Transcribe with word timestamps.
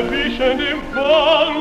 erwischen 0.00 0.58
dem 0.58 0.94
Zorn. 0.94 1.56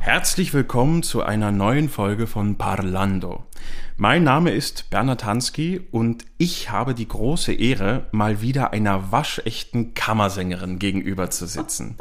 Herzlich 0.00 0.52
willkommen 0.52 1.02
zu 1.02 1.22
einer 1.22 1.52
neuen 1.52 1.88
Folge 1.88 2.26
von 2.26 2.56
Parlando. 2.56 3.44
Mein 3.96 4.24
Name 4.24 4.50
ist 4.50 4.90
Bernhard 4.90 5.24
Hansky 5.24 5.80
und 5.92 6.24
ich 6.36 6.70
habe 6.70 6.96
die 6.96 7.06
große 7.06 7.52
Ehre, 7.52 8.06
mal 8.10 8.42
wieder 8.42 8.72
einer 8.72 9.12
waschechten 9.12 9.94
Kammersängerin 9.94 10.80
gegenüber 10.80 11.30
zu 11.30 11.46
sitzen. 11.46 11.96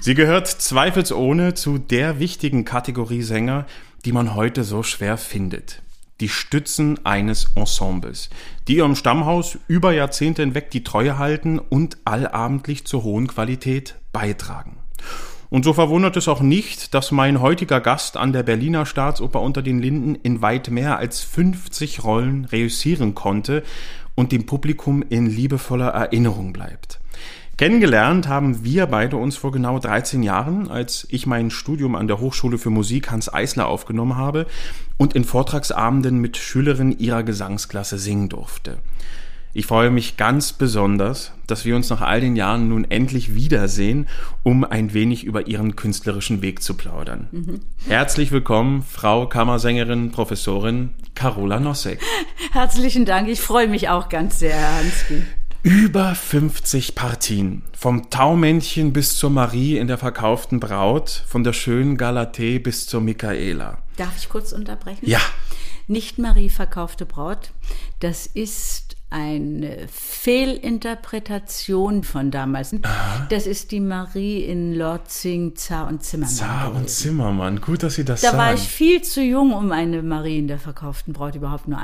Sie 0.00 0.14
gehört 0.14 0.48
zweifelsohne 0.48 1.54
zu 1.54 1.78
der 1.78 2.18
wichtigen 2.18 2.64
Kategorie 2.64 3.22
Sänger, 3.22 3.66
die 4.04 4.10
man 4.10 4.34
heute 4.34 4.64
so 4.64 4.82
schwer 4.82 5.16
findet. 5.16 5.82
Die 6.18 6.28
Stützen 6.28 7.06
eines 7.06 7.52
Ensembles, 7.54 8.28
die 8.66 8.78
ihrem 8.78 8.96
Stammhaus 8.96 9.56
über 9.68 9.92
Jahrzehnte 9.92 10.42
hinweg 10.42 10.72
die 10.72 10.82
Treue 10.82 11.16
halten 11.16 11.60
und 11.60 11.98
allabendlich 12.04 12.86
zur 12.86 13.04
hohen 13.04 13.28
Qualität 13.28 13.94
beitragen. 14.12 14.78
Und 15.50 15.64
so 15.64 15.72
verwundert 15.72 16.16
es 16.16 16.28
auch 16.28 16.40
nicht, 16.40 16.94
dass 16.94 17.10
mein 17.10 17.40
heutiger 17.40 17.80
Gast 17.80 18.16
an 18.16 18.32
der 18.32 18.44
Berliner 18.44 18.86
Staatsoper 18.86 19.40
unter 19.40 19.62
den 19.62 19.80
Linden 19.80 20.14
in 20.14 20.42
weit 20.42 20.70
mehr 20.70 20.98
als 20.98 21.22
50 21.22 22.04
Rollen 22.04 22.44
reüssieren 22.44 23.16
konnte 23.16 23.64
und 24.14 24.30
dem 24.30 24.46
Publikum 24.46 25.02
in 25.08 25.26
liebevoller 25.26 25.88
Erinnerung 25.88 26.52
bleibt. 26.52 27.00
Kennengelernt 27.56 28.28
haben 28.28 28.64
wir 28.64 28.86
beide 28.86 29.16
uns 29.16 29.36
vor 29.36 29.50
genau 29.50 29.78
13 29.78 30.22
Jahren, 30.22 30.70
als 30.70 31.06
ich 31.10 31.26
mein 31.26 31.50
Studium 31.50 31.94
an 31.94 32.06
der 32.06 32.20
Hochschule 32.20 32.56
für 32.56 32.70
Musik 32.70 33.10
Hans 33.10 33.30
Eisler 33.30 33.66
aufgenommen 33.66 34.16
habe 34.16 34.46
und 34.96 35.14
in 35.14 35.24
Vortragsabenden 35.24 36.20
mit 36.20 36.38
Schülerinnen 36.38 36.98
ihrer 36.98 37.22
Gesangsklasse 37.22 37.98
singen 37.98 38.30
durfte. 38.30 38.78
Ich 39.52 39.66
freue 39.66 39.90
mich 39.90 40.16
ganz 40.16 40.52
besonders, 40.52 41.32
dass 41.48 41.64
wir 41.64 41.74
uns 41.74 41.90
nach 41.90 42.02
all 42.02 42.20
den 42.20 42.36
Jahren 42.36 42.68
nun 42.68 42.88
endlich 42.88 43.34
wiedersehen, 43.34 44.06
um 44.44 44.62
ein 44.62 44.94
wenig 44.94 45.24
über 45.24 45.48
Ihren 45.48 45.74
künstlerischen 45.74 46.40
Weg 46.40 46.62
zu 46.62 46.74
plaudern. 46.74 47.26
Mhm. 47.32 47.60
Herzlich 47.88 48.30
willkommen, 48.30 48.84
Frau 48.88 49.26
Kammersängerin, 49.26 50.12
Professorin 50.12 50.90
Carola 51.16 51.58
Nossek. 51.58 52.00
Herzlichen 52.52 53.04
Dank, 53.04 53.28
ich 53.28 53.40
freue 53.40 53.66
mich 53.66 53.88
auch 53.88 54.08
ganz 54.08 54.38
sehr, 54.38 54.54
Herr 54.54 54.76
Hansky. 54.76 55.22
Über 55.64 56.14
50 56.14 56.94
Partien. 56.94 57.62
Vom 57.76 58.08
Taumännchen 58.08 58.92
bis 58.92 59.16
zur 59.16 59.30
Marie 59.30 59.78
in 59.78 59.88
der 59.88 59.98
verkauften 59.98 60.60
Braut, 60.60 61.24
von 61.26 61.42
der 61.42 61.54
schönen 61.54 61.96
Galatee 61.96 62.60
bis 62.60 62.86
zur 62.86 63.00
Michaela. 63.00 63.78
Darf 63.96 64.16
ich 64.16 64.28
kurz 64.28 64.52
unterbrechen? 64.52 65.00
Ja. 65.02 65.20
Nicht 65.88 66.18
Marie 66.18 66.50
verkaufte 66.50 67.04
Braut, 67.04 67.50
das 67.98 68.26
ist 68.26 68.89
eine 69.10 69.86
Fehlinterpretation 69.88 72.04
von 72.04 72.30
damals. 72.30 72.74
Aha. 72.82 73.26
Das 73.28 73.46
ist 73.46 73.72
die 73.72 73.80
Marie 73.80 74.44
in 74.44 74.74
Lorzing, 74.74 75.56
Zar 75.56 75.88
und 75.88 76.02
Zimmermann. 76.04 76.34
Zar 76.34 76.74
und. 76.74 76.88
Zimmermann, 76.88 77.60
gut, 77.60 77.82
dass 77.82 77.96
Sie 77.96 78.04
das 78.04 78.20
Da 78.20 78.28
sagen. 78.30 78.38
war 78.38 78.54
ich 78.54 78.60
viel 78.60 79.02
zu 79.02 79.22
jung, 79.22 79.52
um 79.52 79.72
eine 79.72 80.02
Marie 80.02 80.38
in 80.38 80.48
der 80.48 80.58
verkauften 80.58 81.12
Braut 81.12 81.34
überhaupt 81.34 81.68
nur 81.68 81.78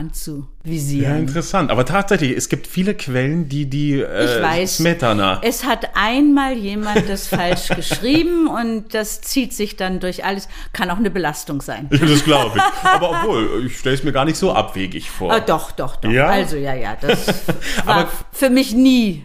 anzuvisieren. 0.66 1.12
ja, 1.12 1.18
interessant. 1.18 1.70
Aber 1.70 1.84
tatsächlich, 1.84 2.36
es 2.36 2.48
gibt 2.48 2.66
viele 2.66 2.94
Quellen, 2.94 3.48
die 3.48 3.66
die 3.66 4.00
äh, 4.00 4.24
Ich 4.36 4.42
weiß. 4.42 4.76
Smetana. 4.78 5.40
Es 5.42 5.64
hat 5.64 5.90
einmal 5.94 6.54
jemand 6.54 7.08
das 7.08 7.26
falsch 7.28 7.68
geschrieben 7.68 8.48
und 8.48 8.94
das 8.94 9.20
zieht 9.20 9.52
sich 9.52 9.76
dann 9.76 10.00
durch 10.00 10.24
alles. 10.24 10.48
Kann 10.72 10.90
auch 10.90 10.96
eine 10.98 11.10
Belastung 11.10 11.60
sein. 11.62 11.88
Das 11.90 12.24
glaube 12.24 12.58
ich. 12.58 12.62
Aber 12.88 13.10
obwohl, 13.10 13.66
ich 13.66 13.78
stelle 13.78 13.94
es 13.94 14.02
mir 14.04 14.12
gar 14.12 14.24
nicht 14.24 14.36
so 14.36 14.52
abwegig 14.52 15.10
vor. 15.10 15.32
Ah, 15.32 15.40
doch, 15.40 15.72
doch, 15.72 15.96
doch. 15.96 16.10
Ja? 16.10 16.28
Also 16.28 16.56
ja, 16.56 16.74
ja, 16.74 16.96
das 17.00 17.26
war 17.84 17.96
Aber- 17.96 18.10
für 18.32 18.50
mich 18.50 18.74
nie 18.74 19.24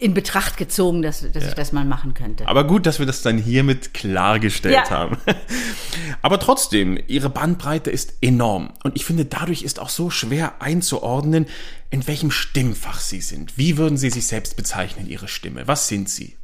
in 0.00 0.14
Betracht 0.14 0.56
gezogen, 0.56 1.02
dass, 1.02 1.20
dass 1.32 1.44
ich 1.44 1.54
das 1.54 1.72
mal 1.72 1.84
machen 1.84 2.14
könnte. 2.14 2.46
Aber 2.48 2.64
gut, 2.64 2.86
dass 2.86 2.98
wir 2.98 3.06
das 3.06 3.22
dann 3.22 3.38
hiermit 3.38 3.94
klargestellt 3.94 4.74
Ja. 4.74 4.90
haben. 4.90 5.16
Aber 6.22 6.38
trotzdem, 6.40 6.98
ihre 7.06 7.30
Bandbreite 7.30 7.90
ist 7.90 8.14
enorm. 8.20 8.72
Und 8.84 8.96
ich 8.96 9.04
finde, 9.04 9.24
dadurch 9.24 9.62
ist 9.62 9.78
auch 9.80 9.88
so 9.88 10.10
schwer 10.10 10.60
einzuordnen, 10.60 11.46
in 11.90 12.06
welchem 12.06 12.30
Stimmfach 12.30 13.00
sie 13.00 13.20
sind. 13.20 13.56
Wie 13.58 13.76
würden 13.78 13.96
Sie 13.96 14.10
sich 14.10 14.26
selbst 14.26 14.56
bezeichnen, 14.56 15.08
Ihre 15.08 15.28
Stimme? 15.28 15.66
Was 15.68 15.88
sind 15.88 16.08
Sie? 16.08 16.36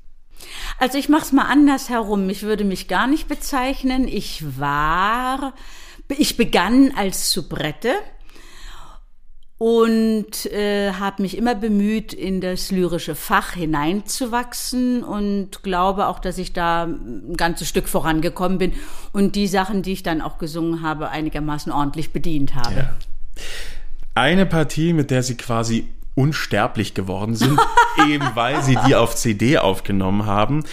Also 0.79 0.99
ich 0.99 1.09
mache 1.09 1.23
es 1.23 1.33
mal 1.33 1.47
anders 1.47 1.89
herum. 1.89 2.29
Ich 2.31 2.43
würde 2.43 2.65
mich 2.65 2.89
gar 2.89 3.07
nicht 3.07 3.29
bezeichnen. 3.29 4.07
Ich 4.09 4.45
war, 4.59 5.55
ich 6.09 6.37
begann 6.37 6.93
als 6.97 7.31
Soubrette 7.33 7.95
und 9.63 10.47
äh, 10.47 10.93
habe 10.95 11.23
mich 11.23 11.37
immer 11.37 11.55
bemüht, 11.55 12.13
in 12.13 12.41
das 12.41 12.73
lyrische 12.73 13.15
Fach 13.15 13.53
hineinzuwachsen 13.53 15.05
und 15.05 15.63
glaube 15.63 16.09
auch, 16.09 16.19
dass 16.19 16.39
ich 16.39 16.53
da 16.53 16.87
ein 16.87 17.37
ganzes 17.37 17.69
Stück 17.69 17.87
vorangekommen 17.87 18.59
bin 18.59 18.73
und 19.13 19.37
die 19.37 19.47
Sachen, 19.47 19.83
die 19.83 19.93
ich 19.93 20.03
dann 20.03 20.21
auch 20.21 20.39
gesungen 20.39 20.83
habe, 20.83 21.11
einigermaßen 21.11 21.71
ordentlich 21.71 22.13
bedient 22.13 22.57
habe. 22.57 22.75
Ja. 22.75 22.97
Eine 24.17 24.47
Partie, 24.47 24.95
mit 24.95 25.13
der 25.13 25.23
Sie 25.23 25.37
quasi 25.37 25.87
unsterblich 26.17 26.95
geworden 26.95 27.37
sind, 27.37 27.57
eben 28.11 28.27
weil 28.35 28.65
Sie 28.65 28.77
die 28.89 28.97
auf 28.97 29.15
CD 29.15 29.59
aufgenommen 29.59 30.27
haben, 30.27 30.65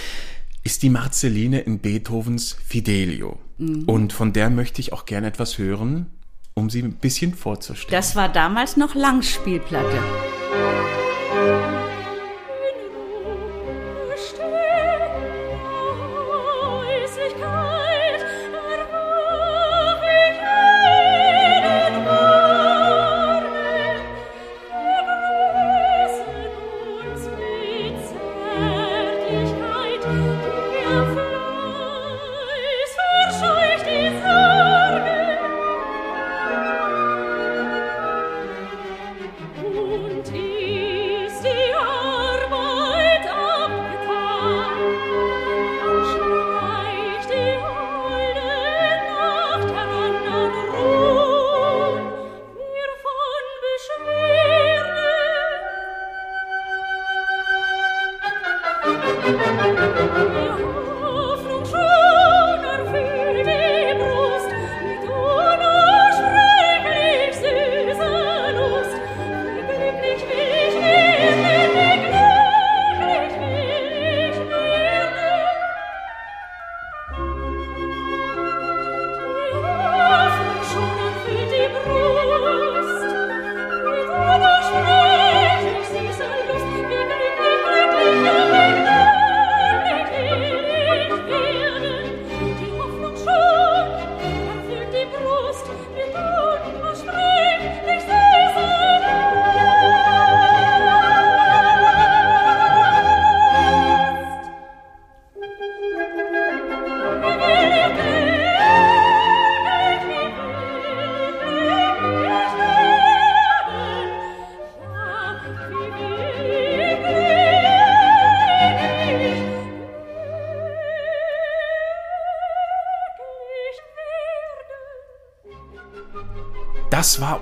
ist 0.64 0.82
die 0.82 0.90
Marceline 0.90 1.60
in 1.60 1.78
Beethovens 1.78 2.58
Fidelio. 2.66 3.38
Und 3.60 4.14
von 4.14 4.34
der 4.34 4.50
möchte 4.50 4.82
ich 4.82 4.94
auch 4.94 5.06
gerne 5.06 5.28
etwas 5.28 5.60
hören, 5.60 6.08
um 6.60 6.70
sie 6.70 6.82
ein 6.82 6.94
bisschen 6.94 7.34
vorzustellen. 7.34 7.92
Das 7.92 8.16
war 8.16 8.30
damals 8.30 8.78
noch 8.78 8.96
Langspielplatte. 8.96 10.00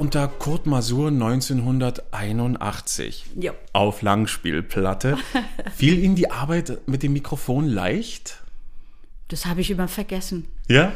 Unter 0.07 0.29
Kurt 0.29 0.65
Masur 0.67 1.09
1981. 1.09 3.25
Jo. 3.35 3.51
Auf 3.73 4.01
Langspielplatte. 4.01 5.17
Fiel 5.75 6.01
Ihnen 6.01 6.15
die 6.15 6.31
Arbeit 6.31 6.87
mit 6.87 7.03
dem 7.03 7.11
Mikrofon 7.11 7.67
leicht? 7.67 8.41
Das 9.27 9.45
habe 9.45 9.59
ich 9.59 9.69
immer 9.69 9.89
vergessen. 9.89 10.47
Ja? 10.69 10.93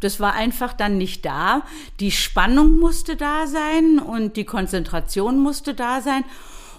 Das 0.00 0.20
war 0.20 0.34
einfach 0.34 0.74
dann 0.74 0.98
nicht 0.98 1.24
da. 1.24 1.62
Die 2.00 2.10
Spannung 2.10 2.78
musste 2.78 3.16
da 3.16 3.46
sein 3.46 3.98
und 3.98 4.36
die 4.36 4.44
Konzentration 4.44 5.38
musste 5.38 5.72
da 5.72 6.02
sein. 6.02 6.22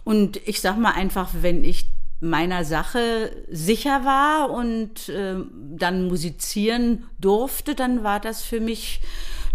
Und 0.04 0.38
ich 0.48 0.62
sag 0.62 0.78
mal 0.78 0.92
einfach, 0.92 1.30
wenn 1.42 1.64
ich 1.64 1.90
meiner 2.20 2.64
Sache 2.64 3.32
sicher 3.50 4.06
war 4.06 4.52
und 4.52 5.10
äh, 5.10 5.34
dann 5.76 6.08
musizieren 6.08 7.06
durfte, 7.20 7.74
dann 7.74 8.04
war 8.04 8.20
das 8.20 8.44
für 8.44 8.60
mich, 8.60 9.01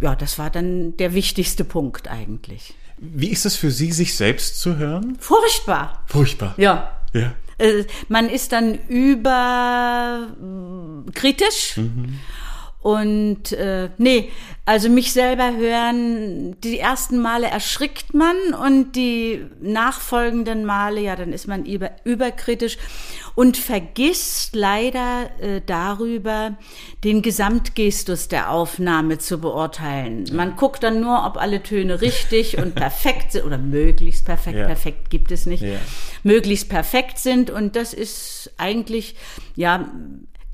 ja, 0.01 0.15
das 0.15 0.39
war 0.39 0.51
dann 0.51 0.97
der 0.97 1.15
wichtigste 1.15 1.65
Punkt 1.65 2.09
eigentlich. 2.09 2.75
Wie 2.99 3.29
ist 3.29 3.45
es 3.47 3.57
für 3.57 3.71
Sie, 3.71 3.93
sich 3.93 4.17
selbst 4.17 4.61
zu 4.61 4.77
hören? 4.77 5.17
Furchtbar. 5.21 6.03
Furchtbar. 6.07 6.55
Ja. 6.57 6.99
Ja. 7.13 7.35
Äh, 7.59 7.85
man 8.09 8.29
ist 8.29 8.53
dann 8.53 8.79
überkritisch. 8.89 10.35
Und 12.87 13.51
äh, 13.51 13.89
nee, 13.99 14.31
also 14.65 14.89
mich 14.89 15.13
selber 15.13 15.57
hören, 15.57 16.55
die 16.61 16.79
ersten 16.79 17.19
Male 17.19 17.49
erschrickt 17.49 18.15
man 18.15 18.37
und 18.65 18.93
die 18.93 19.45
nachfolgenden 19.61 20.65
Male, 20.65 21.01
ja, 21.01 21.17
dann 21.17 21.33
ist 21.33 21.49
man 21.49 21.65
über, 21.65 21.91
überkritisch 22.05 22.79
und 23.35 23.57
vergisst 23.57 24.55
leider 24.55 25.31
äh, 25.41 25.63
darüber, 25.67 26.57
den 27.03 27.23
Gesamtgestus 27.23 28.29
der 28.29 28.53
Aufnahme 28.53 29.19
zu 29.19 29.41
beurteilen. 29.41 30.25
Man 30.33 30.55
guckt 30.55 30.85
dann 30.85 31.01
nur, 31.01 31.27
ob 31.27 31.39
alle 31.39 31.65
Töne 31.65 32.01
richtig 32.01 32.57
und 32.57 32.75
perfekt 32.77 33.33
sind 33.33 33.47
oder 33.47 33.59
möglichst 33.59 34.25
perfekt. 34.27 34.59
Ja. 34.59 34.67
Perfekt 34.67 35.11
gibt 35.11 35.33
es 35.33 35.45
nicht. 35.45 35.65
Ja. 35.65 35.79
Möglichst 36.23 36.69
perfekt 36.69 37.19
sind 37.19 37.51
und 37.51 37.75
das 37.75 37.93
ist 37.93 38.53
eigentlich, 38.59 39.17
ja, 39.57 39.91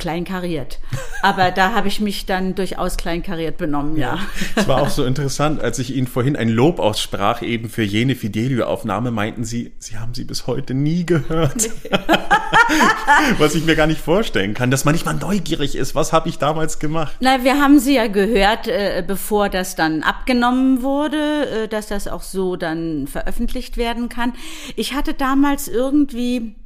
kleinkariert. 0.02 0.81
Aber 1.22 1.52
da 1.52 1.75
habe 1.75 1.87
ich 1.87 2.00
mich 2.00 2.26
dann 2.26 2.56
durchaus 2.56 2.96
kleinkariert 2.96 3.56
benommen, 3.56 3.96
ja. 3.96 4.19
Es 4.56 4.66
war 4.66 4.82
auch 4.82 4.90
so 4.90 5.04
interessant, 5.04 5.60
als 5.60 5.78
ich 5.78 5.94
Ihnen 5.94 6.08
vorhin 6.08 6.34
ein 6.34 6.49
Lob 6.49 6.81
aussprach, 6.81 7.40
eben 7.40 7.69
für 7.69 7.84
jene 7.84 8.16
Fidelio-Aufnahme, 8.16 9.12
meinten 9.12 9.44
Sie, 9.44 9.72
Sie 9.78 9.96
haben 9.96 10.12
sie 10.12 10.25
bis 10.25 10.49
heute 10.49 10.75
nie 10.75 11.06
gehört. 11.06 11.70
was 13.38 13.54
ich 13.54 13.64
mir 13.64 13.76
gar 13.76 13.87
nicht 13.87 14.00
vorstellen 14.00 14.54
kann, 14.54 14.72
dass 14.72 14.84
man 14.84 14.94
nicht 14.94 15.06
mal 15.06 15.14
neugierig 15.14 15.76
ist. 15.76 15.94
Was 15.94 16.12
habe 16.12 16.28
ich 16.28 16.38
damals 16.38 16.81
gemacht? 16.81 17.14
Na, 17.20 17.44
wir 17.44 17.60
haben 17.60 17.78
sie 17.78 17.94
ja 17.94 18.08
gehört, 18.08 18.66
äh, 18.66 19.05
bevor 19.06 19.48
das 19.48 19.76
dann 19.76 20.02
abgenommen 20.02 20.82
wurde, 20.82 21.64
äh, 21.64 21.69
dass 21.69 21.87
das 21.87 22.08
auch 22.08 22.22
so 22.22 22.56
dann 22.56 23.06
veröffentlicht 23.06 23.76
werden 23.76 24.08
kann. 24.08 24.32
Ich 24.75 24.94
hatte 24.94 25.14
damals 25.14 25.69
irgendwie 25.69 26.56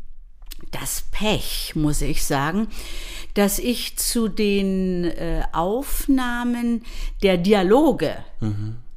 das 0.70 1.04
Pech, 1.12 1.72
muss 1.74 2.00
ich 2.02 2.24
sagen, 2.24 2.68
dass 3.36 3.58
ich 3.58 3.96
zu 3.98 4.28
den 4.28 5.04
äh, 5.04 5.42
Aufnahmen 5.52 6.82
der 7.22 7.36
Dialoge 7.36 8.16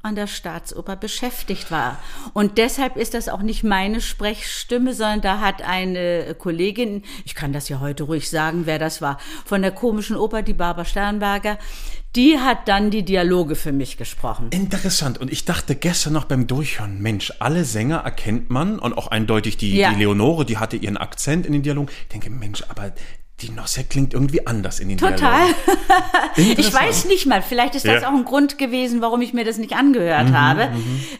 an 0.01 0.15
der 0.15 0.27
Staatsoper 0.27 0.95
beschäftigt 0.95 1.71
war. 1.71 1.99
Und 2.33 2.57
deshalb 2.57 2.95
ist 2.95 3.13
das 3.13 3.27
auch 3.27 3.41
nicht 3.41 3.63
meine 3.65 3.99
Sprechstimme, 3.99 4.93
sondern 4.93 5.21
da 5.21 5.39
hat 5.41 5.61
eine 5.61 6.35
Kollegin, 6.39 7.03
ich 7.25 7.35
kann 7.35 7.51
das 7.51 7.67
ja 7.67 7.81
heute 7.81 8.03
ruhig 8.03 8.29
sagen, 8.29 8.61
wer 8.65 8.79
das 8.79 9.01
war, 9.01 9.19
von 9.45 9.61
der 9.61 9.71
komischen 9.71 10.15
Oper, 10.15 10.41
die 10.41 10.53
Barbara 10.53 10.85
Sternberger, 10.85 11.57
die 12.15 12.39
hat 12.39 12.67
dann 12.67 12.91
die 12.91 13.03
Dialoge 13.03 13.55
für 13.55 13.71
mich 13.73 13.97
gesprochen. 13.97 14.47
Interessant. 14.51 15.17
Und 15.19 15.31
ich 15.31 15.45
dachte 15.45 15.75
gestern 15.75 16.13
noch 16.13 16.25
beim 16.25 16.47
Durchhören, 16.47 16.99
Mensch, 17.01 17.33
alle 17.39 17.65
Sänger 17.65 17.97
erkennt 17.97 18.49
man 18.49 18.79
und 18.79 18.97
auch 18.97 19.07
eindeutig 19.07 19.57
die, 19.57 19.75
Ja. 19.75 19.91
die 19.91 19.99
Leonore, 19.99 20.45
die 20.45 20.57
hatte 20.57 20.77
ihren 20.77 20.97
Akzent 20.97 21.45
in 21.45 21.51
den 21.53 21.61
Dialogen. 21.61 21.89
Ich 22.03 22.07
denke, 22.07 22.29
Mensch, 22.29 22.63
aber 22.69 22.93
die 23.41 23.49
Nosse 23.51 23.83
klingt 23.83 24.13
irgendwie 24.13 24.45
anders 24.45 24.79
in 24.79 24.89
den 24.89 24.97
Total. 24.97 25.47
Ich 26.35 26.73
weiß 26.73 27.05
nicht 27.05 27.25
mal, 27.25 27.41
vielleicht 27.41 27.75
ist 27.75 27.85
das 27.85 28.01
Ja. 28.01 28.09
Mhm, 28.11 28.15
auch 28.15 28.19
ein 28.19 28.25
Grund 28.25 28.57
gewesen, 28.57 29.01
warum 29.01 29.21
ich 29.21 29.33
mir 29.33 29.43
das 29.45 29.57
nicht 29.57 29.73
angehört 29.73 30.31
habe. 30.31 30.69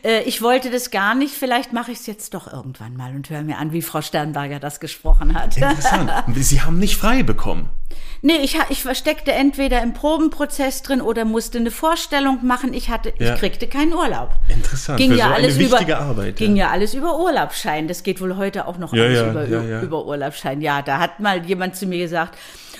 Äh, 0.04 0.21
ich 0.24 0.42
wollte 0.42 0.69
das 0.69 0.92
gar 0.92 1.16
nicht, 1.16 1.33
vielleicht 1.33 1.74
mache 1.74 1.92
ich 1.92 2.00
es 2.00 2.06
jetzt 2.07 2.33
doch 2.33 2.51
irgendwann 2.51 2.95
mal 2.95 3.13
und 3.16 3.30
höre 3.30 3.42
mir 3.42 3.57
an, 3.57 3.71
wie 3.74 3.81
Frau 3.81 4.01
Sternberger 4.01 4.60
das 4.60 4.80
gesprochen 4.80 5.33
hat. 5.33 5.57
Interessant. 5.57 6.12
Sie 6.36 6.62
haben 6.62 6.80
nicht 6.80 6.95
frei 6.95 7.24
bekommen. 7.24 7.69
Nee, 8.22 8.36
ich, 8.44 8.57
ich 8.69 8.81
versteckte 8.83 9.31
entweder 9.31 9.81
im 9.81 9.94
Probenprozess 9.94 10.81
drin 10.83 11.01
oder 11.01 11.24
musste 11.24 11.57
eine 11.57 11.72
Vorstellung 11.72 12.45
machen. 12.45 12.74
Ich 12.74 12.89
hatte, 12.89 13.13
Ja. 13.18 13.33
ich 13.33 13.39
kriegte 13.39 13.68
keinen 13.68 13.94
Urlaub. 13.94 14.31
Interessant. 14.50 14.98
Ging 15.00 15.12
Für 15.12 15.18
ja 15.18 15.24
so 15.25 15.30
eine 15.33 15.36
alles 15.45 15.57
wichtige 15.60 15.92
über, 15.94 16.01
Arbeit. 16.01 16.36
ging 16.36 16.56
ja. 16.57 16.65
ja 16.65 16.72
alles 16.72 16.94
über 16.94 17.18
Urlaubsschein. 17.18 17.88
Das 17.88 18.04
geht 18.04 18.19
wohl 18.19 18.36
heute 18.36 18.68
auch 18.68 18.77
noch 18.77 18.94
Ja, 18.94 19.04
alles 19.04 19.19
ja, 19.19 19.30
über, 19.31 19.48
ja, 19.48 19.62
ja. 19.63 19.81
über 19.81 20.06
Urlaubsschein. 20.06 20.60
Ja, 20.62 20.81
da 20.81 21.00
hat 21.00 21.22
mal 21.22 21.45
jemand 21.45 21.77
zu 21.77 21.86
mir 21.88 21.98
gesagt, 22.00 22.09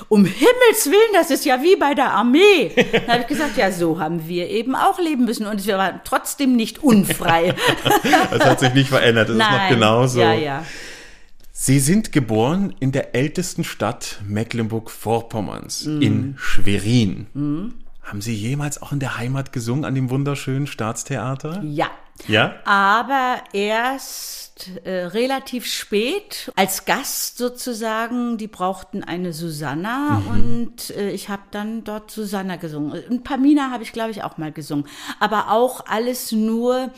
um 0.08 0.24
Himmels 0.26 0.86
Willen, 0.86 1.14
das 1.14 1.30
ist 1.32 1.46
ja 1.46 1.62
wie 1.62 1.76
bei 1.76 1.94
der 1.94 2.12
Armee. 2.14 2.72
Da 3.06 3.14
habe 3.14 3.22
ich 3.22 3.28
gesagt, 3.28 3.58
ja, 3.58 3.72
so 3.72 4.00
haben 4.00 4.28
wir 4.28 4.50
eben 4.50 4.76
auch 4.76 5.00
leben 5.00 5.26
müssen 5.26 5.46
und 5.48 5.66
wir 5.66 5.78
waren 5.78 6.00
trotzdem 6.04 6.56
nicht 6.56 6.82
unfrei. 6.84 7.54
Das 8.32 8.46
hat 8.46 8.60
sich 8.62 8.74
nicht 8.74 8.90
verändert. 8.90 9.30
Das 9.30 9.36
ist 9.38 9.42
noch 9.52 9.70
genauso. 9.70 10.20
Ja, 10.22 10.34
ja. 10.34 10.66
Sie 11.52 11.80
sind 11.80 12.14
geboren 12.14 12.74
in 12.80 12.92
der 12.94 13.16
ältesten 13.16 13.64
Stadt 13.66 14.22
Mecklenburg-Vorpommerns, 14.28 15.86
Mhm. 15.86 16.02
in 16.02 16.36
Schwerin. 16.38 17.74
Haben 18.02 18.22
Sie 18.22 18.34
jemals 18.34 18.82
auch 18.82 18.92
in 18.92 19.00
der 19.00 19.18
Heimat 19.18 19.52
gesungen 19.52 19.86
an 19.86 19.94
dem 19.94 20.10
wunderschönen 20.10 20.68
Staatstheater? 20.68 21.62
Ja. 21.66 21.88
Ja? 22.28 22.56
aber 22.66 23.42
erst 23.54 24.40
äh, 24.84 25.06
relativ 25.06 25.66
spät 25.66 26.52
als 26.56 26.86
Gast 26.86 27.38
sozusagen. 27.38 28.38
Die 28.38 28.48
brauchten 28.48 29.04
eine 29.04 29.32
Susanna 29.34 30.22
und 30.30 30.90
äh, 30.92 31.12
ich 31.12 31.30
habe 31.30 31.44
dann 31.52 31.84
dort 31.84 32.12
Susanna 32.12 32.58
gesungen. 32.58 33.04
Und 33.10 33.24
Pamina 33.24 33.72
habe 33.72 33.84
ich, 33.84 33.94
glaube 33.94 34.12
ich, 34.12 34.24
auch 34.24 34.38
mal 34.38 34.52
gesungen. 34.52 34.86
Aber 35.20 35.52
auch 35.52 35.86
alles 35.88 36.32
nur, 36.32 36.92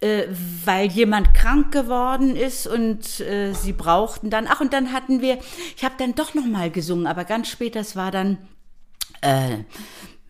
äh, 0.00 0.24
weil 0.64 0.86
jemand 0.88 1.34
krank 1.34 1.72
geworden 1.72 2.34
ist 2.34 2.66
und 2.66 3.20
äh, 3.20 3.52
sie 3.52 3.72
brauchten 3.72 4.30
dann. 4.30 4.46
Ach, 4.48 4.60
und 4.60 4.72
dann 4.72 4.92
hatten 4.92 5.20
wir, 5.20 5.38
ich 5.76 5.84
habe 5.84 5.94
dann 5.98 6.14
doch 6.14 6.34
noch 6.34 6.46
mal 6.46 6.70
gesungen, 6.70 7.06
aber 7.06 7.24
ganz 7.24 7.48
spät, 7.48 7.76
das 7.76 7.94
war 7.94 8.10
dann 8.10 8.38
äh, 9.20 9.58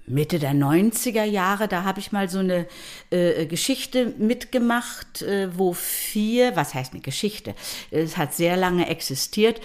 Mitte 0.06 0.38
der 0.38 0.52
90er 0.52 1.24
Jahre, 1.24 1.68
da 1.68 1.84
habe 1.84 2.00
ich 2.00 2.12
mal 2.12 2.28
so 2.28 2.40
eine 2.40 2.66
äh, 3.10 3.46
Geschichte 3.46 4.14
mitgemacht, 4.18 5.22
äh, 5.22 5.56
wo 5.56 5.72
vier, 5.72 6.56
was 6.56 6.74
heißt 6.74 6.92
eine 6.92 7.02
Geschichte? 7.02 7.54
Es 7.90 8.16
hat 8.16 8.34
sehr 8.34 8.56
lange 8.56 8.88
existiert. 8.88 9.60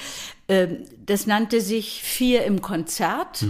Ähm, 0.47 0.85
das 1.05 1.27
nannte 1.27 1.61
sich 1.61 2.01
Vier 2.03 2.45
im 2.45 2.61
Konzert. 2.61 3.45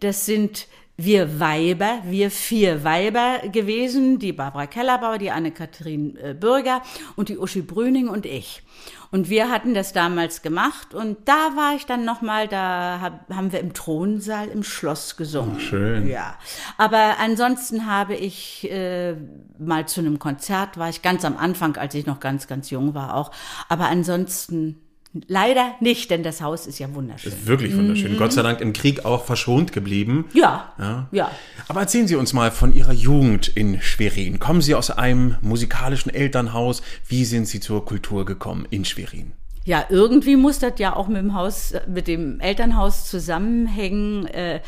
Das 0.00 0.26
sind 0.26 0.66
wir 0.96 1.40
Weiber, 1.40 2.02
wir 2.04 2.30
vier 2.30 2.84
Weiber 2.84 3.38
gewesen, 3.50 4.18
die 4.18 4.32
Barbara 4.32 4.66
Kellerbauer, 4.66 5.16
die 5.16 5.30
Anne-Kathrin 5.30 6.16
äh, 6.16 6.34
Bürger 6.34 6.82
und 7.16 7.30
die 7.30 7.38
Uschi 7.38 7.62
Brüning 7.62 8.08
und 8.08 8.26
ich. 8.26 8.62
Und 9.10 9.28
wir 9.28 9.50
hatten 9.50 9.74
das 9.74 9.92
damals 9.92 10.40
gemacht 10.40 10.94
und 10.94 11.18
da 11.26 11.56
war 11.56 11.74
ich 11.74 11.84
dann 11.84 12.04
nochmal, 12.04 12.46
da 12.46 13.00
hab, 13.00 13.28
haben 13.30 13.50
wir 13.50 13.58
im 13.58 13.74
Thronsaal 13.74 14.48
im 14.48 14.62
Schloss 14.62 15.16
gesungen. 15.16 15.58
schön. 15.58 16.06
Ja, 16.06 16.36
aber 16.78 17.16
ansonsten 17.18 17.86
habe 17.86 18.14
ich 18.14 18.70
äh, 18.70 19.16
mal 19.58 19.88
zu 19.88 20.00
einem 20.00 20.20
Konzert, 20.20 20.78
war 20.78 20.88
ich 20.88 21.02
ganz 21.02 21.24
am 21.24 21.36
Anfang, 21.36 21.76
als 21.76 21.94
ich 21.94 22.06
noch 22.06 22.20
ganz, 22.20 22.46
ganz 22.46 22.70
jung 22.70 22.94
war 22.94 23.16
auch. 23.16 23.32
Aber 23.68 23.86
ansonsten 23.86 24.80
leider 25.26 25.74
nicht, 25.80 26.10
denn 26.10 26.22
das 26.22 26.40
Haus 26.40 26.66
ist 26.66 26.78
ja 26.78 26.94
wunderschön. 26.94 27.32
Wirklich 27.44 27.76
wunderschön. 27.76 28.16
Gott 28.16 28.32
sei 28.32 28.42
Dank 28.42 28.60
im 28.60 28.72
Krieg 28.72 29.04
auch 29.04 29.24
verschont 29.24 29.72
geblieben. 29.72 30.26
Ja, 30.34 30.72
Ja. 30.78 31.08
ja. 31.10 31.30
Aber 31.68 31.80
erzählen 31.80 32.06
Sie 32.06 32.16
uns 32.16 32.32
mal 32.32 32.50
von 32.50 32.74
Ihrer 32.74 32.92
Jugend 32.92 33.48
in 33.48 33.80
Schwerin. 33.82 34.38
Kommen 34.38 34.62
Sie 34.62 34.74
aus 34.74 34.90
einem 34.90 35.36
musikalischen 35.40 36.14
Elternhaus? 36.14 36.82
Wie 37.08 37.24
sind 37.24 37.46
Sie 37.46 37.60
zur 37.60 37.84
Kultur 37.84 38.24
gekommen 38.24 38.66
in 38.70 38.84
Schwerin? 38.84 39.32
Ja, 39.64 39.84
irgendwie 39.90 40.36
muss 40.36 40.58
das 40.58 40.74
ja 40.78 40.96
auch 40.96 41.06
mit 41.08 41.18
dem 41.18 41.34
Haus, 41.34 41.74
mit 41.86 42.06
dem 42.08 42.40
Elternhaus 42.40 43.08
zusammenhängen. 43.10 44.26
Äh, 44.26 44.60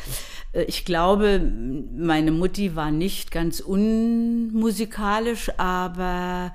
Ich 0.67 0.85
glaube, 0.85 1.41
meine 1.97 2.31
Mutti 2.31 2.75
war 2.75 2.91
nicht 2.91 3.31
ganz 3.31 3.59
unmusikalisch, 3.59 5.49
aber 5.57 6.53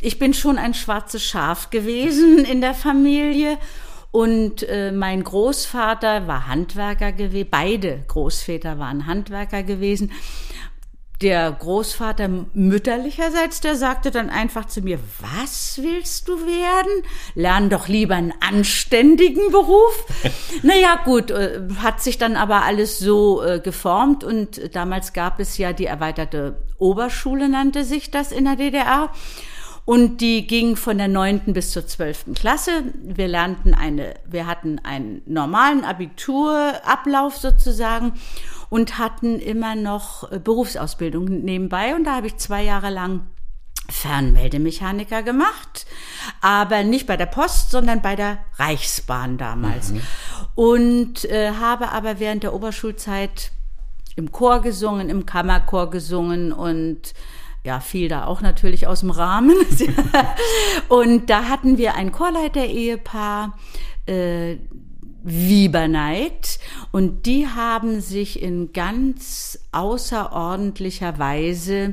ich 0.00 0.18
bin 0.18 0.34
schon 0.34 0.58
ein 0.58 0.74
schwarzes 0.74 1.22
Schaf 1.22 1.70
gewesen 1.70 2.44
in 2.44 2.60
der 2.60 2.74
Familie. 2.74 3.58
Und 4.12 4.64
äh, 4.68 4.90
mein 4.90 5.22
Großvater 5.22 6.26
war 6.26 6.48
Handwerker 6.48 7.12
gewesen, 7.12 7.48
beide 7.48 8.02
Großväter 8.08 8.78
waren 8.78 9.06
Handwerker 9.06 9.62
gewesen. 9.62 10.10
der 11.20 11.52
Großvater 11.52 12.28
mütterlicherseits, 12.54 13.60
der 13.60 13.76
sagte 13.76 14.10
dann 14.10 14.30
einfach 14.30 14.64
zu 14.64 14.80
mir, 14.80 14.98
was 15.20 15.78
willst 15.82 16.28
du 16.28 16.46
werden? 16.46 17.04
Lern 17.34 17.68
doch 17.68 17.88
lieber 17.88 18.14
einen 18.14 18.32
anständigen 18.40 19.52
Beruf. 19.52 20.06
naja, 20.62 20.98
gut, 21.04 21.30
äh, 21.30 21.60
hat 21.76 22.02
sich 22.02 22.16
dann 22.16 22.36
aber 22.36 22.64
alles 22.64 22.98
so 22.98 23.42
äh, 23.42 23.60
geformt 23.60 24.24
und 24.24 24.74
damals 24.74 25.12
gab 25.12 25.40
es 25.40 25.58
ja 25.58 25.72
die 25.72 25.86
erweiterte 25.86 26.56
Oberschule, 26.78 27.48
nannte 27.48 27.84
sich 27.84 28.10
das 28.10 28.32
in 28.32 28.46
der 28.46 28.56
DDR. 28.56 29.12
Und 29.84 30.20
die 30.20 30.46
ging 30.46 30.76
von 30.76 30.98
der 30.98 31.08
neunten 31.08 31.52
bis 31.52 31.72
zur 31.72 31.86
zwölften 31.86 32.34
Klasse. 32.34 32.84
Wir 33.02 33.28
lernten 33.28 33.74
eine, 33.74 34.14
wir 34.24 34.46
hatten 34.46 34.78
einen 34.78 35.22
normalen 35.26 35.84
Abiturablauf 35.84 37.36
sozusagen 37.36 38.12
und 38.68 38.98
hatten 38.98 39.40
immer 39.40 39.74
noch 39.74 40.30
äh, 40.30 40.38
Berufsausbildung 40.38 41.24
nebenbei. 41.42 41.94
Und 41.94 42.04
da 42.04 42.16
habe 42.16 42.28
ich 42.28 42.36
zwei 42.36 42.62
Jahre 42.62 42.90
lang 42.90 43.26
Fernmeldemechaniker 43.90 45.22
gemacht, 45.22 45.86
aber 46.40 46.84
nicht 46.84 47.06
bei 47.06 47.16
der 47.16 47.26
Post, 47.26 47.72
sondern 47.72 48.02
bei 48.02 48.14
der 48.16 48.38
Reichsbahn 48.56 49.36
damals. 49.36 49.90
Mhm. 49.90 50.02
Und 50.54 51.24
äh, 51.24 51.52
habe 51.58 51.90
aber 51.90 52.20
während 52.20 52.44
der 52.44 52.54
Oberschulzeit 52.54 53.50
im 54.16 54.32
Chor 54.32 54.60
gesungen, 54.60 55.08
im 55.08 55.26
Kammerchor 55.26 55.90
gesungen 55.90 56.52
und 56.52 57.14
ja, 57.64 57.80
fiel 57.80 58.08
da 58.08 58.24
auch 58.24 58.40
natürlich 58.40 58.86
aus 58.86 59.00
dem 59.00 59.10
Rahmen. 59.10 59.56
und 60.88 61.28
da 61.28 61.44
hatten 61.44 61.78
wir 61.78 61.94
ein 61.94 62.12
Chorleiter-Ehepaar, 62.12 63.58
äh, 64.06 64.56
Wieberneid 65.22 66.58
und 66.92 67.26
die 67.26 67.46
haben 67.46 68.00
sich 68.00 68.42
in 68.42 68.72
ganz 68.72 69.58
außerordentlicher 69.70 71.18
Weise 71.18 71.92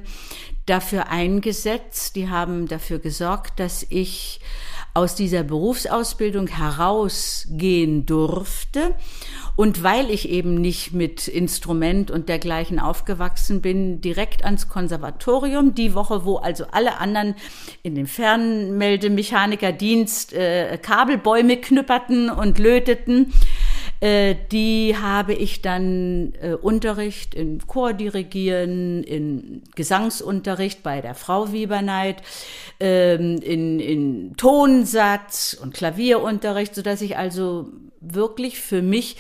dafür 0.66 1.10
eingesetzt, 1.10 2.16
die 2.16 2.30
haben 2.30 2.68
dafür 2.68 3.00
gesorgt, 3.00 3.60
dass 3.60 3.86
ich 3.90 4.40
aus 4.98 5.14
dieser 5.14 5.44
Berufsausbildung 5.44 6.48
herausgehen 6.48 8.08
durfte. 8.08 8.96
Und 9.56 9.84
weil 9.84 10.10
ich 10.10 10.28
eben 10.30 10.56
nicht 10.56 10.94
mit 10.94 11.28
Instrument 11.28 12.10
und 12.10 12.30
dergleichen 12.30 12.80
aufgewachsen 12.80 13.62
bin, 13.62 14.02
direkt 14.02 14.44
ans 14.44 14.70
Konservatorium, 14.70 15.76
die 15.76 15.94
Woche, 15.94 16.26
wo 16.26 16.38
also 16.38 16.66
alle 16.72 16.98
anderen 16.98 17.36
in 17.84 17.94
dem 17.94 18.08
Fernmeldemechanikerdienst 18.08 20.34
äh, 20.34 20.80
Kabelbäume 20.82 21.58
knüpperten 21.58 22.32
und 22.32 22.58
löteten, 22.58 23.32
äh, 24.00 24.36
die 24.52 24.96
habe 25.00 25.34
ich 25.34 25.62
dann 25.62 26.34
äh, 26.42 26.54
Unterricht 26.54 27.34
in 27.34 27.66
Chordirigieren, 27.66 29.04
in 29.04 29.64
Gesangsunterricht 29.76 30.84
bei 30.84 31.02
der 31.02 31.16
Frau 31.16 31.52
Wieberneid, 31.52 32.22
ähm, 32.80 33.38
in, 33.38 33.80
in 33.80 34.38
Tonsatz 34.38 35.58
und 35.60 35.74
Klavierunterricht, 35.74 36.76
so 36.76 36.82
dass 36.82 37.02
ich 37.02 37.18
also 37.18 37.70
wirklich 38.00 38.60
für 38.60 38.82
mich 38.82 39.18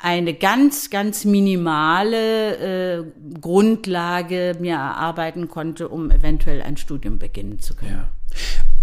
eine 0.00 0.34
ganz, 0.34 0.90
ganz 0.90 1.24
minimale 1.24 3.00
äh, 3.00 3.04
Grundlage 3.40 4.56
mir 4.60 4.74
erarbeiten 4.74 5.48
konnte, 5.48 5.88
um 5.88 6.10
eventuell 6.10 6.62
ein 6.62 6.76
Studium 6.76 7.18
beginnen 7.18 7.58
zu 7.58 7.74
können. 7.74 7.90
Ja. 7.90 8.10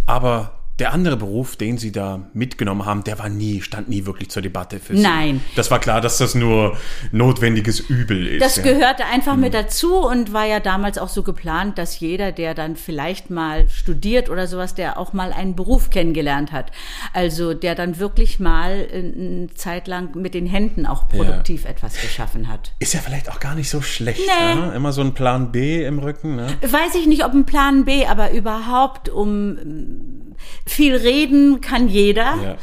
Aber 0.06 0.65
der 0.80 0.92
andere 0.92 1.16
Beruf, 1.16 1.56
den 1.56 1.78
Sie 1.78 1.94
da 1.94 2.28
mitgenommen 2.34 2.86
haben, 2.86 3.06
der 3.06 3.18
war 3.18 3.30
nie, 3.30 3.62
stand 3.62 3.88
nie 3.88 4.06
wirklich 4.06 4.30
zur 4.30 4.42
Debatte 4.42 4.80
für 4.80 4.98
Sie. 4.98 5.02
Nein. 5.02 5.40
Das 5.56 5.72
war 5.72 5.80
klar, 5.80 6.02
dass 6.02 6.18
das 6.18 6.36
nur 6.36 6.78
notwendiges 7.14 7.80
Übel 7.80 8.28
ist. 8.28 8.42
Das 8.42 8.58
ja. 8.58 8.64
gehörte 8.64 9.06
einfach 9.06 9.36
mhm. 9.36 9.42
mit 9.42 9.54
dazu 9.54 9.96
und 9.96 10.34
war 10.34 10.46
ja 10.46 10.60
damals 10.60 10.98
auch 10.98 11.08
so 11.08 11.24
geplant, 11.24 11.78
dass 11.78 12.02
jeder, 12.02 12.34
der 12.34 12.54
dann 12.54 12.76
vielleicht 12.76 13.30
mal 13.30 13.70
studiert 13.70 14.30
oder 14.30 14.48
sowas, 14.48 14.76
der 14.76 15.00
auch 15.00 15.14
mal 15.14 15.32
einen 15.32 15.56
Beruf 15.56 15.92
kennengelernt 15.92 16.52
hat. 16.52 16.74
Also 17.14 17.54
der 17.54 17.76
dann 17.76 17.98
wirklich 17.98 18.42
mal 18.42 18.86
eine 18.92 19.48
Zeit 19.56 19.88
lang 19.88 20.14
mit 20.16 20.34
den 20.34 20.46
Händen 20.46 20.86
auch 20.86 21.08
produktiv 21.08 21.64
ja. 21.64 21.70
etwas 21.70 22.02
geschaffen 22.02 22.50
hat. 22.50 22.74
Ist 22.80 22.94
ja 22.94 23.00
vielleicht 23.00 23.32
auch 23.32 23.40
gar 23.40 23.56
nicht 23.56 23.70
so 23.70 23.82
schlecht. 23.82 24.20
Nee. 24.20 24.56
Ne? 24.56 24.74
Immer 24.76 24.92
so 24.92 25.02
ein 25.02 25.14
Plan 25.14 25.54
B 25.54 25.86
im 25.86 26.00
Rücken. 26.00 26.36
Ne? 26.36 26.48
Weiß 26.62 26.96
ich 26.96 27.08
nicht, 27.08 27.24
ob 27.24 27.32
ein 27.32 27.46
Plan 27.46 27.86
B, 27.86 28.06
aber 28.06 28.32
überhaupt 28.32 29.08
um 29.08 30.25
viel 30.66 30.96
reden 30.96 31.62
kann 31.62 31.88
jeder. 31.88 32.58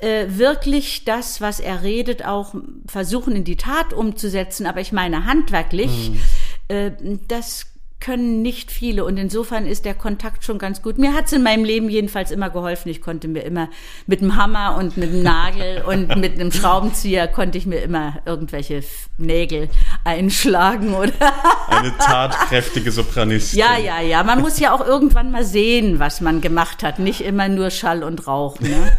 Ja. 0.00 0.06
Äh, 0.08 0.38
wirklich 0.38 1.04
das, 1.04 1.40
was 1.40 1.58
er 1.58 1.82
redet, 1.82 2.24
auch 2.24 2.54
versuchen 2.86 3.34
in 3.34 3.44
die 3.44 3.56
Tat 3.56 3.92
umzusetzen. 3.92 4.66
Aber 4.66 4.80
ich 4.80 4.92
meine 4.92 5.24
handwerklich, 5.26 6.10
mhm. 6.10 6.20
äh, 6.68 6.92
das 7.26 7.66
können 8.00 8.42
nicht 8.42 8.70
viele 8.70 9.04
und 9.04 9.16
insofern 9.16 9.66
ist 9.66 9.84
der 9.84 9.94
Kontakt 9.94 10.44
schon 10.44 10.58
ganz 10.58 10.82
gut. 10.82 10.98
Mir 10.98 11.14
hat 11.14 11.26
es 11.26 11.32
in 11.32 11.42
meinem 11.42 11.64
Leben 11.64 11.88
jedenfalls 11.88 12.30
immer 12.30 12.48
geholfen. 12.48 12.88
Ich 12.90 13.00
konnte 13.00 13.26
mir 13.26 13.40
immer 13.40 13.68
mit 14.06 14.20
dem 14.20 14.36
Hammer 14.36 14.76
und 14.78 14.96
mit 14.96 15.12
dem 15.12 15.22
Nagel 15.22 15.82
und 15.86 16.16
mit 16.16 16.34
einem 16.34 16.52
Schraubenzieher 16.52 17.26
konnte 17.26 17.58
ich 17.58 17.66
mir 17.66 17.78
immer 17.78 18.20
irgendwelche 18.24 18.84
Nägel 19.16 19.68
einschlagen 20.04 20.94
oder 20.94 21.12
eine 21.68 21.92
tatkräftige 21.98 22.92
Sopranistin. 22.92 23.58
Ja, 23.58 23.76
ja, 23.76 24.00
ja. 24.00 24.22
Man 24.22 24.40
muss 24.40 24.60
ja 24.60 24.72
auch 24.72 24.86
irgendwann 24.86 25.32
mal 25.32 25.44
sehen, 25.44 25.98
was 25.98 26.20
man 26.20 26.40
gemacht 26.40 26.84
hat, 26.84 27.00
nicht 27.00 27.20
immer 27.20 27.48
nur 27.48 27.70
Schall 27.70 28.04
und 28.04 28.28
Rauch. 28.28 28.60
Ne? 28.60 28.92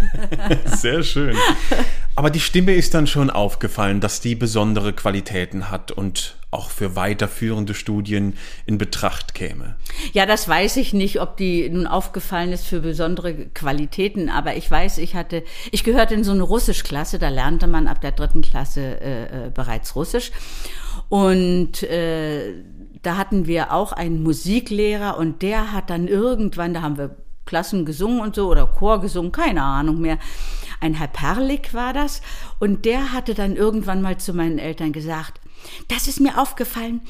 Sehr 0.66 1.04
schön. 1.04 1.38
Aber 2.16 2.30
die 2.30 2.42
Stimme 2.42 2.74
ist 2.74 2.94
dann 2.94 3.08
schon 3.08 3.30
aufgefallen, 3.30 4.02
dass 4.02 4.20
die 4.20 4.36
besondere 4.36 4.92
Qualitäten 4.92 5.72
hat 5.72 5.94
und 5.94 6.36
auch 6.52 6.70
für 6.70 6.96
weiterführende 6.96 7.74
Studien 7.74 8.36
in 8.66 8.78
Betracht 8.78 9.36
käme. 9.36 9.76
Ja, 10.14 10.26
das 10.26 10.48
weiß 10.48 10.78
ich 10.78 10.94
nicht, 10.94 11.22
ob 11.22 11.38
die 11.38 11.70
nun 11.70 11.86
aufgefallen 11.86 12.52
ist 12.52 12.66
für 12.66 12.80
besondere 12.80 13.34
Qualitäten, 13.50 14.30
aber 14.30 14.56
ich 14.56 14.70
weiß, 14.70 14.98
ich 14.98 15.16
hatte, 15.16 15.44
ich 15.72 15.84
gehörte 15.84 16.16
in 16.16 16.24
so 16.24 16.32
eine 16.32 16.44
Russischklasse, 16.44 17.20
da 17.20 17.30
lernte 17.30 17.68
man 17.68 17.88
ab 17.88 18.02
der 18.02 18.14
dritten 18.14 18.42
Klasse 18.42 19.00
äh, 19.00 19.24
äh, 19.24 19.52
bereits 19.54 19.96
Russisch 19.96 20.32
und 21.10 21.84
äh, 21.84 22.54
da 23.02 23.18
hatten 23.18 23.46
wir 23.46 23.72
auch 23.72 23.92
einen 23.92 24.24
Musiklehrer 24.24 25.18
und 25.18 25.42
der 25.42 25.72
hat 25.72 25.90
dann 25.90 26.08
irgendwann, 26.08 26.74
da 26.74 26.82
haben 26.82 26.98
wir 26.98 27.16
Klassen 27.46 27.86
gesungen 27.86 28.22
und 28.22 28.36
so 28.36 28.48
oder 28.48 28.68
Chor 28.68 29.02
gesungen, 29.02 29.32
keine 29.32 29.64
Ahnung 29.64 30.02
mehr. 30.02 30.20
Ein 30.82 30.94
Herr 30.94 31.08
Perlik 31.08 31.74
war 31.74 31.94
das 31.94 32.22
und 32.60 32.86
der 32.86 33.12
hatte 33.12 33.34
dann 33.34 33.56
irgendwann 33.56 34.02
mal 34.02 34.18
zu 34.18 34.34
meinen 34.34 34.60
Eltern 34.60 34.94
gesagt, 34.94 35.42
das 35.88 36.08
ist 36.08 36.20
mir 36.20 36.38
aufgefallen. 36.38 37.02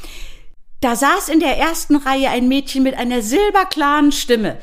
Da 0.82 0.96
saß 0.96 1.30
in 1.30 1.40
der 1.40 1.58
ersten 1.58 1.98
Reihe 1.98 2.30
ein 2.30 2.48
Mädchen 2.48 2.84
mit 2.84 2.96
einer 2.96 3.22
silberklaren 3.22 4.12
Stimme. 4.12 4.58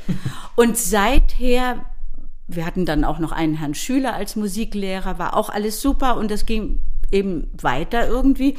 Und 0.54 0.78
seither, 0.78 1.84
wir 2.48 2.64
hatten 2.64 2.86
dann 2.86 3.04
auch 3.04 3.18
noch 3.18 3.32
einen 3.32 3.54
Herrn 3.54 3.74
Schüler 3.74 4.14
als 4.14 4.36
Musiklehrer, 4.36 5.18
war 5.18 5.36
auch 5.36 5.50
alles 5.50 5.82
super 5.82 6.16
und 6.16 6.30
das 6.30 6.46
ging 6.46 6.80
eben 7.12 7.50
weiter 7.60 8.06
irgendwie. 8.06 8.56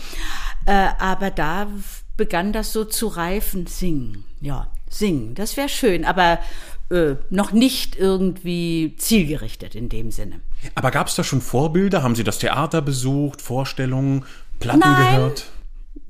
Äh, 0.65 0.89
aber 0.99 1.31
da 1.31 1.67
begann 2.15 2.53
das 2.53 2.73
so 2.73 2.85
zu 2.85 3.07
reifen. 3.07 3.65
Singen, 3.65 4.25
ja, 4.39 4.67
singen, 4.89 5.33
das 5.33 5.57
wäre 5.57 5.69
schön, 5.69 6.05
aber 6.05 6.39
äh, 6.89 7.15
noch 7.29 7.51
nicht 7.51 7.95
irgendwie 7.95 8.95
zielgerichtet 8.97 9.75
in 9.75 9.89
dem 9.89 10.11
Sinne. 10.11 10.41
Aber 10.75 10.91
gab 10.91 11.07
es 11.07 11.15
da 11.15 11.23
schon 11.23 11.41
Vorbilder? 11.41 12.03
Haben 12.03 12.15
Sie 12.15 12.23
das 12.23 12.39
Theater 12.39 12.81
besucht, 12.81 13.41
Vorstellungen? 13.41 14.25
Platten 14.59 14.79
Nein, 14.79 15.15
gehört? 15.15 15.45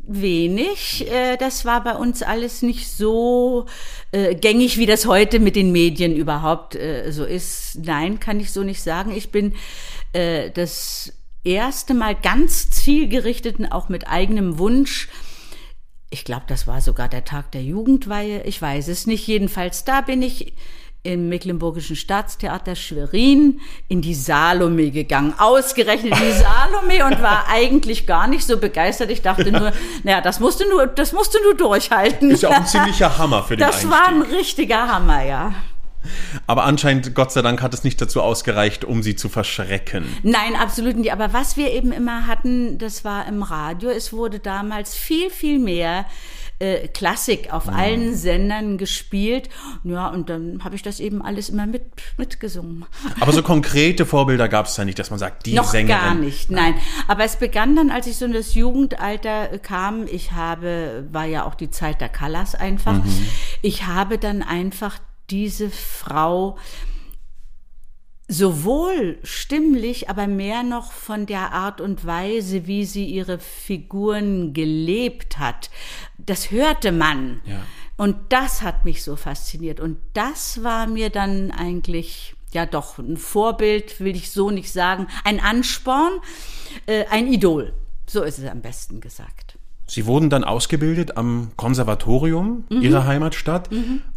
Wenig. 0.07 1.09
Äh, 1.11 1.37
das 1.37 1.65
war 1.65 1.83
bei 1.83 1.95
uns 1.95 2.23
alles 2.23 2.61
nicht 2.61 2.89
so 2.89 3.65
äh, 4.11 4.35
gängig, 4.35 4.77
wie 4.77 4.85
das 4.85 5.05
heute 5.05 5.39
mit 5.39 5.55
den 5.55 5.71
Medien 5.71 6.15
überhaupt 6.15 6.75
äh, 6.75 7.11
so 7.11 7.25
ist. 7.25 7.79
Nein, 7.83 8.19
kann 8.19 8.39
ich 8.39 8.51
so 8.51 8.63
nicht 8.63 8.81
sagen. 8.81 9.11
Ich 9.11 9.31
bin 9.31 9.53
das 10.13 11.13
erste 11.43 11.93
Mal 11.93 12.15
ganz 12.15 12.71
zielgerichteten, 12.71 13.71
auch 13.71 13.87
mit 13.87 14.07
eigenem 14.07 14.57
Wunsch. 14.57 15.09
Ich 16.09 16.23
glaube, 16.23 16.45
das 16.47 16.65
war 16.65 16.81
sogar 16.81 17.07
der 17.07 17.23
Tag 17.23 17.51
der 17.51 17.61
Jugendweihe. 17.61 18.41
Ich 18.43 18.59
weiß 18.59 18.87
es 18.87 19.05
nicht. 19.05 19.27
Jedenfalls, 19.27 19.83
da 19.83 20.01
bin 20.01 20.23
ich 20.23 20.53
im 21.07 21.29
Mecklenburgischen 21.29 21.95
Staatstheater 21.95 22.75
Schwerin 22.75 23.61
in 23.87 24.01
die 24.01 24.13
Salome 24.13 24.91
gegangen. 24.91 25.33
Ausgerechnet 25.37 26.13
in 26.13 26.19
die 26.19 26.33
Salome 26.33 27.05
und 27.05 27.21
war 27.21 27.45
eigentlich 27.49 28.05
gar 28.05 28.27
nicht 28.27 28.45
so 28.45 28.57
begeistert. 28.57 29.09
Ich 29.09 29.21
dachte 29.21 29.51
nur, 29.51 29.71
naja, 30.03 30.19
das 30.19 30.39
musst 30.41 30.59
du 30.59 30.69
nur, 30.69 30.85
das 30.85 31.13
musst 31.13 31.33
du 31.33 31.41
nur 31.43 31.55
durchhalten. 31.55 32.31
Ist 32.31 32.43
ja 32.43 32.49
auch 32.49 32.55
ein 32.55 32.65
ziemlicher 32.67 33.17
Hammer 33.17 33.43
für 33.43 33.55
den 33.55 33.65
Das 33.65 33.75
Einstieg. 33.77 33.91
war 33.91 34.07
ein 34.07 34.21
richtiger 34.21 34.87
Hammer, 34.91 35.23
ja. 35.23 35.53
Aber 36.45 36.65
anscheinend, 36.65 37.15
Gott 37.15 37.31
sei 37.31 37.41
Dank, 37.41 37.61
hat 37.61 37.73
es 37.73 37.83
nicht 37.83 37.99
dazu 38.01 38.21
ausgereicht, 38.21 38.85
um 38.85 39.03
sie 39.03 39.15
zu 39.15 39.29
verschrecken. 39.29 40.05
Nein, 40.23 40.55
absolut 40.55 40.95
nicht. 40.97 41.11
Aber 41.11 41.33
was 41.33 41.57
wir 41.57 41.71
eben 41.71 41.91
immer 41.91 42.27
hatten, 42.27 42.77
das 42.77 43.03
war 43.05 43.27
im 43.27 43.43
Radio. 43.43 43.89
Es 43.89 44.13
wurde 44.13 44.39
damals 44.39 44.95
viel, 44.95 45.29
viel 45.29 45.59
mehr 45.59 46.05
äh, 46.59 46.87
Klassik 46.87 47.53
auf 47.53 47.69
allen 47.69 48.15
Sendern 48.15 48.77
gespielt. 48.77 49.49
Ja, 49.83 50.07
und 50.07 50.29
dann 50.29 50.63
habe 50.63 50.75
ich 50.75 50.81
das 50.81 50.99
eben 50.99 51.21
alles 51.21 51.49
immer 51.49 51.67
mit, 51.67 51.83
mitgesungen. 52.17 52.85
Aber 53.19 53.31
so 53.31 53.43
konkrete 53.43 54.05
Vorbilder 54.05 54.49
gab 54.49 54.65
es 54.65 54.75
da 54.75 54.85
nicht, 54.85 54.97
dass 54.97 55.09
man 55.09 55.19
sagt, 55.19 55.45
die 55.45 55.53
Noch 55.53 55.69
Sängerin. 55.69 56.01
gar 56.01 56.15
nicht, 56.15 56.49
nein. 56.49 56.75
Aber 57.07 57.23
es 57.23 57.35
begann 57.35 57.75
dann, 57.75 57.91
als 57.91 58.07
ich 58.07 58.17
so 58.17 58.25
in 58.25 58.33
das 58.33 58.53
Jugendalter 58.53 59.53
äh, 59.53 59.59
kam. 59.59 60.07
Ich 60.07 60.31
habe, 60.31 61.05
war 61.11 61.25
ja 61.25 61.45
auch 61.45 61.55
die 61.55 61.69
Zeit 61.69 62.01
der 62.01 62.09
Callas 62.09 62.55
einfach. 62.55 62.99
Ich 63.61 63.85
habe 63.85 64.17
dann 64.17 64.41
einfach 64.41 64.97
diese 65.29 65.69
Frau 65.69 66.57
sowohl 68.27 69.17
stimmlich, 69.24 70.10
aber 70.10 70.27
mehr 70.27 70.63
noch 70.63 70.91
von 70.91 71.25
der 71.25 71.53
Art 71.53 71.79
und 71.81 72.05
Weise, 72.05 72.67
wie 72.67 72.86
sie 72.86 73.05
ihre 73.05 73.39
Figuren 73.39 74.53
gelebt 74.53 75.39
hat. 75.39 75.69
Das 76.17 76.51
hörte 76.51 76.91
man. 76.91 77.41
Ja. 77.46 77.62
Und 77.96 78.15
das 78.29 78.62
hat 78.62 78.86
mich 78.86 79.03
so 79.03 79.15
fasziniert. 79.15 79.79
Und 79.79 79.98
das 80.13 80.63
war 80.63 80.88
mir 80.88 81.10
dann 81.10 81.51
eigentlich, 81.51 82.36
ja 82.51 82.65
doch, 82.65 82.98
ein 83.00 83.17
Vorbild, 83.17 84.00
will 84.00 84.15
ich 84.15 84.29
so 84.31 84.51
nicht 84.51 84.72
sagen, 84.72 85.07
ein 85.24 85.39
Ansporn, 85.39 86.13
äh, 86.86 87.05
ein 87.10 87.27
Idol. 87.31 87.74
So 88.07 88.24
ist 88.24 88.39
es 88.39 88.50
am 88.50 88.62
besten 88.62 89.01
gesagt. 89.01 89.57
Sie 89.89 90.05
wurden 90.05 90.29
dann 90.29 90.43
ausgebildet 90.43 91.15
am 91.15 91.51
Konservatorium 91.55 92.65
Mhm. 92.69 92.81
ihrer 92.81 93.05
Heimatstadt 93.05 93.69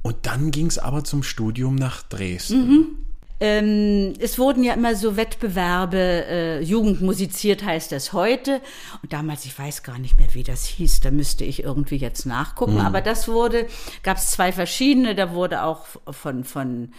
und 0.03 0.17
dann 0.23 0.51
ging 0.51 0.67
es 0.67 0.79
aber 0.81 1.05
zum 1.05 1.23
Studium 1.23 1.77
nach 1.77 2.03
Dresden. 2.03 2.97
Ähm, 3.41 4.13
es 4.19 4.39
wurden 4.39 4.63
ja 4.63 4.75
immer 4.75 4.95
so 4.95 5.17
Wettbewerbe, 5.17 5.97
äh, 5.97 6.63
Jugend 6.63 7.01
musiziert 7.01 7.65
heißt 7.65 7.91
das 7.91 8.13
heute. 8.13 8.61
Und 9.03 9.13
damals, 9.13 9.47
ich 9.47 9.59
weiß 9.59 9.83
gar 9.83 9.99
nicht 9.99 10.19
mehr, 10.19 10.35
wie 10.35 10.43
das 10.43 10.67
hieß, 10.67 11.01
da 11.01 11.11
müsste 11.11 11.45
ich 11.45 11.63
irgendwie 11.63 11.97
jetzt 11.97 12.27
nachgucken. 12.27 12.81
Aber 12.81 13.01
das 13.01 13.29
wurde, 13.29 13.67
gab 14.03 14.19
es 14.19 14.31
zwei 14.31 14.53
verschiedene, 14.53 15.15
da 15.15 15.33
wurde 15.33 15.63
auch 15.65 15.87
von, 16.11 16.45
von 16.45 16.93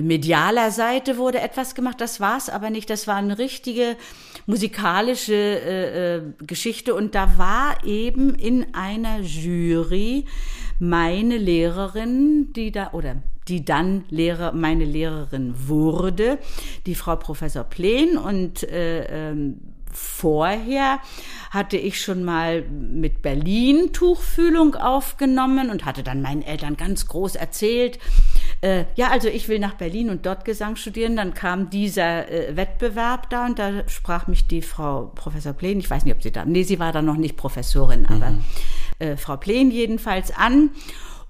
medialer 0.00 0.70
Seite 0.70 1.16
wurde 1.16 1.40
etwas 1.40 1.74
gemacht, 1.74 2.00
das 2.00 2.20
war's 2.20 2.48
aber 2.48 2.70
nicht. 2.70 2.90
Das 2.90 3.06
war 3.06 3.16
eine 3.16 3.38
richtige 3.38 3.96
musikalische 4.46 5.34
äh, 5.34 6.16
äh, 6.16 6.22
Geschichte 6.46 6.94
und 6.94 7.14
da 7.14 7.38
war 7.38 7.84
eben 7.84 8.34
in 8.34 8.74
einer 8.74 9.20
Jury 9.20 10.26
meine 10.78 11.38
Lehrerin, 11.38 12.52
die 12.54 12.72
da 12.72 12.90
oder 12.92 13.16
die 13.48 13.64
dann 13.64 14.04
Lehrer, 14.08 14.52
meine 14.52 14.84
Lehrerin 14.84 15.54
wurde, 15.68 16.38
die 16.86 16.94
Frau 16.94 17.16
Professor 17.16 17.64
Plen 17.64 18.18
und 18.18 18.62
äh, 18.64 19.34
ähm, 19.34 19.60
vorher 19.96 21.00
hatte 21.50 21.76
ich 21.76 22.00
schon 22.00 22.22
mal 22.22 22.62
mit 22.62 23.22
Berlin 23.22 23.92
Tuchfühlung 23.92 24.74
aufgenommen 24.74 25.70
und 25.70 25.84
hatte 25.84 26.02
dann 26.02 26.20
meinen 26.22 26.42
Eltern 26.42 26.76
ganz 26.76 27.06
groß 27.06 27.36
erzählt, 27.36 27.98
äh, 28.60 28.84
ja, 28.94 29.08
also 29.10 29.28
ich 29.28 29.48
will 29.48 29.58
nach 29.58 29.74
Berlin 29.74 30.10
und 30.10 30.26
dort 30.26 30.44
Gesang 30.44 30.76
studieren. 30.76 31.16
Dann 31.16 31.34
kam 31.34 31.70
dieser 31.70 32.30
äh, 32.30 32.56
Wettbewerb 32.56 33.30
da 33.30 33.46
und 33.46 33.58
da 33.58 33.88
sprach 33.88 34.26
mich 34.26 34.46
die 34.46 34.62
Frau 34.62 35.12
Professor 35.14 35.52
Plen, 35.52 35.78
ich 35.78 35.90
weiß 35.90 36.04
nicht, 36.04 36.14
ob 36.14 36.22
sie 36.22 36.32
da, 36.32 36.44
nee, 36.44 36.62
sie 36.62 36.78
war 36.78 36.92
da 36.92 37.02
noch 37.02 37.16
nicht 37.16 37.36
Professorin, 37.36 38.06
aber 38.06 38.34
äh, 38.98 39.16
Frau 39.16 39.36
Plen 39.36 39.70
jedenfalls 39.70 40.34
an 40.34 40.70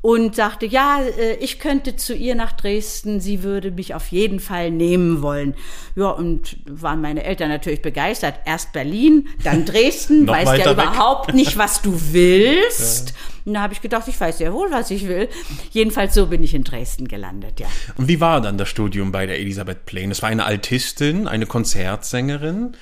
und 0.03 0.37
sagte, 0.37 0.67
ja, 0.67 1.01
äh, 1.01 1.35
ich 1.37 1.59
könnte 1.59 1.97
zu 1.97 2.15
ihr 2.15 2.35
nach 2.35 2.53
Dresden, 2.53 3.21
sie 3.21 3.43
würde 3.43 3.73
mich 3.73 3.95
auf 3.95 4.09
jeden 4.09 4.39
Fall 4.39 4.71
nehmen 4.71 5.21
wollen. 5.21 5.55
Ja, 5.97 6.11
und 6.11 6.59
waren 6.67 7.01
meine 7.01 7.25
Eltern 7.25 7.49
natürlich 7.49 7.83
begeistert. 7.83 8.35
Erst 8.45 8.73
Berlin, 8.73 9.29
dann 9.43 9.65
Dresden, 9.67 10.29
weißt 10.29 10.59
ja 10.59 10.67
weg. 10.67 10.73
überhaupt 10.75 11.35
nicht, 11.35 11.59
was 11.59 11.83
du 11.83 11.93
willst. 12.13 13.15
Und 13.45 13.55
da 13.55 13.63
habe 13.63 13.73
ich 13.73 13.81
gedacht, 13.81 14.07
ich 14.09 14.21
weiß 14.21 14.39
sehr 14.39 14.53
wohl, 14.53 14.71
was 14.71 14.91
ich 14.91 15.09
will. 15.09 15.29
Jedenfalls 15.71 16.15
so 16.15 16.27
bin 16.27 16.43
ich 16.43 16.55
in 16.55 16.65
Dresden 16.65 17.09
gelandet, 17.09 17.61
ja. 17.61 17.67
Und 17.97 18.09
wie 18.09 18.21
war 18.21 18.41
dann 18.41 18.59
das 18.59 18.69
Studium 18.69 19.13
bei 19.13 19.27
der 19.27 19.39
Elisabeth 19.39 19.87
Plain? 19.87 20.11
Es 20.11 20.23
war 20.23 20.29
eine 20.29 20.45
Altistin, 20.45 21.27
eine 21.29 21.47
Konzertsängerin. 21.47 22.77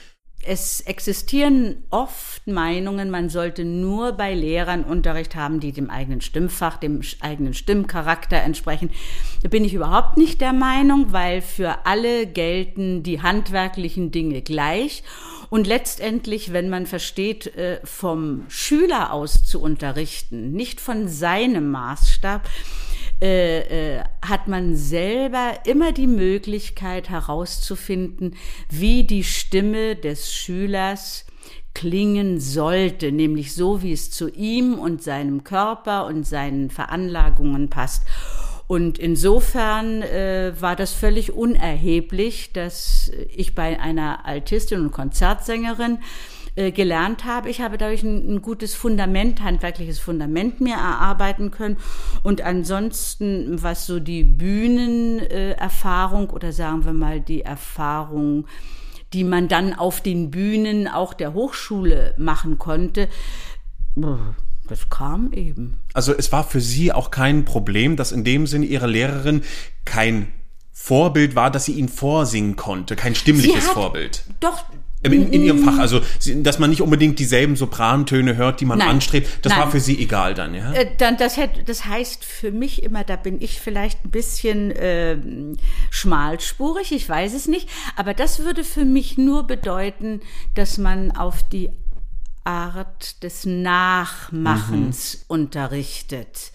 Es 0.47 0.81
existieren 0.83 1.85
oft 1.91 2.47
Meinungen, 2.47 3.11
man 3.11 3.31
sollte 3.31 3.65
nur 3.65 4.13
bei 4.13 4.35
Lehrern 4.35 4.85
Unterricht 4.85 5.35
haben, 5.37 5.59
die 5.59 5.73
dem 5.73 5.89
eigenen 5.89 6.21
Stimmfach, 6.21 6.77
dem 6.77 7.01
eigenen 7.21 7.55
Stimmcharakter 7.55 8.37
entsprechen. 8.37 8.91
Da 9.43 9.49
bin 9.49 9.65
ich 9.65 9.75
überhaupt 9.75 10.17
nicht 10.19 10.41
der 10.41 10.53
Meinung, 10.53 11.13
weil 11.13 11.41
für 11.41 11.87
alle 11.87 12.27
gelten 12.27 13.03
die 13.03 13.23
handwerklichen 13.23 14.11
Dinge 14.11 14.43
gleich. 14.43 15.03
Und 15.49 15.67
letztendlich, 15.67 16.53
wenn 16.53 16.69
man 16.69 16.87
versteht, 16.87 17.55
äh, 17.57 17.81
vom 17.85 18.45
Schüler 18.49 19.13
aus 19.13 19.45
zu 19.45 19.61
unterrichten, 19.61 20.53
nicht 20.53 20.81
von 20.81 21.09
seinem 21.09 21.71
Maßstab, 21.71 22.43
äh, 23.25 23.97
äh, 23.97 24.05
hat 24.21 24.49
man 24.49 24.77
selber 24.77 25.53
immer 25.65 25.93
die 25.93 26.07
Möglichkeit 26.07 27.09
herauszufinden, 27.09 28.37
wie 28.69 29.05
die 29.05 29.25
Stimme 29.25 29.97
des 29.97 30.31
Schülers 30.31 31.25
klingen 31.73 32.39
sollte, 32.39 33.13
nämlich 33.13 33.55
so, 33.55 33.83
wie 33.83 33.95
es 33.95 34.11
zu 34.11 34.29
ihm 34.29 34.79
und 34.79 35.03
seinem 35.03 35.43
Körper 35.43 36.05
und 36.05 36.27
seinen 36.27 36.69
Veranlagungen 36.69 37.71
passt. 37.71 38.03
Und 38.67 38.99
insofern 38.99 40.03
äh, 40.03 40.53
war 40.61 40.77
das 40.77 40.93
völlig 40.93 41.33
unerheblich, 41.33 42.53
dass 42.53 43.11
ich 43.35 43.55
bei 43.55 43.81
einer 43.81 44.27
Altistin 44.27 44.81
und 44.81 44.93
Konzertsängerin 44.93 45.99
äh, 46.57 46.71
gelernt 46.71 47.25
habe. 47.25 47.51
Ich 47.51 47.61
habe 47.61 47.79
dadurch 47.79 48.03
ein, 48.03 48.35
ein 48.37 48.43
gutes 48.43 48.75
Fundament, 48.75 49.43
handwerkliches 49.43 49.99
Fundament 49.99 50.61
mir 50.61 50.75
erarbeiten 50.75 51.51
können. 51.51 51.77
Und 52.23 52.43
ansonsten, 52.43 53.63
was 53.63 53.87
so 53.87 54.01
die 54.01 54.25
Bühnenerfahrung 54.25 56.29
äh, 56.31 56.33
oder 56.33 56.53
sagen 56.53 56.85
wir 56.85 56.93
mal 56.93 57.21
die 57.21 57.43
Erfahrung, 57.43 58.47
die 59.13 59.25
man 59.25 59.49
dann 59.49 59.75
auf 59.75 60.01
den 60.01 60.31
Bühnen 60.31 60.89
auch 60.89 61.15
der 61.15 61.35
Hochschule 61.35 62.15
machen 62.19 62.59
konnte, 62.59 63.09
das 64.69 64.91
kam 64.91 65.33
eben. 65.33 65.79
Also 65.93 66.13
es 66.17 66.33
war 66.33 66.45
für 66.45 66.61
sie 66.61 66.93
auch 66.93 67.11
kein 67.11 67.45
Problem, 67.45 67.97
dass 67.97 68.13
in 68.13 68.25
dem 68.25 68.47
Sinne 68.47 68.67
ihre 68.67 68.87
Lehrerin 68.87 69.43
kein 69.85 70.29
Vorbild 70.73 71.37
war, 71.37 71.51
dass 71.53 71.67
sie 71.67 71.75
ihn 71.75 71.89
vorsingen 71.89 72.57
konnte, 72.57 72.97
kein 72.97 73.15
stimmliches 73.15 73.69
hat- 73.69 73.75
Vorbild. 73.75 74.25
Doch. 74.41 74.65
In, 75.05 75.31
in 75.33 75.43
ihrem 75.43 75.59
Fach, 75.63 75.79
also 75.79 76.01
sie- 76.19 76.43
dass 76.43 76.59
man 76.59 76.71
nicht 76.71 76.81
unbedingt 76.83 77.19
dieselben 77.19 77.57
Soprantöne 77.57 78.37
hört, 78.37 78.61
die 78.61 78.65
man 78.65 78.79
Nein. 78.79 78.89
anstrebt, 78.89 79.29
das 79.43 79.51
Nein. 79.53 79.61
war 79.63 79.71
für 79.71 79.81
sie 79.81 79.99
egal 80.03 80.33
dann, 80.35 80.55
ja? 80.55 80.73
Äh, 80.73 80.91
dann 80.97 81.17
das 81.19 81.37
hätte, 81.37 81.63
das 81.63 81.85
heißt 81.85 82.25
für 82.25 82.51
mich 82.53 82.83
immer, 82.83 83.05
da 83.05 83.17
bin 83.17 83.41
ich 83.43 83.61
vielleicht 83.61 84.05
ein 84.05 84.11
bisschen 84.11 84.73
ähm, 84.77 85.57
schmalspurig, 85.91 86.93
ich 86.93 87.09
weiß 87.09 87.35
es 87.35 87.47
nicht, 87.49 87.69
aber 87.97 88.15
das 88.15 88.39
würde 88.41 88.65
für 88.65 88.85
mich 88.85 89.19
nur 89.19 89.47
bedeuten, 89.47 90.21
dass 90.55 90.79
man 90.79 91.13
auf 91.13 91.43
die 91.49 91.71
Art 92.45 93.23
des 93.23 93.47
Nachmachens 93.47 95.19
Mhm. 95.19 95.25
unterrichtet. 95.29 96.53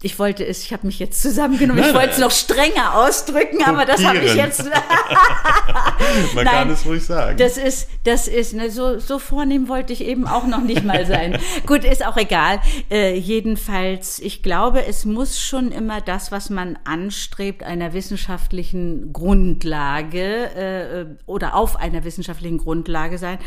Ich 0.00 0.16
wollte 0.20 0.46
es, 0.46 0.62
ich 0.62 0.72
habe 0.72 0.86
mich 0.86 1.00
jetzt 1.00 1.20
zusammengenommen, 1.20 1.80
ich 1.80 1.86
Nein, 1.86 1.96
wollte 1.96 2.10
es 2.10 2.18
noch 2.18 2.30
strenger 2.30 2.94
ausdrücken, 2.94 3.64
aber 3.64 3.84
das 3.84 4.04
habe 4.04 4.18
ich 4.18 4.28
Kopieren. 4.28 4.46
jetzt. 4.46 4.64
man 6.34 6.44
nein, 6.44 6.54
kann 6.54 6.70
es 6.70 6.86
ruhig 6.86 7.04
sagen. 7.04 7.36
Das 7.36 7.56
ist, 7.56 7.88
das 8.04 8.28
ist, 8.28 8.54
ne, 8.54 8.70
so, 8.70 9.00
so 9.00 9.18
vornehm 9.18 9.66
wollte 9.66 9.92
ich 9.92 10.04
eben 10.04 10.28
auch 10.28 10.46
noch 10.46 10.62
nicht 10.62 10.84
mal 10.84 11.04
sein. 11.04 11.36
Gut, 11.66 11.82
ist 11.82 12.06
auch 12.06 12.16
egal. 12.16 12.60
Äh, 12.92 13.18
jedenfalls, 13.18 14.20
ich 14.20 14.44
glaube, 14.44 14.86
es 14.86 15.04
muss 15.04 15.40
schon 15.40 15.72
immer 15.72 16.00
das, 16.00 16.30
was 16.30 16.48
man 16.48 16.78
anstrebt, 16.84 17.64
einer 17.64 17.92
wissenschaftlichen 17.92 19.12
Grundlage 19.12 20.44
äh, 20.54 21.06
oder 21.26 21.56
auf 21.56 21.74
einer 21.74 22.04
wissenschaftlichen 22.04 22.58
Grundlage 22.58 23.18
sein. 23.18 23.38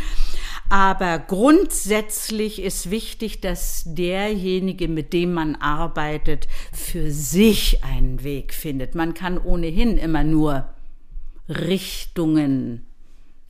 Aber 0.71 1.19
grundsätzlich 1.19 2.61
ist 2.61 2.91
wichtig, 2.91 3.41
dass 3.41 3.83
derjenige, 3.85 4.87
mit 4.87 5.11
dem 5.11 5.33
man 5.33 5.57
arbeitet, 5.57 6.47
für 6.71 7.11
sich 7.11 7.83
einen 7.83 8.23
Weg 8.23 8.53
findet. 8.53 8.95
Man 8.95 9.13
kann 9.13 9.37
ohnehin 9.37 9.97
immer 9.97 10.23
nur 10.23 10.69
Richtungen 11.49 12.85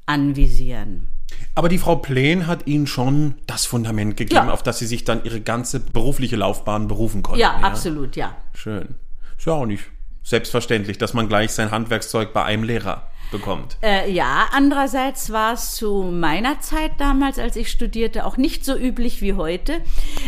anvisieren. 0.07 1.09
Aber 1.53 1.69
die 1.69 1.77
Frau 1.77 1.97
Plen 1.97 2.47
hat 2.47 2.65
ihnen 2.65 2.87
schon 2.87 3.35
das 3.45 3.67
Fundament 3.67 4.17
gegeben, 4.17 4.47
Ja. 4.47 4.51
auf 4.51 4.63
das 4.63 4.79
sie 4.79 4.87
sich 4.87 5.03
dann 5.03 5.23
ihre 5.23 5.41
ganze 5.41 5.79
berufliche 5.79 6.37
Laufbahn 6.37 6.87
berufen 6.87 7.21
konnten. 7.21 7.39
Ja, 7.41 7.57
absolut, 7.57 8.15
ja. 8.15 8.35
Schön. 8.55 8.95
Ist 9.37 9.45
ja 9.45 9.53
auch 9.53 9.67
nicht 9.67 9.83
selbstverständlich, 10.23 10.97
dass 10.97 11.13
man 11.13 11.27
gleich 11.27 11.51
sein 11.51 11.69
Handwerkszeug 11.69 12.33
bei 12.33 12.43
einem 12.43 12.63
Lehrer 12.63 13.10
bekommt. 13.31 13.77
Äh, 13.81 14.11
ja, 14.11 14.47
andererseits 14.51 15.31
war 15.31 15.53
es 15.53 15.75
zu 15.75 16.03
meiner 16.03 16.59
Zeit 16.59 16.91
damals, 16.99 17.39
als 17.39 17.55
ich 17.55 17.71
studierte, 17.71 18.25
auch 18.25 18.37
nicht 18.37 18.63
so 18.65 18.75
üblich 18.75 19.21
wie 19.21 19.33
heute, 19.33 19.81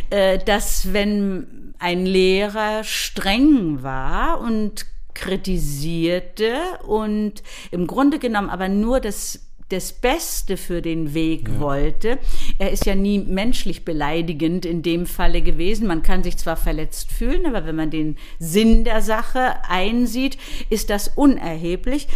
äh, 0.10 0.40
dass 0.40 0.94
wenn 0.94 1.74
ein 1.80 2.06
Lehrer 2.06 2.84
streng 2.84 3.84
war 3.84 4.40
und 4.40 4.86
kritisierte 5.14 6.56
und 6.88 7.44
im 7.72 7.88
Grunde 7.88 8.20
genommen 8.20 8.50
aber 8.50 8.68
nur 8.70 9.00
das 9.00 9.48
das 9.74 9.92
Beste 9.92 10.56
für 10.56 10.82
den 10.82 11.14
Weg 11.14 11.60
wollte. 11.60 12.20
Er 12.60 12.72
ist 12.72 12.86
ja 12.86 12.96
nie 12.96 13.20
menschlich 13.20 13.84
beleidigend 13.84 14.66
in 14.66 14.84
dem 14.84 15.06
Falle 15.06 15.42
gewesen. 15.42 15.88
Man 15.88 16.04
kann 16.04 16.24
sich 16.24 16.38
zwar 16.38 16.56
verletzt 16.56 17.12
fühlen, 17.12 17.46
aber 17.46 17.66
wenn 17.66 17.76
man 17.76 17.90
den 17.90 18.18
Sinn 18.40 18.84
der 18.84 19.02
Sache 19.02 19.56
einsieht, 19.68 20.38
ist 20.70 20.90
das 20.90 21.10
unerheblich. 21.10 22.08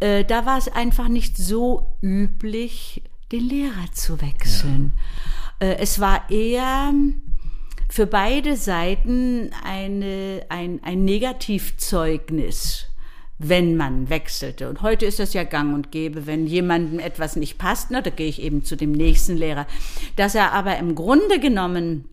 Äh, 0.00 0.24
da 0.24 0.46
war 0.46 0.58
es 0.58 0.68
einfach 0.68 1.08
nicht 1.08 1.36
so 1.36 1.86
üblich, 2.02 3.02
den 3.32 3.48
Lehrer 3.48 3.92
zu 3.92 4.20
wechseln. 4.20 4.92
Äh, 5.60 5.76
es 5.76 6.00
war 6.00 6.30
eher 6.30 6.92
für 7.90 8.06
beide 8.06 8.56
Seiten 8.56 9.50
eine, 9.62 10.46
ein, 10.48 10.80
ein 10.82 11.04
Negativzeugnis, 11.04 12.86
wenn 13.38 13.76
man 13.76 14.08
wechselte. 14.10 14.68
Und 14.68 14.82
heute 14.82 15.06
ist 15.06 15.18
das 15.18 15.34
ja 15.34 15.44
gang 15.44 15.74
und 15.74 15.90
gäbe, 15.90 16.26
wenn 16.26 16.46
jemandem 16.46 16.98
etwas 16.98 17.36
nicht 17.36 17.58
passt, 17.58 17.90
na, 17.90 18.00
da 18.00 18.10
gehe 18.10 18.28
ich 18.28 18.40
eben 18.40 18.64
zu 18.64 18.76
dem 18.76 18.92
nächsten 18.92 19.36
Lehrer. 19.36 19.66
Dass 20.16 20.34
er 20.34 20.52
aber 20.52 20.78
im 20.78 20.94
Grunde 20.94 21.40
genommen 21.40 22.08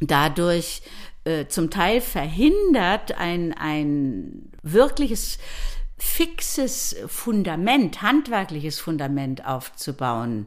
dadurch 0.00 0.82
äh, 1.24 1.46
zum 1.46 1.70
Teil 1.70 2.00
verhindert, 2.00 3.16
ein, 3.18 3.52
ein 3.52 4.50
wirkliches 4.62 5.38
fixes 5.96 6.96
Fundament, 7.06 8.02
handwerkliches 8.02 8.80
Fundament 8.80 9.46
aufzubauen. 9.46 10.46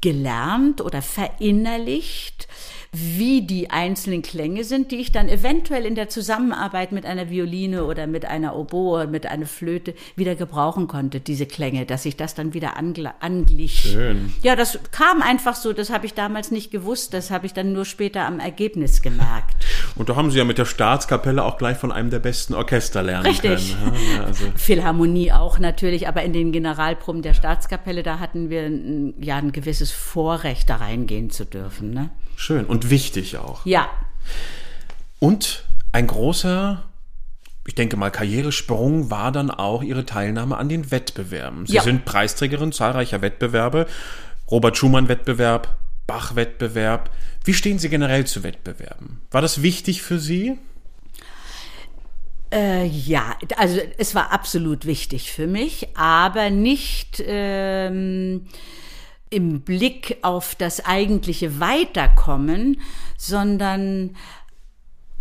gelernt 0.00 0.80
oder 0.80 1.02
verinnerlicht, 1.02 2.48
wie 2.92 3.42
die 3.42 3.70
einzelnen 3.70 4.22
Klänge 4.22 4.64
sind, 4.64 4.90
die 4.90 4.96
ich 4.96 5.12
dann 5.12 5.28
eventuell 5.28 5.86
in 5.86 5.94
der 5.94 6.08
Zusammenarbeit 6.08 6.90
mit 6.90 7.06
einer 7.06 7.30
Violine 7.30 7.84
oder 7.84 8.08
mit 8.08 8.24
einer 8.24 8.56
Oboe, 8.56 9.06
mit 9.06 9.26
einer 9.26 9.46
Flöte 9.46 9.94
wieder 10.16 10.34
gebrauchen 10.34 10.88
konnte, 10.88 11.20
diese 11.20 11.46
Klänge, 11.46 11.86
dass 11.86 12.04
ich 12.04 12.16
das 12.16 12.34
dann 12.34 12.52
wieder 12.52 12.76
angl 12.76 13.10
anglich. 13.20 13.90
Schön. 13.92 14.32
Ja, 14.42 14.56
das 14.56 14.78
kam 14.90 15.22
einfach 15.22 15.54
so, 15.54 15.72
das 15.72 15.90
habe 15.90 16.04
ich 16.06 16.14
damals 16.14 16.50
nicht 16.50 16.72
gewusst, 16.72 17.14
das 17.14 17.30
habe 17.30 17.46
ich 17.46 17.52
dann 17.52 17.72
nur 17.72 17.84
später 17.84 18.26
am 18.26 18.40
Ergebnis 18.40 19.02
gemerkt. 19.02 19.64
Und 19.96 20.08
da 20.08 20.16
haben 20.16 20.30
Sie 20.30 20.38
ja 20.38 20.44
mit 20.44 20.56
der 20.58 20.64
Staatskapelle 20.64 21.42
auch 21.44 21.58
gleich 21.58 21.76
von 21.76 21.92
einem 21.92 22.10
der 22.10 22.20
besten 22.20 22.54
Orchester 22.54 23.02
lernen 23.02 23.26
Richtig. 23.26 23.76
können. 23.78 23.92
Ja, 24.16 24.24
also 24.24 24.44
Philharmonie 24.56 25.32
auch 25.32 25.58
natürlich, 25.58 26.08
aber 26.08 26.22
in 26.22 26.32
den 26.32 26.52
Generalproben 26.52 27.22
der 27.22 27.34
Staatskapelle, 27.34 28.02
da 28.02 28.18
hatten 28.18 28.50
wir 28.50 28.62
ein, 28.62 29.14
ja 29.20 29.36
ein 29.36 29.52
gewisses 29.52 29.90
Vorrecht, 29.90 30.70
da 30.70 30.76
reingehen 30.76 31.30
zu 31.30 31.44
dürfen. 31.44 31.92
Ne? 31.92 32.10
schön 32.36 32.64
und 32.64 32.88
wichtig 32.88 33.36
auch. 33.36 33.66
Ja, 33.66 33.90
Und 35.18 35.64
ein 35.92 36.06
großer, 36.06 36.82
ich 37.66 37.74
denke 37.74 37.96
mal, 37.98 38.10
Karrieresprung 38.10 39.10
war 39.10 39.30
dann 39.32 39.50
auch 39.50 39.82
Ihre 39.82 40.06
Teilnahme 40.06 40.56
an 40.56 40.68
den 40.70 40.90
Wettbewerben. 40.90 41.66
Sie 41.66 41.74
Ja. 41.74 41.82
sind 41.82 42.04
Preisträgerin 42.06 42.72
zahlreicher 42.72 43.20
Wettbewerbe, 43.20 43.86
Robert 44.50 44.76
Schumann-Wettbewerb, 44.78 45.76
Bach-Wettbewerb. 46.06 47.10
Wie 47.44 47.54
stehen 47.54 47.78
Sie 47.78 47.88
generell 47.88 48.26
zu 48.26 48.42
Wettbewerben? 48.42 49.22
War 49.30 49.40
das 49.40 49.62
wichtig 49.62 50.02
für 50.02 50.18
Sie? 50.18 50.58
Äh, 52.52 52.86
ja, 52.86 53.36
also 53.56 53.80
es 53.96 54.14
war 54.14 54.32
absolut 54.32 54.84
wichtig 54.84 55.30
für 55.30 55.46
mich, 55.46 55.96
aber 55.96 56.50
nicht 56.50 57.22
ähm, 57.24 58.46
im 59.30 59.60
Blick 59.62 60.18
auf 60.22 60.56
das 60.56 60.84
eigentliche 60.84 61.60
Weiterkommen, 61.60 62.80
sondern 63.16 64.16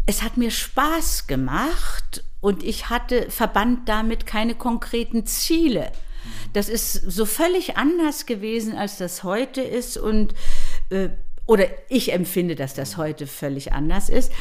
es 0.08 0.24
hat 0.24 0.38
mir 0.38 0.50
Spaß 0.50 1.28
gemacht 1.28 2.24
und 2.42 2.64
ich 2.64 2.90
hatte 2.90 3.30
verband 3.30 3.88
damit 3.88 4.26
keine 4.26 4.56
konkreten 4.56 5.28
Ziele. 5.28 5.92
Das 6.54 6.68
ist 6.68 6.94
so 6.94 7.26
völlig 7.26 7.78
anders 7.78 8.26
gewesen, 8.26 8.76
als 8.76 8.98
das 8.98 9.24
heute 9.24 9.62
ist 9.62 9.98
und 9.98 10.34
äh, 10.90 11.10
oder 11.50 11.66
ich 11.90 12.14
empfinde, 12.14 12.56
dass 12.56 12.76
das 12.76 12.96
heute 12.96 13.26
völlig 13.26 13.74
anders 13.74 14.08
ist. 14.08 14.32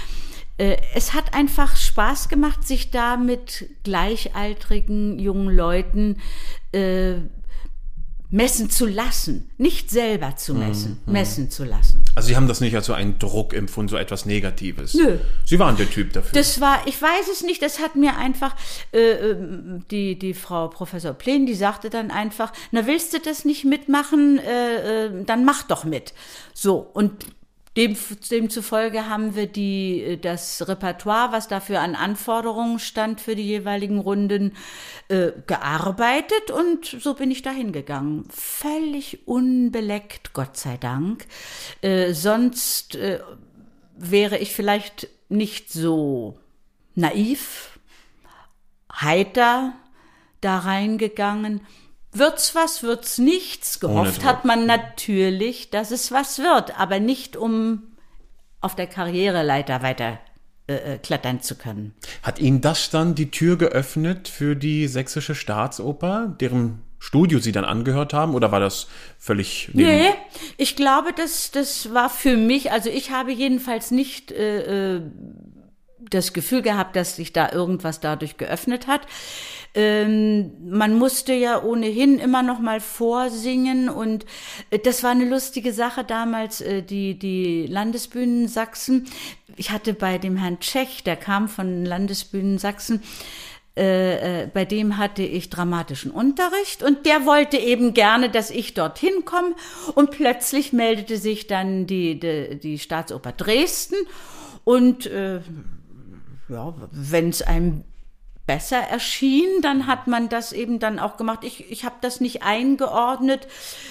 Äh, 0.58 0.76
es 0.94 1.14
hat 1.14 1.32
einfach 1.32 1.74
Spaß 1.74 2.28
gemacht, 2.28 2.68
sich 2.68 2.90
da 2.90 3.16
mit 3.16 3.70
gleichaltrigen 3.82 5.18
jungen 5.18 5.48
Leuten 5.48 6.18
äh, 6.72 7.14
messen 8.30 8.68
zu 8.68 8.86
lassen, 8.86 9.50
nicht 9.56 9.90
selber 9.90 10.36
zu 10.36 10.54
messen, 10.54 11.00
messen 11.06 11.50
zu 11.50 11.64
lassen. 11.64 12.04
Also 12.14 12.28
Sie 12.28 12.36
haben 12.36 12.46
das 12.46 12.60
nicht 12.60 12.76
als 12.76 12.86
so 12.86 12.92
einen 12.92 13.18
Druck 13.18 13.54
empfunden, 13.54 13.88
so 13.88 13.96
etwas 13.96 14.26
Negatives. 14.26 14.92
Nö. 14.94 15.18
Sie 15.46 15.58
waren 15.58 15.76
der 15.76 15.88
Typ 15.88 16.12
dafür. 16.12 16.32
Das 16.32 16.60
war, 16.60 16.86
ich 16.86 17.00
weiß 17.00 17.28
es 17.32 17.42
nicht, 17.42 17.62
das 17.62 17.80
hat 17.80 17.96
mir 17.96 18.18
einfach, 18.18 18.54
äh, 18.92 18.98
ähm, 18.98 19.84
die, 19.90 20.18
die 20.18 20.34
Frau 20.34 20.68
Professor 20.68 21.14
Plen, 21.14 21.46
die 21.46 21.54
sagte 21.54 21.88
dann 21.88 22.10
einfach, 22.10 22.52
na 22.70 22.86
willst 22.86 23.14
du 23.14 23.18
das 23.18 23.46
nicht 23.46 23.64
mitmachen, 23.64 24.38
äh, 24.38 25.06
äh, 25.06 25.24
dann 25.24 25.46
mach 25.46 25.62
doch 25.62 25.84
mit. 25.84 26.12
So, 26.52 26.76
und 26.92 27.24
dem, 27.78 27.96
demzufolge 28.30 29.08
haben 29.08 29.36
wir 29.36 29.46
die, 29.46 30.02
äh, 30.02 30.16
das 30.18 30.68
Repertoire, 30.68 31.32
was 31.32 31.48
dafür 31.48 31.80
an 31.80 31.94
Anforderungen 31.94 32.80
stand 32.80 33.20
für 33.20 33.36
die 33.36 33.46
jeweiligen 33.46 34.00
Runden, 34.00 34.54
äh, 35.08 35.30
gearbeitet 35.46 36.50
und 36.50 36.84
so 36.84 37.14
bin 37.14 37.30
ich 37.30 37.42
dahin 37.42 37.72
gegangen. 37.72 38.26
Völlig 38.30 39.26
unbeleckt, 39.26 40.34
Gott 40.34 40.56
sei 40.56 40.76
Dank. 40.76 41.26
Äh, 41.80 42.12
sonst 42.12 42.96
äh, 42.96 43.20
wäre 43.96 44.38
ich 44.38 44.52
vielleicht 44.52 45.08
nicht 45.28 45.72
so 45.72 46.38
naiv, 46.96 47.78
heiter 48.92 49.74
da 50.40 50.58
reingegangen. 50.58 51.60
Wird's 52.18 52.54
was, 52.54 52.82
wird's 52.82 53.18
nichts? 53.18 53.80
Gehofft 53.80 54.24
hat 54.24 54.44
man 54.44 54.66
natürlich, 54.66 55.70
dass 55.70 55.90
es 55.90 56.10
was 56.12 56.38
wird, 56.38 56.78
aber 56.78 57.00
nicht 57.00 57.36
um 57.36 57.82
auf 58.60 58.74
der 58.74 58.86
Karriereleiter 58.86 59.82
weiter 59.82 60.18
äh, 60.66 60.94
äh, 60.94 60.98
klettern 60.98 61.40
zu 61.40 61.54
können. 61.54 61.94
Hat 62.22 62.38
Ihnen 62.38 62.60
das 62.60 62.90
dann 62.90 63.14
die 63.14 63.30
Tür 63.30 63.56
geöffnet 63.56 64.28
für 64.28 64.54
die 64.54 64.86
Sächsische 64.86 65.34
Staatsoper, 65.34 66.36
deren 66.40 66.82
Studio 66.98 67.38
Sie 67.38 67.52
dann 67.52 67.64
angehört 67.64 68.12
haben? 68.12 68.34
Oder 68.34 68.52
war 68.52 68.60
das 68.60 68.88
völlig 69.18 69.70
Nee, 69.72 70.10
ich 70.56 70.76
glaube, 70.76 71.12
das, 71.14 71.52
das 71.52 71.94
war 71.94 72.10
für 72.10 72.36
mich, 72.36 72.70
also 72.70 72.90
ich 72.90 73.10
habe 73.10 73.32
jedenfalls 73.32 73.90
nicht 73.90 74.30
äh, 74.30 74.96
äh, 74.96 75.02
das 76.10 76.32
Gefühl 76.32 76.62
gehabt, 76.62 76.96
dass 76.96 77.16
sich 77.16 77.32
da 77.32 77.50
irgendwas 77.50 78.00
dadurch 78.00 78.36
geöffnet 78.36 78.86
hat. 78.86 79.02
Ähm, 79.74 80.52
man 80.68 80.94
musste 80.94 81.34
ja 81.34 81.62
ohnehin 81.62 82.18
immer 82.18 82.42
noch 82.42 82.58
mal 82.58 82.80
vorsingen 82.80 83.88
und 83.88 84.24
äh, 84.70 84.78
das 84.78 85.02
war 85.02 85.10
eine 85.10 85.28
lustige 85.28 85.72
Sache 85.72 86.04
damals, 86.04 86.60
äh, 86.60 86.82
die, 86.82 87.18
die 87.18 87.66
Landesbühnen 87.66 88.48
Sachsen. 88.48 89.06
Ich 89.56 89.70
hatte 89.70 89.92
bei 89.92 90.18
dem 90.18 90.36
Herrn 90.36 90.60
Tschech, 90.60 91.04
der 91.04 91.16
kam 91.16 91.48
von 91.48 91.84
Landesbühnen 91.84 92.58
Sachsen, 92.58 93.02
äh, 93.78 94.48
bei 94.52 94.64
dem 94.64 94.96
hatte 94.96 95.22
ich 95.22 95.50
dramatischen 95.50 96.10
Unterricht 96.10 96.82
und 96.82 97.06
der 97.06 97.26
wollte 97.26 97.58
eben 97.58 97.94
gerne, 97.94 98.30
dass 98.30 98.50
ich 98.50 98.74
dorthin 98.74 99.24
komme 99.24 99.54
und 99.94 100.10
plötzlich 100.10 100.72
meldete 100.72 101.16
sich 101.16 101.46
dann 101.46 101.86
die, 101.86 102.18
die, 102.18 102.58
die 102.58 102.78
Staatsoper 102.78 103.32
Dresden 103.32 103.96
und 104.64 105.06
äh, 105.06 105.40
ja, 106.48 106.74
wenn 106.90 107.28
es 107.28 107.42
einem 107.42 107.84
besser 108.48 108.78
erschien, 108.78 109.60
dann 109.60 109.86
hat 109.86 110.06
man 110.06 110.30
das 110.30 110.52
eben 110.52 110.78
dann 110.78 110.98
auch 110.98 111.18
gemacht. 111.18 111.40
Ich, 111.42 111.70
ich 111.70 111.84
habe 111.84 111.96
das 112.00 112.20
nicht 112.20 112.42
eingeordnet, 112.42 113.46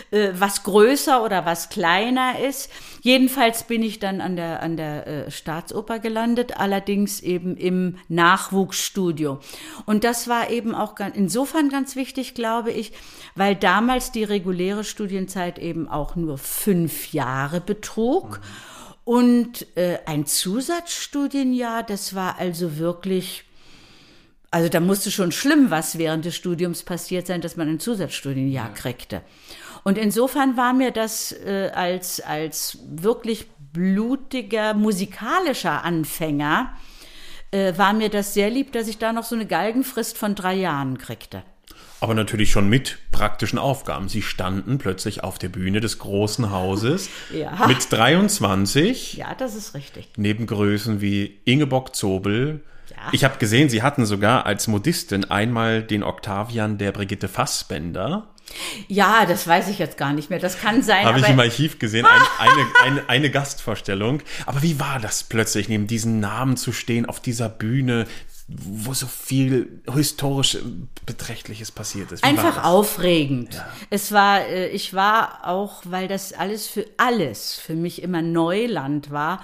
äh, 0.10 0.32
was 0.34 0.64
größer 0.64 1.24
oder 1.24 1.46
was 1.46 1.70
kleiner 1.70 2.40
ist. 2.40 2.72
Jedenfalls 3.02 3.64
bin 3.64 3.84
ich 3.84 4.00
dann 4.00 4.20
an 4.20 4.36
der, 4.36 4.64
an 4.64 4.76
der 4.76 5.08
äh, 5.08 5.32
Staatsoper 5.32 6.00
gelandet, 6.00 6.58
allerdings 6.58 7.22
eben 7.22 7.56
im 7.56 8.00
Nachwuchsstudio. 8.10 9.40
Und 9.86 10.04
das 10.04 10.28
war 10.28 10.50
eben 10.50 10.74
auch 10.74 10.96
ganz, 10.96 11.16
insofern 11.16 11.70
ganz 11.70 11.96
wichtig, 11.96 12.34
glaube 12.34 12.72
ich, 12.72 12.94
weil 13.36 13.56
damals 13.56 14.12
die 14.12 14.24
reguläre 14.24 14.84
Studienzeit 14.84 15.60
eben 15.60 15.88
auch 15.88 16.16
nur 16.16 16.40
fünf 16.40 17.14
Jahre 17.14 17.62
betrug. 17.62 18.42
Und 19.04 19.68
äh, 19.78 20.00
ein 20.08 20.26
Zusatzstudienjahr, 20.26 21.84
das 21.84 22.16
war 22.16 22.40
also 22.40 22.80
wirklich 22.80 23.47
also 24.52 24.70
da 24.70 24.80
musste 24.80 25.12
schon 25.12 25.32
schlimm 25.32 25.70
was 25.72 25.98
während 25.98 26.26
des 26.26 26.36
Studiums 26.36 26.84
passiert 26.84 27.28
sein, 27.28 27.42
dass 27.42 27.58
man 27.58 27.68
ein 27.70 27.80
Zusatzstudienjahr 27.80 28.68
ja. 28.68 28.74
kriegte. 28.74 29.22
Und 29.84 29.98
insofern 29.98 30.58
war 30.58 30.74
mir 30.74 30.92
das 30.92 31.32
äh, 31.32 31.72
als, 31.74 32.20
als 32.20 32.80
wirklich 32.90 33.48
blutiger 33.74 34.74
musikalischer 34.74 35.84
Anfänger, 35.84 36.74
äh, 37.52 37.78
war 37.78 37.94
mir 37.94 38.10
das 38.10 38.34
sehr 38.34 38.50
lieb, 38.50 38.72
dass 38.72 38.88
ich 38.88 38.98
da 38.98 39.14
noch 39.14 39.24
so 39.24 39.36
eine 39.36 39.46
Galgenfrist 39.46 40.18
von 40.18 40.36
drei 40.36 40.56
Jahren 40.56 40.98
kriegte. 40.98 41.44
Aber 42.00 42.14
natürlich 42.14 42.52
schon 42.52 42.70
mit 42.70 43.00
praktischen 43.12 43.58
Aufgaben. 43.58 44.08
Sie 44.08 44.22
standen 44.22 44.78
plötzlich 44.78 45.24
auf 45.24 45.40
der 45.40 45.50
Bühne 45.50 45.80
des 45.80 45.98
großen 46.00 46.52
Hauses 46.52 47.10
ja. 47.34 47.68
mit 47.68 47.92
23. 47.92 49.14
Ja, 49.14 49.34
das 49.36 49.56
ist 49.56 49.74
richtig. 49.74 50.10
Neben 50.16 50.46
Größen 50.46 51.02
wie 51.02 51.40
Ingeborg 51.46 51.96
Zobel, 51.96 52.62
ich 53.12 53.24
habe 53.24 53.38
gesehen, 53.38 53.70
Sie 53.70 53.84
hatten 53.84 54.06
sogar 54.06 54.46
als 54.46 54.68
Modistin 54.68 55.26
einmal 55.26 55.84
den 55.84 56.04
Octavian 56.04 56.78
der 56.78 56.92
Brigitte 56.92 57.28
Fassbender. 57.28 58.28
Ja, 58.88 59.26
das 59.26 59.46
weiß 59.46 59.68
ich 59.68 59.78
jetzt 59.80 59.98
gar 59.98 60.14
nicht 60.14 60.30
mehr. 60.30 60.40
Das 60.40 60.60
kann 60.60 60.82
sein. 60.82 61.06
Habe 61.06 61.20
ich 61.20 61.28
im 61.28 61.40
Archiv 61.40 61.80
gesehen, 61.80 62.06
ein, 62.06 62.22
eine, 62.40 62.66
eine, 62.84 63.10
eine 63.10 63.30
Gastvorstellung. 63.30 64.22
Aber 64.46 64.62
wie 64.62 64.80
war 64.80 65.00
das 65.00 65.24
plötzlich, 65.24 65.68
neben 65.68 65.88
diesen 65.88 66.20
Namen 66.20 66.56
zu 66.56 66.72
stehen, 66.72 67.06
auf 67.06 67.20
dieser 67.20 67.50
Bühne? 67.50 68.06
Wo 68.48 68.94
so 68.94 69.08
viel 69.08 69.82
historisch 69.92 70.58
Beträchtliches 71.06 71.72
passiert 71.72 72.12
ist. 72.12 72.24
Wie 72.24 72.28
Einfach 72.28 72.64
aufregend. 72.64 73.56
Ja. 73.56 73.68
Es 73.90 74.12
war, 74.12 74.46
äh, 74.46 74.70
ich 74.70 74.94
war 74.94 75.46
auch, 75.46 75.82
weil 75.86 76.08
das 76.08 76.32
alles 76.32 76.68
für 76.68 76.86
alles 76.96 77.56
für 77.56 77.76
mich 77.76 78.02
immer 78.02 78.22
Neuland 78.22 79.12
war, 79.12 79.44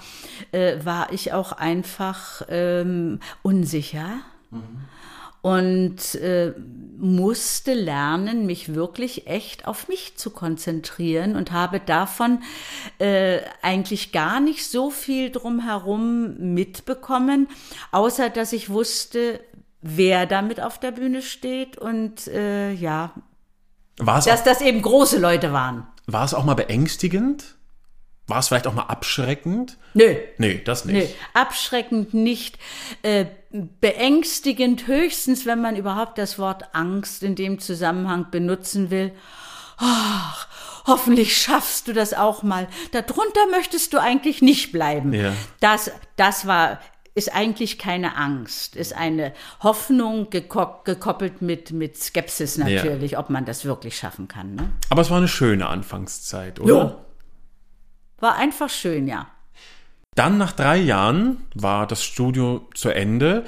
äh, 0.51 0.77
war 0.83 1.11
ich 1.11 1.33
auch 1.33 1.51
einfach 1.51 2.43
ähm, 2.49 3.19
unsicher. 3.41 4.19
Mhm 4.51 4.92
und 5.43 6.15
äh, 6.15 6.53
musste 6.97 7.73
lernen, 7.73 8.45
mich 8.45 8.75
wirklich 8.75 9.27
echt 9.27 9.67
auf 9.67 9.89
mich 9.89 10.15
zu 10.15 10.29
konzentrieren 10.29 11.35
und 11.35 11.51
habe 11.51 11.81
davon 11.81 12.41
äh, 12.97 13.41
eigentlich 13.61 14.13
gar 14.13 14.39
nicht 14.39 14.65
so 14.65 14.89
viel 14.89 15.31
drumherum 15.31 16.53
mitbekommen, 16.53 17.49
außer 17.91 18.29
dass 18.29 18.53
ich 18.53 18.69
wusste, 18.69 19.41
wer 19.81 20.25
damit 20.25 20.61
auf 20.61 20.79
der 20.79 20.91
Bühne 20.91 21.21
steht 21.21 21.77
und 21.77 22.27
äh, 22.29 22.71
ja, 22.71 23.11
War's 23.97 24.23
dass 24.23 24.39
auch, 24.39 24.45
das 24.45 24.61
eben 24.61 24.81
große 24.81 25.19
Leute 25.19 25.51
waren. 25.51 25.85
War 26.07 26.23
es 26.23 26.33
auch 26.33 26.45
mal 26.45 26.53
beängstigend? 26.53 27.57
War 28.27 28.39
es 28.39 28.47
vielleicht 28.47 28.67
auch 28.67 28.73
mal 28.73 28.83
abschreckend? 28.83 29.77
Nö. 29.93 30.15
Nee, 30.37 30.61
das 30.63 30.85
nicht. 30.85 31.09
Nö, 31.09 31.15
abschreckend 31.33 32.13
nicht. 32.13 32.57
Äh, 33.01 33.25
beängstigend 33.51 34.87
höchstens, 34.87 35.45
wenn 35.45 35.61
man 35.61 35.75
überhaupt 35.75 36.17
das 36.17 36.39
Wort 36.39 36.73
Angst 36.73 37.21
in 37.21 37.35
dem 37.35 37.59
Zusammenhang 37.59 38.27
benutzen 38.31 38.91
will. 38.91 39.11
Ach, 39.77 40.47
hoffentlich 40.85 41.35
schaffst 41.37 41.89
du 41.89 41.93
das 41.93 42.13
auch 42.13 42.43
mal. 42.43 42.67
Darunter 42.91 43.41
möchtest 43.51 43.93
du 43.93 43.97
eigentlich 43.97 44.41
nicht 44.41 44.71
bleiben. 44.71 45.13
Ja. 45.13 45.33
Das, 45.59 45.91
das 46.15 46.47
war 46.47 46.79
ist 47.15 47.33
eigentlich 47.35 47.77
keine 47.77 48.17
Angst, 48.17 48.75
ist 48.75 48.95
eine 48.95 49.33
Hoffnung 49.61 50.31
gekoppelt 50.31 51.43
mit, 51.43 51.71
mit 51.71 51.95
Skepsis 51.97 52.57
natürlich, 52.57 53.11
ja. 53.11 53.19
ob 53.19 53.29
man 53.29 53.45
das 53.45 53.65
wirklich 53.65 53.95
schaffen 53.95 54.27
kann. 54.27 54.55
Ne? 54.55 54.71
Aber 54.89 55.01
es 55.01 55.11
war 55.11 55.17
eine 55.17 55.27
schöne 55.27 55.67
Anfangszeit, 55.67 56.59
oder? 56.59 56.69
Jo. 56.69 56.95
War 58.23 58.37
einfach 58.37 58.69
schön, 58.69 59.09
ja. 59.09 59.27
Dann 60.15 60.37
nach 60.37 60.53
drei 60.53 60.77
Jahren 60.77 61.43
war 61.55 61.85
das 61.85 62.05
Studio 62.05 62.65
zu 62.73 62.87
Ende. 62.87 63.43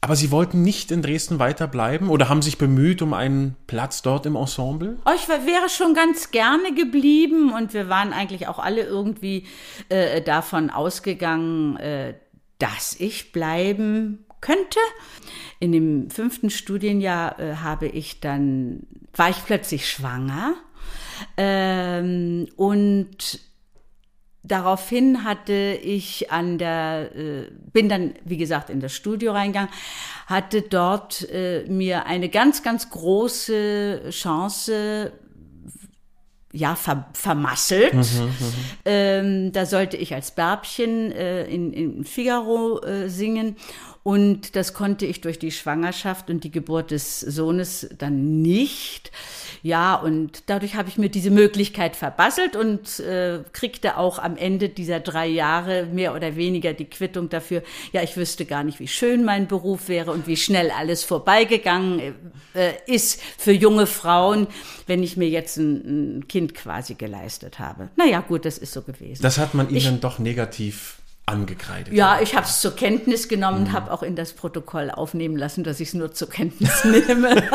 Aber 0.00 0.16
Sie 0.16 0.32
wollten 0.32 0.62
nicht 0.62 0.90
in 0.90 1.00
Dresden 1.00 1.38
weiterbleiben 1.38 2.08
oder 2.08 2.28
haben 2.28 2.42
sich 2.42 2.58
bemüht 2.58 3.02
um 3.02 3.14
einen 3.14 3.54
Platz 3.68 4.02
dort 4.02 4.26
im 4.26 4.34
Ensemble? 4.34 4.98
Oh, 5.06 5.12
ich 5.14 5.28
wäre 5.28 5.68
schon 5.68 5.94
ganz 5.94 6.32
gerne 6.32 6.74
geblieben 6.74 7.52
und 7.52 7.72
wir 7.72 7.88
waren 7.88 8.12
eigentlich 8.12 8.48
auch 8.48 8.58
alle 8.58 8.82
irgendwie 8.82 9.46
äh, 9.90 10.20
davon 10.22 10.70
ausgegangen, 10.70 11.76
äh, 11.76 12.14
dass 12.58 12.96
ich 12.98 13.30
bleiben 13.30 14.26
könnte. 14.40 14.80
In 15.60 15.70
dem 15.70 16.10
fünften 16.10 16.50
Studienjahr 16.50 17.38
äh, 17.38 17.54
habe 17.58 17.86
ich 17.86 18.18
dann, 18.18 18.88
war 19.14 19.30
ich 19.30 19.44
plötzlich 19.44 19.88
schwanger 19.88 20.54
ähm, 21.36 22.48
und 22.56 23.46
Daraufhin 24.48 25.24
hatte 25.24 25.78
ich 25.82 26.30
an 26.30 26.58
der, 26.58 27.10
äh, 27.16 27.50
bin 27.72 27.88
dann, 27.88 28.14
wie 28.24 28.36
gesagt, 28.36 28.70
in 28.70 28.80
das 28.80 28.94
Studio 28.94 29.32
reingegangen, 29.32 29.70
hatte 30.26 30.62
dort 30.62 31.28
äh, 31.30 31.64
mir 31.68 32.06
eine 32.06 32.28
ganz, 32.28 32.62
ganz 32.62 32.90
große 32.90 34.10
Chance 34.10 35.12
ja, 36.52 36.74
ver 36.74 37.06
vermasselt. 37.12 37.94
Mhm, 37.94 38.00
mhm, 38.00 38.32
ähm, 38.84 39.52
da 39.52 39.66
sollte 39.66 39.96
ich 39.96 40.14
als 40.14 40.30
Bärbchen 40.30 41.12
äh, 41.12 41.44
in, 41.46 41.72
in 41.72 42.04
Figaro 42.04 42.80
äh, 42.82 43.08
singen. 43.08 43.56
Und 44.06 44.54
das 44.54 44.72
konnte 44.72 45.04
ich 45.04 45.20
durch 45.20 45.40
die 45.40 45.50
Schwangerschaft 45.50 46.30
und 46.30 46.44
die 46.44 46.52
Geburt 46.52 46.92
des 46.92 47.18
Sohnes 47.18 47.88
dann 47.98 48.40
nicht. 48.40 49.10
Ja, 49.64 49.96
und 49.96 50.44
dadurch 50.46 50.76
habe 50.76 50.88
ich 50.88 50.96
mir 50.96 51.08
diese 51.08 51.32
Möglichkeit 51.32 51.96
verbasselt 51.96 52.54
und 52.54 53.00
äh, 53.00 53.40
kriegte 53.52 53.96
auch 53.96 54.20
am 54.20 54.36
Ende 54.36 54.68
dieser 54.68 55.00
drei 55.00 55.26
Jahre 55.26 55.86
mehr 55.86 56.14
oder 56.14 56.36
weniger 56.36 56.72
die 56.72 56.84
Quittung 56.84 57.30
dafür. 57.30 57.64
Ja, 57.92 58.00
ich 58.00 58.16
wüsste 58.16 58.44
gar 58.44 58.62
nicht, 58.62 58.78
wie 58.78 58.86
schön 58.86 59.24
mein 59.24 59.48
Beruf 59.48 59.88
wäre 59.88 60.12
und 60.12 60.28
wie 60.28 60.36
schnell 60.36 60.70
alles 60.70 61.02
vorbeigegangen 61.02 62.14
äh, 62.54 62.74
ist 62.86 63.20
für 63.36 63.50
junge 63.50 63.86
Frauen, 63.86 64.46
wenn 64.86 65.02
ich 65.02 65.16
mir 65.16 65.28
jetzt 65.28 65.56
ein, 65.56 66.18
ein 66.18 66.28
Kind 66.28 66.54
quasi 66.54 66.94
geleistet 66.94 67.58
habe. 67.58 67.88
Naja, 67.96 68.20
gut, 68.20 68.44
das 68.44 68.56
ist 68.56 68.72
so 68.72 68.82
gewesen. 68.82 69.24
Das 69.24 69.38
hat 69.38 69.54
man 69.54 69.68
Ihnen 69.68 69.96
ich, 69.96 70.00
doch 70.00 70.20
negativ 70.20 71.00
angekreidet. 71.26 71.92
Ja, 71.92 72.20
ich 72.22 72.36
habe 72.36 72.46
es 72.46 72.60
zur 72.60 72.76
Kenntnis 72.76 73.28
genommen 73.28 73.58
und 73.58 73.68
mhm. 73.68 73.72
habe 73.72 73.92
auch 73.92 74.04
in 74.04 74.14
das 74.14 74.32
Protokoll 74.32 74.92
aufnehmen 74.92 75.36
lassen, 75.36 75.64
dass 75.64 75.80
ich 75.80 75.88
es 75.88 75.94
nur 75.94 76.12
zur 76.12 76.30
Kenntnis 76.30 76.84
nehme. 76.84 77.42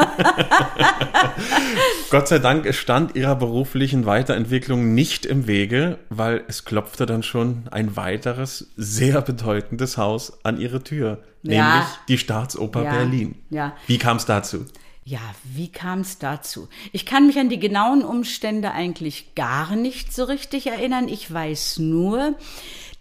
Gott 2.09 2.27
sei 2.27 2.39
Dank, 2.39 2.65
es 2.65 2.75
stand 2.75 3.15
ihrer 3.15 3.35
beruflichen 3.35 4.05
Weiterentwicklung 4.05 4.93
nicht 4.93 5.25
im 5.25 5.47
Wege, 5.47 5.99
weil 6.09 6.43
es 6.49 6.65
klopfte 6.65 7.05
dann 7.05 7.23
schon 7.23 7.63
ein 7.71 7.95
weiteres, 7.95 8.71
sehr 8.75 9.21
bedeutendes 9.21 9.97
Haus 9.97 10.43
an 10.43 10.59
ihre 10.59 10.83
Tür, 10.83 11.23
ja. 11.43 11.75
nämlich 11.75 11.89
die 12.09 12.17
Staatsoper 12.17 12.83
ja. 12.83 12.91
Berlin. 12.91 13.35
Ja. 13.49 13.73
Wie 13.87 13.97
kam 13.97 14.17
es 14.17 14.25
dazu? 14.25 14.65
Ja, 15.03 15.21
wie 15.43 15.71
kam 15.71 16.01
es 16.01 16.19
dazu? 16.19 16.67
Ich 16.91 17.05
kann 17.05 17.25
mich 17.25 17.39
an 17.39 17.49
die 17.49 17.59
genauen 17.59 18.03
Umstände 18.03 18.71
eigentlich 18.71 19.33
gar 19.33 19.75
nicht 19.75 20.13
so 20.13 20.25
richtig 20.25 20.67
erinnern. 20.67 21.07
Ich 21.07 21.33
weiß 21.33 21.79
nur, 21.79 22.35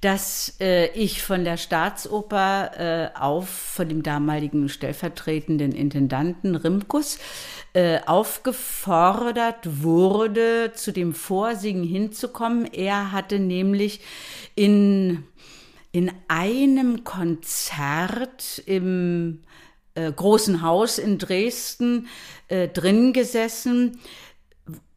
dass 0.01 0.57
äh, 0.61 0.87
ich 0.93 1.23
von 1.23 1.45
der 1.45 1.57
Staatsoper 1.57 3.13
äh, 3.15 3.19
auf, 3.19 3.49
von 3.49 3.89
dem 3.89 4.03
damaligen 4.03 4.69
stellvertretenden 4.69 5.73
Intendanten 5.73 6.57
Rimkus, 6.57 7.19
äh, 7.75 8.01
aufgefordert 8.07 9.83
wurde, 9.83 10.73
zu 10.75 10.93
dem 10.93 11.15
Vorsingen 11.15 11.85
hinzukommen. 11.85 12.67
Er 12.73 13.13
hatte 13.13 13.39
nämlich 13.39 14.01
in 14.55 15.25
in 15.93 16.13
einem 16.29 17.05
Konzert 17.05 18.63
im 18.67 19.41
äh, 19.95 20.11
großen 20.13 20.63
Haus 20.63 20.99
in 20.99 21.19
Dresden 21.19 22.07
äh, 22.49 22.69
drin 22.69 23.13
gesessen, 23.13 23.99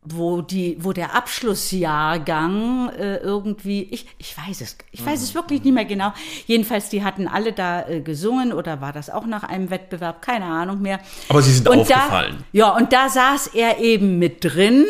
wo 0.06 0.42
die, 0.42 0.78
wo 0.80 0.94
der 0.94 1.16
Abschlussjahrgang 1.16 2.90
äh, 2.90 3.18
irgendwie, 3.18 3.84
ich, 3.84 4.08
ich 4.18 4.38
weiß 4.38 4.62
es, 4.62 4.78
ich 4.92 5.06
weiß 5.06 5.22
es 5.22 5.34
wirklich 5.34 5.64
nicht 5.64 5.74
mehr 5.74 5.86
genau. 5.86 6.14
Jedenfalls, 6.46 6.90
die 6.90 7.04
hatten 7.04 7.28
alle 7.28 7.54
da 7.54 7.88
äh, 7.88 8.02
gesungen 8.02 8.54
oder 8.54 8.82
war 8.82 8.92
das 8.92 9.10
auch 9.10 9.26
nach 9.26 9.44
einem 9.44 9.70
Wettbewerb, 9.70 10.22
keine 10.22 10.46
Ahnung 10.46 10.82
mehr. 10.82 11.00
Aber 11.30 11.42
sie 11.42 11.54
sind 11.54 11.68
Und 11.68 11.82
aufgefallen. 11.82 12.38
Da, 12.40 12.46
ja, 12.52 12.70
und 12.76 12.94
da 12.94 13.10
saß 13.10 13.48
er 13.48 13.80
eben 13.80 14.20
mit 14.20 14.44
drin 14.44 14.86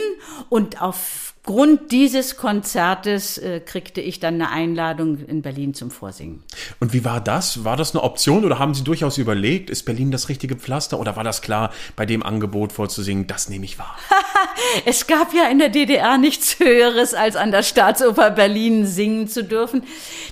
und 0.49 0.82
aufgrund 1.45 1.91
dieses 1.91 2.38
Konzertes 2.38 3.38
äh, 3.38 3.60
kriegte 3.60 3.99
ich 3.99 4.21
dann 4.21 4.36
eine 4.36 4.49
Einladung 4.49 5.17
in 5.25 5.41
Berlin 5.41 5.73
zum 5.73 5.91
Vorsingen. 5.91 6.41
Und 6.79 6.93
wie 6.93 7.03
war 7.03 7.19
das? 7.19 7.65
War 7.65 7.75
das 7.75 7.93
eine 7.93 8.01
Option 8.01 8.45
oder 8.45 8.60
haben 8.60 8.73
Sie 8.73 8.84
durchaus 8.86 9.17
überlegt, 9.17 9.69
ist 9.69 9.84
Berlin 9.84 10.10
das 10.10 10.29
richtige 10.29 10.56
Pflaster 10.56 10.99
oder 10.99 11.17
war 11.17 11.25
das 11.25 11.41
klar, 11.41 11.71
bei 11.97 12.06
dem 12.06 12.23
Angebot 12.23 12.71
vorzusingen, 12.71 13.27
das 13.27 13.49
nehme 13.49 13.65
ich 13.65 13.77
wahr? 13.77 13.97
Es 14.86 15.08
gab 15.08 15.34
ja 15.34 15.49
in 15.49 15.60
der 15.60 15.69
DDR 15.69 16.17
nichts 16.17 16.60
Höheres, 16.60 17.13
als 17.13 17.36
an 17.36 17.51
der 17.51 17.63
Staatsoper 17.63 18.32
Berlin 18.32 18.86
singen 18.86 19.27
zu 19.27 19.43
dürfen. 19.43 19.84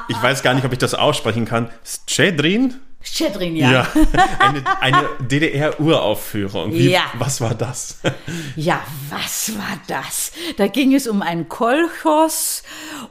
ich 0.08 0.22
weiß 0.22 0.42
gar 0.42 0.54
nicht, 0.54 0.64
ob 0.64 0.72
ich 0.72 0.78
das 0.78 0.94
aussprechen 0.94 1.44
kann, 1.44 1.68
Scedrin? 1.84 2.74
Schedrin, 3.04 3.54
ja. 3.54 3.86
Eine, 4.38 4.62
eine 4.80 5.08
DDR-Uraufführung. 5.20 6.72
Ja. 6.72 7.02
Was 7.18 7.40
war 7.40 7.54
das? 7.54 7.98
Ja, 8.56 8.80
was 9.10 9.56
war 9.56 9.80
das? 9.88 10.32
Da 10.56 10.68
ging 10.68 10.94
es 10.94 11.06
um 11.06 11.22
einen 11.22 11.48
Kolchos 11.48 12.62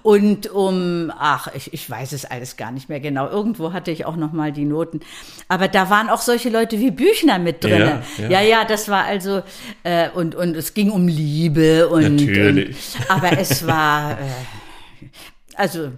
und 0.02 0.50
um, 0.50 1.12
ach, 1.18 1.48
ich, 1.54 1.74
ich 1.74 1.90
weiß 1.90 2.14
es 2.14 2.26
alles 2.26 2.56
gar 2.56 2.72
nicht 2.72 2.90
mehr 2.90 3.00
genau. 3.00 3.30
Irgendwo 3.30 3.74
hatte 3.74 3.92
ich 3.92 4.06
auch 4.06 4.16
noch 4.16 4.32
mal 4.32 4.52
die 4.52 4.66
Noten. 4.66 5.02
Aber 5.48 5.68
da 5.68 5.90
waren 5.90 6.10
auch 6.10 6.22
solche 6.22 6.50
Leute 6.50 6.80
wie 6.80 6.92
Büchner 6.92 7.40
mit 7.40 7.64
drin. 7.64 7.80
Ja, 7.80 8.04
Ja, 8.18 8.30
ja. 8.30 8.42
ja, 8.42 8.66
das 8.66 8.90
war 8.90 9.04
also, 9.04 9.44
äh, 9.84 10.10
und, 10.10 10.34
und 10.34 10.56
es 10.56 10.74
ging 10.74 10.92
um 10.92 11.08
Liebe 11.08 11.90
und. 11.90 12.16
Natürlich. 12.16 12.78
Und, 13.00 13.12
aber 13.12 13.38
es 13.38 13.68
war, 13.68 14.14
äh, 14.14 14.24
also, 15.56 15.92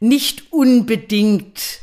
nicht 0.00 0.52
unbedingt 0.52 1.82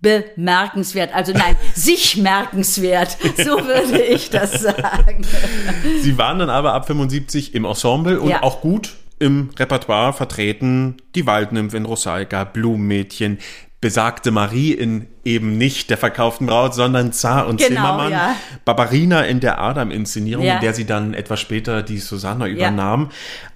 bemerkenswert, 0.00 1.14
also 1.14 1.32
nein, 1.32 1.56
sich 1.74 2.16
merkenswert, 2.16 3.16
so 3.36 3.64
würde 3.66 4.00
ich 4.02 4.30
das 4.30 4.60
sagen. 4.62 5.24
Sie 6.02 6.16
waren 6.18 6.38
dann 6.38 6.50
aber 6.50 6.74
ab 6.74 6.86
75 6.86 7.54
im 7.54 7.64
Ensemble 7.64 8.20
und 8.20 8.30
Ja. 8.30 8.42
auch 8.42 8.60
gut 8.60 8.94
im 9.18 9.50
Repertoire 9.58 10.12
vertreten. 10.12 10.96
Die 11.14 11.26
Waldnymphe 11.26 11.76
in 11.76 11.84
Rosalka, 11.86 12.44
Blumenmädchen, 12.44 13.38
besagte 13.80 14.32
Marie 14.32 14.72
in 14.72 15.06
eben 15.24 15.56
nicht 15.56 15.88
der 15.90 15.98
verkauften 15.98 16.46
Braut, 16.48 16.74
sondern 16.74 17.12
Zar 17.12 17.46
und 17.46 17.58
Genau, 17.60 17.68
Zimmermann. 17.68 18.10
ja. 18.10 18.34
Barbarina 18.64 19.22
in 19.22 19.38
der 19.38 19.60
Adam-Inszenierung, 19.60 20.44
Ja. 20.44 20.56
in 20.56 20.60
der 20.62 20.74
sie 20.74 20.84
dann 20.84 21.14
etwas 21.14 21.38
später 21.40 21.82
die 21.84 21.98
Susanna 21.98 22.48
übernahm. 22.48 23.10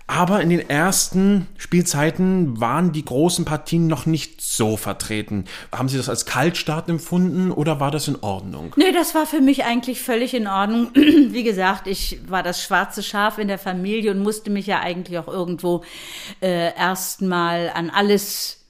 Aber 0.06 0.40
in 0.40 0.50
den 0.50 0.68
ersten 0.68 1.46
Spielzeiten 1.56 2.60
waren 2.60 2.92
die 2.92 3.04
großen 3.04 3.44
Partien 3.44 3.86
noch 3.86 4.04
nicht 4.06 4.40
so 4.40 4.76
vertreten. 4.76 5.44
Haben 5.72 5.88
Sie 5.88 5.96
das 5.96 6.08
als 6.08 6.26
Kaltstart 6.26 6.88
empfunden 6.88 7.50
oder 7.50 7.80
war 7.80 7.90
das 7.90 8.08
in 8.08 8.16
Ordnung? 8.20 8.74
Nee, 8.76 8.92
das 8.92 9.14
war 9.14 9.26
für 9.26 9.40
mich 9.40 9.64
eigentlich 9.64 10.02
völlig 10.02 10.34
in 10.34 10.46
Ordnung. 10.46 10.90
Wie 10.94 11.44
gesagt, 11.44 11.86
ich 11.86 12.18
war 12.28 12.42
das 12.42 12.62
schwarze 12.62 13.02
Schaf 13.02 13.38
in 13.38 13.48
der 13.48 13.58
Familie 13.58 14.10
und 14.10 14.22
musste 14.22 14.50
mich 14.50 14.66
ja 14.66 14.80
eigentlich 14.80 15.18
auch 15.18 15.28
irgendwo 15.28 15.82
äh, 16.40 16.74
erstmal 16.76 17.70
an 17.70 17.90
alles, 17.90 18.61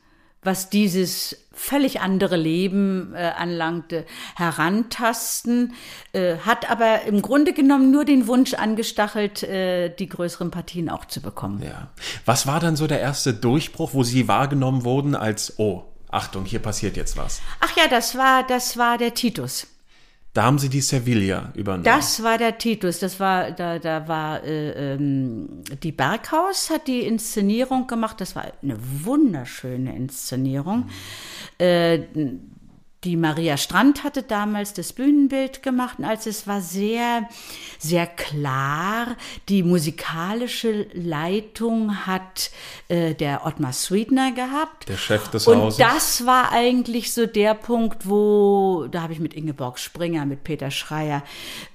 was 0.42 0.70
dieses 0.70 1.36
völlig 1.52 2.00
andere 2.00 2.36
Leben 2.36 3.14
äh, 3.14 3.32
anlangte, 3.36 4.04
herantasten, 4.36 5.74
äh, 6.12 6.36
hat 6.38 6.70
aber 6.70 7.02
im 7.02 7.22
Grunde 7.22 7.52
genommen 7.52 7.90
nur 7.90 8.04
den 8.04 8.26
Wunsch 8.26 8.54
angestachelt, 8.54 9.42
äh, 9.42 9.94
die 9.94 10.08
größeren 10.08 10.50
Partien 10.50 10.88
auch 10.90 11.04
zu 11.04 11.20
bekommen. 11.20 11.62
Ja. 11.62 11.88
Was 12.24 12.46
war 12.46 12.58
dann 12.58 12.76
so 12.76 12.86
der 12.86 13.00
erste 13.00 13.34
Durchbruch, 13.34 13.90
wo 13.92 14.02
Sie 14.02 14.26
wahrgenommen 14.28 14.84
wurden 14.84 15.14
als, 15.14 15.58
oh, 15.58 15.84
Achtung, 16.10 16.44
hier 16.44 16.60
passiert 16.60 16.96
jetzt 16.96 17.16
was? 17.16 17.40
Ach 17.60 17.76
ja, 17.76 17.88
das 17.88 18.16
war, 18.16 18.46
das 18.46 18.76
war 18.76 18.98
der 18.98 19.14
Titus. 19.14 19.66
Da 20.34 20.44
haben 20.44 20.58
Sie 20.58 20.70
die 20.70 20.80
Sevilla 20.80 21.52
übernommen. 21.54 21.84
Das 21.84 22.22
war 22.22 22.38
der 22.38 22.56
Titus. 22.56 22.98
Das 23.00 23.20
war, 23.20 23.50
da, 23.50 23.78
da 23.78 24.08
war 24.08 24.42
äh, 24.42 24.94
ähm, 24.94 25.62
die 25.82 25.92
Berghaus 25.92 26.70
hat 26.70 26.86
die 26.86 27.00
Inszenierung 27.00 27.86
gemacht. 27.86 28.18
Das 28.20 28.34
war 28.34 28.46
eine 28.62 28.78
wunderschöne 29.04 29.94
Inszenierung. 29.94 30.88
Äh, 31.58 32.00
die 33.04 33.16
Maria 33.16 33.56
Strand 33.56 34.04
hatte 34.04 34.22
damals 34.22 34.74
das 34.74 34.92
Bühnenbild 34.92 35.62
gemacht, 35.62 35.98
und 35.98 36.04
als 36.04 36.26
es 36.26 36.46
war 36.46 36.60
sehr, 36.60 37.28
sehr 37.78 38.06
klar. 38.06 39.16
Die 39.48 39.64
musikalische 39.64 40.86
Leitung 40.92 42.06
hat 42.06 42.50
äh, 42.88 43.14
der 43.14 43.44
Ottmar 43.44 43.72
Sweetner 43.72 44.30
gehabt. 44.32 44.88
Der 44.88 44.96
Chef 44.96 45.28
des 45.28 45.48
Und 45.48 45.58
Hauses. 45.58 45.78
das 45.78 46.26
war 46.26 46.52
eigentlich 46.52 47.12
so 47.12 47.26
der 47.26 47.54
Punkt, 47.54 48.08
wo, 48.08 48.86
da 48.90 49.02
habe 49.02 49.12
ich 49.12 49.18
mit 49.20 49.34
Ingeborg 49.34 49.80
Springer, 49.80 50.24
mit 50.24 50.44
Peter 50.44 50.70
Schreier, 50.70 51.24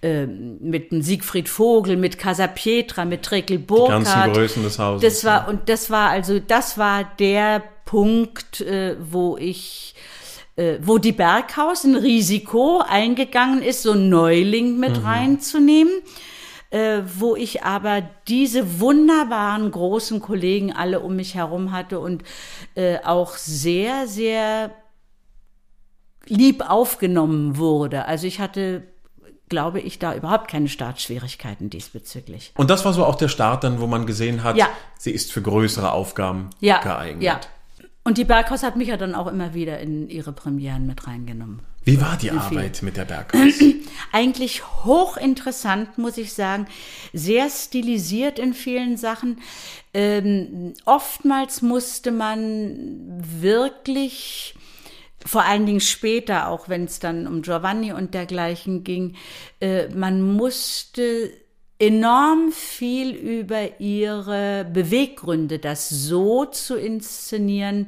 ähm, 0.01 0.57
mit 0.61 0.91
dem 0.91 1.01
Siegfried 1.01 1.49
Vogel, 1.49 1.97
mit 1.97 2.17
Casa 2.17 2.47
Pietra, 2.47 3.03
mit 3.03 3.23
Trekel 3.23 3.59
Burkhardt. 3.59 4.05
ganzen 4.05 4.33
Größen 4.33 4.63
des 4.63 4.79
Hauses, 4.79 5.01
Das 5.01 5.25
war, 5.25 5.49
und 5.49 5.67
das 5.67 5.89
war 5.89 6.09
also, 6.09 6.39
das 6.39 6.77
war 6.77 7.03
der 7.19 7.61
Punkt, 7.83 8.61
äh, 8.61 8.95
wo 8.99 9.37
ich 9.37 9.93
äh, 10.57 10.77
wo 10.81 10.97
die 10.97 11.13
Berghaus 11.13 11.85
ein 11.85 11.95
Risiko 11.95 12.83
eingegangen 12.85 13.61
ist, 13.61 13.83
so 13.83 13.93
einen 13.93 14.09
Neuling 14.09 14.77
mit 14.79 15.03
reinzunehmen 15.03 15.93
äh, 16.69 17.01
wo 17.17 17.37
ich 17.37 17.63
aber 17.63 18.01
diese 18.27 18.81
wunderbaren 18.81 19.71
großen 19.71 20.19
Kollegen 20.19 20.73
alle 20.73 20.99
um 20.99 21.15
mich 21.15 21.33
herum 21.35 21.71
hatte 21.71 21.99
und 22.01 22.23
äh, 22.75 22.97
auch 23.05 23.37
sehr, 23.37 24.05
sehr 24.07 24.71
lieb 26.25 26.69
aufgenommen 26.69 27.57
wurde. 27.57 28.05
Also 28.05 28.27
ich 28.27 28.39
hatte, 28.41 28.83
glaube 29.49 29.79
ich, 29.79 29.97
da 29.99 30.13
überhaupt 30.13 30.49
keine 30.49 30.67
Startschwierigkeiten 30.67 31.69
diesbezüglich. 31.69 32.51
Und 32.57 32.69
das 32.69 32.83
war 32.83 32.91
so 32.93 33.05
auch 33.05 33.15
der 33.15 33.29
Start 33.29 33.63
dann, 33.63 33.79
wo 33.79 33.87
man 33.87 34.05
gesehen 34.05 34.43
hat, 34.43 34.57
Ja. 34.57 34.67
sie 34.97 35.11
ist 35.11 35.31
für 35.31 35.41
größere 35.41 35.93
Aufgaben 35.93 36.49
Ja, 36.59 36.79
geeignet. 36.81 37.23
ja. 37.23 37.39
Und 38.07 38.17
die 38.17 38.23
Berghaus 38.23 38.63
hat 38.63 38.77
mich 38.77 38.87
ja 38.87 38.95
dann 38.95 39.13
auch 39.13 39.27
immer 39.27 39.53
wieder 39.53 39.81
in 39.81 40.09
ihre 40.09 40.31
Premieren 40.31 40.87
mit 40.87 41.07
reingenommen. 41.07 41.59
Wie 41.83 41.99
war 41.99 42.15
die. 42.15 42.31
Arbeit 42.31 42.81
mit 42.81 42.95
der 42.95 43.03
Berghaus? 43.03 43.59
eigentlich 44.13 44.63
hochinteressant, 44.85 45.97
muss 45.97 46.17
ich 46.17 46.31
sagen. 46.31 46.67
Sehr 47.11 47.49
stilisiert 47.49 48.39
in 48.39 48.53
vielen 48.53 48.95
Sachen. 48.95 49.41
Ähm, 49.93 50.71
oftmals 50.85 51.61
musste 51.61 52.11
man 52.13 53.19
wirklich, 53.41 54.55
vor 55.25 55.43
allen 55.43 55.65
Dingen 55.65 55.81
später, 55.81 56.47
auch 56.47 56.69
wenn 56.69 56.85
es 56.85 56.99
dann 56.99 57.27
um 57.27 57.41
Giovanni 57.41 57.91
und 57.91 58.13
dergleichen 58.13 58.85
ging, 58.85 59.17
äh, 59.59 59.89
man 59.89 60.21
musste 60.21 61.33
enorm 61.79 62.51
viel 62.51 63.15
über 63.15 63.79
ihre 63.79 64.65
Beweggründe, 64.65 65.59
das 65.59 65.89
so 65.89 66.45
zu 66.45 66.75
inszenieren, 66.75 67.87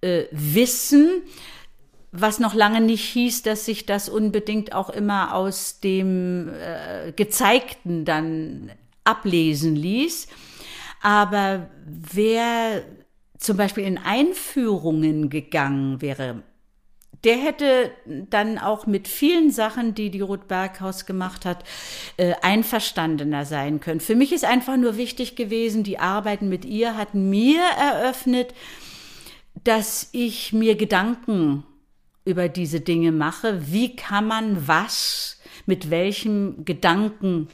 äh, 0.00 0.24
wissen 0.30 1.22
was 2.16 2.38
noch 2.38 2.54
lange 2.54 2.80
nicht 2.80 3.04
hieß, 3.04 3.42
dass 3.42 3.64
sich 3.64 3.86
das 3.86 4.08
unbedingt 4.08 4.72
auch 4.72 4.88
immer 4.88 5.34
aus 5.34 5.80
dem 5.80 6.48
äh, 6.48 7.10
Gezeigten 7.10 8.04
dann 8.04 8.70
ablesen 9.02 9.74
ließ. 9.74 10.28
Aber 11.02 11.68
wer 11.84 12.84
zum 13.36 13.56
Beispiel 13.56 13.82
in 13.82 13.98
Einführungen 13.98 15.28
gegangen 15.28 16.00
wäre, 16.00 16.44
der 17.24 17.36
hätte 17.36 17.90
dann 18.06 18.58
auch 18.58 18.86
mit 18.86 19.08
vielen 19.08 19.50
Sachen, 19.50 19.94
die 19.94 20.10
die 20.10 20.20
Ruth 20.20 20.46
Berghaus 20.46 21.06
gemacht 21.06 21.44
hat, 21.44 21.64
äh, 22.16 22.34
einverstandener 22.42 23.44
sein 23.44 23.80
können. 23.80 24.00
Für 24.00 24.14
mich 24.14 24.32
ist 24.32 24.44
einfach 24.44 24.76
nur 24.76 24.96
wichtig 24.96 25.36
gewesen, 25.36 25.84
die 25.84 25.98
Arbeiten 25.98 26.48
mit 26.48 26.64
ihr 26.64 26.96
hatten 26.96 27.30
mir 27.30 27.62
eröffnet, 27.78 28.54
dass 29.64 30.10
ich 30.12 30.52
mir 30.52 30.76
Gedanken 30.76 31.64
über 32.24 32.48
diese 32.48 32.80
Dinge 32.80 33.12
mache. 33.12 33.72
Wie 33.72 33.96
kann 33.96 34.26
man 34.26 34.68
was 34.68 35.40
mit 35.66 35.90
welchem 35.90 36.64
Gedanken 36.64 37.48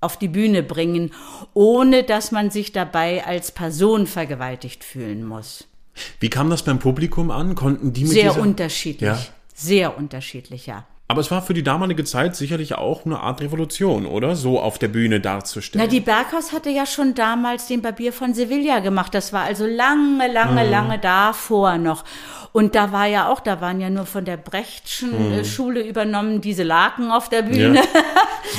auf 0.00 0.16
die 0.18 0.28
Bühne 0.28 0.62
bringen, 0.62 1.12
ohne 1.52 2.04
dass 2.04 2.32
man 2.32 2.50
sich 2.50 2.72
dabei 2.72 3.24
als 3.26 3.52
Person 3.52 4.06
vergewaltigt 4.06 4.82
fühlen 4.82 5.24
muss. 5.24 5.69
Wie 6.18 6.30
kam 6.30 6.50
das 6.50 6.62
beim 6.64 6.78
Publikum 6.78 7.30
an? 7.30 7.54
Konnten 7.54 7.92
die 7.92 8.02
mit 8.04 8.12
Sehr 8.12 8.38
unterschiedlich. 8.38 9.08
Ja. 9.08 9.18
Sehr 9.54 9.98
unterschiedlich, 9.98 10.66
ja. 10.66 10.86
Aber 11.10 11.22
es 11.22 11.30
war 11.32 11.42
für 11.42 11.54
die 11.54 11.64
damalige 11.64 12.04
Zeit 12.04 12.36
sicherlich 12.36 12.76
auch 12.76 13.04
eine 13.04 13.18
Art 13.18 13.40
Revolution, 13.40 14.06
oder? 14.06 14.36
So 14.36 14.60
auf 14.60 14.78
der 14.78 14.86
Bühne 14.86 15.18
darzustellen. 15.18 15.84
Na, 15.84 15.90
die 15.90 15.98
Berghaus 15.98 16.52
hatte 16.52 16.70
ja 16.70 16.86
schon 16.86 17.16
damals 17.16 17.66
den 17.66 17.82
Barbier 17.82 18.12
von 18.12 18.32
Sevilla 18.32 18.78
gemacht. 18.78 19.12
Das 19.12 19.32
war 19.32 19.42
also 19.42 19.66
lange, 19.66 20.32
lange, 20.32 20.64
Mhm. 20.64 20.70
lange 20.70 20.98
davor 21.00 21.78
noch. 21.78 22.04
Und 22.52 22.76
da 22.76 22.92
war 22.92 23.06
ja 23.06 23.28
auch, 23.28 23.40
da 23.40 23.60
waren 23.60 23.80
ja 23.80 23.90
nur 23.90 24.06
von 24.06 24.24
der 24.24 24.36
Brechtschen 24.36 25.32
äh, 25.32 25.44
Schule 25.44 25.80
übernommen 25.84 26.40
diese 26.40 26.62
Laken 26.62 27.10
auf 27.10 27.28
der 27.28 27.42
Bühne. 27.42 27.78
Ja. 27.78 28.02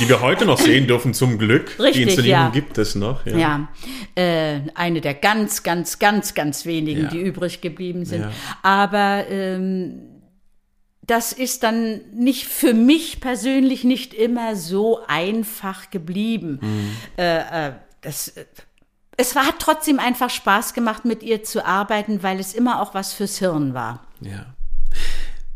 Die 0.01 0.09
wir 0.09 0.19
heute 0.19 0.45
noch 0.45 0.57
sehen 0.57 0.87
dürfen, 0.87 1.13
zum 1.13 1.37
Glück. 1.37 1.77
die 1.77 1.83
Richtig, 1.83 2.03
Inszenierung 2.07 2.41
ja. 2.43 2.49
gibt 2.49 2.77
es 2.77 2.95
noch. 2.95 3.25
Ja. 3.25 3.37
Ja, 3.37 3.67
äh, 4.15 4.59
eine 4.75 4.99
der 4.99 5.13
ganz, 5.13 5.63
ganz, 5.63 5.99
ganz, 5.99 6.33
ganz 6.33 6.65
wenigen, 6.65 7.07
die 7.07 7.21
übrig 7.21 7.61
geblieben 7.61 8.03
sind. 8.03 8.25
Aber 8.61 9.23
ähm, 9.29 10.01
das 11.01 11.33
ist 11.33 11.63
dann 11.63 12.01
nicht 12.13 12.47
für 12.47 12.73
mich 12.73 13.19
persönlich 13.19 13.83
nicht 13.83 14.13
immer 14.13 14.55
so 14.55 14.99
einfach 15.07 15.89
geblieben. 15.89 16.59
Mhm. 16.61 16.97
Äh, 17.17 17.67
äh, 17.67 17.73
das, 18.01 18.29
äh, 18.29 18.45
es 19.17 19.35
war, 19.35 19.45
hat 19.45 19.59
trotzdem 19.59 19.99
einfach 19.99 20.29
Spaß 20.29 20.73
gemacht, 20.73 21.05
mit 21.05 21.23
ihr 21.23 21.43
zu 21.43 21.65
arbeiten, 21.65 22.23
weil 22.23 22.39
es 22.39 22.53
immer 22.53 22.81
auch 22.81 22.93
was 22.93 23.13
fürs 23.13 23.37
Hirn 23.39 23.73
war. 23.73 24.05
Ja. 24.21 24.45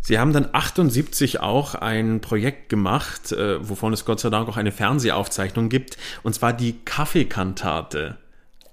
Sie 0.02 0.20
haben 0.20 0.34
dann 0.34 0.50
78 0.52 1.40
auch 1.40 1.74
ein 1.74 2.22
Projekt 2.22 2.70
gemacht, 2.70 3.32
äh, 3.32 3.68
wovon 3.68 3.92
es 3.92 4.06
Gott 4.06 4.20
sei 4.20 4.30
Dank 4.30 4.48
auch 4.48 4.58
eine 4.58 4.72
Fernsehaufzeichnung 4.72 5.70
gibt, 5.70 5.98
und 6.22 6.36
zwar 6.36 6.54
die 6.54 6.74
Kaffeekantate. 6.86 8.18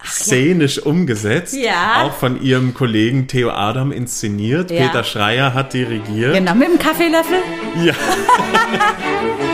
Szenisch 0.04 0.78
umgesetzt, 0.78 1.54
Ja. 1.56 2.02
auch 2.04 2.14
von 2.14 2.42
ihrem 2.42 2.74
Kollegen 2.74 3.26
Theo 3.28 3.50
Adam 3.50 3.92
inszeniert. 3.92 4.70
Ja. 4.70 4.86
Peter 4.86 5.04
Schreier 5.04 5.54
hat 5.54 5.72
dirigiert. 5.74 6.34
Genau, 6.34 6.54
mit 6.54 6.68
dem 6.68 6.78
Kaffeelöffel. 6.78 7.38
Ja. 7.84 7.94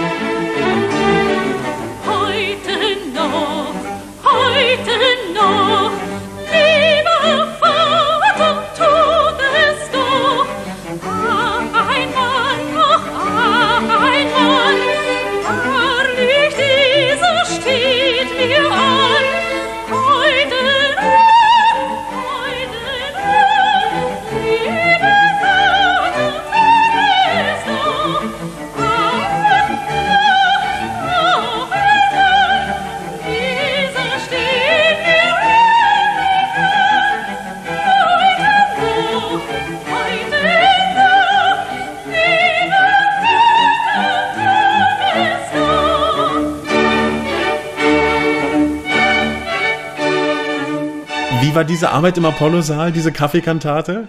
war 51.58 51.64
diese 51.64 51.90
Arbeit 51.90 52.16
im 52.16 52.24
Apollo-Saal, 52.24 52.92
diese 52.92 53.10
Kaffeekantate? 53.10 54.06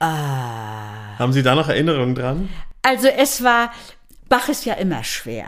Ah. 0.00 1.18
Haben 1.18 1.34
Sie 1.34 1.42
da 1.42 1.54
noch 1.54 1.68
Erinnerungen 1.68 2.14
dran? 2.14 2.48
Also 2.80 3.08
es 3.08 3.44
war, 3.44 3.70
Bach 4.30 4.48
ist 4.48 4.64
ja 4.64 4.72
immer 4.72 5.04
schwer. 5.04 5.44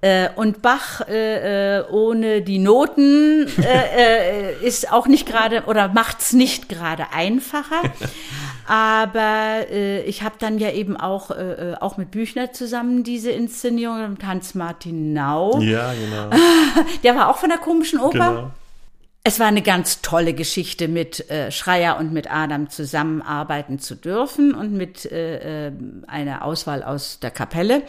Äh, 0.00 0.30
und 0.34 0.60
Bach 0.60 1.02
äh, 1.06 1.76
äh, 1.78 1.84
ohne 1.92 2.42
die 2.42 2.58
Noten 2.58 3.46
äh, 3.62 4.56
äh, 4.56 4.66
ist 4.66 4.92
auch 4.92 5.06
nicht 5.06 5.28
gerade 5.28 5.62
oder 5.66 5.90
macht's 5.90 6.32
nicht 6.32 6.68
gerade 6.68 7.12
einfacher. 7.12 7.82
Aber 8.66 9.64
äh, 9.70 10.02
ich 10.06 10.24
habe 10.24 10.34
dann 10.40 10.58
ja 10.58 10.72
eben 10.72 10.96
auch, 10.96 11.30
äh, 11.30 11.34
äh, 11.34 11.74
auch 11.76 11.98
mit 11.98 12.10
Büchner 12.10 12.52
zusammen 12.52 13.04
diese 13.04 13.30
Inszenierung 13.30 14.10
mit 14.10 14.26
Hans-Martin 14.26 15.12
Nau. 15.12 15.60
Ja, 15.60 15.92
genau. 15.92 16.30
Der 17.04 17.14
war 17.14 17.28
auch 17.28 17.36
von 17.36 17.48
der 17.48 17.58
komischen 17.58 18.00
Oper. 18.00 18.10
genau. 18.18 18.50
Es 19.28 19.38
war 19.38 19.48
eine 19.48 19.60
ganz 19.60 20.00
tolle 20.00 20.32
Geschichte, 20.32 20.88
mit 20.88 21.28
äh, 21.28 21.52
Schreier 21.52 21.98
und 21.98 22.14
mit 22.14 22.32
Adam 22.32 22.70
zusammenarbeiten 22.70 23.78
zu 23.78 23.94
dürfen 23.94 24.54
und 24.54 24.72
mit 24.72 25.04
äh, 25.04 25.66
äh, 25.66 25.72
einer 26.06 26.42
Auswahl 26.46 26.82
aus 26.82 27.20
der 27.20 27.30
Kapelle. 27.30 27.82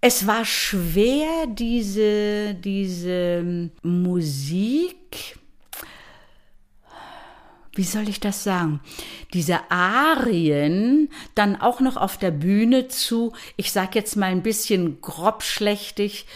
Es 0.00 0.28
war 0.28 0.44
schwer, 0.44 1.48
diese, 1.48 2.54
diese 2.54 3.68
Musik, 3.82 5.40
wie 7.74 7.82
soll 7.82 8.08
ich 8.08 8.20
das 8.20 8.44
sagen, 8.44 8.78
diese 9.34 9.72
Arien 9.72 11.08
dann 11.34 11.60
auch 11.60 11.80
noch 11.80 11.96
auf 11.96 12.16
der 12.16 12.30
Bühne 12.30 12.86
zu, 12.86 13.32
ich 13.56 13.72
sag 13.72 13.96
jetzt 13.96 14.14
mal 14.14 14.30
ein 14.30 14.44
bisschen 14.44 15.00
grobschlächtig, 15.00 16.26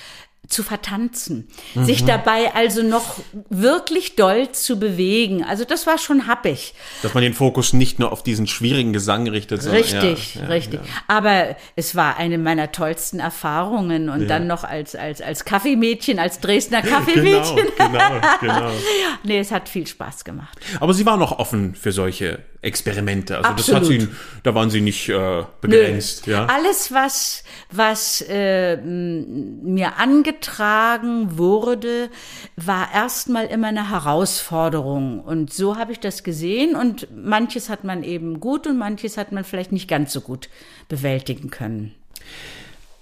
zu 0.49 0.64
vertanzen, 0.64 1.47
sich 1.76 2.05
dabei 2.05 2.53
also 2.55 2.82
noch 2.82 3.18
wirklich 3.51 4.16
doll 4.16 4.51
zu 4.51 4.80
bewegen. 4.80 5.45
Also 5.45 5.64
das 5.64 5.86
war 5.86 5.97
schon 5.97 6.26
happig. 6.26 6.74
Dass 7.03 7.14
man 7.14 7.22
den 7.22 7.34
Fokus 7.34 7.72
nicht 7.72 8.01
nur 8.01 8.11
auf 8.11 8.24
diesen 8.24 8.49
schwierigen 8.49 8.93
Gesang 8.93 9.28
richtet, 9.28 9.62
sondern 9.62 9.82
Richtig, 9.82 10.34
ja, 10.34 10.43
ja, 10.43 10.47
richtig. 10.49 10.80
Ja. 10.80 10.91
Aber 11.07 11.57
es 11.76 11.95
war 11.95 12.16
eine 12.16 12.36
meiner 12.36 12.72
tollsten 12.72 13.20
Erfahrungen 13.20 14.09
und 14.09 14.26
dann 14.26 14.49
noch 14.49 14.64
als, 14.64 14.97
als, 14.97 15.22
als 15.22 15.45
Kaffeemädchen, 15.45 16.18
als 16.18 16.41
Dresdner 16.41 16.82
Genau, 16.82 16.97
Kaffeemädchen. 16.97 17.66
genau, 17.76 18.20
genau. 18.41 18.70
Nee, 19.22 19.38
es 19.38 19.53
hat 19.53 19.68
viel 19.68 19.86
Spaß 19.86 20.24
gemacht. 20.24 20.59
Aber 20.80 20.95
Sie 20.95 21.07
waren 21.07 21.20
noch 21.20 21.38
offen 21.38 21.74
für 21.76 21.93
solche 21.93 22.41
Experimente. 22.62 23.38
Also 23.38 23.50
das 23.52 23.70
Absolut. 23.70 23.82
hat 23.82 24.08
sie, 24.08 24.08
da 24.42 24.54
waren 24.54 24.68
sie 24.68 24.82
nicht 24.82 25.08
äh, 25.08 25.44
begrenzt. 25.62 26.26
Nö. 26.26 26.34
Ja. 26.34 26.46
Alles, 26.46 26.92
was, 26.92 27.42
was 27.70 28.22
äh, 28.28 28.76
mir 28.76 29.96
angetragen 29.96 31.38
wurde, 31.38 32.11
war 32.56 32.92
erstmal 32.92 33.46
immer 33.46 33.68
eine 33.68 33.88
Herausforderung. 33.90 35.20
Und 35.20 35.54
so 35.54 35.76
habe 35.76 35.92
ich 35.92 36.00
das 36.00 36.22
gesehen. 36.22 36.76
Und 36.76 37.08
manches 37.16 37.70
hat 37.70 37.84
man 37.84 38.02
eben 38.02 38.40
gut 38.40 38.66
und 38.66 38.76
manches 38.76 39.16
hat 39.16 39.32
man 39.32 39.44
vielleicht 39.44 39.72
nicht 39.72 39.88
ganz 39.88 40.12
so 40.12 40.20
gut 40.20 40.50
bewältigen 40.88 41.50
können. 41.50 41.94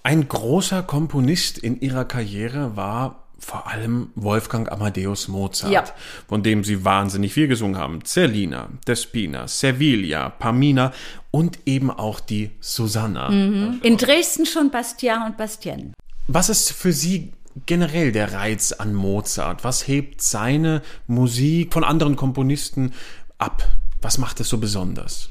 Ein 0.05 0.29
großer 0.29 0.85
Komponist 0.85 1.59
in 1.59 1.81
ihrer 1.81 2.05
Karriere 2.05 2.77
war 2.77 3.28
vor 3.39 3.69
allem 3.69 4.11
Wolfgang 4.15 4.71
Amadeus 4.71 5.29
Mozart, 5.29 5.73
Ja. 5.73 5.85
von 6.29 6.43
dem 6.43 6.65
sie 6.65 6.85
wahnsinnig 6.85 7.33
viel 7.33 7.49
gesungen 7.49 7.79
haben. 7.79 8.05
Zerlina, 8.05 8.69
Despina, 8.87 9.47
Servilia, 9.49 10.29
Pamina 10.31 10.93
und 11.31 11.59
eben 11.67 11.91
auch 11.91 12.21
die 12.21 12.51
Susanna. 12.61 13.29
In 13.29 13.97
Dresden 13.97 14.45
schon 14.47 14.71
Bastien 14.71 15.23
und 15.23 15.37
Bastienne. 15.37 15.93
Was 16.27 16.49
ist 16.49 16.73
für 16.73 16.93
Sie 16.93 17.33
generell 17.67 18.13
der 18.13 18.33
Reiz 18.33 18.73
an 18.73 18.93
Mozart? 18.95 19.65
Was 19.65 19.87
hebt 19.89 20.21
seine 20.21 20.83
Musik 21.07 21.73
von 21.73 21.85
anderen 21.85 22.17
Komponisten 22.17 22.93
ab? 23.39 23.65
Was 24.03 24.19
macht 24.19 24.41
es 24.41 24.49
so 24.49 24.59
besonders? 24.59 25.29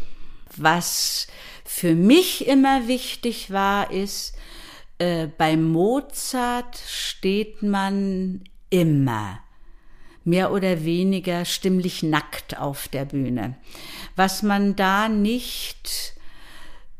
Was 0.55 1.27
für 1.63 1.93
mich 1.93 2.47
immer 2.47 2.87
wichtig 2.87 3.51
war, 3.51 3.91
ist, 3.91 4.33
äh, 4.99 5.27
bei 5.27 5.57
Mozart 5.57 6.77
steht 6.77 7.61
man 7.63 8.43
immer 8.69 9.39
mehr 10.27 10.51
oder 10.51 10.83
weniger 10.83 11.45
stimmlich 11.45 12.03
nackt 12.03 12.57
auf 12.59 12.89
der 12.89 13.05
Bühne. 13.05 13.55
Was 14.15 14.43
man 14.43 14.75
da 14.75 15.07
nicht, 15.07 16.15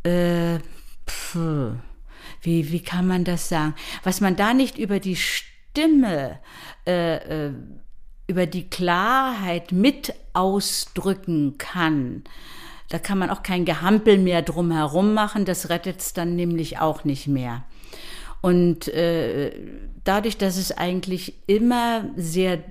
äh, 0.04 0.60
pf, 1.06 1.36
wie, 2.42 2.72
wie 2.72 2.82
kann 2.82 3.06
man 3.06 3.26
das 3.26 3.50
sagen? 3.50 3.76
Was 4.04 4.22
man 4.22 4.38
da 4.38 4.54
nicht 4.54 4.78
über 4.78 5.00
die 5.02 5.18
Stimme, 5.18 6.40
äh, 6.88 7.48
äh, 7.48 7.54
über 8.28 8.46
die 8.46 8.70
Klarheit 8.70 9.74
mit 9.74 10.14
ausdrücken 10.34 11.58
kann, 11.58 12.24
da 12.90 13.00
kann 13.00 13.18
man 13.18 13.30
auch 13.30 13.44
kein 13.44 13.66
Gehampel 13.66 14.18
mehr 14.18 14.42
drumherum 14.42 15.14
machen, 15.14 15.44
das 15.44 15.70
rettet 15.70 16.00
es 16.00 16.14
dann 16.14 16.38
nämlich 16.38 16.80
auch 16.80 17.04
nicht 17.04 17.28
mehr. 17.28 17.66
Und 18.42 18.88
äh, 18.90 19.52
dadurch, 20.04 20.38
dass 20.38 20.58
es 20.58 20.72
eigentlich 20.72 21.34
immer 21.48 22.10
sehr 22.16 22.64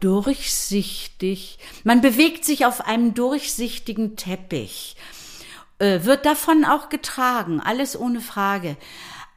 durchsichtig, 0.00 1.58
man 1.84 2.00
bewegt 2.00 2.44
sich 2.44 2.64
auf 2.64 2.86
einem 2.86 3.14
durchsichtigen 3.14 4.16
Teppich, 4.16 4.96
äh, 5.78 6.04
wird 6.04 6.26
davon 6.26 6.64
auch 6.64 6.88
getragen, 6.88 7.60
alles 7.60 7.98
ohne 7.98 8.20
Frage. 8.20 8.76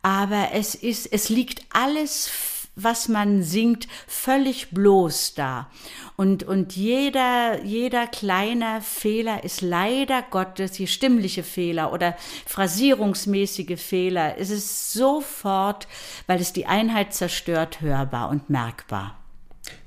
Aber 0.01 0.49
es 0.53 0.75
ist, 0.75 1.11
es 1.11 1.29
liegt 1.29 1.63
alles, 1.69 2.29
was 2.75 3.07
man 3.07 3.43
singt, 3.43 3.87
völlig 4.07 4.71
bloß 4.71 5.35
da. 5.35 5.69
Und, 6.15 6.43
und 6.43 6.75
jeder, 6.75 7.63
jeder 7.63 8.07
kleiner 8.07 8.81
Fehler 8.81 9.43
ist 9.43 9.61
leider 9.61 10.23
Gottes, 10.23 10.77
je 10.77 10.87
stimmliche 10.87 11.43
Fehler 11.43 11.93
oder 11.93 12.15
phrasierungsmäßige 12.45 13.79
Fehler, 13.79 14.37
ist 14.37 14.51
es 14.51 14.93
sofort, 14.93 15.87
weil 16.27 16.39
es 16.39 16.53
die 16.53 16.65
Einheit 16.65 17.13
zerstört, 17.13 17.81
hörbar 17.81 18.29
und 18.29 18.49
merkbar. 18.49 19.17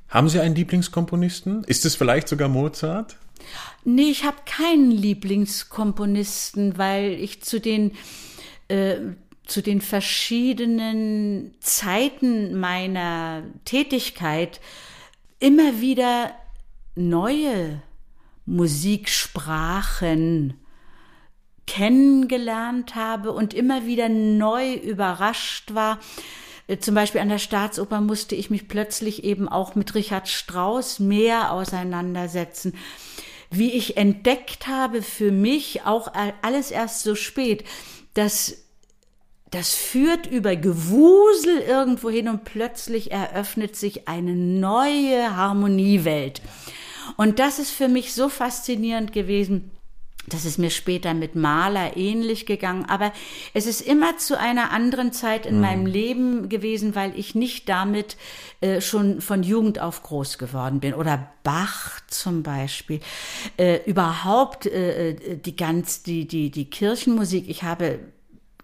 Haben 0.09 0.29
Sie 0.29 0.39
einen 0.39 0.55
Lieblingskomponisten? 0.55 1.63
Ist 1.65 1.85
es 1.85 1.95
vielleicht 1.95 2.29
sogar 2.29 2.47
Mozart? 2.47 3.17
Nee, 3.83 4.09
ich 4.09 4.23
habe 4.23 4.37
keinen 4.45 4.91
Lieblingskomponisten, 4.91 6.77
weil 6.77 7.11
ich 7.13 7.41
zu 7.43 7.59
den 7.59 7.93
äh, 8.67 8.97
zu 9.47 9.61
den 9.61 9.81
verschiedenen 9.81 11.55
Zeiten 11.59 12.59
meiner 12.59 13.43
Tätigkeit 13.65 14.61
immer 15.39 15.81
wieder 15.81 16.31
neue 16.95 17.81
Musiksprachen 18.45 20.53
kennengelernt 21.65 22.95
habe 22.95 23.33
und 23.33 23.53
immer 23.53 23.85
wieder 23.85 24.09
neu 24.09 24.73
überrascht 24.73 25.73
war. 25.73 25.99
Äh, 26.67 26.77
Zum 26.77 26.95
Beispiel 26.95 27.21
an 27.21 27.29
der 27.29 27.39
Staatsoper 27.39 28.01
musste 28.01 28.35
ich 28.35 28.49
mich 28.49 28.67
plötzlich 28.67 29.23
eben 29.23 29.49
auch 29.49 29.75
mit 29.75 29.93
Richard 29.93 30.29
Strauss 30.29 30.99
mehr 30.99 31.51
auseinandersetzen. 31.51 32.73
Wie 33.49 33.71
ich 33.71 33.97
entdeckt 33.97 34.67
habe 34.67 35.01
für 35.01 35.31
mich, 35.31 35.83
auch 35.83 36.11
alles 36.41 36.71
erst 36.71 37.03
so 37.03 37.15
spät, 37.15 37.63
dass 38.13 38.66
das 39.51 39.73
führt 39.73 40.27
über 40.27 40.55
Gewusel 40.55 41.59
irgendwo 41.59 42.09
hin 42.09 42.27
und 42.27 42.43
plötzlich 42.43 43.11
eröffnet 43.11 43.75
sich 43.75 44.07
eine 44.07 44.35
neue 44.35 45.35
Harmoniewelt. 45.35 46.41
Und 47.15 47.39
das 47.39 47.57
ist 47.57 47.71
für 47.71 47.87
mich 47.87 48.13
so 48.13 48.29
faszinierend 48.29 49.13
gewesen. 49.13 49.71
Das 50.29 50.43
ist 50.43 50.57
mir 50.57 50.71
später 50.71 51.13
mit 51.13 51.35
Maler 51.35 51.95
ähnlich 51.95 52.45
gegangen, 52.45 52.83
aber 52.89 53.13
es 53.53 53.65
ist 53.65 53.79
immer 53.79 54.17
zu 54.17 54.37
einer 54.37 54.71
anderen 54.71 55.13
Zeit 55.13 55.45
in 55.45 55.61
meinem 55.61 55.85
Leben 55.85 56.49
gewesen, 56.49 56.95
weil 56.95 57.17
ich 57.17 57.33
nicht 57.33 57.69
damit 57.69 58.17
äh, 58.59 58.81
schon 58.81 59.21
von 59.21 59.41
Jugend 59.41 59.79
auf 59.79 60.03
groß 60.03 60.37
geworden 60.37 60.81
bin. 60.81 60.93
Oder 60.93 61.31
Bach 61.43 62.01
zum 62.07 62.43
Beispiel. 62.43 62.99
Äh, 63.55 63.79
überhaupt 63.85 64.65
äh, 64.65 65.11
äh, 65.11 65.37
die 65.37 65.55
ganz, 65.55 66.03
die, 66.03 66.27
die, 66.27 66.51
die 66.51 66.69
Kirchenmusik. 66.69 67.47
Ich 67.47 67.63
habe 67.63 67.99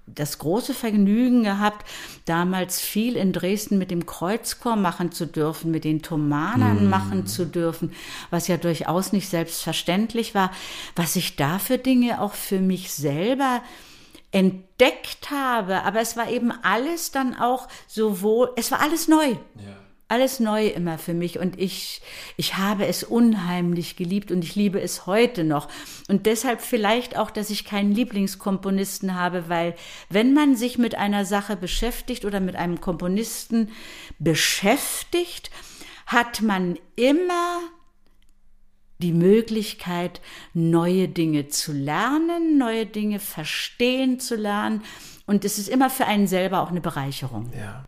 das 0.05 0.37
große 0.37 0.73
Vergnügen 0.73 1.43
gehabt, 1.43 1.87
damals 2.25 2.79
viel 2.79 3.15
in 3.15 3.31
Dresden 3.31 3.77
mit 3.77 3.89
dem 3.89 4.05
Kreuzchor 4.05 4.75
machen 4.75 5.11
zu 5.11 5.25
dürfen, 5.25 5.71
mit 5.71 5.83
den 5.85 6.01
Thomanern 6.01 6.89
machen 6.89 7.25
zu 7.25 7.45
dürfen, 7.45 7.93
was 8.29 8.47
ja 8.47 8.57
durchaus 8.57 9.13
nicht 9.13 9.29
selbstverständlich 9.29 10.35
war, 10.35 10.51
was 10.95 11.15
ich 11.15 11.35
da 11.35 11.57
für 11.59 11.77
Dinge 11.77 12.21
auch 12.21 12.33
für 12.33 12.59
mich 12.59 12.91
selber 12.91 13.61
entdeckt 14.31 15.31
habe. 15.31 15.83
Aber 15.83 16.01
es 16.01 16.17
war 16.17 16.29
eben 16.29 16.51
alles 16.63 17.11
dann 17.11 17.35
auch 17.35 17.67
sowohl, 17.87 18.51
es 18.57 18.71
war 18.71 18.81
alles 18.81 19.07
neu. 19.07 19.35
Alles 20.13 20.39
neu 20.39 20.67
immer 20.67 20.99
für 20.99 21.15
mich 21.15 21.39
und 21.39 21.59
ich, 21.59 21.99
ich 22.37 22.55
habe 22.55 22.85
es 22.85 23.03
unheimlich 23.03 23.95
geliebt 23.95 24.31
und 24.31 24.43
ich 24.43 24.53
liebe 24.53 24.79
es 24.79 25.07
heute 25.07 25.43
noch. 25.43 25.67
Und 26.07 26.27
deshalb 26.27 26.61
vielleicht 26.61 27.17
auch, 27.17 27.31
dass 27.31 27.49
ich 27.49 27.65
keinen 27.65 27.91
Lieblingskomponisten 27.91 29.15
habe, 29.15 29.49
weil 29.49 29.73
wenn 30.09 30.35
man 30.35 30.55
sich 30.55 30.77
mit 30.77 30.93
einer 30.93 31.25
Sache 31.25 31.55
beschäftigt 31.55 32.25
oder 32.25 32.41
mit 32.41 32.55
einem 32.55 32.79
Komponisten 32.79 33.71
beschäftigt, 34.19 35.49
hat 36.05 36.43
man 36.43 36.77
immer 36.95 37.61
die 38.99 39.13
Möglichkeit, 39.13 40.21
neue 40.53 41.07
Dinge 41.07 41.47
zu 41.47 41.73
lernen, 41.73 42.59
neue 42.59 42.85
Dinge 42.85 43.19
verstehen 43.19 44.19
zu 44.19 44.35
lernen. 44.35 44.83
Und 45.25 45.43
es 45.43 45.57
ist 45.57 45.69
immer 45.69 45.89
für 45.89 46.05
einen 46.05 46.27
selber 46.27 46.61
auch 46.61 46.69
eine 46.69 46.81
Bereicherung. 46.81 47.51
Ja. 47.57 47.85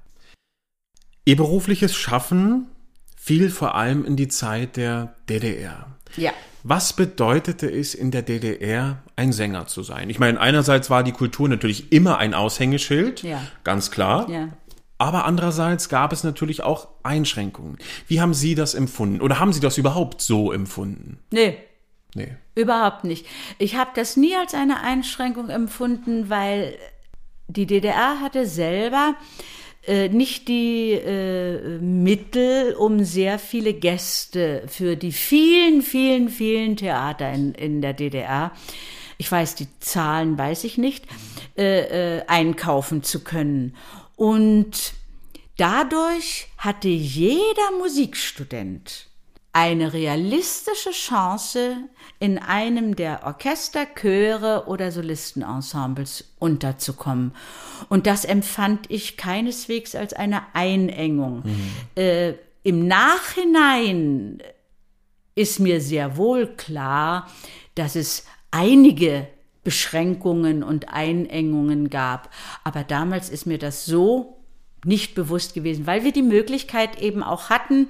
Ihr 1.25 1.35
berufliches 1.35 1.95
Schaffen 1.95 2.67
fiel 3.17 3.49
vor 3.49 3.75
allem 3.75 4.05
in 4.05 4.15
die 4.15 4.27
Zeit 4.27 4.77
der 4.77 5.15
DDR. 5.29 5.87
Ja. 6.17 6.31
Was 6.63 6.93
bedeutete 6.93 7.69
es 7.69 7.93
in 7.93 8.11
der 8.11 8.21
DDR, 8.21 9.03
ein 9.15 9.31
Sänger 9.31 9.67
zu 9.67 9.83
sein? 9.83 10.09
Ich 10.09 10.19
meine, 10.19 10.39
einerseits 10.39 10.89
war 10.89 11.03
die 11.03 11.11
Kultur 11.11 11.49
natürlich 11.49 11.91
immer 11.91 12.17
ein 12.17 12.33
Aushängeschild, 12.33 13.23
Ja. 13.23 13.41
ganz 13.63 13.91
klar. 13.91 14.29
Ja. 14.29 14.49
Aber 14.97 15.25
andererseits 15.25 15.89
gab 15.89 16.13
es 16.13 16.23
natürlich 16.23 16.63
auch 16.63 16.87
Einschränkungen. 17.03 17.77
Wie 18.07 18.21
haben 18.21 18.33
Sie 18.33 18.55
das 18.55 18.73
empfunden? 18.73 19.19
Oder 19.21 19.39
haben 19.39 19.51
Sie 19.53 19.59
das 19.59 19.77
überhaupt 19.77 20.21
so 20.21 20.51
empfunden? 20.51 21.19
Nee, 21.31 21.57
Nee. 22.17 22.33
Überhaupt 22.55 23.03
nicht. 23.03 23.25
Ich 23.57 23.75
habe 23.75 23.89
das 23.93 24.15
nie 24.15 24.33
als 24.37 24.53
eine 24.53 24.79
Einschränkung 24.81 25.49
empfunden, 25.49 26.29
weil 26.29 26.77
die 27.49 27.65
DDR 27.65 28.21
hatte 28.21 28.45
selber 28.47 29.15
nicht 30.09 30.47
die 30.47 30.93
äh, 30.93 31.77
Mittel, 31.79 32.73
um 32.73 33.03
sehr 33.03 33.37
viele 33.39 33.73
Gäste 33.73 34.63
für 34.67 34.95
die 34.95 35.11
vielen, 35.11 35.81
vielen, 35.81 36.29
vielen 36.29 36.75
Theater 36.75 37.31
in, 37.31 37.53
in 37.53 37.81
der 37.81 37.93
DDR, 37.93 38.51
ich 39.17 39.31
weiß 39.31 39.55
die 39.55 39.67
Zahlen, 39.79 40.37
weiß 40.37 40.63
ich 40.63 40.77
nicht, 40.77 41.05
äh, 41.57 42.17
äh, 42.17 42.25
einkaufen 42.27 43.03
zu 43.03 43.23
können. 43.23 43.75
Und 44.15 44.93
dadurch 45.57 46.47
hatte 46.57 46.89
jeder 46.89 47.71
Musikstudent 47.79 49.07
eine 49.55 49.93
realistische 49.93 50.91
Chance, 50.91 51.77
in 52.19 52.37
einem 52.37 52.97
der 52.97 53.21
Orchester, 53.23 53.85
Chöre 53.85 54.65
oder 54.67 54.91
Solistenensembles 54.91 56.25
unterzukommen. 56.39 57.31
Und 57.87 58.05
das 58.05 58.25
empfand 58.25 58.91
ich 58.91 59.15
keineswegs 59.15 59.95
als 59.95 60.11
eine 60.11 60.41
Einengung. 60.51 61.43
Äh, 61.95 62.33
Im 62.63 62.85
Nachhinein 62.85 64.39
ist 65.35 65.61
mir 65.61 65.79
sehr 65.79 66.17
wohl 66.17 66.47
klar, 66.47 67.31
dass 67.75 67.95
es 67.95 68.25
einige 68.51 69.25
Beschränkungen 69.63 70.63
und 70.63 70.89
Einengungen 70.89 71.89
gab. 71.89 72.29
Aber 72.65 72.83
damals 72.83 73.29
ist 73.29 73.45
mir 73.45 73.57
das 73.57 73.85
so 73.85 74.35
nicht 74.85 75.15
bewusst 75.15 75.53
gewesen, 75.53 75.87
weil 75.87 76.03
wir 76.03 76.11
die 76.11 76.21
Möglichkeit 76.21 77.01
eben 77.01 77.23
auch 77.23 77.49
hatten, 77.49 77.87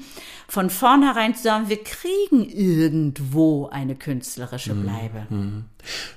von 0.48 0.70
vornherein 0.70 1.36
zu 1.36 1.44
sagen, 1.44 1.70
wir 1.70 1.84
kriegen 1.84 2.48
irgendwo 2.50 3.68
eine 3.68 3.96
künstlerische 3.96 4.74
Mhm. 4.74 4.82
Bleibe. 4.84 5.28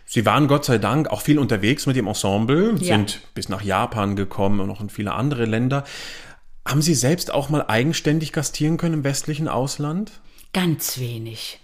Sie 0.05 0.24
waren 0.26 0.49
Gott 0.49 0.64
sei 0.64 0.79
Dank 0.79 1.09
auch 1.09 1.20
viel 1.22 1.39
unterwegs 1.39 1.87
mit 1.87 1.97
dem 1.97 2.07
Ensemble, 2.07 2.74
Ja. 2.79 2.97
sind 2.97 3.20
bis 3.35 3.49
nach 3.49 3.62
Japan 3.62 4.16
gekommen 4.16 4.61
und 4.61 4.68
noch 4.68 4.81
in 4.81 4.91
viele 4.91 5.12
andere 5.12 5.45
Länder. 5.45 5.85
Haben 6.66 6.83
Sie 6.83 6.95
selbst 6.95 7.33
auch 7.33 7.49
mal 7.49 7.64
eigenständig 7.68 8.33
gastieren 8.33 8.76
können 8.76 8.95
im 8.95 9.05
westlichen 9.05 9.49
Ausland? 9.49 10.12
Ganz 10.53 10.99
wenig. 10.99 11.61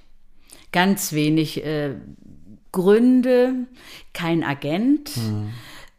Ganz 0.72 1.12
wenig 1.12 1.64
äh, 1.64 1.94
Gründe, 2.72 3.66
kein 4.12 4.42
Agent. 4.42 5.10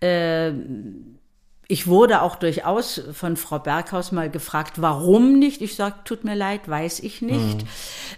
Äh, 0.02 0.52
ich 1.68 1.88
wurde 1.88 2.22
auch 2.22 2.36
durchaus 2.36 3.02
von 3.14 3.38
Frau 3.38 3.60
Berghaus 3.60 4.12
mal 4.12 4.30
gefragt, 4.30 4.74
warum 4.82 5.40
nicht? 5.40 5.62
Ich 5.62 5.76
sage, 5.76 5.96
tut 6.04 6.24
mir 6.24 6.36
leid, 6.36 6.70
weiß 6.70 7.00
ich 7.00 7.22
nicht. 7.22 7.66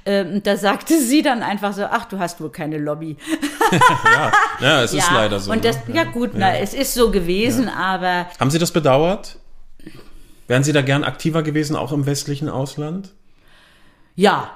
Ähm, 0.05 0.43
da 0.43 0.57
sagte 0.57 0.99
sie 0.99 1.21
dann 1.21 1.43
einfach 1.43 1.73
so, 1.73 1.85
ach, 1.85 2.05
du 2.05 2.19
hast 2.19 2.41
wohl 2.41 2.51
keine 2.51 2.77
Lobby. 2.77 3.17
Ja, 4.05 4.31
ja 4.61 4.83
es 4.83 4.93
ist 4.93 5.11
leider 5.11 5.41
so. 5.41 5.51
Und 5.51 5.65
das, 5.65 5.85
ne? 5.87 5.95
ja 5.95 6.03
gut, 6.05 6.31
na, 6.33 6.57
es 6.57 6.73
ist 6.73 6.93
so 6.93 7.11
gewesen, 7.11 7.67
aber 7.67 8.27
Haben 8.39 8.49
Sie 8.49 8.59
das 8.59 8.71
bedauert? 8.71 9.37
Wären 10.47 10.63
Sie 10.63 10.71
da 10.71 10.81
gern 10.81 11.03
aktiver 11.03 11.43
gewesen, 11.43 11.75
auch 11.75 11.91
im 11.91 12.05
westlichen 12.05 12.47
Ausland? 12.47 13.13
Ja, 14.15 14.55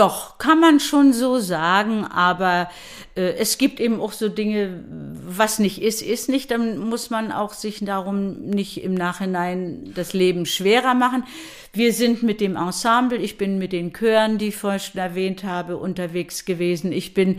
doch, 0.00 0.38
kann 0.38 0.58
man 0.60 0.80
schon 0.80 1.12
so 1.12 1.38
sagen, 1.38 2.06
aber 2.06 2.70
äh, 3.16 3.34
es 3.34 3.58
gibt 3.58 3.80
eben 3.80 4.00
auch 4.00 4.12
so 4.12 4.30
Dinge, 4.30 4.82
was 5.26 5.58
nicht 5.58 5.82
ist, 5.82 6.00
ist 6.00 6.30
nicht. 6.30 6.50
Dann 6.50 6.78
muss 6.78 7.10
man 7.10 7.32
auch 7.32 7.52
sich 7.52 7.84
darum 7.84 8.40
nicht 8.46 8.82
im 8.82 8.94
Nachhinein 8.94 9.92
das 9.94 10.14
Leben 10.14 10.46
schwerer 10.46 10.94
machen. 10.94 11.24
Wir 11.74 11.92
sind 11.92 12.22
mit 12.22 12.40
dem 12.40 12.56
Ensemble, 12.56 13.18
ich 13.18 13.36
bin 13.36 13.58
mit 13.58 13.72
den 13.72 13.92
Chören, 13.92 14.38
die 14.38 14.48
ich 14.48 14.56
vorhin 14.56 14.80
schon 14.80 15.00
erwähnt 15.02 15.44
habe, 15.44 15.76
unterwegs 15.76 16.46
gewesen. 16.46 16.92
Ich 16.92 17.12
bin 17.12 17.36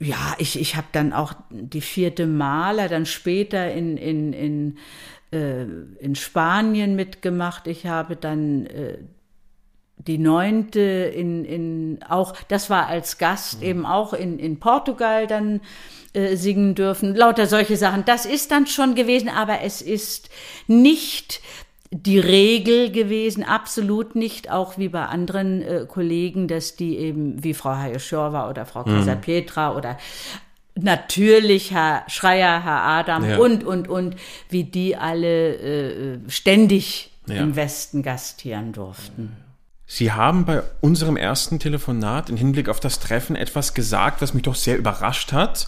ja, 0.00 0.36
ich, 0.38 0.58
ich 0.58 0.74
habe 0.76 0.86
dann 0.92 1.12
auch 1.12 1.34
die 1.50 1.82
vierte 1.82 2.26
Maler, 2.26 2.88
dann 2.88 3.04
später 3.04 3.70
in, 3.74 3.98
in, 3.98 4.32
in, 4.32 4.78
äh, 5.32 5.64
in 6.00 6.14
Spanien 6.14 6.96
mitgemacht. 6.96 7.66
Ich 7.66 7.84
habe 7.84 8.16
dann 8.16 8.64
äh, 8.66 8.98
die 10.06 10.18
neunte 10.18 10.80
in, 10.80 11.44
in 11.44 11.98
auch, 12.08 12.34
das 12.48 12.70
war 12.70 12.86
als 12.86 13.18
Gast 13.18 13.62
eben 13.62 13.84
auch 13.84 14.12
in, 14.12 14.38
in 14.38 14.58
Portugal 14.60 15.26
dann 15.26 15.60
äh, 16.14 16.36
singen 16.36 16.74
dürfen. 16.74 17.14
Lauter 17.14 17.46
solche 17.46 17.76
Sachen. 17.76 18.04
Das 18.04 18.24
ist 18.24 18.50
dann 18.50 18.66
schon 18.66 18.94
gewesen, 18.94 19.28
aber 19.28 19.60
es 19.62 19.82
ist 19.82 20.30
nicht 20.66 21.40
die 21.90 22.18
Regel 22.18 22.92
gewesen, 22.92 23.42
absolut 23.44 24.14
nicht, 24.14 24.50
auch 24.50 24.76
wie 24.76 24.88
bei 24.88 25.06
anderen 25.06 25.62
äh, 25.62 25.86
Kollegen, 25.88 26.46
dass 26.46 26.76
die 26.76 26.96
eben 26.98 27.42
wie 27.42 27.54
Frau 27.54 27.74
Hayeschorwa 27.76 28.48
oder 28.50 28.66
Frau 28.66 28.84
Kaiser 28.84 29.16
Pietra 29.16 29.74
oder 29.74 29.96
natürlich 30.74 31.72
Herr 31.72 32.04
Schreier, 32.08 32.62
Herr 32.62 32.82
Adam 32.82 33.28
Ja. 33.28 33.38
und, 33.38 33.64
und, 33.64 33.88
und, 33.88 34.16
wie 34.50 34.64
die 34.64 34.96
alle 34.96 35.54
äh, 35.54 36.18
ständig 36.28 37.10
Ja. 37.26 37.36
im 37.42 37.56
Westen 37.56 38.02
gastieren 38.02 38.72
durften. 38.72 39.36
Sie 39.90 40.12
haben 40.12 40.44
bei 40.44 40.62
unserem 40.82 41.16
ersten 41.16 41.58
Telefonat 41.58 42.28
im 42.28 42.36
Hinblick 42.36 42.68
auf 42.68 42.78
das 42.78 43.00
Treffen 43.00 43.34
etwas 43.34 43.72
gesagt, 43.72 44.20
was 44.20 44.34
mich 44.34 44.42
doch 44.42 44.54
sehr 44.54 44.76
überrascht 44.76 45.32
hat, 45.32 45.66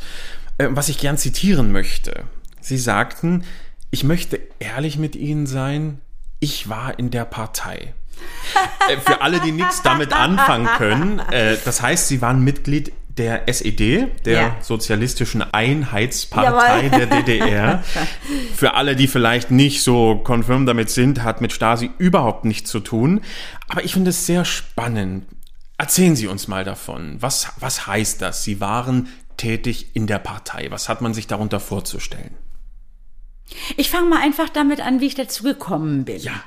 äh, 0.59 0.68
was 0.71 0.91
ich 0.91 0.99
gern 0.99 1.16
zitieren 1.16 1.73
möchte. 1.73 2.25
Sie 2.61 2.77
sagten, 2.77 3.45
ich 3.91 4.05
möchte 4.05 4.39
ehrlich 4.59 4.99
mit 4.99 5.16
Ihnen 5.16 5.47
sein, 5.47 6.01
ich 6.39 6.68
war 6.68 6.99
in 6.99 7.11
der 7.11 7.25
Partei. 7.25 7.95
Äh, 8.91 8.99
Für 8.99 9.23
alle, 9.23 9.41
die 9.41 9.53
nichts 9.53 9.81
damit 9.81 10.12
anfangen 10.12 10.68
können, 10.77 11.18
äh, 11.31 11.57
das 11.64 11.81
heißt, 11.81 12.09
Sie 12.09 12.21
waren 12.21 12.45
Mitglied 12.45 12.93
der 13.17 13.49
SED, 13.49 14.07
der 14.25 14.33
Ja. 14.41 14.57
Sozialistischen 14.61 15.43
Einheitspartei 15.43 16.85
Jawohl. 16.87 16.91
der 16.91 17.07
DDR. 17.07 17.85
Für 18.55 18.75
alle, 18.75 18.97
die 18.97 19.09
vielleicht 19.09 19.51
nicht 19.51 19.83
so 19.83 20.17
confirm 20.17 20.67
damit 20.67 20.91
sind, 20.91 21.23
hat 21.23 21.41
mit 21.41 21.53
Stasi 21.53 21.91
überhaupt 21.99 22.45
nichts 22.45 22.71
zu 22.71 22.81
tun. 22.81 23.21
Aber 23.69 23.85
ich 23.85 23.93
finde 23.95 24.11
es 24.11 24.27
sehr 24.27 24.45
spannend. 24.45 25.27
Erzählen 25.77 26.15
Sie 26.15 26.29
uns 26.29 26.47
mal 26.47 26.65
davon. 26.65 27.17
Was, 27.21 27.53
was 27.59 27.87
heißt 27.87 28.23
das? 28.23 28.45
Sie 28.45 28.61
waren 28.61 29.09
tätig 29.37 29.91
in 29.95 30.07
der 30.07 30.19
Partei. 30.19 30.67
Was 30.71 30.89
hat 30.89 31.01
man 31.01 31.15
sich 31.15 31.27
darunter 31.27 31.59
vorzustellen? 31.59 32.35
Ich 33.77 33.91
fange 33.91 34.09
mal 34.09 34.21
einfach 34.23 34.49
damit 34.49 34.81
an, 34.81 35.01
wie 35.01 35.07
ich 35.07 35.15
dazu 35.15 35.43
gekommen 35.43 36.05
bin. 36.05 36.21
Ja. 36.21 36.43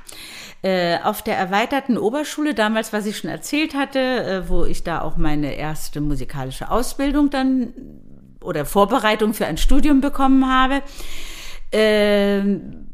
Äh, 0.64 1.00
auf 1.04 1.22
der 1.22 1.38
erweiterten 1.38 1.98
Oberschule, 1.98 2.54
damals, 2.54 2.94
was 2.94 3.06
ich 3.06 3.18
schon 3.18 3.30
erzählt 3.30 3.76
hatte, 3.76 4.00
äh, 4.00 4.50
wo 4.50 4.64
ich 4.64 4.82
da 4.82 5.02
auch 5.02 5.18
meine 5.18 5.56
erste 5.56 6.00
musikalische 6.00 6.72
Ausbildung 6.72 7.30
dann 7.30 7.74
oder 8.42 8.66
Vorbereitung 8.66 9.34
für 9.34 9.46
ein 9.46 9.58
Studium 9.58 10.00
bekommen 10.00 10.50
habe, 10.50 10.82
ähm, 11.74 12.88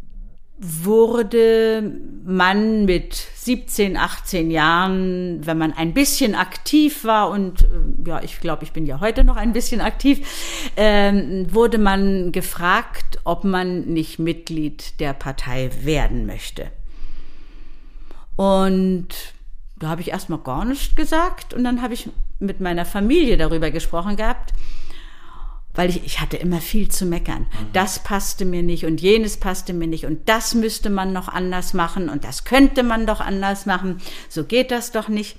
wurde 0.57 1.93
man 2.25 2.85
mit 2.85 3.13
17, 3.13 3.97
18 3.97 4.49
Jahren, 4.49 5.45
wenn 5.45 5.59
man 5.59 5.71
ein 5.71 5.93
bisschen 5.93 6.33
aktiv 6.33 7.05
war 7.05 7.29
und 7.29 7.61
äh, 7.61 8.09
ja, 8.09 8.23
ich 8.23 8.39
glaube, 8.39 8.63
ich 8.63 8.71
bin 8.71 8.87
ja 8.87 8.99
heute 8.99 9.23
noch 9.23 9.37
ein 9.37 9.53
bisschen 9.53 9.79
aktiv, 9.79 10.73
ähm, 10.75 11.45
wurde 11.53 11.77
man 11.77 12.31
gefragt, 12.31 13.19
ob 13.25 13.43
man 13.43 13.81
nicht 13.81 14.17
Mitglied 14.17 14.99
der 14.99 15.13
Partei 15.13 15.69
werden 15.83 16.25
möchte. 16.25 16.71
Und 18.39 19.09
da 19.79 19.89
habe 19.89 19.99
ich 19.99 20.11
erstmal 20.11 20.39
gar 20.39 20.63
nichts 20.63 20.95
gesagt 20.95 21.53
und 21.53 21.65
dann 21.65 21.81
habe 21.81 21.93
ich 21.93 22.07
mit 22.39 22.61
meiner 22.61 22.85
Familie 22.85 23.35
darüber 23.35 23.69
gesprochen 23.69 24.15
gehabt, 24.15 24.53
weil 25.73 25.89
ich, 25.89 26.05
ich 26.05 26.21
hatte 26.21 26.37
immer 26.37 26.61
viel 26.61 26.87
zu 26.87 27.05
meckern. 27.05 27.47
Das 27.73 27.99
passte 27.99 28.45
mir 28.45 28.63
nicht 28.63 28.85
und 28.85 29.01
jenes 29.01 29.35
passte 29.35 29.73
mir 29.73 29.87
nicht 29.87 30.05
und 30.05 30.29
das 30.29 30.55
müsste 30.55 30.89
man 30.89 31.11
noch 31.11 31.27
anders 31.27 31.73
machen 31.73 32.07
und 32.07 32.23
das 32.23 32.45
könnte 32.45 32.81
man 32.81 33.05
doch 33.05 33.19
anders 33.19 33.65
machen. 33.65 33.97
So 34.29 34.45
geht 34.45 34.71
das 34.71 34.93
doch 34.93 35.09
nicht. 35.09 35.35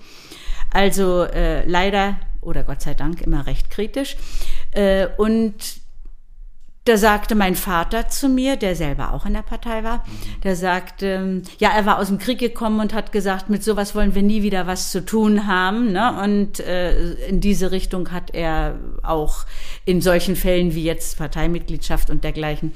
Also 0.70 1.22
äh, 1.22 1.66
leider 1.66 2.20
oder 2.42 2.64
Gott 2.64 2.82
sei 2.82 2.92
Dank 2.92 3.22
immer 3.22 3.46
recht 3.46 3.70
kritisch. 3.70 4.18
Äh, 4.72 5.06
und 5.16 5.54
da 6.86 6.96
sagte 6.96 7.34
mein 7.34 7.56
Vater 7.56 8.08
zu 8.08 8.28
mir, 8.28 8.56
der 8.56 8.74
selber 8.74 9.12
auch 9.12 9.26
in 9.26 9.34
der 9.34 9.42
Partei 9.42 9.84
war, 9.84 10.02
der 10.42 10.56
sagte, 10.56 11.06
ähm, 11.06 11.42
ja, 11.58 11.70
er 11.76 11.84
war 11.84 11.98
aus 11.98 12.06
dem 12.08 12.16
Krieg 12.16 12.38
gekommen 12.38 12.80
und 12.80 12.94
hat 12.94 13.12
gesagt, 13.12 13.50
mit 13.50 13.62
sowas 13.62 13.94
wollen 13.94 14.14
wir 14.14 14.22
nie 14.22 14.42
wieder 14.42 14.66
was 14.66 14.90
zu 14.90 15.04
tun 15.04 15.46
haben. 15.46 15.92
Ne? 15.92 16.22
Und 16.22 16.58
äh, 16.60 17.12
in 17.26 17.40
diese 17.40 17.70
Richtung 17.70 18.12
hat 18.12 18.34
er 18.34 18.78
auch 19.02 19.44
in 19.84 20.00
solchen 20.00 20.36
Fällen 20.36 20.74
wie 20.74 20.84
jetzt 20.84 21.18
Parteimitgliedschaft 21.18 22.08
und 22.08 22.24
dergleichen 22.24 22.72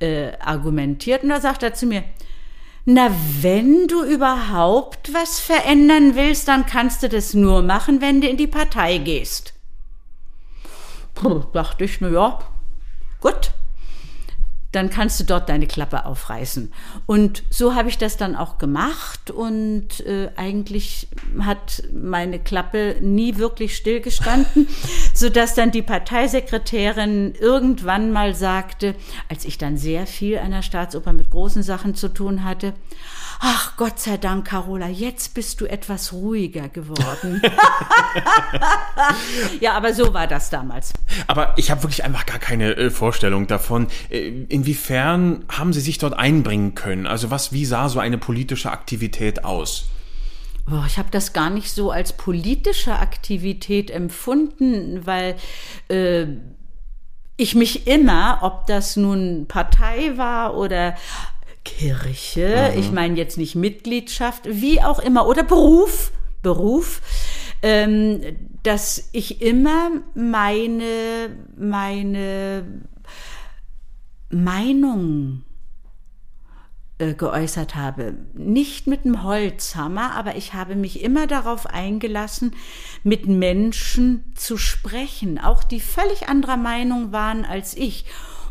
äh, 0.00 0.32
argumentiert. 0.40 1.22
Und 1.22 1.28
da 1.28 1.40
sagt 1.40 1.62
er 1.62 1.74
zu 1.74 1.86
mir, 1.86 2.02
na, 2.86 3.08
wenn 3.40 3.86
du 3.86 4.04
überhaupt 4.04 5.14
was 5.14 5.38
verändern 5.38 6.16
willst, 6.16 6.48
dann 6.48 6.66
kannst 6.66 7.04
du 7.04 7.08
das 7.08 7.34
nur 7.34 7.62
machen, 7.62 8.00
wenn 8.00 8.20
du 8.20 8.28
in 8.28 8.36
die 8.36 8.48
Partei 8.48 8.98
gehst. 8.98 9.54
Puh, 11.14 11.44
dachte 11.52 11.84
ich, 11.84 12.00
na 12.00 12.08
ja, 12.08 12.38
gut, 13.24 13.52
dann 14.70 14.90
kannst 14.90 15.18
du 15.20 15.24
dort 15.24 15.48
deine 15.48 15.66
Klappe 15.66 16.04
aufreißen. 16.04 16.72
Und 17.06 17.42
so 17.48 17.74
habe 17.74 17.88
ich 17.88 17.96
das 17.96 18.16
dann 18.16 18.36
auch 18.36 18.58
gemacht 18.58 19.30
und 19.30 20.00
äh, 20.00 20.30
eigentlich 20.36 21.08
hat 21.40 21.84
meine 21.92 22.38
Klappe 22.38 22.96
nie 23.00 23.38
wirklich 23.38 23.76
stillgestanden, 23.76 24.68
sodass 25.14 25.54
dann 25.54 25.70
die 25.70 25.82
Parteisekretärin 25.82 27.34
irgendwann 27.34 28.12
mal 28.12 28.34
sagte, 28.34 28.94
als 29.30 29.44
ich 29.44 29.56
dann 29.56 29.78
sehr 29.78 30.06
viel 30.06 30.38
an 30.38 30.50
der 30.50 30.62
Staatsoper 30.62 31.12
mit 31.12 31.30
großen 31.30 31.62
Sachen 31.62 31.94
zu 31.94 32.08
tun 32.08 32.44
hatte, 32.44 32.74
ach 33.40 33.76
Gott 33.76 34.00
sei 34.00 34.16
Dank, 34.16 34.46
Carola, 34.46 34.88
jetzt 34.88 35.34
bist 35.34 35.60
du 35.60 35.66
etwas 35.66 36.12
ruhiger 36.12 36.68
geworden. 36.68 37.40
ja, 39.60 39.74
aber 39.74 39.94
so 39.94 40.12
war 40.12 40.26
das 40.26 40.50
damals. 40.50 40.92
Aber 41.26 41.54
ich 41.56 41.70
habe 41.70 41.82
wirklich 41.82 42.04
einfach 42.04 42.26
gar 42.26 42.38
keine 42.38 42.76
äh, 42.76 42.90
Vorstellung 42.90 43.46
davon. 43.46 43.86
Äh, 44.10 44.28
inwiefern 44.48 45.44
haben 45.48 45.72
Sie 45.72 45.80
sich 45.80 45.98
dort 45.98 46.14
einbringen 46.14 46.74
können? 46.74 47.06
Also 47.06 47.30
was, 47.30 47.52
wie 47.52 47.64
sah 47.64 47.88
so 47.88 48.00
eine 48.00 48.18
politische 48.18 48.70
Aktivität 48.70 49.44
aus? 49.44 49.86
Boah, 50.66 50.84
ich 50.86 50.98
habe 50.98 51.10
das 51.10 51.32
gar 51.32 51.50
nicht 51.50 51.70
so 51.70 51.90
als 51.90 52.14
politische 52.14 52.98
Aktivität 52.98 53.90
empfunden, 53.90 55.04
weil 55.04 55.36
äh, 55.88 56.26
ich 57.36 57.54
mich 57.54 57.86
immer, 57.86 58.38
ob 58.42 58.66
das 58.66 58.96
nun 58.96 59.46
Partei 59.46 60.16
war 60.16 60.56
oder 60.56 60.96
Kirche, 61.64 62.74
ich 62.76 62.92
meine 62.92 63.16
jetzt 63.16 63.38
nicht 63.38 63.54
Mitgliedschaft, 63.54 64.42
wie 64.46 64.82
auch 64.82 64.98
immer, 64.98 65.26
oder 65.26 65.42
Beruf, 65.42 66.12
Beruf, 66.42 67.00
ähm, 67.62 68.20
dass 68.62 69.08
ich 69.12 69.40
immer 69.42 69.90
meine, 70.14 71.30
meine 71.56 72.82
Meinung 74.30 75.42
äh, 76.98 77.14
geäußert 77.14 77.74
habe. 77.74 78.14
Nicht 78.34 78.86
mit 78.86 79.04
einem 79.04 79.24
Holzhammer, 79.24 80.12
aber 80.12 80.36
ich 80.36 80.54
habe 80.54 80.76
mich 80.76 81.02
immer 81.02 81.26
darauf 81.26 81.66
eingelassen, 81.66 82.54
mit 83.02 83.26
Menschen 83.26 84.32
zu 84.36 84.56
sprechen, 84.56 85.40
auch 85.40 85.64
die 85.64 85.80
völlig 85.80 86.28
anderer 86.28 86.56
Meinung 86.56 87.10
waren 87.10 87.44
als 87.44 87.76
ich. 87.76 88.04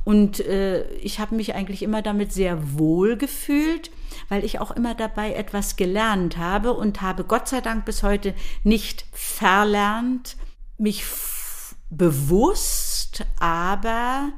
Und 0.04 0.41
äh, 0.41 0.84
ich 0.96 1.20
habe 1.20 1.36
mich 1.36 1.56
eigentlich 1.56 1.82
immer 1.84 2.02
damit 2.02 2.34
sehr 2.34 2.78
wohl 2.78 3.16
gefühlt, 3.16 3.91
weil 4.28 4.44
ich 4.44 4.60
auch 4.60 4.72
immer 4.72 4.94
dabei 4.94 5.34
etwas 5.34 5.78
gelernt 5.78 6.36
habe 6.36 6.74
und 6.74 7.02
habe 7.02 7.24
Gott 7.24 7.48
sei 7.48 7.62
Dank 7.62 7.86
bis 7.86 8.04
heute 8.04 8.34
nicht 8.64 9.06
verlernt, 9.14 10.36
mich 10.78 11.06
bewusst, 11.89 13.26
aber 13.39 14.34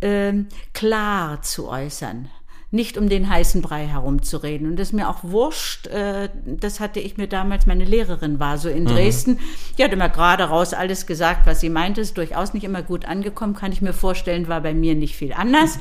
äh, 0.00 0.32
klar 0.72 1.42
zu 1.42 1.68
äußern 1.68 2.30
nicht 2.70 2.98
um 2.98 3.08
den 3.08 3.28
heißen 3.28 3.62
Brei 3.62 3.86
herumzureden. 3.86 4.68
Und 4.68 4.76
das 4.76 4.88
ist 4.88 4.92
mir 4.92 5.08
auch 5.08 5.22
wurscht. 5.22 5.86
Äh, 5.86 6.30
das 6.44 6.80
hatte 6.80 6.98
ich 7.00 7.16
mir 7.16 7.28
damals, 7.28 7.66
meine 7.66 7.84
Lehrerin 7.84 8.40
war 8.40 8.58
so 8.58 8.68
in 8.68 8.84
mhm. 8.84 8.88
Dresden. 8.88 9.30
Mhm. 9.32 9.38
Die 9.78 9.84
hat 9.84 9.92
immer 9.92 10.08
gerade 10.08 10.44
raus 10.44 10.74
alles 10.74 11.06
gesagt, 11.06 11.46
was 11.46 11.60
sie 11.60 11.70
meinte. 11.70 12.00
Ist 12.00 12.18
durchaus 12.18 12.54
nicht 12.54 12.64
immer 12.64 12.82
gut 12.82 13.04
angekommen, 13.04 13.54
kann 13.54 13.72
ich 13.72 13.82
mir 13.82 13.92
vorstellen, 13.92 14.48
war 14.48 14.60
bei 14.60 14.74
mir 14.74 14.94
nicht 14.94 15.16
viel 15.16 15.32
anders. 15.32 15.78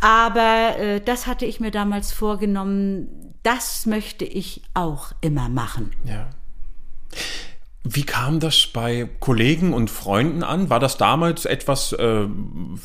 Aber 0.00 0.78
äh, 0.78 1.00
das 1.00 1.26
hatte 1.26 1.44
ich 1.44 1.60
mir 1.60 1.70
damals 1.70 2.12
vorgenommen. 2.12 3.08
Das 3.42 3.86
möchte 3.86 4.24
ich 4.24 4.62
auch 4.74 5.12
immer 5.20 5.48
machen. 5.48 5.90
Ja. 6.04 6.30
Wie 7.84 8.04
kam 8.04 8.38
das 8.38 8.68
bei 8.72 9.08
Kollegen 9.18 9.72
und 9.74 9.90
Freunden 9.90 10.44
an? 10.44 10.70
War 10.70 10.78
das 10.78 10.98
damals 10.98 11.46
etwas 11.46 11.92
äh, 11.92 12.26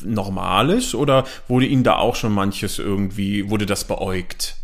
Normales 0.02 0.94
oder 0.94 1.24
wurde 1.46 1.66
Ihnen 1.66 1.84
da 1.84 1.96
auch 1.96 2.16
schon 2.16 2.32
manches 2.32 2.80
irgendwie, 2.80 3.48
wurde 3.48 3.64
das 3.64 3.84
beäugt? 3.84 4.56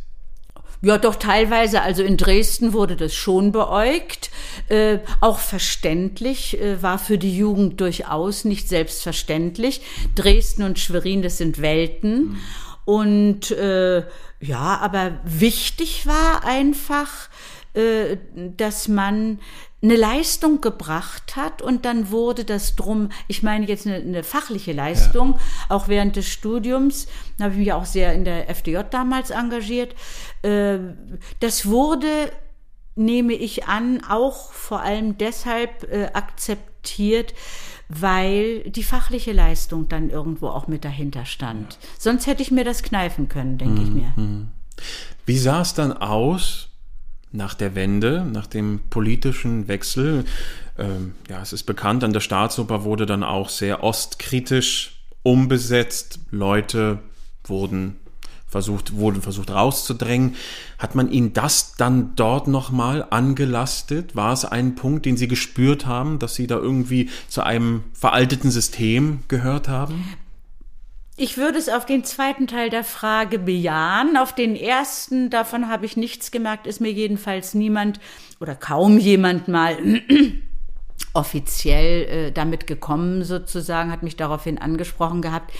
Ja, 0.84 0.98
doch 0.98 1.14
teilweise. 1.14 1.80
Also 1.80 2.02
in 2.02 2.16
Dresden 2.16 2.74
wurde 2.74 2.96
das 2.96 3.14
schon 3.14 3.52
beäugt. 3.52 4.30
Äh, 4.68 4.98
auch 5.20 5.38
verständlich, 5.38 6.60
äh, 6.60 6.82
war 6.82 6.98
für 6.98 7.16
die 7.16 7.36
Jugend 7.36 7.80
durchaus 7.80 8.44
nicht 8.44 8.68
selbstverständlich. 8.68 9.80
Dresden 10.14 10.62
und 10.62 10.78
Schwerin, 10.78 11.22
das 11.22 11.38
sind 11.38 11.62
Welten. 11.62 12.32
Mhm. 12.32 12.38
Und 12.84 13.50
äh, 13.52 14.04
ja, 14.40 14.78
aber 14.82 15.12
wichtig 15.24 16.06
war 16.06 16.44
einfach, 16.44 17.30
dass 18.56 18.88
man 18.88 19.38
eine 19.84 19.96
Leistung 19.96 20.62
gebracht 20.62 21.36
hat 21.36 21.60
und 21.60 21.84
dann 21.84 22.10
wurde 22.10 22.44
das 22.44 22.74
drum, 22.74 23.10
ich 23.28 23.42
meine 23.42 23.66
jetzt 23.66 23.86
eine, 23.86 23.96
eine 23.96 24.22
fachliche 24.24 24.72
Leistung, 24.72 25.32
ja. 25.32 25.38
auch 25.68 25.88
während 25.88 26.16
des 26.16 26.26
Studiums, 26.28 27.06
da 27.36 27.44
habe 27.44 27.54
ich 27.54 27.60
mich 27.60 27.72
auch 27.72 27.84
sehr 27.84 28.14
in 28.14 28.24
der 28.24 28.48
FDJ 28.48 28.78
damals 28.90 29.30
engagiert, 29.30 29.94
äh, 30.42 30.78
das 31.40 31.66
wurde, 31.66 32.08
nehme 32.96 33.34
ich 33.34 33.66
an, 33.66 34.02
auch 34.08 34.52
vor 34.52 34.80
allem 34.80 35.18
deshalb 35.18 35.84
äh, 35.92 36.06
akzeptiert, 36.14 37.34
weil 37.90 38.70
die 38.70 38.84
fachliche 38.84 39.32
Leistung 39.32 39.88
dann 39.90 40.08
irgendwo 40.08 40.48
auch 40.48 40.66
mit 40.66 40.86
dahinter 40.86 41.26
stand. 41.26 41.74
Ja. 41.74 41.88
Sonst 41.98 42.26
hätte 42.26 42.42
ich 42.42 42.50
mir 42.50 42.64
das 42.64 42.82
kneifen 42.82 43.28
können, 43.28 43.58
denke 43.58 43.82
mhm. 43.82 43.86
ich 43.86 43.90
mir. 43.92 44.48
Wie 45.26 45.38
sah 45.38 45.60
es 45.60 45.74
dann 45.74 45.92
aus 45.92 46.70
nach 47.34 47.54
der 47.54 47.74
Wende, 47.74 48.24
nach 48.24 48.46
dem 48.46 48.80
politischen 48.90 49.66
Wechsel. 49.68 50.24
Ähm, 50.78 51.14
ja, 51.28 51.42
es 51.42 51.52
ist 51.52 51.64
bekannt, 51.64 52.04
an 52.04 52.12
der 52.12 52.20
Staatsoper 52.20 52.84
wurde 52.84 53.06
dann 53.06 53.24
auch 53.24 53.48
sehr 53.48 53.82
ostkritisch 53.82 55.04
umbesetzt. 55.22 56.20
Leute 56.30 57.00
wurden 57.44 57.96
versucht, 58.46 58.94
wurden 58.94 59.20
versucht 59.20 59.50
rauszudrängen. 59.50 60.36
Hat 60.78 60.94
man 60.94 61.10
ihnen 61.10 61.32
das 61.32 61.74
dann 61.74 62.14
dort 62.14 62.46
nochmal 62.46 63.04
angelastet? 63.10 64.14
War 64.14 64.32
es 64.32 64.44
ein 64.44 64.76
Punkt, 64.76 65.04
den 65.04 65.16
sie 65.16 65.26
gespürt 65.26 65.86
haben, 65.86 66.20
dass 66.20 66.36
sie 66.36 66.46
da 66.46 66.56
irgendwie 66.56 67.10
zu 67.26 67.42
einem 67.42 67.82
veralteten 67.92 68.52
System 68.52 69.24
gehört 69.26 69.68
haben? 69.68 70.04
Ich 71.16 71.36
würde 71.36 71.58
es 71.58 71.68
auf 71.68 71.86
den 71.86 72.02
zweiten 72.02 72.48
Teil 72.48 72.70
der 72.70 72.82
Frage 72.82 73.38
bejahen. 73.38 74.16
Auf 74.16 74.34
den 74.34 74.56
ersten, 74.56 75.30
davon 75.30 75.68
habe 75.68 75.86
ich 75.86 75.96
nichts 75.96 76.32
gemerkt, 76.32 76.66
ist 76.66 76.80
mir 76.80 76.90
jedenfalls 76.90 77.54
niemand 77.54 78.00
oder 78.40 78.56
kaum 78.56 78.98
jemand 78.98 79.46
mal 79.46 79.76
offiziell 81.12 82.02
äh, 82.02 82.32
damit 82.32 82.66
gekommen 82.66 83.22
sozusagen, 83.22 83.92
hat 83.92 84.02
mich 84.02 84.16
daraufhin 84.16 84.58
angesprochen 84.58 85.22
gehabt. 85.22 85.52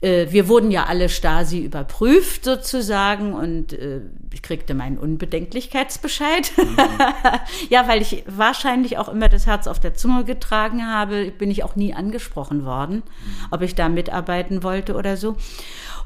Äh, 0.00 0.26
wir 0.30 0.48
wurden 0.48 0.70
ja 0.70 0.84
alle 0.84 1.08
Stasi 1.08 1.60
überprüft 1.60 2.44
sozusagen 2.44 3.32
und 3.32 3.72
äh, 3.72 4.00
ich 4.32 4.42
kriegte 4.42 4.74
meinen 4.74 4.98
Unbedenklichkeitsbescheid. 4.98 6.52
Mhm. 6.56 6.76
ja, 7.70 7.88
weil 7.88 8.02
ich 8.02 8.24
wahrscheinlich 8.26 8.98
auch 8.98 9.08
immer 9.08 9.28
das 9.28 9.46
Herz 9.46 9.66
auf 9.66 9.80
der 9.80 9.94
Zunge 9.94 10.24
getragen 10.24 10.86
habe, 10.86 11.30
bin 11.30 11.50
ich 11.50 11.64
auch 11.64 11.76
nie 11.76 11.94
angesprochen 11.94 12.64
worden, 12.64 12.96
mhm. 12.96 13.46
ob 13.50 13.62
ich 13.62 13.74
da 13.74 13.88
mitarbeiten 13.88 14.62
wollte 14.62 14.94
oder 14.94 15.16
so. 15.16 15.36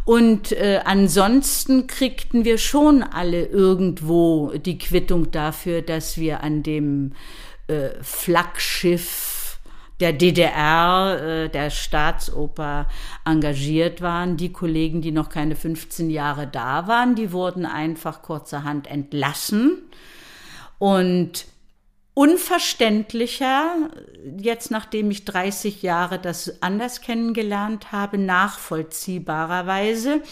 Und 0.04 0.52
äh, 0.52 0.80
ansonsten 0.84 1.86
kriegten 1.86 2.44
wir 2.44 2.58
schon 2.58 3.02
alle 3.02 3.44
irgendwo 3.44 4.52
die 4.52 4.78
Quittung 4.78 5.30
dafür, 5.30 5.82
dass 5.82 6.16
wir 6.16 6.42
an 6.42 6.62
dem 6.62 7.12
äh, 7.66 7.90
Flaggschiff 8.02 9.39
der 10.00 10.12
DDR, 10.12 11.20
äh, 11.22 11.48
der 11.48 11.70
Staatsoper 11.70 12.86
engagiert 13.24 14.00
waren. 14.00 14.36
Die 14.36 14.52
Kollegen, 14.52 15.02
die 15.02 15.12
noch 15.12 15.28
keine 15.28 15.56
15 15.56 16.10
Jahre 16.10 16.46
da 16.46 16.88
waren, 16.88 17.14
die 17.14 17.32
wurden 17.32 17.66
einfach 17.66 18.22
kurzerhand 18.22 18.86
entlassen. 18.86 19.78
Und 20.78 21.46
unverständlicher, 22.14 23.90
jetzt 24.38 24.70
nachdem 24.70 25.10
ich 25.10 25.24
30 25.24 25.82
Jahre 25.82 26.18
das 26.18 26.62
anders 26.62 27.00
kennengelernt 27.00 27.92
habe, 27.92 28.18
nachvollziehbarerweise, 28.18 30.22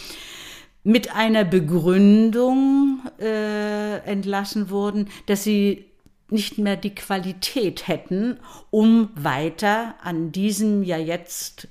mit 0.85 1.15
einer 1.15 1.45
Begründung 1.45 3.03
äh, 3.21 3.99
entlassen 3.99 4.71
wurden, 4.71 5.09
dass 5.27 5.45
sie 5.45 5.88
nicht 6.31 6.59
mehr 6.59 6.77
die 6.77 6.95
Qualität 6.95 7.89
hätten, 7.89 8.39
um 8.71 9.11
weiter 9.15 9.95
an 10.03 10.33
diesem 10.33 10.83
ja 10.83 10.99
jetzt 10.99 11.69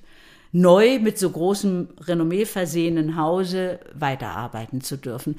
neu 0.52 1.00
mit 1.00 1.18
so 1.18 1.30
großem 1.30 1.90
Renommee 2.02 2.46
versehenen 2.46 3.18
Hause 3.18 3.80
weiterarbeiten 3.94 4.82
zu 4.82 4.98
dürfen. 4.98 5.36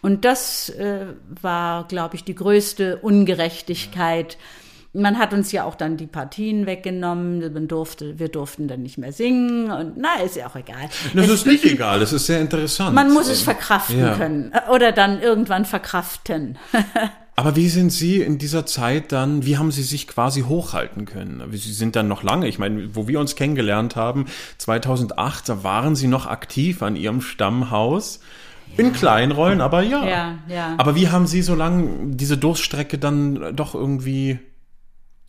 Und 0.00 0.24
das 0.24 0.70
äh, 0.70 1.06
war, 1.40 1.86
glaube 1.88 2.16
ich, 2.16 2.24
die 2.24 2.34
größte 2.34 2.96
Ungerechtigkeit. 2.98 4.38
Man 4.94 5.18
hat 5.18 5.32
uns 5.32 5.52
ja 5.52 5.64
auch 5.64 5.74
dann 5.74 5.96
die 5.96 6.06
Partien 6.06 6.66
weggenommen, 6.66 7.52
man 7.52 7.66
durfte, 7.66 8.18
wir 8.18 8.28
durften 8.28 8.68
dann 8.68 8.82
nicht 8.82 8.98
mehr 8.98 9.12
singen 9.12 9.70
und 9.70 9.96
na, 9.96 10.20
ist 10.22 10.36
ja 10.36 10.46
auch 10.46 10.56
egal. 10.56 10.90
Das 11.14 11.26
es, 11.26 11.32
ist 11.32 11.46
nicht 11.46 11.64
egal, 11.64 12.00
das 12.00 12.12
ist 12.12 12.26
sehr 12.26 12.40
interessant. 12.40 12.94
Man 12.94 13.12
muss 13.12 13.28
es 13.28 13.42
verkraften 13.42 13.98
ja. 13.98 14.14
können 14.16 14.52
oder 14.70 14.92
dann 14.92 15.20
irgendwann 15.20 15.64
verkraften. 15.64 16.58
Aber 17.34 17.56
wie 17.56 17.68
sind 17.68 17.90
Sie 17.90 18.20
in 18.20 18.36
dieser 18.36 18.66
Zeit 18.66 19.10
dann, 19.10 19.46
wie 19.46 19.56
haben 19.56 19.72
Sie 19.72 19.82
sich 19.82 20.06
quasi 20.06 20.42
hochhalten 20.42 21.06
können? 21.06 21.42
Sie 21.52 21.72
sind 21.72 21.96
dann 21.96 22.06
noch 22.06 22.22
lange, 22.22 22.46
ich 22.46 22.58
meine, 22.58 22.94
wo 22.94 23.08
wir 23.08 23.20
uns 23.20 23.36
kennengelernt 23.36 23.96
haben, 23.96 24.26
2008, 24.58 25.48
da 25.48 25.64
waren 25.64 25.96
Sie 25.96 26.08
noch 26.08 26.26
aktiv 26.26 26.82
an 26.82 26.94
Ihrem 26.94 27.20
Stammhaus. 27.20 28.20
In 28.76 28.86
ja. 28.86 28.92
kleinen 28.92 29.32
Rollen, 29.32 29.60
aber 29.60 29.82
ja. 29.82 30.06
ja. 30.06 30.38
Ja, 30.48 30.74
Aber 30.78 30.94
wie 30.94 31.08
haben 31.08 31.26
Sie 31.26 31.42
so 31.42 31.54
lange 31.54 32.14
diese 32.14 32.38
Durststrecke 32.38 32.96
dann 32.98 33.54
doch 33.54 33.74
irgendwie 33.74 34.38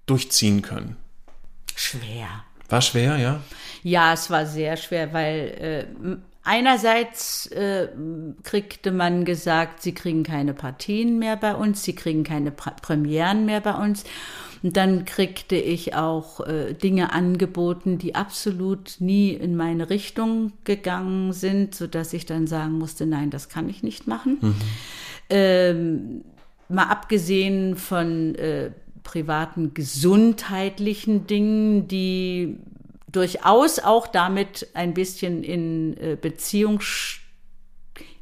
durchziehen 0.06 0.62
können? 0.62 0.96
Schwer. 1.76 2.28
War 2.70 2.82
schwer, 2.82 3.18
ja? 3.18 3.42
Ja, 3.84 4.14
es 4.14 4.30
war 4.30 4.46
sehr 4.46 4.78
schwer, 4.78 5.12
weil 5.12 5.88
äh, 6.06 6.18
Einerseits 6.46 7.48
äh, 7.48 7.88
kriegte 8.44 8.92
man 8.92 9.24
gesagt, 9.24 9.82
sie 9.82 9.94
kriegen 9.94 10.24
keine 10.24 10.54
Partien 10.54 11.18
mehr 11.18 11.38
bei 11.38 11.56
uns, 11.56 11.84
sie 11.84 11.96
kriegen 11.96 12.24
keine 12.24 12.52
pra 12.52 12.72
Premieren 12.72 13.46
mehr 13.46 13.62
bei 13.62 13.74
uns. 13.74 14.04
Und 14.62 14.76
dann 14.76 15.06
kriegte 15.06 15.56
ich 15.56 15.96
auch 15.96 16.42
äh, 16.42 16.74
Dinge 16.74 17.14
angeboten, 17.14 17.98
die 17.98 18.16
absolut 18.16 18.96
nie 19.00 19.32
in 19.32 19.56
meine 19.56 19.90
Richtung 19.90 20.52
gegangen 20.66 21.32
sind, 21.32 21.76
so 21.76 21.88
dass 21.88 22.14
ich 22.14 22.26
dann 22.26 22.48
sagen 22.48 22.74
musste, 22.74 23.06
nein, 23.06 23.30
das 23.30 23.48
kann 23.48 23.70
ich 23.70 23.84
nicht 23.84 24.08
machen. 24.08 24.38
Mhm. 24.42 24.56
Ähm, 25.30 26.22
mal 26.68 26.86
abgesehen 26.86 27.78
von 27.78 28.36
äh, 28.36 28.72
privaten 29.04 29.74
gesundheitlichen 29.74 31.28
Dingen, 31.28 31.88
die 31.88 32.58
durchaus 33.14 33.80
auch 33.80 34.08
damit 34.08 34.68
ein 34.74 34.94
bisschen 34.94 35.44
in 35.44 35.96
äh, 35.98 36.18
Beziehung 36.20 36.82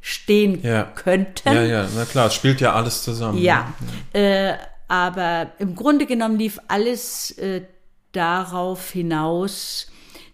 stehen 0.00 0.62
ja. 0.62 0.84
könnten. 0.84 1.52
Ja, 1.52 1.64
ja, 1.64 1.88
na 1.96 2.04
klar, 2.04 2.26
es 2.28 2.34
spielt 2.34 2.60
ja 2.60 2.74
alles 2.74 3.02
zusammen. 3.02 3.38
Ja, 3.38 3.72
ne? 4.12 4.20
äh, 4.20 4.54
Aber 4.88 5.52
im 5.58 5.74
Grunde 5.74 6.06
genommen 6.06 6.38
lief 6.38 6.58
alles 6.68 7.30
äh, 7.38 7.62
darauf 8.12 8.90
hinaus, 8.90 9.90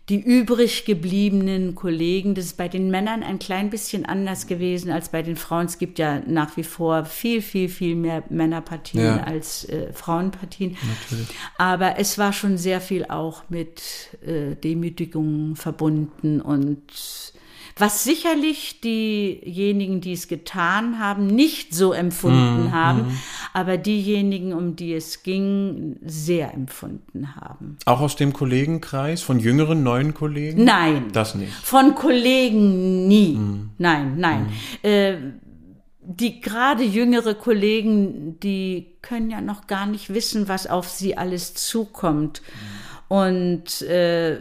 die 0.08 0.20
übrig 0.20 0.84
gebliebenen 0.86 1.74
Kollegen, 1.74 2.34
das 2.34 2.46
ist 2.46 2.56
bei 2.56 2.68
den 2.68 2.90
Männern 2.90 3.22
ein 3.22 3.38
klein 3.38 3.68
bisschen 3.68 4.06
anders 4.06 4.46
gewesen 4.46 4.90
als 4.90 5.10
bei 5.10 5.22
den 5.22 5.36
Frauen. 5.36 5.66
Es 5.66 5.78
gibt 5.78 5.98
ja 5.98 6.20
nach 6.26 6.56
wie 6.56 6.62
vor 6.62 7.04
viel, 7.04 7.42
viel, 7.42 7.68
viel 7.68 7.94
mehr 7.94 8.22
Männerpartien 8.30 9.04
Ja. 9.04 9.24
als 9.24 9.64
äh, 9.68 9.92
Frauenpartien. 9.92 10.76
Aber 11.58 11.98
es 11.98 12.16
war 12.16 12.32
schon 12.32 12.56
sehr 12.56 12.80
viel 12.80 13.04
auch 13.06 13.42
mit 13.50 13.82
äh, 14.26 14.54
Demütigungen 14.56 15.56
verbunden 15.56 16.40
und 16.40 16.82
was 17.78 18.04
sicherlich 18.04 18.80
diejenigen, 18.80 20.00
die 20.00 20.12
es 20.12 20.28
getan 20.28 20.98
haben, 20.98 21.26
nicht 21.26 21.74
so 21.74 21.92
empfunden 21.92 22.72
haben, 22.72 23.18
aber 23.52 23.76
diejenigen, 23.76 24.52
um 24.52 24.76
die 24.76 24.94
es 24.94 25.22
ging, 25.22 25.96
sehr 26.04 26.52
empfunden 26.54 27.36
haben. 27.36 27.78
Auch 27.84 28.00
aus 28.00 28.16
dem 28.16 28.32
Kollegenkreis, 28.32 29.22
von 29.22 29.40
jüngeren, 29.40 29.82
neuen 29.82 30.14
Kollegen? 30.14 30.64
Nein. 30.64 31.06
Das 31.12 31.34
nicht. 31.34 31.52
Von 31.52 31.94
Kollegen 31.94 33.06
nie. 33.08 33.38
Nein, 33.78 34.18
nein. 34.18 34.52
Äh, 34.82 35.16
die 36.10 36.40
gerade 36.40 36.84
jüngere 36.84 37.34
Kollegen, 37.34 38.40
die 38.40 38.96
können 39.02 39.30
ja 39.30 39.42
noch 39.42 39.66
gar 39.66 39.86
nicht 39.86 40.12
wissen, 40.14 40.48
was 40.48 40.66
auf 40.66 40.88
sie 40.88 41.18
alles 41.18 41.52
zukommt. 41.52 42.40
Und 43.08 43.82
äh, 43.82 44.38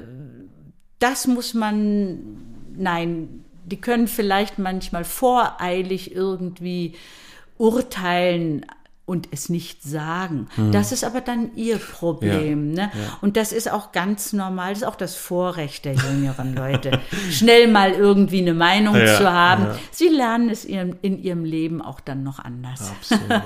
das 0.99 1.27
muss 1.27 1.53
man, 1.53 2.46
nein, 2.77 3.43
die 3.65 3.81
können 3.81 4.07
vielleicht 4.07 4.59
manchmal 4.59 5.03
voreilig 5.03 6.15
irgendwie 6.15 6.95
urteilen 7.57 8.65
und 9.05 9.29
es 9.31 9.47
nicht 9.47 9.83
sagen. 9.83 10.49
Das 10.73 10.91
ist 10.91 11.05
aber 11.05 11.21
dann 11.21 11.55
ihr 11.55 11.77
Problem. 11.77 12.73
Ne? 12.73 12.91
Und 13.21 13.37
das 13.37 13.53
ist 13.53 13.71
auch 13.71 13.93
ganz 13.93 14.33
normal, 14.33 14.71
das 14.73 14.79
ist 14.81 14.87
auch 14.87 14.97
das 14.97 15.15
Vorrecht 15.15 15.85
der 15.85 15.93
jüngeren 15.93 16.53
Leute, 16.53 16.99
schnell 17.31 17.69
mal 17.71 17.91
irgendwie 17.91 18.41
eine 18.41 18.53
Meinung 18.53 18.95
Ja, 18.97 19.17
zu 19.17 19.31
haben. 19.31 19.63
ja. 19.63 19.75
Sie 19.91 20.09
lernen 20.09 20.49
es 20.49 20.65
ihrem, 20.65 20.97
in 21.01 21.23
ihrem 21.23 21.45
Leben 21.45 21.81
auch 21.81 22.01
dann 22.01 22.23
noch 22.23 22.39
anders. 22.39 22.91
Absolut. 22.91 23.41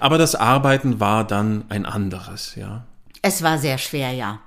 Aber 0.00 0.16
das 0.16 0.34
Arbeiten 0.34 0.98
war 0.98 1.26
dann 1.26 1.64
ein 1.68 1.84
anderes, 1.84 2.54
ja. 2.54 2.84
Es 3.24 3.42
war 3.42 3.58
sehr 3.58 3.78
schwer, 3.78 4.10
ja. 4.10 4.40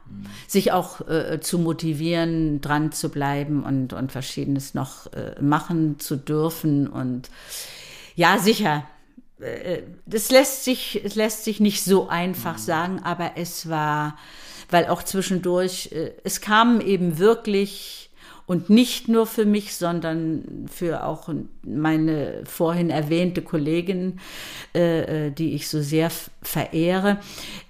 Sich 0.47 0.73
auch 0.73 1.07
äh, 1.07 1.39
zu 1.39 1.59
motivieren, 1.59 2.59
dran 2.59 2.91
zu 2.91 3.09
bleiben 3.09 3.63
und, 3.63 3.93
und 3.93 4.11
Verschiedenes 4.11 4.73
noch 4.73 5.11
äh, 5.13 5.41
machen 5.41 5.97
zu 5.99 6.17
dürfen. 6.17 6.87
Und 6.87 7.29
ja, 8.15 8.37
sicher. 8.37 8.83
Äh, 9.39 9.83
Das 10.05 10.29
lässt 10.29 10.65
sich, 10.65 11.01
es 11.05 11.15
lässt 11.15 11.45
sich 11.45 11.61
nicht 11.61 11.85
so 11.85 12.09
einfach 12.09 12.57
sagen, 12.57 13.01
aber 13.03 13.31
es 13.37 13.69
war, 13.69 14.17
weil 14.69 14.87
auch 14.87 15.03
zwischendurch, 15.03 15.91
äh, 15.93 16.11
es 16.25 16.41
kamen 16.41 16.81
eben 16.81 17.17
wirklich 17.17 18.04
und 18.47 18.69
nicht 18.69 19.07
nur 19.07 19.25
für 19.25 19.45
mich, 19.45 19.75
sondern 19.75 20.67
für 20.71 21.03
auch 21.03 21.29
meine 21.63 22.43
vorhin 22.45 22.89
erwähnte 22.91 23.41
Kollegin, 23.41 24.19
äh, 24.75 25.27
äh, 25.27 25.31
die 25.31 25.55
ich 25.55 25.67
so 25.67 25.81
sehr 25.81 26.11
verehre, 26.43 27.17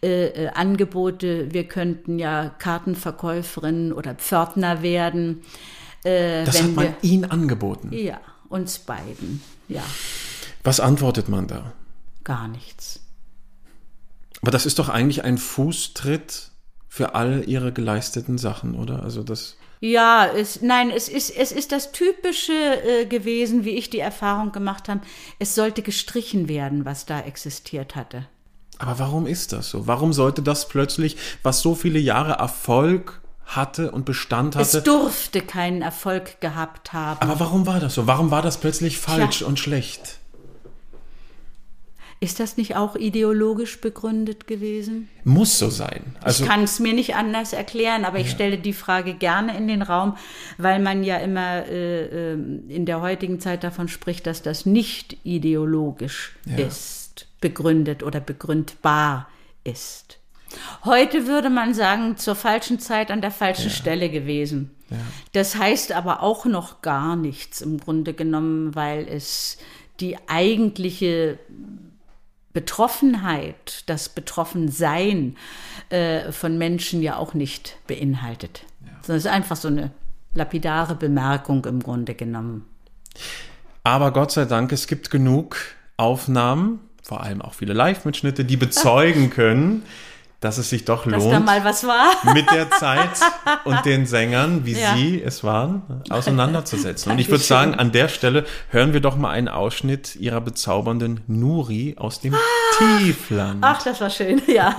äh, 0.03 0.25
äh, 0.27 0.47
Angebote, 0.49 1.53
wir 1.53 1.63
könnten 1.65 2.19
ja 2.19 2.49
Kartenverkäuferin 2.59 3.93
oder 3.93 4.15
Pförtner 4.15 4.81
werden. 4.81 5.43
Äh, 6.03 6.43
Das 6.45 6.55
wenn 6.55 6.63
hat 6.65 6.75
man 6.75 6.85
wir, 6.85 6.95
ihnen 7.09 7.25
angeboten. 7.25 7.93
ja, 7.93 8.19
uns 8.49 8.79
beiden, 8.79 9.41
ja, 9.69 9.83
Was 10.63 10.79
antwortet 10.79 11.29
man 11.29 11.47
da? 11.47 11.73
gar 12.23 12.47
nichts. 12.47 12.99
Aber 14.41 14.51
das 14.51 14.65
ist 14.65 14.79
doch 14.79 14.89
eigentlich 14.89 15.23
ein 15.23 15.37
Fußtritt 15.37 16.51
für 16.87 17.15
all 17.15 17.43
ihre 17.47 17.71
geleisteten 17.71 18.37
Sachen, 18.37 18.75
oder? 18.75 19.03
Also 19.03 19.23
das. 19.23 19.55
Ja, 19.79 20.27
es, 20.27 20.61
nein, 20.61 20.89
es 20.89 21.09
ist, 21.09 21.29
es 21.29 21.51
ist 21.51 21.71
das 21.71 21.91
Typische 21.91 22.53
äh, 22.53 23.05
gewesen, 23.05 23.65
wie 23.65 23.71
ich 23.71 23.89
die 23.89 23.99
Erfahrung 23.99 24.51
gemacht 24.51 24.89
habe. 24.89 25.01
Es 25.39 25.55
sollte 25.55 25.81
gestrichen 25.81 26.47
werden, 26.47 26.85
was 26.85 27.05
da 27.05 27.19
existiert 27.21 27.95
hatte. 27.95 28.27
Aber 28.77 28.99
warum 28.99 29.27
ist 29.27 29.53
das 29.53 29.69
so? 29.69 29.87
Warum 29.87 30.13
sollte 30.13 30.41
das 30.41 30.67
plötzlich, 30.67 31.17
was 31.43 31.61
so 31.61 31.75
viele 31.75 31.99
Jahre 31.99 32.33
Erfolg 32.33 33.21
hatte 33.45 33.91
und 33.91 34.05
Bestand 34.05 34.55
Es 34.55 34.73
hatte, 34.73 34.81
durfte 34.83 35.41
keinen 35.41 35.81
Erfolg 35.81 36.41
gehabt 36.41 36.93
haben. 36.93 37.21
aber 37.21 37.39
warum 37.39 37.67
war 37.67 37.79
das 37.79 37.93
so? 37.93 38.07
Warum 38.07 38.31
war 38.31 38.41
das 38.41 38.57
plötzlich 38.57 38.97
falsch 38.97 39.39
Tja. 39.39 39.47
und 39.47 39.59
schlecht? 39.59 40.19
Ist 42.21 42.39
das 42.39 42.55
nicht 42.57 42.75
auch 42.75 42.95
ideologisch 42.95 43.81
begründet 43.81 44.47
gewesen? 44.47 45.09
Muss 45.25 45.59
so 45.59 45.69
sein. 45.69 46.15
Also 46.21 46.43
ich 46.43 46.49
kann 46.49 46.63
es 46.63 46.79
mir 46.79 46.93
nicht 46.93 47.15
anders 47.15 47.51
erklären, 47.53 48.05
aber 48.05 48.19
ich 48.19 48.31
stelle 48.31 48.57
die 48.57 48.73
Frage 48.73 49.13
gerne 49.15 49.55
in 49.57 49.67
den 49.67 49.81
Raum, 49.81 50.15
weil 50.57 50.79
man 50.79 51.03
ja 51.03 51.17
immer 51.17 51.65
äh, 51.67 52.31
ähm, 52.33 52.63
in 52.69 52.85
der 52.85 53.01
heutigen 53.01 53.39
Zeit 53.39 53.63
davon 53.63 53.89
spricht, 53.89 54.25
dass 54.27 54.41
das 54.41 54.65
nicht 54.65 55.17
ideologisch 55.23 56.35
Ja. 56.45 56.65
ist, 56.65 57.27
begründet 57.41 58.01
oder 58.01 58.21
begründbar 58.21 59.27
ist. 59.65 60.19
Heute 60.85 61.27
würde 61.27 61.49
man 61.49 61.73
sagen, 61.73 62.15
zur 62.17 62.35
falschen 62.35 62.79
Zeit 62.79 63.11
an 63.11 63.19
der 63.21 63.31
falschen 63.31 63.69
Stelle 63.69 64.09
gewesen. 64.09 64.71
Das 65.33 65.55
heißt 65.57 65.91
aber 65.91 66.23
auch 66.23 66.45
noch 66.45 66.81
gar 66.81 67.15
nichts 67.17 67.61
im 67.61 67.77
Grunde 67.79 68.13
genommen, 68.13 68.73
weil 68.75 69.05
es 69.07 69.57
die 69.99 70.15
eigentliche 70.27 71.39
Betroffenheit, 72.55 73.83
das 73.85 74.07
Betroffensein 74.07 75.35
äh, 75.89 76.31
von 76.31 76.57
Menschen 76.57 77.01
ja 77.03 77.17
auch 77.17 77.33
nicht 77.33 77.77
beinhaltet. 77.85 78.63
Sondern 79.01 79.17
es 79.17 79.25
ist 79.25 79.31
einfach 79.31 79.57
so 79.57 79.67
eine 79.67 79.91
lapidare 80.33 80.95
Bemerkung 80.95 81.65
im 81.65 81.83
Grunde 81.83 82.15
genommen. 82.15 82.65
Aber 83.83 84.11
Gott 84.11 84.31
sei 84.31 84.45
Dank, 84.45 84.71
es 84.71 84.87
gibt 84.87 85.11
genug 85.11 85.57
Aufnahmen, 85.97 86.79
vor 87.03 87.21
allem 87.21 87.41
auch 87.41 87.53
viele 87.53 87.73
Live-Mitschnitte, 87.73 88.45
die 88.45 88.57
bezeugen 88.57 89.29
können, 89.29 89.83
dass 90.39 90.57
es 90.57 90.69
sich 90.69 90.85
doch 90.85 91.05
Dass 91.05 91.23
da 91.23 91.31
lohnt, 91.31 91.45
mal 91.45 91.63
was 91.63 91.85
war. 91.87 92.07
mit 92.33 92.51
der 92.51 92.69
Zeit 92.71 93.09
und 93.63 93.83
den 93.85 94.05
Sängern, 94.05 94.65
wie 94.65 94.73
Ja. 94.73 94.95
sie 94.95 95.21
es 95.23 95.43
waren, 95.43 95.81
auseinanderzusetzen. 96.09 97.11
Und 97.11 97.19
ich 97.19 97.29
würde 97.29 97.43
sagen, 97.43 97.75
an 97.75 97.91
der 97.91 98.07
Stelle 98.09 98.45
hören 98.69 98.93
wir 98.93 98.99
doch 99.01 99.15
mal 99.15 99.31
einen 99.31 99.47
Ausschnitt 99.47 100.15
ihrer 100.15 100.41
bezaubernden 100.41 101.21
Nuri 101.27 101.95
aus 101.97 102.19
dem 102.19 102.35
Tiefland. 102.77 103.59
Ach, 103.61 103.81
das 103.83 104.01
war 104.01 104.09
schön, 104.09 104.41
ja. 104.47 104.75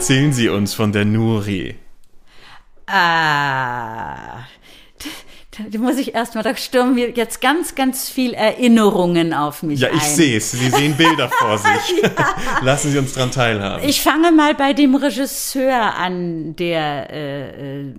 Erzählen 0.00 0.32
Sie 0.32 0.48
uns 0.48 0.72
von 0.72 0.92
der 0.92 1.04
Nuri. 1.04 1.74
Ah, 2.86 4.44
da 5.70 5.78
muss 5.78 5.98
ich 5.98 6.14
erstmal, 6.14 6.42
da 6.42 6.56
stürmen 6.56 6.94
mir 6.94 7.10
jetzt 7.10 7.42
ganz, 7.42 7.74
ganz 7.74 8.08
viel 8.08 8.32
Erinnerungen 8.32 9.34
auf 9.34 9.62
mich 9.62 9.78
Ja, 9.78 9.90
ich 9.92 10.02
sehe 10.02 10.38
es. 10.38 10.52
Sie 10.52 10.70
sehen 10.70 10.96
Bilder 10.96 11.28
vor 11.28 11.58
sich. 11.58 12.02
Lassen 12.62 12.92
Sie 12.92 12.98
uns 12.98 13.12
dran 13.12 13.30
teilhaben. 13.30 13.86
Ich 13.86 14.00
fange 14.00 14.32
mal 14.32 14.54
bei 14.54 14.72
dem 14.72 14.94
Regisseur 14.94 15.94
an, 15.94 16.56
der 16.56 17.10
äh, 17.10 17.80
äh, 17.80 17.94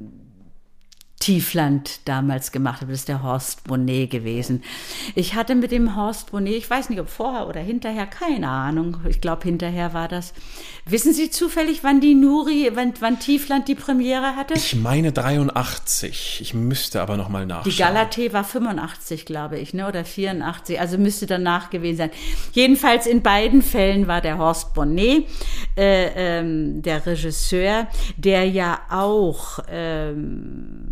Tiefland 1.21 2.01
damals 2.05 2.51
gemacht 2.51 2.81
hat. 2.81 2.89
Das 2.89 2.99
ist 2.99 3.07
der 3.07 3.23
Horst 3.23 3.63
Bonnet 3.63 4.09
gewesen. 4.09 4.63
Ich 5.15 5.35
hatte 5.35 5.55
mit 5.55 5.71
dem 5.71 5.95
Horst 5.95 6.31
Bonnet, 6.31 6.55
ich 6.55 6.69
weiß 6.69 6.89
nicht, 6.89 6.99
ob 6.99 7.09
vorher 7.09 7.47
oder 7.47 7.61
hinterher, 7.61 8.07
keine 8.07 8.49
Ahnung. 8.49 8.97
Ich 9.07 9.21
glaube, 9.21 9.43
hinterher 9.43 9.93
war 9.93 10.07
das. 10.07 10.33
Wissen 10.85 11.13
Sie 11.13 11.29
zufällig, 11.29 11.83
wann 11.83 12.01
die 12.01 12.15
Nuri, 12.15 12.71
wann, 12.73 12.93
wann 12.99 13.19
Tiefland 13.19 13.67
die 13.67 13.75
Premiere 13.75 14.35
hatte? 14.35 14.55
Ich 14.55 14.75
meine 14.75 15.11
83. 15.11 16.41
Ich 16.41 16.53
müsste 16.55 17.01
aber 17.01 17.17
noch 17.17 17.29
mal 17.29 17.45
nachschauen. 17.45 17.71
Die 17.71 17.77
Galatee 17.77 18.33
war 18.33 18.43
85, 18.43 19.25
glaube 19.25 19.59
ich, 19.59 19.73
ne? 19.75 19.87
oder 19.87 20.03
84, 20.03 20.79
also 20.79 20.97
müsste 20.97 21.27
danach 21.27 21.69
gewesen 21.69 21.97
sein. 21.97 22.11
Jedenfalls 22.53 23.05
in 23.05 23.21
beiden 23.21 23.61
Fällen 23.61 24.07
war 24.07 24.21
der 24.21 24.39
Horst 24.39 24.73
Bonnet, 24.73 25.27
äh, 25.77 26.39
ähm, 26.39 26.81
der 26.81 27.05
Regisseur, 27.05 27.87
der 28.17 28.45
ja 28.49 28.79
auch 28.89 29.59
ähm, 29.69 30.90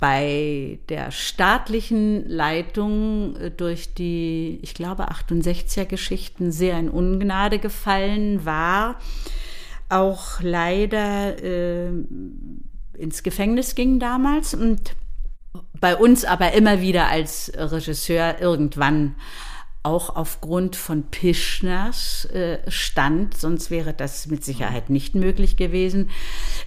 bei 0.00 0.78
der 0.88 1.10
staatlichen 1.10 2.26
Leitung 2.28 3.36
äh, 3.36 3.50
durch 3.50 3.94
die, 3.94 4.58
ich 4.62 4.74
glaube, 4.74 5.10
68er 5.10 5.84
Geschichten 5.84 6.50
sehr 6.50 6.78
in 6.78 6.88
Ungnade 6.88 7.58
gefallen 7.58 8.44
war, 8.44 8.98
auch 9.90 10.40
leider 10.40 11.42
äh, 11.42 11.90
ins 12.94 13.22
Gefängnis 13.22 13.74
ging 13.74 14.00
damals 14.00 14.54
und 14.54 14.94
bei 15.80 15.96
uns 15.96 16.24
aber 16.24 16.52
immer 16.52 16.80
wieder 16.80 17.08
als 17.08 17.52
Regisseur 17.54 18.40
irgendwann 18.40 19.16
auch 19.82 20.14
aufgrund 20.14 20.76
von 20.76 21.04
Pischners 21.04 22.26
äh, 22.26 22.58
stand, 22.68 23.36
sonst 23.36 23.70
wäre 23.70 23.94
das 23.94 24.26
mit 24.26 24.44
Sicherheit 24.44 24.90
nicht 24.90 25.14
möglich 25.14 25.56
gewesen, 25.56 26.10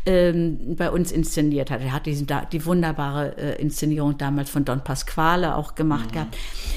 ähm, 0.07 0.76
bei 0.76 0.89
uns 0.89 1.11
inszeniert 1.11 1.70
hat. 1.70 1.82
Er 1.82 1.93
hat 1.93 2.07
diesen, 2.07 2.28
die 2.51 2.66
wunderbare 2.66 3.38
äh, 3.38 3.61
Inszenierung 3.61 4.18
damals 4.18 4.49
von 4.49 4.66
Don 4.66 4.84
Pasquale 4.84 5.55
auch 5.55 5.76
gemacht 5.76 6.11
gehabt. 6.11 6.36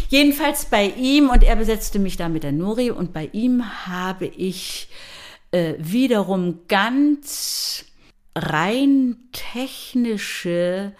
Jedenfalls 0.09 0.67
bei 0.67 0.87
ihm, 0.87 1.31
und 1.31 1.43
er 1.43 1.57
besetzte 1.57 1.99
mich 1.99 2.19
da 2.19 2.29
mit 2.29 2.43
der 2.43 2.53
Nuri, 2.53 2.91
und 2.91 3.15
bei 3.15 3.31
ihm 3.33 3.65
habe 3.87 4.27
ich 4.27 4.91
äh, 5.53 5.75
wiederum 5.79 6.61
ganz 6.69 7.87
rein 8.35 9.17
technische 9.33 10.93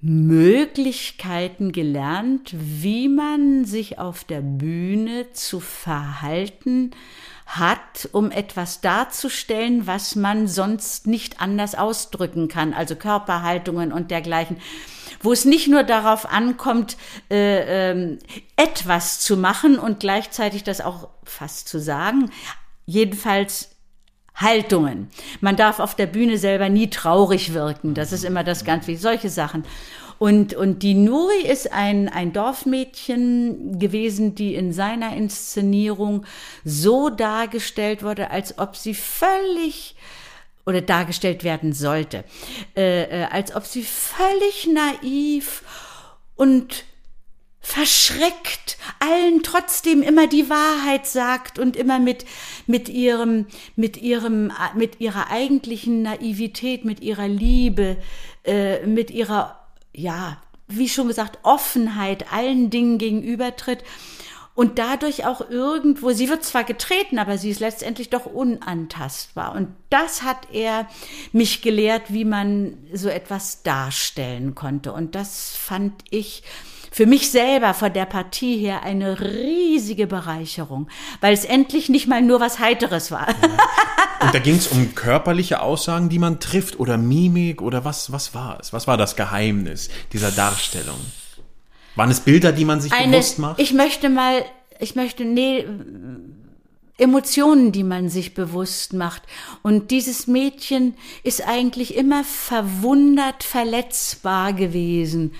Möglichkeiten 0.00 1.72
gelernt, 1.72 2.54
wie 2.54 3.08
man 3.08 3.64
sich 3.64 3.98
auf 3.98 4.22
der 4.24 4.40
Bühne 4.40 5.32
zu 5.32 5.58
verhalten 5.58 6.92
hat, 7.46 8.08
um 8.12 8.30
etwas 8.30 8.80
darzustellen, 8.80 9.86
was 9.86 10.14
man 10.14 10.46
sonst 10.46 11.06
nicht 11.06 11.40
anders 11.40 11.74
ausdrücken 11.74 12.46
kann, 12.48 12.74
also 12.74 12.94
Körperhaltungen 12.94 13.92
und 13.92 14.10
dergleichen, 14.10 14.58
wo 15.20 15.32
es 15.32 15.44
nicht 15.44 15.66
nur 15.66 15.82
darauf 15.82 16.30
ankommt, 16.30 16.96
äh, 17.30 17.90
ähm, 17.90 18.18
etwas 18.56 19.18
zu 19.20 19.36
machen 19.36 19.78
und 19.78 19.98
gleichzeitig 19.98 20.62
das 20.62 20.80
auch 20.80 21.08
fast 21.24 21.68
zu 21.68 21.80
sagen, 21.80 22.30
jedenfalls 22.86 23.77
Haltungen. 24.38 25.10
Man 25.40 25.56
darf 25.56 25.80
auf 25.80 25.94
der 25.94 26.06
Bühne 26.06 26.38
selber 26.38 26.68
nie 26.68 26.90
traurig 26.90 27.52
wirken. 27.52 27.94
Das 27.94 28.12
ist 28.12 28.24
immer 28.24 28.44
das 28.44 28.64
ganz 28.64 28.86
wie 28.86 28.96
solche 28.96 29.30
Sachen. 29.30 29.64
Und, 30.18 30.54
und 30.54 30.82
die 30.82 30.94
Nuri 30.94 31.46
ist 31.46 31.72
ein, 31.72 32.08
ein 32.08 32.32
Dorfmädchen 32.32 33.78
gewesen, 33.78 34.34
die 34.34 34.54
in 34.54 34.72
seiner 34.72 35.14
Inszenierung 35.14 36.26
so 36.64 37.08
dargestellt 37.08 38.02
wurde, 38.02 38.30
als 38.30 38.58
ob 38.58 38.76
sie 38.76 38.94
völlig 38.94 39.94
oder 40.66 40.82
dargestellt 40.82 41.44
werden 41.44 41.72
sollte, 41.72 42.24
äh, 42.76 43.22
äh, 43.22 43.24
als 43.30 43.54
ob 43.54 43.64
sie 43.64 43.82
völlig 43.82 44.68
naiv 44.70 45.62
und 46.34 46.84
verschreckt 47.68 48.78
allen 48.98 49.42
trotzdem 49.42 50.00
immer 50.00 50.26
die 50.26 50.48
Wahrheit 50.48 51.06
sagt 51.06 51.58
und 51.58 51.76
immer 51.76 51.98
mit 51.98 52.24
mit 52.66 52.88
ihrem 52.88 53.44
mit 53.76 53.98
ihrem 53.98 54.50
mit 54.74 55.00
ihrer 55.00 55.30
eigentlichen 55.30 56.00
Naivität 56.00 56.86
mit 56.86 57.00
ihrer 57.00 57.28
Liebe 57.28 57.98
äh, 58.44 58.86
mit 58.86 59.10
ihrer 59.10 59.66
ja 59.92 60.38
wie 60.66 60.88
schon 60.88 61.08
gesagt 61.08 61.40
Offenheit 61.42 62.32
allen 62.32 62.70
Dingen 62.70 62.96
gegenübertritt 62.96 63.84
und 64.54 64.80
dadurch 64.80 65.24
auch 65.24 65.48
irgendwo, 65.50 66.10
sie 66.10 66.28
wird 66.28 66.44
zwar 66.44 66.64
getreten, 66.64 67.20
aber 67.20 67.38
sie 67.38 67.50
ist 67.50 67.60
letztendlich 67.60 68.10
doch 68.10 68.26
unantastbar. 68.26 69.54
Und 69.54 69.68
das 69.88 70.22
hat 70.22 70.48
er 70.52 70.88
mich 71.30 71.62
gelehrt, 71.62 72.12
wie 72.12 72.24
man 72.24 72.76
so 72.92 73.08
etwas 73.08 73.62
darstellen 73.62 74.56
konnte. 74.56 74.92
Und 74.92 75.14
das 75.14 75.54
fand 75.54 76.02
ich 76.10 76.42
für 76.90 77.06
mich 77.06 77.30
selber 77.30 77.74
von 77.74 77.92
der 77.92 78.06
Partie 78.06 78.58
her 78.58 78.82
eine 78.82 79.20
riesige 79.20 80.06
Bereicherung, 80.06 80.88
weil 81.20 81.32
es 81.32 81.44
endlich 81.44 81.88
nicht 81.88 82.08
mal 82.08 82.22
nur 82.22 82.40
was 82.40 82.58
Heiteres 82.58 83.10
war. 83.10 83.28
Und 84.20 84.34
da 84.34 84.38
ging 84.38 84.56
es 84.56 84.66
um 84.66 84.94
körperliche 84.94 85.60
Aussagen, 85.60 86.08
die 86.08 86.18
man 86.18 86.40
trifft 86.40 86.80
oder 86.80 86.98
Mimik 86.98 87.62
oder 87.62 87.84
was, 87.84 88.10
was 88.10 88.34
war 88.34 88.58
es? 88.60 88.72
Was 88.72 88.86
war 88.86 88.96
das 88.96 89.16
Geheimnis 89.16 89.90
dieser 90.12 90.30
Darstellung? 90.30 90.98
Waren 91.94 92.10
es 92.10 92.20
Bilder, 92.20 92.52
die 92.52 92.64
man 92.64 92.80
sich 92.80 92.92
Eine, 92.92 93.12
bewusst 93.12 93.38
macht? 93.38 93.60
ich 93.60 93.72
möchte 93.72 94.08
mal, 94.08 94.44
ich 94.80 94.94
möchte, 94.96 95.24
nee, 95.24 95.64
Emotionen, 96.96 97.70
die 97.70 97.84
man 97.84 98.08
sich 98.08 98.34
bewusst 98.34 98.92
macht. 98.92 99.22
Und 99.62 99.92
dieses 99.92 100.26
Mädchen 100.26 100.94
ist 101.22 101.46
eigentlich 101.46 101.96
immer 101.96 102.24
verwundert, 102.24 103.44
verletzbar 103.44 104.52
gewesen 104.52 105.32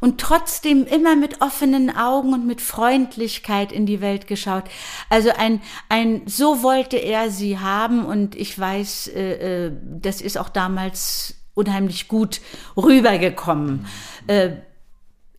und 0.00 0.20
trotzdem 0.20 0.86
immer 0.86 1.16
mit 1.16 1.40
offenen 1.40 1.94
Augen 1.94 2.32
und 2.32 2.46
mit 2.46 2.60
Freundlichkeit 2.60 3.72
in 3.72 3.86
die 3.86 4.00
Welt 4.00 4.26
geschaut. 4.26 4.64
Also 5.08 5.30
ein, 5.36 5.60
ein, 5.88 6.22
so 6.26 6.62
wollte 6.62 6.96
er 6.96 7.30
sie 7.30 7.58
haben 7.58 8.04
und 8.04 8.34
ich 8.34 8.58
weiß, 8.58 9.08
äh, 9.08 9.66
äh, 9.66 9.72
das 9.82 10.20
ist 10.20 10.38
auch 10.38 10.48
damals 10.48 11.34
unheimlich 11.54 12.08
gut 12.08 12.40
rübergekommen. 12.76 13.86
Äh, 14.26 14.50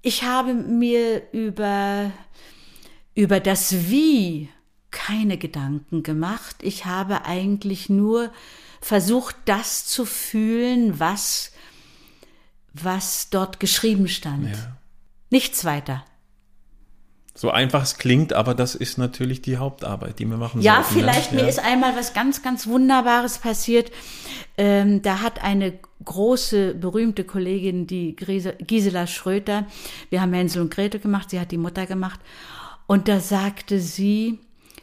ich 0.02 0.24
habe 0.24 0.54
mir 0.54 1.32
über, 1.32 2.12
über 3.14 3.40
das 3.40 3.90
Wie 3.90 4.50
keine 4.92 5.38
Gedanken 5.38 6.02
gemacht. 6.02 6.58
Ich 6.62 6.86
habe 6.86 7.26
eigentlich 7.26 7.90
nur 7.90 8.32
versucht, 8.82 9.36
das 9.46 9.86
zu 9.86 10.06
fühlen, 10.06 11.00
was, 11.00 11.52
was 12.84 13.30
dort 13.30 13.60
geschrieben 13.60 14.08
stand. 14.08 14.52
Nichts 15.30 15.66
weiter. 15.66 16.04
So 17.36 17.52
einfach 17.52 17.84
es 17.84 18.00
klingt, 18.00 18.34
aber 18.34 18.56
das 18.56 18.74
ist 18.74 18.98
natürlich 18.98 19.44
die 19.44 19.58
Hauptarbeit, 19.58 20.18
die 20.18 20.26
wir 20.26 20.38
machen 20.38 20.60
Ja, 20.62 20.82
sollten. 20.82 20.94
vielleicht, 21.02 21.34
ne? 21.34 21.44
mir 21.44 21.48
ist 21.48 21.60
einmal 21.60 21.96
was 21.96 22.14
ganz, 22.16 22.42
ganz 22.42 22.66
Wunderbares 22.66 23.38
passiert. 23.38 23.92
Ähm, 24.58 25.04
da 25.04 25.22
hat 25.22 25.44
eine 25.44 25.74
große, 26.04 26.74
berühmte 26.74 27.26
Kollegin, 27.26 27.86
die 27.86 28.16
Gisela 28.16 29.06
Schröter, 29.06 29.68
wir 30.10 30.22
haben 30.22 30.34
Hänsel 30.34 30.64
und 30.64 30.74
Gretel 30.74 31.00
gemacht, 31.00 31.30
sie 31.30 31.40
hat 31.40 31.52
die 31.52 31.58
Mutter 31.58 31.86
gemacht. 31.86 32.20
Und 32.88 33.08
da 33.08 33.20
sagte 33.20 33.80
sie 33.80 34.40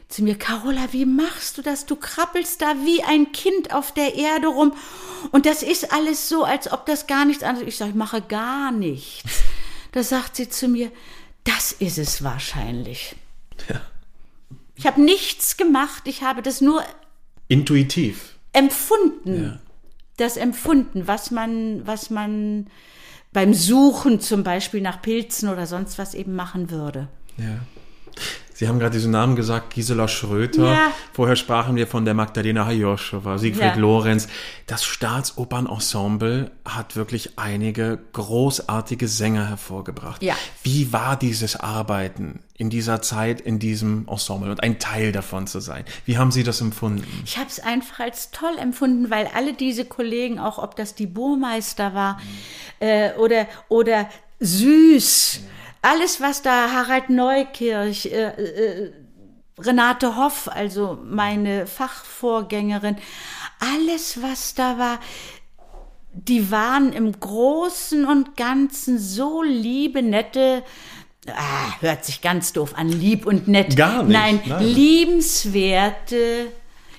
zu 0.07 0.23
mir, 0.23 0.37
Carola, 0.37 0.91
wie 0.91 1.05
machst 1.05 1.57
du 1.57 1.61
das? 1.61 1.85
Du 1.85 1.95
krabbelst 1.95 2.61
da 2.61 2.75
wie 2.85 3.03
ein 3.03 3.31
Kind 3.31 3.73
auf 3.73 3.91
der 3.93 4.15
Erde 4.15 4.47
rum. 4.47 4.73
Und 5.31 5.45
das 5.45 5.63
ist 5.63 5.91
alles 5.91 6.29
so, 6.29 6.43
als 6.43 6.71
ob 6.71 6.85
das 6.85 7.07
gar 7.07 7.25
nichts 7.25 7.43
anderes 7.43 7.67
Ich 7.67 7.77
sage, 7.77 7.91
ich 7.91 7.95
mache 7.95 8.21
gar 8.21 8.71
nichts. 8.71 9.23
Da 9.91 10.03
sagt 10.03 10.35
sie 10.35 10.49
zu 10.49 10.67
mir, 10.67 10.91
das 11.45 11.71
ist 11.71 11.97
es 11.97 12.21
wahrscheinlich. 12.21 13.15
Ich 14.75 14.85
habe 14.85 15.01
nichts 15.01 15.55
gemacht, 15.55 16.03
ich 16.05 16.21
habe 16.21 16.41
das 16.41 16.59
nur 16.59 16.83
Intuitiv. 17.47 18.35
empfunden. 18.51 19.43
Ja. 19.45 19.59
Das 20.17 20.35
empfunden, 20.35 21.07
was 21.07 21.31
man, 21.31 21.87
was 21.87 22.09
man 22.09 22.67
beim 23.31 23.53
Suchen 23.53 24.19
zum 24.19 24.43
Beispiel 24.43 24.81
nach 24.81 25.01
Pilzen 25.01 25.47
oder 25.47 25.65
sonst 25.65 25.97
was 25.97 26.13
eben 26.13 26.35
machen 26.35 26.69
würde. 26.71 27.07
Ja. 27.37 27.59
Sie 28.57 28.69
haben 28.69 28.79
gerade 28.79 28.93
diesen 28.93 29.11
Namen 29.11 29.35
gesagt, 29.35 29.73
Gisela 29.73 30.07
Schröter. 30.07 30.71
Ja. 30.71 30.91
Vorher 31.11 31.35
sprachen 31.35 31.75
wir 31.75 31.87
von 31.87 32.05
der 32.05 32.13
Magdalena 32.13 32.65
Hajoschowa, 32.65 33.37
Siegfried 33.37 33.65
Ja. 33.65 33.75
Lorenz. 33.75 34.29
Das 34.65 34.85
Staatsoperensemble 34.85 36.51
hat 36.63 36.95
wirklich 36.95 37.37
einige 37.37 37.99
großartige 38.13 39.09
Sänger 39.09 39.49
hervorgebracht. 39.49 40.23
Ja. 40.23 40.35
Wie 40.63 40.93
war 40.93 41.17
dieses 41.17 41.57
Arbeiten 41.57 42.39
in 42.57 42.69
dieser 42.69 43.01
Zeit, 43.01 43.41
in 43.41 43.59
diesem 43.59 44.07
Ensemble 44.07 44.49
und 44.51 44.63
ein 44.63 44.79
Teil 44.79 45.11
davon 45.11 45.47
zu 45.47 45.59
sein? 45.59 45.83
Wie 46.05 46.17
haben 46.17 46.31
Sie 46.31 46.43
das 46.43 46.61
empfunden? 46.61 47.05
Ich 47.25 47.37
habe 47.37 47.49
es 47.49 47.59
einfach 47.59 47.99
als 47.99 48.31
toll 48.31 48.57
empfunden, 48.57 49.09
weil 49.09 49.29
alle 49.35 49.51
diese 49.53 49.83
Kollegen, 49.83 50.39
auch 50.39 50.59
ob 50.59 50.77
das 50.77 50.95
die 50.95 51.07
Burmeister 51.07 51.93
war 51.93 52.21
äh, 52.79 53.11
oder, 53.15 53.47
oder 53.67 54.07
süß. 54.39 55.41
Alles, 55.85 56.19
was 56.19 56.41
da 56.41 56.71
Harald 56.71 57.11
Neukirch, 57.11 58.07
äh, 58.07 58.29
äh, 58.29 58.91
Renate 59.59 60.15
Hoff, 60.17 60.49
also 60.51 60.97
meine 61.05 61.67
Fachvorgängerin, 61.67 62.97
alles, 63.59 64.19
was 64.19 64.55
da 64.55 64.79
war, 64.79 64.99
die 66.11 66.49
waren 66.49 66.91
im 66.91 67.11
Großen 67.19 68.03
und 68.03 68.35
Ganzen 68.35 68.97
so 68.97 69.43
liebe, 69.43 70.01
nette, 70.01 70.63
ah, 71.27 71.79
hört 71.81 72.03
sich 72.03 72.21
ganz 72.21 72.51
doof 72.51 72.73
an, 72.75 72.89
lieb 72.89 73.27
und 73.27 73.47
nett. 73.47 73.77
Gar 73.77 74.01
nicht, 74.01 74.13
Nein, 74.13 74.41
nein. 74.47 74.65
liebenswerte, 74.65 76.47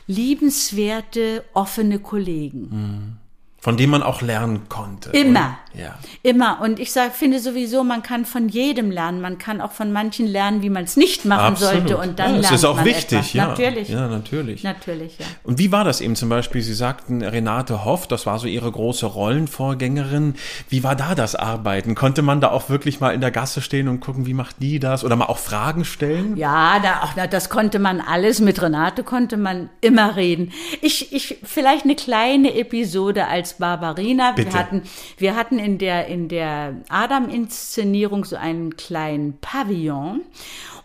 liebenswerte, 0.07 1.45
offene 1.55 1.99
Kollegen. 1.99 3.19
Von 3.67 3.77
dem 3.77 3.91
man 3.91 4.05
auch 4.05 4.23
lernen 4.23 4.69
konnte. 4.69 5.11
Immer. 5.11 5.59
Und, 5.75 5.81
ja. 5.81 5.99
Immer. 6.23 6.61
Und 6.61 6.79
ich 6.79 6.93
sag, 6.93 7.17
finde 7.17 7.41
sowieso, 7.41 7.83
man 7.83 8.05
kann 8.05 8.25
von 8.25 8.49
jedem 8.49 8.93
lernen. 8.93 9.21
Man 9.21 9.39
kann 9.39 9.61
auch 9.61 9.73
von 9.73 9.91
manchen 9.91 10.29
lernen, 10.29 10.63
wie 10.63 10.71
man 10.71 10.85
es 10.85 10.97
nicht 10.97 11.25
machen 11.25 11.55
Absolut. 11.55 11.89
sollte. 11.89 11.97
Und 11.97 12.21
dann 12.21 12.27
ja, 12.27 12.33
lernt 12.35 12.45
das 12.45 12.61
ist 12.61 12.65
auch 12.65 12.85
wichtig, 12.85 13.19
etwas. 13.19 13.33
ja. 13.33 13.49
Natürlich. 13.49 13.89
Ja, 13.89 14.07
natürlich. 14.07 14.63
Natürlich, 14.63 15.19
ja. 15.19 15.27
Und 15.43 15.59
wie 15.59 15.73
war 15.73 15.83
das 15.83 16.01
eben 16.01 16.15
zum 16.15 16.29
Beispiel? 16.29 16.63
Sie 16.63 16.75
sagten 16.75 17.23
Renate 17.23 17.85
Hoff, 17.85 18.07
das 18.07 18.25
war 18.25 18.39
so 18.39 18.47
Ihre 18.47 18.71
große 18.71 19.05
Rollenvorgängerin. 19.05 20.37
Wie 20.69 20.85
war 20.85 20.95
da 20.95 21.17
das 21.17 21.35
Arbeiten? 21.35 21.97
Konnte 21.97 22.23
man 22.23 22.41
da 22.41 22.53
auch 22.53 22.69
wirklich 22.69 23.01
mal 23.01 23.15
in 23.15 23.21
der 23.21 23.33
Gasse 23.33 23.63
stehen 23.63 23.89
und 23.89 23.99
gucken, 23.99 24.27
wie 24.27 24.35
macht 24.35 24.57
die 24.61 24.79
das? 24.79 25.03
Oder 25.03 25.17
mal 25.17 25.27
auch 25.27 25.39
Fragen 25.39 25.85
stellen? 25.85 26.37
Ja, 26.37 26.79
da, 26.79 27.03
auch, 27.03 27.27
das 27.27 27.51
konnte 27.51 27.81
man 27.81 28.01
alles. 28.01 28.39
Mit 28.39 28.63
Renate 28.63 29.03
konnte 29.03 29.37
man 29.37 29.71
immer 29.81 30.15
reden. 30.15 30.53
Ich, 30.83 31.13
ich, 31.13 31.39
vielleicht 31.43 31.83
eine 31.83 31.97
kleine 31.97 32.55
Episode 32.55 33.27
als 33.27 33.56
Barbarina. 33.59 34.33
Bitte. 34.33 34.53
Wir 34.53 34.59
hatten, 34.59 34.83
wir 35.19 35.37
hatten 35.37 35.59
in 35.59 35.79
der, 35.79 36.07
in 36.07 36.29
der 36.29 36.77
Adam-Inszenierung 36.89 38.25
so 38.25 38.37
einen 38.37 38.77
kleinen 38.77 39.39
Pavillon. 39.41 40.23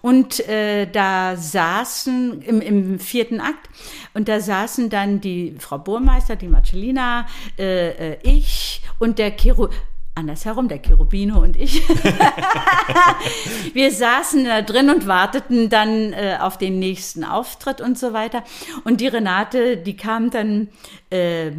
Und 0.01 0.47
äh, 0.49 0.87
da 0.87 1.35
saßen 1.37 2.41
im, 2.41 2.61
im 2.61 2.99
vierten 2.99 3.39
Akt 3.39 3.69
und 4.15 4.27
da 4.27 4.39
saßen 4.39 4.89
dann 4.89 5.21
die 5.21 5.55
Frau 5.59 5.77
Burmeister, 5.77 6.35
die 6.35 6.47
Marcellina, 6.47 7.27
äh, 7.59 8.13
äh, 8.13 8.17
ich 8.23 8.81
und 8.97 9.19
der 9.19 9.29
Kiro 9.29 9.69
andersherum, 10.15 10.67
der 10.67 10.79
Cherubino 10.79 11.41
und 11.41 11.55
ich. 11.55 11.87
Wir 13.73 13.91
saßen 13.91 14.43
da 14.45 14.61
drin 14.61 14.89
und 14.89 15.07
warteten 15.07 15.69
dann 15.69 16.13
äh, 16.13 16.37
auf 16.39 16.57
den 16.57 16.79
nächsten 16.79 17.23
Auftritt 17.23 17.79
und 17.81 17.97
so 17.97 18.13
weiter. 18.13 18.43
Und 18.83 19.01
die 19.01 19.07
Renate, 19.07 19.77
die 19.77 19.95
kam 19.95 20.29
dann, 20.29 20.69
äh, 21.09 21.51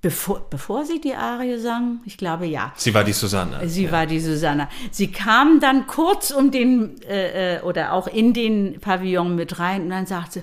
bevor, 0.00 0.48
bevor 0.50 0.84
sie 0.84 1.00
die 1.00 1.14
Arie 1.14 1.58
sang, 1.58 2.00
ich 2.04 2.16
glaube 2.16 2.46
ja. 2.46 2.72
Sie 2.76 2.94
war 2.94 3.04
die 3.04 3.12
Susanne. 3.12 3.68
Sie 3.68 3.90
war 3.90 4.06
die 4.06 4.20
Susanna. 4.20 4.68
Sie 4.90 5.10
kam 5.10 5.60
dann 5.60 5.86
kurz 5.86 6.30
um 6.30 6.50
den 6.50 7.00
äh, 7.02 7.56
äh, 7.56 7.62
oder 7.62 7.92
auch 7.92 8.06
in 8.06 8.32
den 8.32 8.80
Pavillon 8.80 9.34
mit 9.34 9.58
rein 9.58 9.82
und 9.82 9.90
dann 9.90 10.06
sagte 10.06 10.40
sie, 10.40 10.42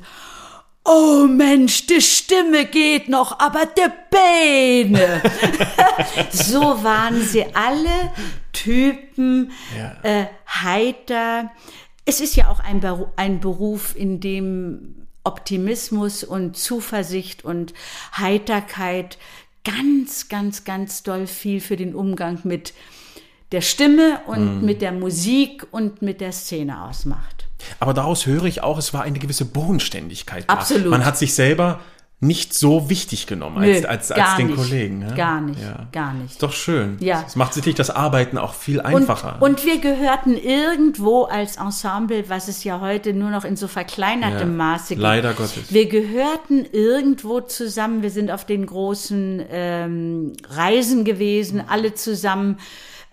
Oh 0.88 1.26
Mensch, 1.28 1.88
die 1.88 2.00
Stimme 2.00 2.66
geht 2.66 3.10
noch, 3.10 3.40
aber 3.40 3.66
der 3.66 3.92
Beine. 4.12 5.20
so 6.32 6.84
waren 6.84 7.22
sie 7.22 7.44
alle 7.56 8.12
Typen, 8.54 9.52
Ja. 9.76 9.96
äh, 10.04 10.26
heiter. 10.48 11.52
Es 12.06 12.22
ist 12.22 12.36
ja 12.36 12.50
auch 12.50 12.60
ein, 12.60 12.86
ein 13.16 13.40
Beruf, 13.40 13.96
in 13.96 14.20
dem 14.20 15.08
Optimismus 15.24 16.24
und 16.24 16.56
Zuversicht 16.56 17.44
und 17.44 17.74
Heiterkeit 18.16 19.18
ganz, 19.66 20.30
ganz, 20.30 20.64
ganz 20.64 21.04
doll 21.04 21.28
viel 21.28 21.60
für 21.60 21.76
den 21.76 21.94
Umgang 21.94 22.40
mit 22.44 22.74
der 23.52 23.62
Stimme 23.62 24.22
und 24.28 24.62
mit 24.64 24.82
der 24.82 24.92
Musik 24.92 25.68
und 25.72 26.02
mit 26.02 26.22
der 26.22 26.32
Szene 26.32 26.84
ausmacht. 26.84 27.48
Aber 27.80 27.94
daraus 27.94 28.26
höre 28.26 28.46
ich 28.46 28.64
auch, 28.64 28.78
es 28.78 28.94
war 28.94 29.04
eine 29.04 29.20
gewisse 29.20 29.46
Bodenständigkeit. 29.46 30.46
Da. 30.48 30.54
Absolut. 30.54 30.88
Man 30.90 31.06
hat 31.06 31.18
sich 31.18 31.34
selber 31.34 31.80
nicht 32.22 32.54
so 32.54 32.90
wichtig 32.90 33.28
genommen 33.28 33.58
als, 33.58 33.82
Nö, 33.82 33.88
als, 33.88 34.12
als 34.12 34.36
den 34.38 34.48
nicht. 34.48 34.56
Kollegen. 34.56 35.00
Ne? 35.00 35.14
Gar 35.16 35.42
nicht, 35.42 35.62
Ja. 35.62 35.86
gar 35.92 36.14
nicht. 36.14 36.32
Ist 36.32 36.42
doch 36.44 36.54
schön. 36.54 36.96
Ja. 37.02 37.24
Es 37.28 37.36
macht 37.36 37.54
sicherlich 37.54 37.76
das 37.76 37.90
Arbeiten 37.90 38.38
auch 38.38 38.54
viel 38.54 38.80
einfacher. 38.82 39.36
Und, 39.42 39.50
und 39.60 39.66
wir 39.66 39.80
gehörten 39.80 40.36
irgendwo 40.38 41.24
als 41.24 41.58
Ensemble, 41.58 42.24
was 42.30 42.48
es 42.48 42.64
ja 42.64 42.80
heute 42.80 43.14
nur 43.14 43.30
noch 43.32 43.44
in 43.44 43.58
so 43.58 43.68
verkleinertem 43.68 44.50
Ja, 44.52 44.56
Maße 44.56 44.90
gibt. 44.90 45.02
leider 45.02 45.34
Gottes. 45.34 45.72
Wir 45.74 45.88
gehörten 45.90 46.66
irgendwo 46.72 47.42
zusammen. 47.42 48.02
Wir 48.02 48.12
sind 48.12 48.32
auf 48.32 48.46
den 48.46 48.66
großen 48.66 49.44
ähm, 49.52 50.34
Reisen 50.50 51.04
gewesen, 51.04 51.62
alle 51.68 51.94
zusammen. 51.96 52.58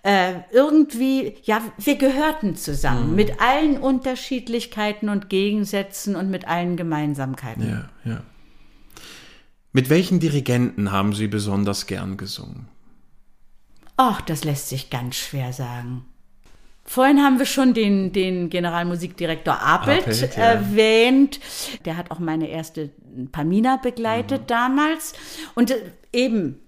Äh, 0.05 0.33
irgendwie, 0.51 1.35
ja, 1.43 1.61
wir 1.77 1.97
gehörten 1.97 2.55
zusammen 2.55 3.09
Mhm. 3.11 3.15
mit 3.15 3.41
allen 3.41 3.77
Unterschiedlichkeiten 3.77 5.09
und 5.09 5.29
Gegensätzen 5.29 6.15
und 6.15 6.29
mit 6.29 6.47
allen 6.47 6.77
Gemeinsamkeiten. 6.77 7.69
ja, 8.05 8.11
ja. 8.11 8.21
Mit 9.73 9.89
welchen 9.89 10.19
Dirigenten 10.19 10.91
haben 10.91 11.13
Sie 11.13 11.27
besonders 11.27 11.87
gern 11.87 12.15
gesungen? 12.15 12.67
Ach, 13.97 14.21
das 14.21 14.43
lässt 14.43 14.69
sich 14.69 14.89
ganz 14.89 15.15
schwer 15.15 15.51
sagen. 15.51 16.05
Vorhin 16.85 17.21
haben 17.23 17.39
wir 17.39 17.45
schon 17.45 17.73
den, 17.73 18.11
den 18.11 18.49
Generalmusikdirektor 18.49 19.59
Apelt, 19.61 20.01
Apelt, 20.01 20.35
ja. 20.35 20.43
erwähnt. 20.43 21.39
Der 21.85 21.97
hat 21.97 22.11
auch 22.11 22.19
meine 22.19 22.49
erste 22.49 22.91
Pamina 23.31 23.77
begleitet 23.77 24.43
damals. 24.47 25.13
Und 25.55 25.71
äh, 25.71 25.91
eben 26.11 26.59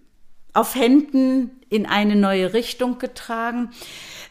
auf 0.54 0.74
Händen 0.74 1.52
in 1.70 1.86
eine 1.86 2.16
neue 2.16 2.54
Richtung 2.54 2.98
getragen. 2.98 3.72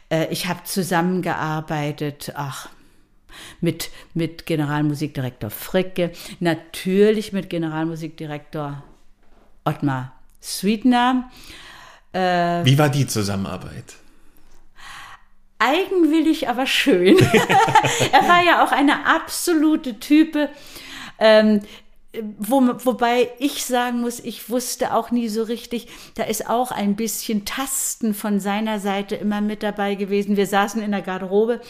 Äh, 0.09 0.33
Ich 0.33 0.49
habe 0.49 0.65
zusammengearbeitet, 0.65 2.33
ach, 2.35 2.71
mit, 3.61 3.91
mit 4.15 4.47
Generalmusikdirektor 4.47 5.51
Fricke, 5.51 6.13
natürlich 6.41 7.33
mit 7.33 7.51
Generalmusikdirektor 7.51 8.83
Ottmar 9.65 10.13
Sweetner. 10.43 11.31
Wie 12.13 12.79
war 12.79 12.91
die 12.91 13.09
Zusammenarbeit? 13.09 13.97
eigenwillig, 15.65 16.49
aber 16.49 16.67
schön. 16.67 17.17
er 18.13 18.29
war 18.29 18.45
ja 18.45 18.65
auch 18.65 18.73
eine 18.73 19.07
absolute 19.07 19.99
Type. 19.99 20.49
Ähm, 21.19 21.61
wo, 22.39 22.61
wobei 22.85 23.31
ich 23.39 23.65
sagen 23.65 24.01
muss, 24.01 24.21
ich 24.21 24.49
wusste 24.49 24.95
auch 24.95 25.11
nie 25.11 25.29
so 25.29 25.43
richtig, 25.43 25.89
da 26.15 26.25
ist 26.25 26.49
auch 26.49 26.71
ein 26.71 26.97
bisschen 26.97 27.45
Tasten 27.45 28.15
von 28.15 28.41
seiner 28.41 28.81
Seite 28.81 29.17
immer 29.17 29.41
mit 29.41 29.63
dabei 29.63 29.95
gewesen. 29.95 30.37
Wir 30.37 30.47
saßen 30.47 30.83
in 30.83 30.93
der 30.93 31.03
Garderobe 31.03 31.61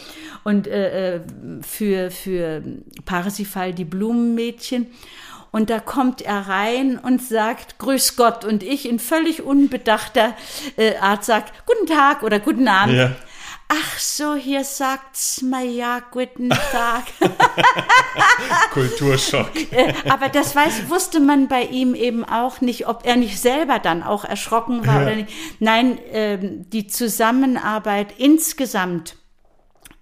und 0.45 0.67
äh, 0.67 1.17
äh, 1.17 1.21
für, 1.63 2.11
für 2.11 2.63
Parsifal 3.05 3.73
die 3.73 3.85
Blumenmädchen. 3.85 4.87
Und 5.51 5.71
da 5.71 5.79
kommt 5.79 6.21
er 6.21 6.49
rein 6.49 6.99
und 6.99 7.23
sagt, 7.23 7.79
Grüß 7.79 8.17
Gott. 8.17 8.45
Und 8.45 8.65
ich 8.65 8.89
in 8.89 8.99
völlig 8.99 9.43
unbedachter 9.43 10.35
äh, 10.77 10.97
Art 10.97 11.25
sagt, 11.25 11.53
Guten 11.65 11.87
Tag 11.87 12.25
oder 12.25 12.41
Guten 12.41 12.67
Abend. 12.67 12.97
Ja. 12.97 13.15
Ach 13.69 13.99
so, 13.99 14.35
hier 14.35 14.63
sagt's 14.63 15.43
mal 15.43 15.65
ja, 15.65 16.01
guten 16.11 16.51
Tag. 16.51 17.05
Kulturschock. 18.73 19.51
Äh, 19.73 19.95
Aber 20.09 20.29
das 20.29 20.55
weiß, 20.55 20.89
wusste 20.89 21.21
man 21.21 21.49
bei 21.49 21.63
ihm 21.63 21.95
eben 21.95 22.25
auch 22.25 22.61
nicht, 22.61 22.87
ob 22.87 23.07
er 23.07 23.17
nicht 23.17 23.41
selber 23.41 23.79
dann 23.79 24.03
auch 24.03 24.25
erschrocken 24.25 24.87
war 24.87 24.97
Ja. 25.01 25.03
oder 25.07 25.17
nicht. 25.17 25.31
Nein, 25.61 25.99
ähm, 26.13 26.69
die 26.71 26.87
Zusammenarbeit 26.87 28.15
insgesamt, 28.19 29.17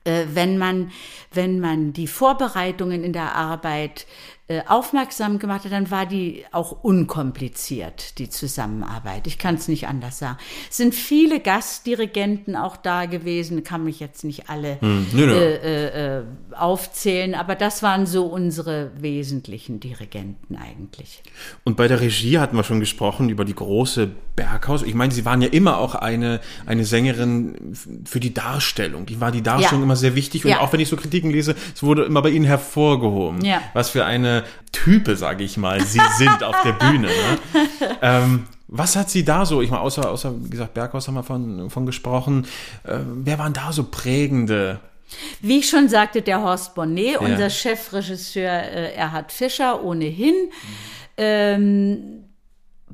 äh, 0.04 0.24
wenn 0.32 0.58
man, 0.58 0.90
wenn 1.32 1.60
man 1.60 1.92
die 1.92 2.08
Vorbereitungen 2.08 3.04
in 3.04 3.12
der 3.12 3.34
Arbeit 3.36 4.06
äh, 4.48 4.62
aufmerksam 4.66 5.38
gemacht 5.38 5.64
hat, 5.64 5.72
dann 5.72 5.90
war 5.92 6.04
die 6.04 6.44
auch 6.50 6.82
unkompliziert, 6.82 8.18
die 8.18 8.28
Zusammenarbeit. 8.28 9.26
Ich 9.28 9.38
kann 9.38 9.54
es 9.54 9.68
nicht 9.68 9.86
anders 9.86 10.18
sagen. 10.18 10.36
Es 10.68 10.76
sind 10.78 10.94
viele 10.96 11.38
Gastdirigenten 11.40 12.56
auch 12.56 12.76
da 12.76 13.06
gewesen, 13.06 13.62
kann 13.62 13.84
mich 13.84 14.00
jetzt 14.00 14.24
nicht 14.24 14.50
alle 14.50 14.78
nö, 14.80 15.04
nö. 15.14 15.32
äh, 15.32 16.18
äh, 16.18 16.22
aufzählen, 16.56 17.34
aber 17.34 17.54
das 17.54 17.82
waren 17.82 18.04
so 18.06 18.26
unsere 18.26 18.90
wesentlichen 19.00 19.78
Dirigenten 19.80 20.56
eigentlich. 20.56 21.22
Und 21.64 21.76
bei 21.76 21.86
der 21.86 22.00
Regie 22.00 22.38
hatten 22.38 22.56
wir 22.56 22.64
schon 22.64 22.80
gesprochen 22.80 23.28
über 23.28 23.44
die 23.44 23.54
große 23.54 24.10
Berghaus. 24.34 24.82
Ich 24.82 24.94
meine, 24.94 25.12
Sie 25.12 25.24
waren 25.24 25.42
ja 25.42 25.48
immer 25.48 25.78
auch 25.78 25.94
eine, 25.94 26.40
eine 26.66 26.84
Sängerin 26.84 27.76
für 28.04 28.18
die 28.18 28.32
Darstellung. 28.34 29.06
Die 29.06 29.20
war 29.20 29.30
die 29.30 29.42
Darstellung 29.42 29.82
Ja. 29.82 29.84
immer 29.84 29.96
sehr 29.96 30.14
wichtig. 30.14 30.44
Und 30.44 30.50
Ja. 30.52 30.60
auch 30.60 30.72
wenn 30.72 30.80
ich 30.80 30.88
so 30.88 30.96
Kritiken 30.96 31.30
lese, 31.30 31.54
es 31.74 31.82
wurde 31.82 32.04
immer 32.04 32.22
bei 32.22 32.30
Ihnen 32.30 32.46
hervorgehoben. 32.46 33.44
Ja. 33.44 33.60
Was 33.74 33.90
für 33.90 34.04
eine 34.06 34.31
Type, 34.72 35.16
sage 35.16 35.44
ich 35.44 35.56
mal, 35.56 35.80
Sie 35.80 36.00
sind 36.16 36.42
auf 36.42 36.56
der 36.62 36.72
Bühne. 36.72 37.08
Ne? 37.08 37.68
ähm, 38.02 38.46
was 38.68 38.96
hat 38.96 39.10
Sie 39.10 39.24
da 39.24 39.44
so, 39.44 39.60
ich 39.60 39.70
meine, 39.70 39.82
außer, 39.82 40.10
außer, 40.10 40.32
wie 40.44 40.50
gesagt, 40.50 40.74
Berghaus 40.74 41.06
haben 41.06 41.14
wir 41.14 41.22
von, 41.22 41.68
von 41.68 41.84
gesprochen. 41.84 42.46
Äh, 42.84 42.98
wer 43.04 43.38
waren 43.38 43.52
da 43.52 43.72
so 43.72 43.84
prägende? 43.84 44.80
Wie 45.40 45.58
ich 45.58 45.68
schon 45.68 45.88
sagte, 45.88 46.22
der 46.22 46.40
Horst 46.42 46.74
Bonnet, 46.74 47.18
unser 47.18 47.50
Chefregisseur 47.50 48.50
äh, 48.50 48.94
Erhard 48.94 49.30
Fischer 49.30 49.82
ohnehin. 49.82 50.34
Ähm, 51.18 52.21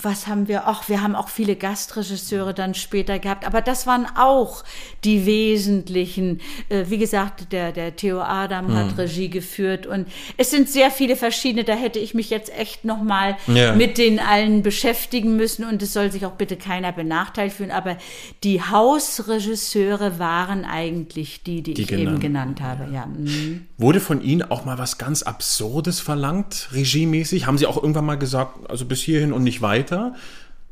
was 0.02 0.26
haben 0.26 0.48
wir? 0.48 0.66
Ach, 0.68 0.88
wir 0.88 1.02
haben 1.02 1.14
auch 1.14 1.28
viele 1.28 1.56
Gastregisseure 1.56 2.54
dann 2.54 2.74
später 2.74 3.18
gehabt, 3.18 3.46
aber 3.46 3.60
das 3.60 3.86
waren 3.86 4.06
auch 4.16 4.64
die 5.04 5.26
wesentlichen. 5.26 6.40
Äh, 6.68 6.84
Wie 6.88 6.98
gesagt, 6.98 7.52
der, 7.52 7.72
der 7.72 7.96
Theo 7.96 8.20
Adam 8.20 8.72
hat 8.74 8.96
Regie 8.98 9.28
geführt 9.28 9.86
und 9.86 10.06
es 10.36 10.50
sind 10.50 10.68
sehr 10.68 10.90
viele 10.90 11.16
verschiedene. 11.16 11.64
Da 11.64 11.74
hätte 11.74 11.98
ich 11.98 12.14
mich 12.14 12.30
jetzt 12.30 12.52
echt 12.56 12.84
nochmal 12.84 13.36
Ja. 13.46 13.74
mit 13.74 13.98
den 13.98 14.20
allen 14.20 14.62
beschäftigen 14.62 15.36
müssen 15.36 15.64
und 15.64 15.82
es 15.82 15.92
soll 15.92 16.12
sich 16.12 16.24
auch 16.26 16.32
bitte 16.32 16.56
keiner 16.56 16.92
benachteiligt 16.92 17.56
fühlen. 17.56 17.70
Aber 17.70 17.96
die 18.44 18.60
Hausregisseure 18.62 20.18
waren 20.18 20.64
eigentlich 20.64 21.42
die, 21.42 21.62
die, 21.62 21.74
Die 21.74 21.82
ich 21.82 21.92
eben 21.92 22.20
genannten, 22.20 22.20
genannt 22.20 22.62
habe. 22.62 22.92
Ja. 22.92 23.06
mhm. 23.06 23.66
Wurde 23.76 24.00
von 24.00 24.22
Ihnen 24.22 24.42
auch 24.42 24.64
mal 24.64 24.78
was 24.78 24.98
ganz 24.98 25.22
Absurdes 25.22 26.00
verlangt, 26.00 26.68
regiemäßig? 26.72 27.46
Haben 27.46 27.58
Sie 27.58 27.66
auch 27.66 27.76
irgendwann 27.76 28.06
mal 28.06 28.18
gesagt, 28.18 28.70
also 28.70 28.84
bis 28.84 29.00
hierhin 29.00 29.32
und 29.32 29.42
nicht 29.44 29.62
weiter? 29.62 29.87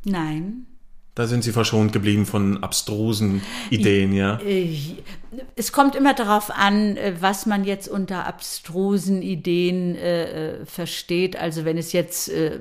Nein. 0.03 0.67
Da 1.17 1.25
sind 1.25 1.43
Sie 1.43 1.51
verschont 1.51 1.93
geblieben 1.93 2.27
von 2.27 2.63
abstrusen 2.63 3.41
Ideen, 3.71 4.13
ja? 4.13 4.39
Es 5.55 5.71
kommt 5.71 5.95
immer 5.95 6.13
darauf 6.13 6.51
an, 6.51 6.95
äh, 6.95 7.15
was 7.19 7.47
man 7.47 7.63
jetzt 7.63 7.87
unter 7.87 8.27
abstrusen 8.27 9.23
Ideen 9.23 9.95
äh, 9.95 10.59
äh, 10.59 10.65
versteht. 10.67 11.35
Also 11.35 11.65
wenn 11.65 11.79
es 11.79 11.91
jetzt 11.91 12.29
äh, 12.29 12.59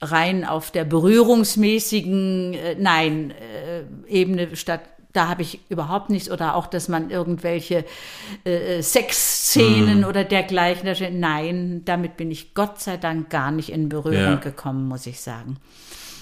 rein 0.00 0.46
auf 0.46 0.70
der 0.70 0.84
berührungsmäßigen, 0.84 2.54
äh, 2.54 2.76
nein, 2.78 3.32
äh, 3.32 3.82
Ebene 4.08 4.56
statt 4.56 4.80
da 5.12 5.28
habe 5.28 5.42
ich 5.42 5.60
überhaupt 5.70 6.10
nichts 6.10 6.30
oder 6.30 6.54
auch, 6.54 6.66
dass 6.66 6.88
man 6.88 7.10
irgendwelche 7.10 7.84
äh, 8.44 8.82
Sexszenen 8.82 10.04
oder 10.04 10.24
dergleichen. 10.24 11.18
Nein, 11.18 11.82
damit 11.84 12.16
bin 12.16 12.30
ich 12.30 12.54
Gott 12.54 12.80
sei 12.80 12.96
Dank 12.98 13.30
gar 13.30 13.50
nicht 13.50 13.70
in 13.70 13.88
Berührung 13.88 14.16
Ja. 14.16 14.34
gekommen, 14.36 14.86
muss 14.86 15.06
ich 15.06 15.20
sagen. 15.20 15.56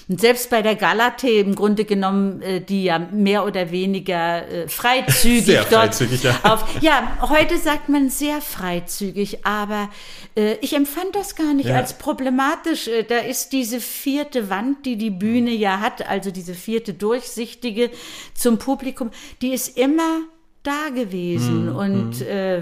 Und 0.09 0.21
selbst 0.21 0.49
bei 0.49 0.61
der 0.61 0.75
Galatee 0.75 1.41
im 1.41 1.53
Grunde 1.53 1.83
genommen, 1.83 2.41
äh, 2.41 2.61
die 2.61 2.85
ja 2.85 2.97
mehr 2.97 3.45
oder 3.45 3.71
weniger 3.71 4.47
äh, 4.47 4.67
freizügig 4.69 5.45
Sehr 5.45 5.63
dort 5.63 5.95
freizügig, 5.95 6.23
ja. 6.23 6.39
auf. 6.43 6.63
Ja, 6.81 7.17
heute 7.29 7.57
sagt 7.57 7.89
man 7.89 8.09
sehr 8.09 8.39
freizügig, 8.41 9.45
aber 9.45 9.89
äh, 10.37 10.55
ich 10.61 10.73
empfand 10.73 11.13
das 11.15 11.35
gar 11.35 11.53
nicht 11.53 11.67
Ja. 11.67 11.75
als 11.75 11.97
problematisch. 11.97 12.89
Da 13.09 13.17
ist 13.17 13.49
diese 13.51 13.81
vierte 13.81 14.49
Wand, 14.49 14.85
die 14.85 14.95
die 14.95 15.09
Bühne 15.11 15.51
ja 15.51 15.81
hat, 15.81 16.07
also 16.07 16.31
diese 16.31 16.53
vierte 16.53 16.93
durchsichtige 16.93 17.89
zum 18.33 18.57
Publikum, 18.59 19.11
die 19.41 19.51
ist 19.53 19.77
immer 19.77 20.21
da 20.63 20.89
gewesen 20.93 21.69
und 21.69 22.21
äh, 22.21 22.61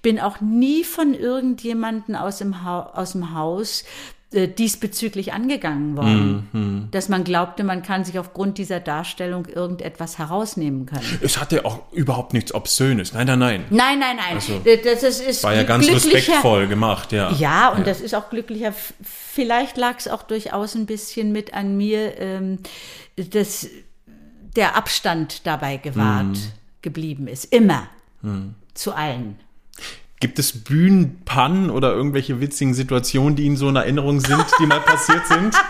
bin 0.00 0.20
auch 0.20 0.40
nie 0.40 0.84
von 0.84 1.14
irgendjemanden 1.14 2.16
aus 2.16 2.38
dem, 2.38 2.64
ha 2.64 2.90
aus 2.94 3.12
dem 3.12 3.34
Haus 3.34 3.84
äh, 4.32 4.48
diesbezüglich 4.48 5.32
angegangen 5.32 5.96
worden, 5.96 6.88
dass 6.90 7.08
man 7.08 7.24
glaubte, 7.24 7.64
man 7.64 7.82
kann 7.82 8.04
sich 8.04 8.18
aufgrund 8.18 8.58
dieser 8.58 8.80
Darstellung 8.80 9.46
irgendetwas 9.46 10.18
herausnehmen 10.18 10.86
können. 10.86 11.18
Es 11.20 11.40
hatte 11.40 11.64
auch 11.64 11.80
überhaupt 11.92 12.32
nichts 12.32 12.54
Obszönes. 12.54 13.12
Nein, 13.12 13.26
nein, 13.26 13.38
nein. 13.38 13.64
Nein, 13.70 13.98
nein, 13.98 14.16
nein. 14.16 14.34
Also, 14.34 14.60
das, 14.64 15.00
das 15.00 15.20
ist 15.20 15.42
War 15.44 15.54
ja 15.54 15.62
ganz 15.64 15.88
respektvoll 15.88 16.66
gemacht, 16.66 17.12
ja. 17.12 17.30
Ja, 17.32 17.68
und 17.70 17.86
das 17.86 18.00
ist 18.00 18.14
auch 18.14 18.30
glücklicher. 18.30 18.72
Vielleicht 19.02 19.76
lag 19.76 19.98
es 19.98 20.08
auch 20.08 20.22
durchaus 20.22 20.74
ein 20.74 20.86
bisschen 20.86 21.32
mit 21.32 21.54
an 21.54 21.76
mir, 21.76 22.18
ähm, 22.18 22.58
dass 23.16 23.68
der 24.56 24.76
Abstand 24.76 25.46
dabei 25.46 25.76
gewahrt 25.76 26.38
geblieben 26.82 27.28
ist. 27.28 27.44
Immer. 27.52 27.88
Zu 28.74 28.92
allen. 28.92 29.38
Gibt 30.22 30.38
es 30.38 30.62
Bühnenpannen 30.62 31.68
oder 31.68 31.92
irgendwelche 31.92 32.40
witzigen 32.40 32.74
Situationen, 32.74 33.34
die 33.34 33.42
Ihnen 33.42 33.56
so 33.56 33.68
in 33.68 33.74
Erinnerung 33.74 34.20
sind, 34.20 34.44
die 34.60 34.66
mal 34.66 34.78
passiert 34.80 35.26
sind? 35.26 35.52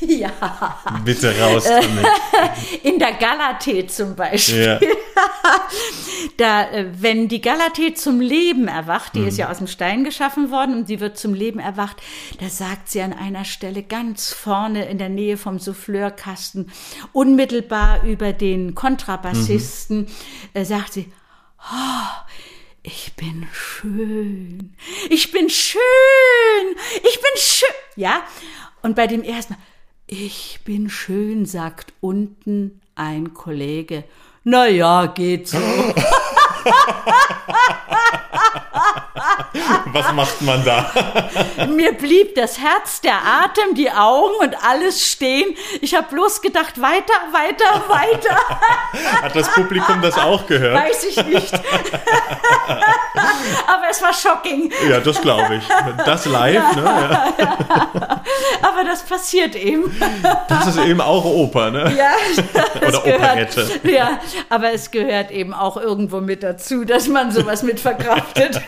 Ja. 0.00 0.30
Bitte 1.04 1.34
raus 1.40 1.64
damit. 1.64 2.06
In 2.84 2.98
der 2.98 3.14
Galatee 3.14 3.86
zum 3.86 4.14
Beispiel. 4.14 4.62
Ja. 4.62 4.80
Da, 6.36 6.70
äh, 6.70 6.86
wenn 7.00 7.28
die 7.28 7.40
Galatee 7.40 7.94
zum 7.94 8.20
Leben 8.20 8.68
erwacht, 8.68 9.14
die 9.14 9.22
ist 9.22 9.38
ja 9.38 9.50
aus 9.50 9.58
dem 9.58 9.66
Stein 9.66 10.04
geschaffen 10.04 10.50
worden 10.50 10.74
und 10.74 10.86
sie 10.86 11.00
wird 11.00 11.16
zum 11.16 11.32
Leben 11.32 11.58
erwacht, 11.58 11.96
da 12.40 12.50
sagt 12.50 12.90
sie 12.90 13.00
an 13.00 13.14
einer 13.14 13.46
Stelle 13.46 13.82
ganz 13.82 14.34
vorne 14.34 14.84
in 14.86 14.98
der 14.98 15.08
Nähe 15.08 15.38
vom 15.38 15.58
Souffleurkasten, 15.58 16.70
unmittelbar 17.12 18.04
über 18.04 18.34
den 18.34 18.74
Kontrabassisten, 18.74 20.08
äh, 20.52 20.64
sagt 20.64 20.92
sie, 20.92 21.10
"Oh, 21.72 22.26
ich 22.86 23.12
bin 23.16 23.46
schön. 23.52 24.76
Ich 25.10 25.32
bin 25.32 25.50
schön. 25.50 25.80
Ich 27.02 27.20
bin 27.20 27.32
schön. 27.36 27.68
Ja. 27.96 28.22
Und 28.80 28.94
bei 28.94 29.08
dem 29.08 29.24
ersten 29.24 29.54
Mal, 29.54 29.60
ich 30.06 30.60
bin 30.64 30.88
schön, 30.88 31.46
sagt 31.46 31.92
unten 32.00 32.80
ein 32.94 33.34
Kollege. 33.34 34.04
Na 34.44 34.68
ja, 34.68 35.06
geht 35.06 35.48
so. 35.48 35.58
Was 39.86 40.12
macht 40.12 40.42
man 40.42 40.64
da? 40.64 40.90
Mir 41.68 41.92
blieb 41.92 42.34
das 42.34 42.58
Herz, 42.58 43.00
der 43.00 43.14
Atem, 43.14 43.74
die 43.74 43.90
Augen 43.90 44.34
und 44.40 44.56
alles 44.64 45.06
stehen. 45.06 45.56
Ich 45.80 45.94
habe 45.94 46.06
bloß 46.10 46.42
gedacht, 46.42 46.80
weiter, 46.80 47.14
weiter, 47.32 47.88
weiter. 47.88 48.36
Hat 49.22 49.34
das 49.34 49.52
Publikum 49.52 50.02
das 50.02 50.18
auch 50.18 50.46
gehört? 50.46 50.88
Weiß 50.88 51.04
ich 51.04 51.24
nicht. 51.26 51.54
Aber 53.66 53.84
es 53.90 54.02
war 54.02 54.12
shocking. 54.12 54.72
Ja, 54.88 55.00
das 55.00 55.20
glaube 55.20 55.56
ich. 55.56 55.64
Das 56.04 56.26
live, 56.26 56.76
ne? 56.76 56.82
Ja. 56.84 58.22
Aber 58.62 58.84
das 58.84 59.02
passiert 59.02 59.54
eben. 59.56 59.96
Das 60.48 60.66
ist 60.66 60.78
eben 60.78 61.00
auch 61.00 61.24
Oper, 61.24 61.70
ne? 61.70 61.94
Ja, 61.96 62.12
Oder 62.86 62.98
Operette. 62.98 63.66
Ja, 63.84 64.18
aber 64.48 64.72
es 64.72 64.90
gehört 64.90 65.30
eben 65.30 65.54
auch 65.54 65.76
irgendwo 65.76 66.20
mit 66.20 66.42
dazu, 66.42 66.84
dass 66.84 67.08
man 67.08 67.30
sowas 67.30 67.62
mit 67.62 67.80
verkraftet. 67.80 68.60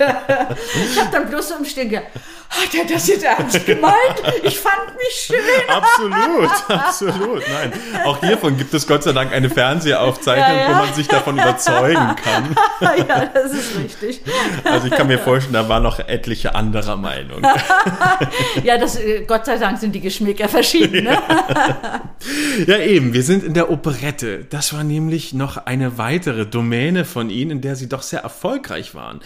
Ich 0.92 0.98
habe 1.00 1.10
dann 1.12 1.28
bloß 1.28 1.48
so 1.48 1.54
im 1.56 1.64
Stillen 1.64 1.90
gedacht, 1.90 2.06
hat 2.50 2.74
er 2.74 2.84
das 2.86 3.06
jetzt 3.06 3.24
ernst 3.24 3.66
gemeint? 3.66 3.94
Ich 4.42 4.58
fand 4.58 4.96
mich 4.96 5.14
schön. 5.26 5.38
Absolut, 5.68 6.50
absolut. 6.70 7.42
Nein, 7.48 7.72
auch 8.06 8.18
hiervon 8.20 8.56
gibt 8.56 8.72
es 8.72 8.86
Gott 8.86 9.02
sei 9.02 9.12
Dank 9.12 9.32
eine 9.32 9.50
Fernsehaufzeichnung, 9.50 10.56
Ja, 10.56 10.62
ja. 10.62 10.68
wo 10.70 10.84
man 10.84 10.94
sich 10.94 11.06
davon 11.08 11.34
überzeugen 11.38 12.16
kann. 12.16 12.56
Ja, 13.08 13.26
das 13.26 13.52
ist 13.52 13.76
richtig. 13.78 14.22
Also 14.64 14.86
ich 14.86 14.92
kann 14.94 15.06
mir 15.08 15.18
vorstellen, 15.18 15.52
da 15.54 15.68
waren 15.68 15.82
noch 15.82 15.98
etliche 15.98 16.54
anderer 16.54 16.96
Meinung. 16.96 17.42
Ja, 18.64 18.76
das, 18.78 18.96
äh, 18.96 19.24
Gott 19.26 19.46
sei 19.46 19.58
Dank 19.58 19.78
sind 19.78 19.92
die 19.94 20.00
Geschmäcker 20.00 20.48
verschieden. 20.48 21.04
Ne? 21.04 21.18
Ja, 22.66 22.78
eben, 22.78 23.12
wir 23.12 23.22
sind 23.22 23.44
in 23.44 23.54
der 23.54 23.70
Operette. 23.70 24.44
Das 24.44 24.72
war 24.72 24.82
nämlich 24.84 25.32
noch 25.32 25.56
eine 25.58 25.96
weitere 25.98 26.44
Domäne 26.46 27.04
von 27.04 27.30
Ihnen, 27.30 27.50
in 27.52 27.60
der 27.60 27.76
Sie 27.76 27.88
doch 27.88 28.02
sehr 28.02 28.20
erfolgreich 28.20 28.94
waren. 28.94 29.20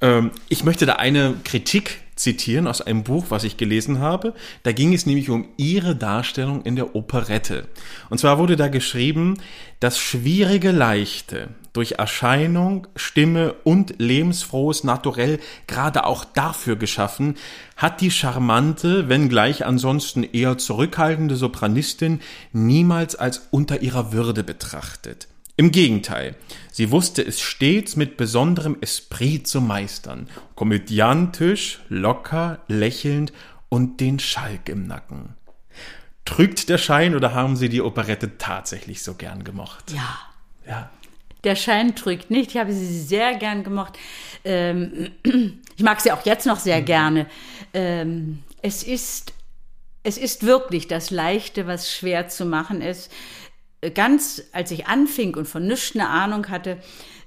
Ähm, 0.00 0.30
ich 0.48 0.64
möchte 0.64 0.86
da 0.86 0.94
eine 0.94 1.34
Kritik 1.44 2.00
zitieren 2.16 2.66
aus 2.66 2.80
einem 2.80 3.02
Buch, 3.02 3.26
was 3.28 3.44
ich 3.44 3.56
gelesen 3.56 3.98
habe. 3.98 4.34
Da 4.62 4.72
ging 4.72 4.94
es 4.94 5.06
nämlich 5.06 5.30
um 5.30 5.48
Ihre 5.56 5.96
Darstellung 5.96 6.62
in 6.62 6.76
der 6.76 6.94
Operette. 6.94 7.66
Und 8.08 8.18
zwar 8.18 8.38
wurde 8.38 8.56
da 8.56 8.68
geschrieben, 8.68 9.38
das 9.80 9.98
schwierige 9.98 10.70
Leichte 10.70 11.48
durch 11.72 11.92
Erscheinung, 11.92 12.86
Stimme 12.94 13.54
und 13.64 13.94
lebensfrohes 13.98 14.84
Naturell 14.84 15.40
gerade 15.66 16.04
auch 16.04 16.24
dafür 16.24 16.76
geschaffen, 16.76 17.36
hat 17.76 18.00
die 18.00 18.12
charmante, 18.12 19.08
wenngleich 19.08 19.66
ansonsten 19.66 20.22
eher 20.22 20.56
zurückhaltende 20.56 21.34
Sopranistin 21.34 22.20
niemals 22.52 23.16
als 23.16 23.48
unter 23.50 23.82
ihrer 23.82 24.12
Würde 24.12 24.44
betrachtet. 24.44 25.26
Im 25.56 25.70
Gegenteil, 25.70 26.34
sie 26.72 26.90
wusste 26.90 27.22
es 27.22 27.40
stets 27.40 27.94
mit 27.94 28.16
besonderem 28.16 28.76
Esprit 28.80 29.46
zu 29.46 29.60
meistern, 29.60 30.28
komödiantisch, 30.56 31.80
locker, 31.88 32.60
lächelnd 32.66 33.32
und 33.68 34.00
den 34.00 34.18
Schalk 34.18 34.68
im 34.68 34.86
Nacken. 34.86 35.34
Trügt 36.24 36.68
der 36.68 36.78
Schein 36.78 37.14
oder 37.14 37.34
haben 37.34 37.54
Sie 37.54 37.68
die 37.68 37.82
Operette 37.82 38.38
tatsächlich 38.38 39.02
so 39.02 39.14
gern 39.14 39.44
gemocht? 39.44 39.92
Ja. 39.92 40.18
Ja. 40.66 40.90
Der 41.44 41.56
Schein 41.56 41.94
trügt 41.94 42.30
nicht. 42.30 42.52
Ich 42.52 42.56
habe 42.56 42.72
sie 42.72 43.00
sehr 43.00 43.34
gern 43.34 43.62
gemocht. 43.62 43.98
Ähm, 44.44 45.10
ich 45.76 45.82
mag 45.82 46.00
sie 46.00 46.10
auch 46.10 46.24
jetzt 46.24 46.46
noch 46.46 46.58
sehr 46.58 46.80
gerne. 46.80 47.26
Ähm, 47.74 48.42
es 48.62 48.82
ist, 48.82 49.34
es 50.02 50.16
ist 50.16 50.46
wirklich 50.46 50.88
das 50.88 51.10
Leichte, 51.10 51.66
was 51.66 51.92
schwer 51.92 52.28
zu 52.28 52.46
machen 52.46 52.80
ist. 52.80 53.12
Ganz, 53.90 54.42
als 54.52 54.70
ich 54.70 54.86
anfing 54.86 55.36
und 55.36 55.46
von 55.46 55.66
nichts 55.66 55.94
eine 55.94 56.08
Ahnung 56.08 56.48
hatte, 56.48 56.78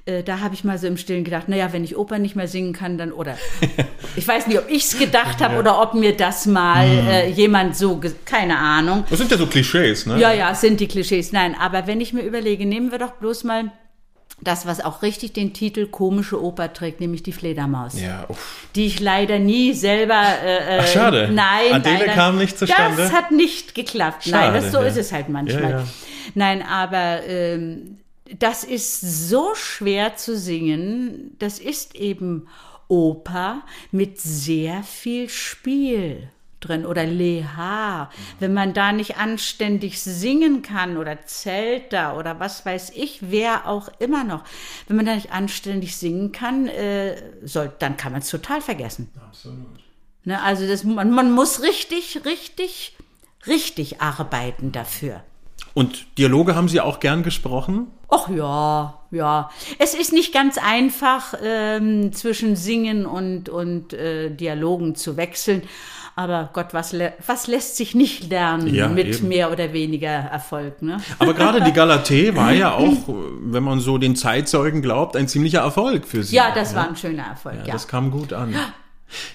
äh, 0.08 0.24
da 0.24 0.40
habe 0.40 0.54
ich 0.54 0.64
mal 0.64 0.78
so 0.78 0.88
im 0.88 0.96
Stillen 0.98 1.24
gedacht, 1.24 1.50
naja, 1.50 1.74
wenn 1.74 1.84
ich 1.84 1.98
Oper 1.98 2.18
nicht 2.18 2.36
mehr 2.36 2.48
singen 2.48 2.72
kann, 2.72 2.98
dann 2.98 3.12
oder 3.12 3.38
ich 4.16 4.28
weiß 4.28 4.48
nicht, 4.48 4.58
ob 4.58 4.70
ich 4.70 4.86
es 4.86 4.98
gedacht 4.98 5.42
habe 5.42 5.58
oder 5.58 5.82
ob 5.82 5.94
mir 5.94 6.16
das 6.16 6.46
mal 6.46 6.88
äh, 6.88 7.30
jemand 7.30 7.76
so, 7.76 8.00
keine 8.24 8.58
Ahnung. 8.58 9.04
Das 9.10 9.20
sind 9.20 9.30
ja 9.30 9.38
so 9.38 9.48
Klischees, 9.48 10.06
ne? 10.06 10.18
Ja, 10.18 10.32
ja, 10.32 10.52
es 10.52 10.62
sind 10.62 10.80
die 10.80 10.88
Klischees. 10.88 11.34
Nein, 11.34 11.56
aber 11.60 11.88
wenn 11.88 12.00
ich 12.00 12.14
mir 12.14 12.22
überlege, 12.22 12.66
nehmen 12.66 12.92
wir 12.92 13.00
doch 13.00 13.14
bloß 13.14 13.44
mal 13.44 13.72
das, 14.40 14.68
was 14.68 14.82
auch 14.82 15.02
richtig 15.02 15.34
den 15.34 15.54
Titel 15.54 15.88
komische 15.88 16.42
Oper 16.42 16.72
trägt, 16.72 17.00
nämlich 17.00 17.24
die 17.24 17.32
Fledermaus. 17.32 18.00
Ja, 18.00 18.26
uff. 18.28 18.68
Die 18.76 18.86
ich 18.86 19.00
leider 19.00 19.40
nie 19.40 19.74
selber. 19.74 20.22
Äh, 20.44 20.80
Ach, 20.82 20.88
schade. 20.88 21.30
Nein, 21.32 21.74
Adele 21.74 22.00
leider- 22.00 22.14
kam 22.14 22.38
nicht 22.38 22.58
zustande? 22.58 22.98
Das 22.98 23.14
hat 23.14 23.32
nicht 23.32 23.74
geklappt. 23.74 24.26
Schade, 24.26 24.54
nein, 24.54 24.62
das, 24.62 24.72
so 24.72 24.80
ja. 24.80 24.86
ist 24.86 24.98
es 24.98 25.12
halt 25.12 25.30
manchmal. 25.30 25.64
Ja, 25.64 25.70
ja. 25.80 25.88
Nein, 26.36 26.62
aber 26.62 27.24
ähm, 27.26 27.98
das 28.38 28.64
ist 28.64 29.02
so 29.02 29.56
schwer 29.56 30.16
zu 30.18 30.38
singen. 30.38 31.36
Das 31.40 31.58
ist 31.58 31.96
eben 31.96 32.48
Oper 32.88 33.64
mit 33.92 34.20
sehr 34.20 34.84
viel 34.84 35.30
Spiel 35.30 36.30
drin 36.60 36.86
oder 36.86 37.06
Leha. 37.06 38.10
Wenn 38.40 38.54
man 38.54 38.74
da 38.74 38.92
nicht 38.92 39.18
anständig 39.18 40.02
singen 40.02 40.62
kann 40.62 40.98
oder 40.98 41.26
Zelter 41.26 42.18
oder 42.18 42.40
was 42.40 42.66
weiß 42.66 42.92
ich, 42.96 43.20
wer 43.22 43.68
auch 43.68 43.90
immer 44.00 44.24
noch, 44.24 44.44
wenn 44.88 44.98
man 44.98 45.06
da 45.06 45.16
nicht 45.16 45.32
anständig 45.32 45.98
singen 45.98 46.32
kann, 46.32 46.68
äh, 46.68 47.16
soll, 47.44 47.72
dann 47.80 47.98
kann 47.98 48.12
man 48.12 48.22
es 48.22 48.30
total 48.30 48.62
vergessen. 48.62 49.10
Absolut. 49.26 49.80
Ne, 50.24 50.42
also 50.42 50.68
das, 50.68 50.84
man, 50.84 51.12
man 51.12 51.32
muss 51.32 51.62
richtig, 51.62 52.26
richtig, 52.26 52.98
richtig 53.46 54.02
arbeiten 54.02 54.72
dafür. 54.72 55.24
Und 55.74 56.18
Dialoge 56.18 56.56
haben 56.56 56.70
Sie 56.70 56.82
auch 56.82 57.00
gern 57.00 57.22
gesprochen? 57.22 57.88
Ach 58.10 58.30
ja, 58.30 59.00
ja. 59.12 59.52
Es 59.78 59.94
ist 59.94 60.12
nicht 60.12 60.34
ganz 60.34 60.58
einfach, 60.58 61.36
ähm, 61.44 62.12
zwischen 62.14 62.56
Singen 62.56 63.06
und, 63.06 63.48
und 63.48 63.94
äh, 63.94 64.32
Dialogen 64.32 64.96
zu 64.96 65.18
wechseln. 65.18 65.62
Aber 66.20 66.50
Gott, 66.52 66.74
was, 66.74 66.96
was 67.28 67.46
lässt 67.46 67.78
sich 67.78 67.94
nicht 67.94 68.30
lernen 68.32 68.74
Ja, 68.74 68.88
mit 68.88 69.06
eben. 69.08 69.28
mehr 69.28 69.52
oder 69.52 69.72
weniger 69.72 70.10
Erfolg? 70.10 70.82
Ne? 70.82 70.98
Aber 71.20 71.36
gerade 71.36 71.62
die 71.62 71.72
Galatee 71.74 72.36
war 72.36 72.52
ja 72.52 72.74
auch, 72.74 73.08
wenn 73.42 73.62
man 73.64 73.80
so 73.80 74.00
den 74.00 74.16
Zeitzeugen 74.16 74.82
glaubt, 74.82 75.16
ein 75.16 75.28
ziemlicher 75.28 75.60
Erfolg 75.60 76.08
für 76.08 76.24
Sie. 76.24 76.36
Ja, 76.36 76.52
das 76.56 76.74
war 76.74 76.88
ein 76.90 76.96
schöner 76.96 77.24
Erfolg, 77.28 77.58
Ja, 77.62 77.66
ja. 77.68 77.74
Das 77.74 77.88
kam 77.88 78.10
gut 78.10 78.34
an. 78.34 78.56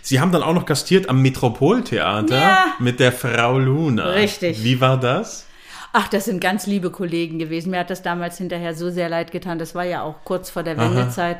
Sie 0.02 0.20
haben 0.20 0.32
dann 0.32 0.42
auch 0.42 0.54
noch 0.54 0.66
gastiert 0.66 1.08
am 1.08 1.22
Metropoltheater 1.22 2.36
Ja. 2.40 2.64
mit 2.80 2.98
der 2.98 3.12
Frau 3.12 3.58
Luna. 3.58 4.04
Richtig. 4.10 4.62
Wie 4.64 4.80
war 4.80 4.98
das? 4.98 5.46
Ach, 5.92 6.08
das 6.08 6.24
sind 6.24 6.40
ganz 6.40 6.66
liebe 6.66 6.90
Kollegen 6.90 7.38
gewesen. 7.38 7.70
Mir 7.70 7.80
hat 7.80 7.90
das 7.90 8.02
damals 8.02 8.38
hinterher 8.38 8.74
so 8.74 8.90
sehr 8.90 9.08
leid 9.10 9.30
getan. 9.30 9.58
Das 9.58 9.74
war 9.74 9.84
ja 9.84 10.02
auch 10.02 10.24
kurz 10.24 10.48
vor 10.48 10.62
der 10.62 10.78
Wendezeit, 10.78 11.38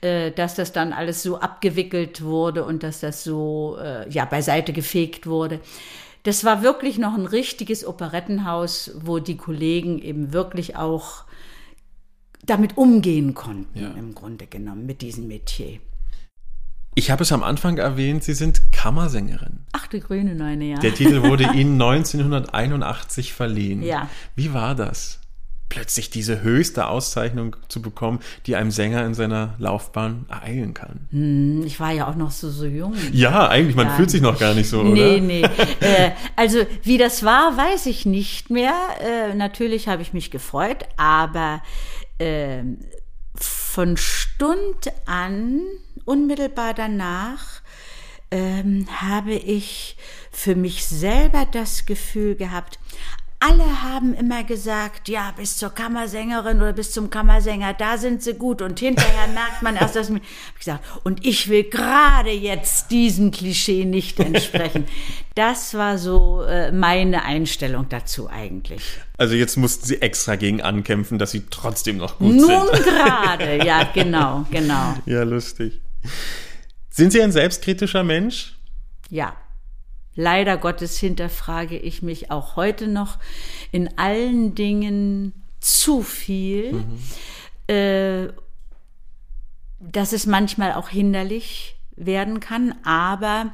äh, 0.00 0.30
dass 0.30 0.54
das 0.54 0.72
dann 0.72 0.92
alles 0.94 1.22
so 1.22 1.38
abgewickelt 1.38 2.22
wurde 2.22 2.64
und 2.64 2.82
dass 2.82 3.00
das 3.00 3.22
so 3.24 3.76
äh, 3.80 4.08
ja 4.08 4.24
beiseite 4.24 4.72
gefegt 4.72 5.26
wurde. 5.26 5.60
Das 6.22 6.44
war 6.44 6.62
wirklich 6.62 6.98
noch 6.98 7.14
ein 7.14 7.26
richtiges 7.26 7.86
Operettenhaus, 7.86 8.90
wo 9.02 9.18
die 9.18 9.36
Kollegen 9.36 9.98
eben 10.00 10.32
wirklich 10.32 10.76
auch 10.76 11.24
damit 12.44 12.76
umgehen 12.78 13.34
konnten, 13.34 13.78
Ja. 13.78 13.90
im 13.90 14.14
Grunde 14.14 14.46
genommen, 14.46 14.86
mit 14.86 15.02
diesem 15.02 15.28
Metier. 15.28 15.78
Ich 16.94 17.10
habe 17.10 17.22
es 17.22 17.32
am 17.32 17.42
Anfang 17.42 17.78
erwähnt, 17.78 18.24
Sie 18.24 18.34
sind 18.34 18.72
Kammersängerin. 18.72 19.60
Ach, 19.72 19.86
die 19.86 20.00
grüne 20.00 20.34
Neune, 20.34 20.64
ja. 20.64 20.78
Der 20.78 20.92
Titel 20.94 21.22
wurde 21.22 21.44
Ihnen 21.54 21.80
1981 21.80 23.32
verliehen. 23.32 23.82
Ja. 23.82 24.08
Wie 24.34 24.52
war 24.52 24.74
das? 24.74 25.18
Plötzlich 25.68 26.10
diese 26.10 26.42
höchste 26.42 26.88
Auszeichnung 26.88 27.54
zu 27.68 27.80
bekommen, 27.80 28.18
die 28.46 28.56
einem 28.56 28.72
Sänger 28.72 29.06
in 29.06 29.14
seiner 29.14 29.54
Laufbahn 29.58 30.26
ereilen 30.28 30.74
kann. 30.74 31.62
Ich 31.64 31.78
war 31.78 31.92
ja 31.92 32.08
auch 32.08 32.16
noch 32.16 32.32
so, 32.32 32.50
so 32.50 32.66
jung. 32.66 32.94
Ja, 33.12 33.48
eigentlich, 33.48 33.76
man 33.76 33.86
Ja. 33.86 33.94
fühlt 33.94 34.10
sich 34.10 34.20
noch 34.20 34.36
gar 34.40 34.54
nicht 34.54 34.68
so, 34.68 34.80
oder? 34.80 34.90
Nee, 34.90 35.20
nee. 35.20 35.42
äh, 35.80 36.10
also 36.34 36.58
wie 36.82 36.98
das 36.98 37.22
war, 37.24 37.56
weiß 37.56 37.86
ich 37.86 38.04
nicht 38.04 38.50
mehr. 38.50 38.74
Äh, 39.00 39.34
natürlich 39.36 39.86
habe 39.86 40.02
ich 40.02 40.12
mich 40.12 40.32
gefreut, 40.32 40.86
aber 40.96 41.62
ähm, 42.18 42.78
von 43.36 43.96
Stund 43.96 44.90
an, 45.06 45.60
unmittelbar 46.04 46.74
danach, 46.74 47.62
ähm, 48.30 48.86
habe 49.00 49.34
ich 49.34 49.96
für 50.30 50.54
mich 50.54 50.86
selber 50.86 51.46
das 51.50 51.86
Gefühl 51.86 52.36
gehabt, 52.36 52.78
alle 53.42 53.82
haben 53.82 54.12
immer 54.12 54.44
gesagt, 54.44 55.08
ja, 55.08 55.32
bis 55.34 55.56
zur 55.56 55.70
Kammersängerin 55.70 56.58
oder 56.58 56.74
bis 56.74 56.92
zum 56.92 57.08
Kammersänger, 57.08 57.72
da 57.72 57.96
sind 57.96 58.22
sie 58.22 58.34
gut. 58.34 58.60
Und 58.60 58.78
hinterher 58.78 59.28
merkt 59.34 59.62
man 59.62 59.76
erst, 59.76 59.96
dass 59.96 60.10
mir, 60.10 60.20
gesagt, 60.58 60.84
und 61.04 61.26
ich 61.26 61.48
will 61.48 61.64
gerade 61.64 62.30
jetzt 62.30 62.90
diesem 62.90 63.30
Klischee 63.30 63.84
nicht 63.84 64.20
entsprechen. 64.20 64.84
Das 65.36 65.74
war 65.74 65.96
so 65.96 66.42
äh, 66.42 66.70
meine 66.70 67.24
Einstellung 67.24 67.86
dazu 67.88 68.28
eigentlich. 68.28 68.82
Also 69.16 69.36
jetzt 69.36 69.56
mussten 69.56 69.86
Sie 69.86 70.02
extra 70.02 70.36
gegen 70.36 70.60
ankämpfen, 70.60 71.18
dass 71.18 71.30
Sie 71.30 71.44
trotzdem 71.48 71.96
noch 71.96 72.18
gut 72.18 72.34
Nun 72.34 72.46
sind. 72.46 72.84
gerade, 72.84 73.64
ja, 73.64 73.84
genau, 73.94 74.44
genau, 74.50 74.96
Ja, 75.06 75.22
lustig. 75.22 75.80
Sind 76.88 77.12
Sie 77.12 77.22
ein 77.22 77.32
selbstkritischer 77.32 78.04
Mensch? 78.04 78.56
ja. 79.10 79.36
Leider 80.16 80.56
Gottes 80.58 80.98
hinterfrage 80.98 81.78
ich 81.78 82.02
mich 82.02 82.30
auch 82.30 82.56
heute 82.56 82.88
noch 82.88 83.18
in 83.70 83.96
allen 83.96 84.54
Dingen 84.56 85.32
zu 85.60 86.02
viel, 86.02 86.84
äh, 87.68 88.28
dass 89.78 90.12
es 90.12 90.26
manchmal 90.26 90.74
auch 90.74 90.88
hinderlich 90.88 91.76
werden 91.94 92.40
kann, 92.40 92.74
aber 92.84 93.52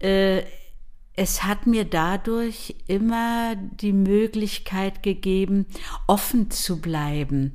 äh, 0.00 0.42
es 1.18 1.44
hat 1.44 1.66
mir 1.66 1.86
dadurch 1.86 2.74
immer 2.86 3.56
die 3.56 3.94
Möglichkeit 3.94 5.02
gegeben, 5.02 5.64
offen 6.06 6.50
zu 6.50 6.78
bleiben 6.78 7.52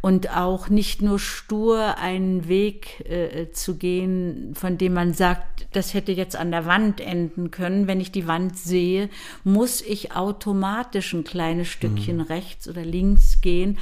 und 0.00 0.34
auch 0.34 0.70
nicht 0.70 1.02
nur 1.02 1.18
stur 1.18 1.98
einen 1.98 2.48
Weg 2.48 3.00
äh, 3.08 3.52
zu 3.52 3.76
gehen, 3.76 4.54
von 4.54 4.78
dem 4.78 4.94
man 4.94 5.12
sagt, 5.12 5.66
das 5.72 5.92
hätte 5.92 6.12
jetzt 6.12 6.36
an 6.36 6.50
der 6.50 6.64
Wand 6.64 7.02
enden 7.02 7.50
können. 7.50 7.86
Wenn 7.86 8.00
ich 8.00 8.12
die 8.12 8.26
Wand 8.26 8.56
sehe, 8.56 9.10
muss 9.44 9.82
ich 9.82 10.16
automatisch 10.16 11.12
ein 11.12 11.24
kleines 11.24 11.68
Stückchen 11.68 12.22
rechts 12.22 12.66
oder 12.66 12.82
links 12.82 13.42
gehen 13.42 13.78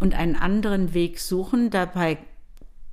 und 0.00 0.14
einen 0.14 0.34
anderen 0.34 0.92
Weg 0.92 1.20
suchen. 1.20 1.70
Dabei 1.70 2.18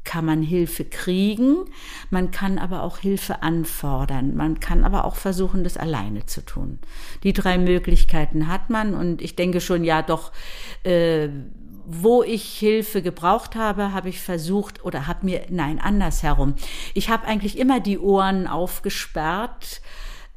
kann 0.04 0.26
man 0.26 0.42
Hilfe 0.42 0.86
kriegen, 0.86 1.66
man 2.10 2.32
kann 2.32 2.58
aber 2.58 2.84
auch 2.84 2.98
Hilfe 2.98 3.44
anfordern, 3.44 4.36
man 4.36 4.60
kann 4.60 4.84
aber 4.84 5.06
auch 5.06 5.16
versuchen, 5.16 5.64
das 5.64 5.78
alleine 5.78 6.26
zu 6.26 6.44
tun. 6.44 6.80
Die 7.24 7.34
drei 7.34 7.58
Möglichkeiten 7.58 8.48
hat 8.48 8.70
man 8.70 8.96
und 8.96 9.22
ich 9.22 9.36
denke 9.36 9.62
schon, 9.62 9.84
ja 9.84 10.02
doch, 10.02 10.32
äh, 10.84 11.30
wo 11.92 12.22
ich 12.22 12.44
Hilfe 12.44 13.02
gebraucht 13.02 13.56
habe, 13.56 13.94
habe 13.94 14.10
ich 14.10 14.22
versucht 14.22 14.86
oder 14.86 15.08
habe 15.08 15.26
mir, 15.26 15.42
nein, 15.50 15.80
andersherum. 15.80 16.54
Ich 16.94 17.10
habe 17.10 17.26
eigentlich 17.26 17.58
immer 17.58 17.80
die 17.80 17.98
Ohren 17.98 18.46
aufgesperrt, 18.46 19.82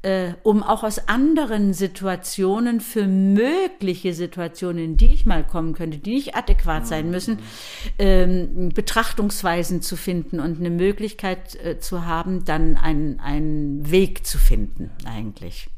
äh, 0.03 0.35
um 0.43 0.63
auch 0.63 0.83
aus 0.83 1.09
anderen 1.09 1.75
Situationen 1.75 2.81
für 2.81 3.07
mögliche 3.07 4.15
Situationen, 4.15 4.85
in 4.85 4.97
die 4.97 5.15
ich 5.15 5.27
mal 5.27 5.45
kommen 5.45 5.75
könnte, 5.75 5.99
die 5.99 6.15
nicht 6.15 6.35
adäquat 6.35 6.87
sein 6.87 7.11
müssen, 7.11 7.39
ähm, 7.99 8.71
Betrachtungsweisen 8.75 9.81
zu 9.81 9.97
finden 9.97 10.41
und 10.41 10.59
eine 10.59 10.71
Möglichkeit 10.71 11.57
äh, 11.65 11.79
zu 11.79 12.05
haben, 12.05 12.45
dann 12.45 12.77
einen, 12.77 13.21
einen 13.21 13.91
Weg 13.91 14.27
zu 14.27 14.39
finden, 14.39 14.91
eigentlich. 15.05 15.69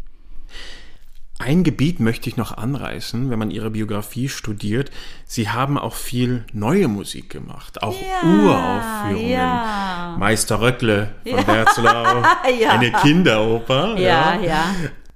Ein 1.40 1.64
Gebiet 1.64 1.98
möchte 1.98 2.28
ich 2.28 2.36
noch 2.36 2.56
anreißen, 2.56 3.28
wenn 3.28 3.38
man 3.40 3.50
Ihre 3.50 3.70
Biografie 3.70 4.28
studiert. 4.28 4.90
Sie 5.26 5.48
haben 5.48 5.76
auch 5.76 5.94
viel 5.94 6.44
neue 6.52 6.86
Musik 6.88 7.28
gemacht, 7.28 7.82
auch 7.82 7.96
Ja, 8.00 8.28
Uraufführungen. 8.28 9.30
ja. 9.30 10.16
Meister 10.18 10.60
Röckle 10.60 11.10
von 11.28 11.46
Werzlau, 11.46 12.22
Ja. 12.60 12.70
eine 12.70 12.92
Kinderoper. 12.92 13.98
Ja, 13.98 14.38
ja. 14.40 14.64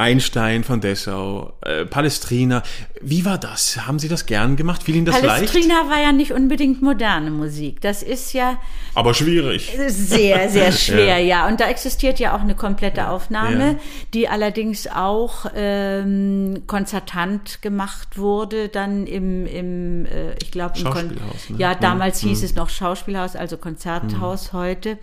Einstein 0.00 0.62
von 0.62 0.80
Dessau, 0.80 1.54
äh, 1.62 1.84
Palestrina. 1.84 2.62
Wie 3.00 3.24
war 3.24 3.36
das? 3.36 3.84
Haben 3.84 3.98
Sie 3.98 4.06
das 4.08 4.26
gern 4.26 4.54
gemacht? 4.54 4.84
Fiel 4.84 4.94
Ihnen 4.94 5.06
das 5.06 5.20
leicht? 5.20 5.46
Palestrina 5.52 5.88
war 5.90 6.00
ja 6.00 6.12
nicht 6.12 6.32
unbedingt 6.32 6.82
moderne 6.82 7.32
Musik. 7.32 7.80
Das 7.80 8.04
ist 8.04 8.32
ja 8.32 8.60
Aber 8.94 9.12
schwierig. 9.12 9.72
Sehr, 9.88 10.48
sehr 10.50 10.70
schwer, 10.84 11.18
ja. 11.18 11.48
Und 11.48 11.58
da 11.58 11.68
existiert 11.68 12.20
ja 12.20 12.36
auch 12.36 12.40
eine 12.42 12.54
komplette 12.54 13.08
Aufnahme, 13.08 13.66
Ja. 13.72 13.76
die 14.14 14.28
allerdings 14.28 14.86
auch 14.86 15.46
ähm, 15.56 16.62
konzertant 16.68 17.60
gemacht 17.60 18.18
wurde, 18.18 18.68
dann 18.68 19.04
im, 19.06 19.46
im 19.46 20.06
äh, 20.06 20.34
ich 20.40 20.52
glaube, 20.52 20.78
im 20.78 20.84
Kon 20.84 20.92
Schauspielhaus, 20.94 21.50
ne? 21.50 21.56
Ja, 21.58 21.70
Mhm. 21.74 21.80
damals 21.80 22.20
hieß 22.20 22.44
es 22.44 22.54
noch 22.54 22.70
Schauspielhaus, 22.70 23.34
also 23.34 23.56
Konzerthaus 23.56 24.52
heute. 24.52 24.98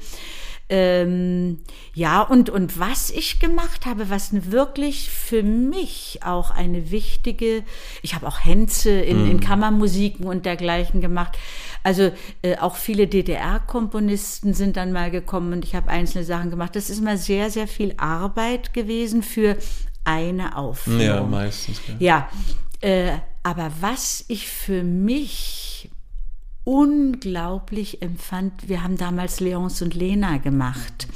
Ähm, 0.67 1.59
ja, 1.93 2.21
und, 2.21 2.49
und 2.49 2.79
was 2.79 3.11
ich 3.11 3.39
gemacht 3.39 3.85
habe, 3.85 4.09
was 4.09 4.51
wirklich 4.51 5.11
für 5.11 5.43
mich 5.43 6.19
auch 6.25 6.49
eine 6.49 6.89
wichtige, 6.89 7.63
ich 8.01 8.15
habe 8.15 8.27
auch 8.27 8.43
Hänze 8.43 8.89
in, 8.89 9.29
in 9.29 9.39
Kammermusiken 9.39 10.25
und 10.25 10.45
dergleichen 10.45 11.01
gemacht. 11.01 11.37
Also 11.83 12.11
äh, 12.41 12.57
auch 12.57 12.77
viele 12.77 13.05
DDR-Komponisten 13.05 14.55
sind 14.55 14.75
dann 14.75 14.91
mal 14.91 15.11
gekommen 15.11 15.53
und 15.53 15.65
ich 15.65 15.75
habe 15.75 15.89
einzelne 15.89 16.23
Sachen 16.23 16.49
gemacht. 16.49 16.75
Das 16.75 16.89
ist 16.89 16.99
immer 16.99 17.17
sehr, 17.17 17.51
sehr 17.51 17.67
viel 17.67 17.93
Arbeit 17.97 18.73
gewesen 18.73 19.21
für 19.21 19.57
eine 20.03 20.57
Aufführung. 20.57 21.01
Ja, 21.01 21.21
meistens. 21.21 21.79
Ja. 21.99 22.29
Ja, 22.81 22.89
äh, 22.89 23.17
aber 23.43 23.71
was 23.81 24.25
ich 24.27 24.47
für 24.47 24.83
mich 24.83 25.64
unglaublich 26.65 28.01
empfand. 28.01 28.67
Wir 28.67 28.83
haben 28.83 28.97
damals 28.97 29.39
Leons 29.39 29.81
und 29.81 29.93
Lena 29.93 30.37
gemacht. 30.37 31.07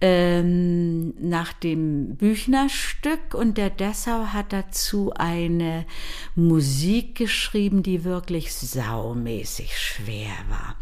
Ähm, 0.00 1.14
nach 1.20 1.52
dem 1.52 2.16
Büchnerstück 2.16 3.32
und 3.32 3.56
der 3.56 3.70
Dessau 3.70 4.26
hat 4.32 4.52
dazu 4.52 5.12
eine 5.14 5.86
Musik 6.34 7.14
geschrieben, 7.14 7.82
die 7.82 8.04
wirklich 8.04 8.52
saumäßig 8.52 9.78
schwer 9.78 10.34
war. 10.48 10.76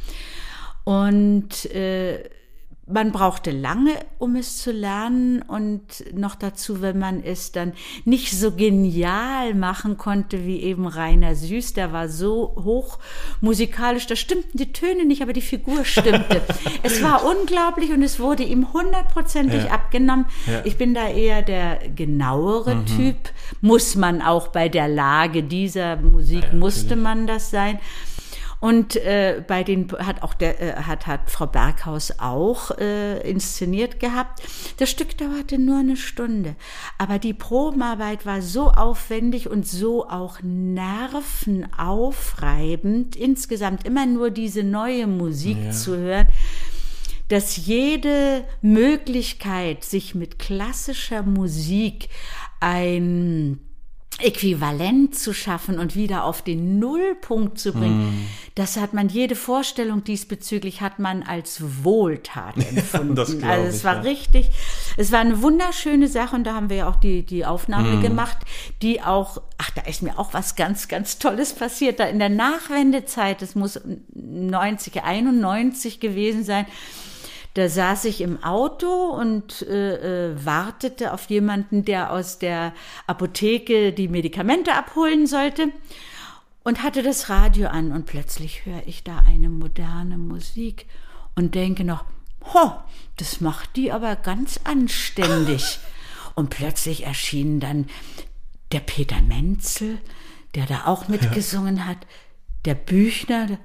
Und 0.84 1.66
äh, 1.66 2.24
man 2.92 3.12
brauchte 3.12 3.50
lange, 3.50 3.92
um 4.18 4.36
es 4.36 4.58
zu 4.58 4.72
lernen 4.72 5.42
und 5.42 5.82
noch 6.14 6.34
dazu, 6.34 6.80
wenn 6.82 6.98
man 6.98 7.22
es 7.22 7.52
dann 7.52 7.72
nicht 8.04 8.32
so 8.38 8.52
genial 8.52 9.54
machen 9.54 9.96
konnte 9.98 10.44
wie 10.46 10.60
eben 10.60 10.86
Rainer 10.86 11.34
Süß, 11.34 11.74
der 11.74 11.92
war 11.92 12.08
so 12.08 12.54
hoch 12.62 12.98
musikalisch, 13.40 14.06
da 14.06 14.16
stimmten 14.16 14.58
die 14.58 14.72
Töne 14.72 15.04
nicht, 15.04 15.22
aber 15.22 15.32
die 15.32 15.40
Figur 15.40 15.84
stimmte. 15.84 16.40
es 16.82 17.02
war 17.02 17.24
unglaublich 17.24 17.90
und 17.92 18.02
es 18.02 18.20
wurde 18.20 18.42
ihm 18.42 18.72
hundertprozentig 18.72 19.64
Ja. 19.64 19.70
abgenommen. 19.72 20.26
Ja. 20.46 20.60
Ich 20.64 20.76
bin 20.76 20.94
da 20.94 21.08
eher 21.08 21.42
der 21.42 21.78
genauere 21.94 22.84
Typ, 22.84 23.16
muss 23.60 23.94
man 23.94 24.22
auch 24.22 24.48
bei 24.48 24.68
der 24.68 24.88
Lage 24.88 25.42
dieser 25.42 25.96
Musik, 25.96 26.52
musste 26.52 26.96
man 26.96 27.26
das 27.26 27.50
sein. 27.50 27.78
Und 28.62 28.94
äh, 28.94 29.42
bei 29.44 29.64
den 29.64 29.90
hat 29.90 30.22
auch 30.22 30.34
der 30.34 30.60
äh, 30.60 30.74
hat 30.84 31.08
hat 31.08 31.28
Frau 31.28 31.48
Berghaus 31.48 32.20
auch 32.20 32.70
äh, 32.78 33.18
inszeniert 33.28 33.98
gehabt. 33.98 34.40
Das 34.76 34.88
Stück 34.88 35.18
dauerte 35.18 35.58
nur 35.58 35.80
eine 35.80 35.96
Stunde, 35.96 36.54
aber 36.96 37.18
die 37.18 37.34
Probenarbeit 37.34 38.24
war 38.24 38.40
so 38.40 38.70
aufwendig 38.70 39.50
und 39.50 39.66
so 39.66 40.08
auch 40.08 40.38
nervenaufreibend. 40.42 43.16
Insgesamt 43.16 43.84
immer 43.84 44.06
nur 44.06 44.30
diese 44.30 44.62
neue 44.62 45.08
Musik 45.08 45.74
zu 45.74 45.96
hören 45.96 46.28
dass 47.28 47.56
jede 47.56 48.44
Möglichkeit, 48.60 49.84
sich 49.84 50.14
mit 50.14 50.38
klassischer 50.38 51.22
Musik 51.22 52.10
ein 52.60 53.58
Äquivalent 54.24 55.14
zu 55.14 55.32
schaffen 55.34 55.78
und 55.78 55.94
wieder 55.96 56.24
auf 56.24 56.42
den 56.42 56.78
Nullpunkt 56.78 57.58
zu 57.58 57.72
bringen, 57.72 58.28
das 58.54 58.76
hat 58.76 58.92
man, 58.92 59.08
jede 59.08 59.34
Vorstellung 59.34 60.04
diesbezüglich 60.04 60.80
hat 60.80 60.98
man 60.98 61.22
als 61.22 61.62
Wohltat 61.84 62.56
empfunden. 62.68 63.18
also 63.18 63.34
ich, 63.34 63.68
es 63.74 63.84
war 63.84 63.96
ja. 63.96 64.00
richtig, 64.02 64.50
es 64.96 65.12
war 65.12 65.20
eine 65.20 65.42
wunderschöne 65.42 66.08
Sache 66.08 66.36
und 66.36 66.44
da 66.44 66.54
haben 66.54 66.68
wir 66.70 66.76
ja 66.78 66.88
auch 66.88 66.96
die, 66.96 67.22
die 67.24 67.44
Aufnahme 67.44 67.96
Mhm. 67.96 68.02
gemacht, 68.02 68.38
die 68.80 69.02
auch, 69.02 69.40
ach, 69.58 69.70
da 69.70 69.82
ist 69.82 70.02
mir 70.02 70.18
auch 70.18 70.34
was 70.34 70.54
ganz, 70.56 70.88
ganz 70.88 71.18
Tolles 71.18 71.52
passiert. 71.52 71.98
Da 72.00 72.04
in 72.04 72.18
der 72.18 72.28
Nachwendezeit, 72.28 73.42
das 73.42 73.54
muss 73.54 73.80
90, 74.14 75.02
91 75.02 76.00
gewesen 76.00 76.44
sein, 76.44 76.66
da 77.54 77.68
saß 77.68 78.06
ich 78.06 78.20
im 78.20 78.42
Auto 78.42 78.88
und 78.88 79.62
äh, 79.62 80.30
äh, 80.30 80.44
wartete 80.44 81.12
auf 81.12 81.28
jemanden, 81.28 81.84
der 81.84 82.12
aus 82.12 82.38
der 82.38 82.72
Apotheke 83.06 83.92
die 83.92 84.08
Medikamente 84.08 84.74
abholen 84.74 85.26
sollte 85.26 85.68
und 86.62 86.82
hatte 86.82 87.02
das 87.02 87.28
Radio 87.28 87.68
an 87.68 87.92
und 87.92 88.06
plötzlich 88.06 88.64
höre 88.64 88.82
ich 88.86 89.04
da 89.04 89.22
eine 89.26 89.48
moderne 89.50 90.16
Musik 90.16 90.86
und 91.34 91.54
denke 91.54 91.84
noch, 91.84 92.04
ho, 92.54 92.72
das 93.16 93.40
macht 93.40 93.76
die 93.76 93.92
aber 93.92 94.16
ganz 94.16 94.60
anständig. 94.64 95.78
Und 96.34 96.48
plötzlich 96.48 97.04
erschien 97.04 97.60
dann 97.60 97.88
der 98.72 98.80
Peter 98.80 99.20
Menzel, 99.20 99.98
der 100.54 100.64
da 100.64 100.86
auch 100.86 101.08
mitgesungen 101.08 101.86
hat, 101.86 101.98
der 102.64 102.74
Büchner, 102.74 103.58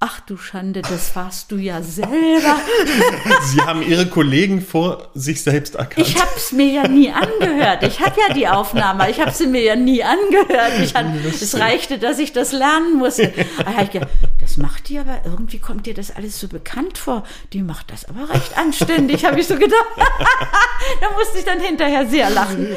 ach 0.00 0.20
du 0.20 0.36
Schande, 0.36 0.82
das 0.82 1.14
warst 1.16 1.50
du 1.50 1.56
ja 1.56 1.82
selber. 1.82 2.60
Sie 3.46 3.60
haben 3.60 3.82
Ihre 3.82 4.06
Kollegen 4.06 4.62
vor 4.62 5.08
sich 5.14 5.42
selbst 5.42 5.74
erkannt. 5.74 6.06
Ich 6.06 6.20
hab's 6.20 6.52
mir 6.52 6.66
ja 6.66 6.88
nie 6.88 7.10
angehört. 7.10 7.82
Ich 7.82 8.00
hab 8.00 8.16
ja 8.16 8.32
die 8.32 8.46
Aufnahme, 8.46 9.10
ich 9.10 9.20
hab 9.20 9.34
sie 9.34 9.48
mir 9.48 9.62
ja 9.62 9.74
nie 9.74 10.04
angehört. 10.04 10.94
Hat, 10.94 11.06
es 11.24 11.58
reichte, 11.58 11.98
dass 11.98 12.18
ich 12.20 12.32
das 12.32 12.52
lernen 12.52 12.98
musste. 12.98 13.32
Da 13.58 13.82
ich 13.82 13.90
gedacht, 13.90 14.10
das 14.40 14.56
macht 14.56 14.88
die 14.88 14.98
aber, 14.98 15.20
irgendwie 15.24 15.58
kommt 15.58 15.86
dir 15.86 15.94
das 15.94 16.14
alles 16.14 16.38
so 16.40 16.48
bekannt 16.48 16.96
vor. 16.96 17.24
Die 17.52 17.62
macht 17.62 17.90
das 17.90 18.04
aber 18.04 18.32
recht 18.32 18.56
anständig, 18.56 19.24
habe 19.24 19.40
ich 19.40 19.46
so 19.46 19.56
gedacht. 19.56 19.86
da 21.00 21.10
musste 21.16 21.38
ich 21.38 21.44
dann 21.44 21.60
hinterher 21.60 22.06
sehr 22.06 22.30
lachen. 22.30 22.76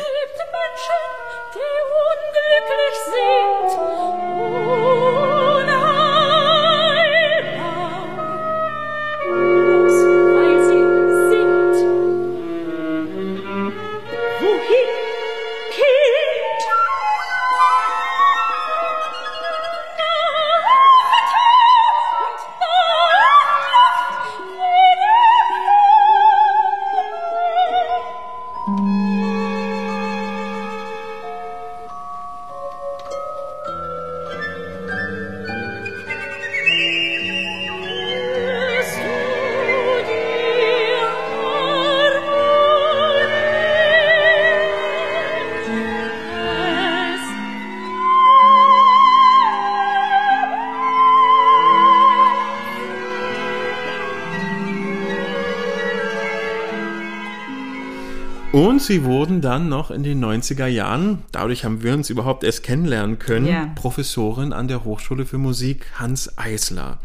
Und 58.82 58.88
sie 58.88 59.04
wurden 59.04 59.42
dann 59.42 59.70
noch 59.70 59.92
in 59.92 60.02
den 60.02 60.26
90er 60.26 60.66
Jahren, 60.66 61.20
dadurch 61.32 61.66
haben 61.66 61.84
wir 61.84 61.94
uns 61.94 62.10
überhaupt 62.10 62.44
erst 62.44 62.64
kennenlernen 62.64 63.20
können, 63.20 63.46
Ja. 63.46 63.72
Professorin 63.76 64.54
an 64.54 64.68
der 64.68 64.84
Hochschule 64.84 65.28
für 65.28 65.38
Musik 65.38 65.86
Hans 66.00 66.36
Eisler. 66.40 66.98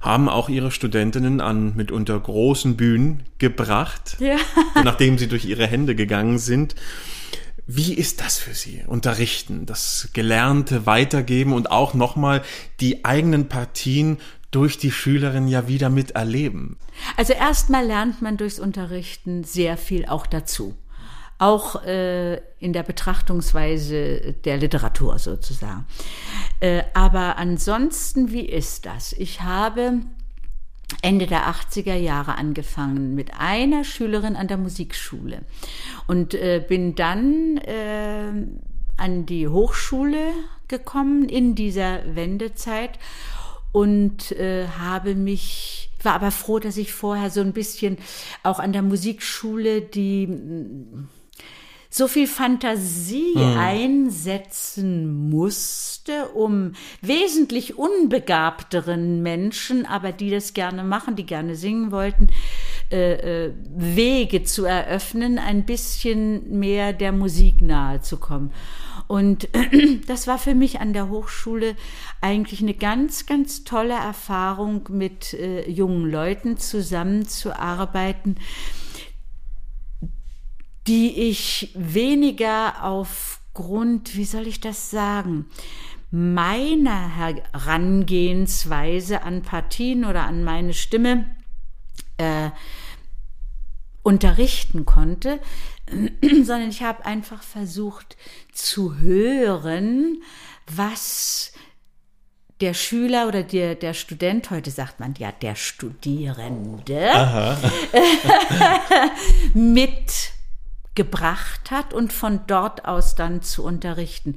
Haben 0.00 0.28
auch 0.28 0.48
ihre 0.48 0.72
Studentinnen 0.72 1.40
an 1.40 1.76
mitunter 1.76 2.18
großen 2.18 2.76
Bühnen 2.76 3.22
gebracht, 3.38 4.16
Ja. 4.18 4.34
nachdem 4.82 5.16
sie 5.16 5.28
durch 5.28 5.44
ihre 5.44 5.64
Hände 5.64 5.94
gegangen 5.94 6.38
sind. 6.38 6.74
Wie 7.68 7.94
ist 7.94 8.20
das 8.20 8.38
für 8.38 8.54
Sie? 8.54 8.82
Unterrichten, 8.88 9.64
das 9.64 10.08
Gelernte 10.14 10.86
weitergeben 10.86 11.52
und 11.52 11.70
auch 11.70 11.94
nochmal 11.94 12.42
die 12.80 13.04
eigenen 13.04 13.48
Partien 13.48 14.18
durch 14.50 14.76
die 14.76 14.90
Schülerin 14.90 15.46
ja 15.46 15.68
wieder 15.68 15.88
miterleben. 15.88 16.78
Also 17.16 17.32
erstmal 17.32 17.86
lernt 17.86 18.22
man 18.22 18.36
durchs 18.36 18.58
Unterrichten 18.58 19.44
sehr 19.44 19.76
viel 19.76 20.04
auch 20.06 20.26
dazu. 20.26 20.74
Auch 21.42 21.82
äh, 21.84 22.36
in 22.60 22.72
der 22.72 22.84
Betrachtungsweise 22.84 24.34
der 24.44 24.58
Literatur 24.58 25.18
sozusagen. 25.18 25.86
Äh, 26.60 26.84
aber 26.94 27.36
ansonsten, 27.36 28.30
wie 28.30 28.46
ist 28.46 28.86
das? 28.86 29.12
Ich 29.12 29.40
habe 29.40 29.94
Ende 31.00 31.26
der 31.26 31.52
80er 31.52 31.96
Jahre 31.96 32.36
angefangen 32.36 33.16
mit 33.16 33.32
einer 33.36 33.82
Schülerin 33.82 34.36
an 34.36 34.46
der 34.46 34.58
Musikschule 34.58 35.40
und 36.06 36.34
äh, 36.34 36.64
bin 36.66 36.94
dann 36.94 37.56
äh, 37.56 38.30
an 38.96 39.26
die 39.26 39.48
Hochschule 39.48 40.32
gekommen 40.68 41.28
in 41.28 41.56
dieser 41.56 42.14
Wendezeit 42.14 43.00
und 43.72 44.30
äh, 44.32 44.68
habe 44.78 45.16
mich 45.16 45.90
war 46.02 46.14
aber 46.14 46.30
froh, 46.30 46.58
dass 46.58 46.76
ich 46.76 46.92
vorher 46.92 47.30
so 47.30 47.40
ein 47.40 47.52
bisschen 47.52 47.96
auch 48.42 48.58
an 48.58 48.72
der 48.72 48.82
Musikschule 48.82 49.80
die 49.80 50.28
so 51.94 52.08
viel 52.08 52.26
Fantasie 52.26 53.36
einsetzen 53.36 55.28
musste, 55.28 56.28
um 56.28 56.72
wesentlich 57.02 57.76
unbegabteren 57.76 59.22
Menschen, 59.22 59.84
aber 59.84 60.10
die 60.10 60.30
das 60.30 60.54
gerne 60.54 60.84
machen, 60.84 61.16
die 61.16 61.26
gerne 61.26 61.54
singen 61.54 61.92
wollten, 61.92 62.28
äh, 62.90 63.46
äh, 63.46 63.52
Wege 63.76 64.42
zu 64.42 64.64
eröffnen, 64.64 65.38
ein 65.38 65.66
bisschen 65.66 66.58
mehr 66.58 66.94
der 66.94 67.12
Musik 67.12 67.60
nahe 67.60 68.00
zu 68.00 68.16
kommen. 68.16 68.52
Und 69.06 69.48
das 70.06 70.26
war 70.26 70.38
für 70.38 70.54
mich 70.54 70.80
an 70.80 70.94
der 70.94 71.10
Hochschule 71.10 71.76
eigentlich 72.22 72.62
eine 72.62 72.74
ganz, 72.74 73.26
ganz 73.26 73.64
tolle 73.64 73.92
Erfahrung, 73.92 74.88
mit 74.88 75.34
äh, 75.34 75.68
jungen 75.68 76.10
Leuten 76.10 76.56
zusammenzuarbeiten, 76.56 78.36
die 80.86 81.28
ich 81.28 81.72
weniger 81.74 82.84
aufgrund, 82.84 84.16
wie 84.16 84.24
soll 84.24 84.46
ich 84.46 84.60
das 84.60 84.90
sagen, 84.90 85.46
meiner 86.10 87.16
Herangehensweise 87.16 89.22
an 89.22 89.42
Partien 89.42 90.04
oder 90.04 90.24
an 90.24 90.44
meine 90.44 90.74
Stimme 90.74 91.34
äh, 92.18 92.50
unterrichten 94.02 94.84
konnte, 94.84 95.40
sondern 96.22 96.68
ich 96.68 96.82
habe 96.82 97.06
einfach 97.06 97.42
versucht 97.42 98.16
zu 98.52 98.96
hören, 98.96 100.22
was 100.66 101.52
der 102.60 102.74
Schüler 102.74 103.26
oder 103.26 103.42
der, 103.42 103.74
der 103.74 103.94
Student, 103.94 104.50
heute 104.50 104.70
sagt 104.70 105.00
man 105.00 105.14
ja 105.18 105.32
der 105.32 105.56
Studierende, 105.56 107.10
mitgebracht 110.92 111.70
hat 111.70 111.94
und 111.94 112.12
von 112.12 112.40
dort 112.46 112.84
aus 112.84 113.14
dann 113.14 113.42
zu 113.42 113.64
unterrichten. 113.64 114.36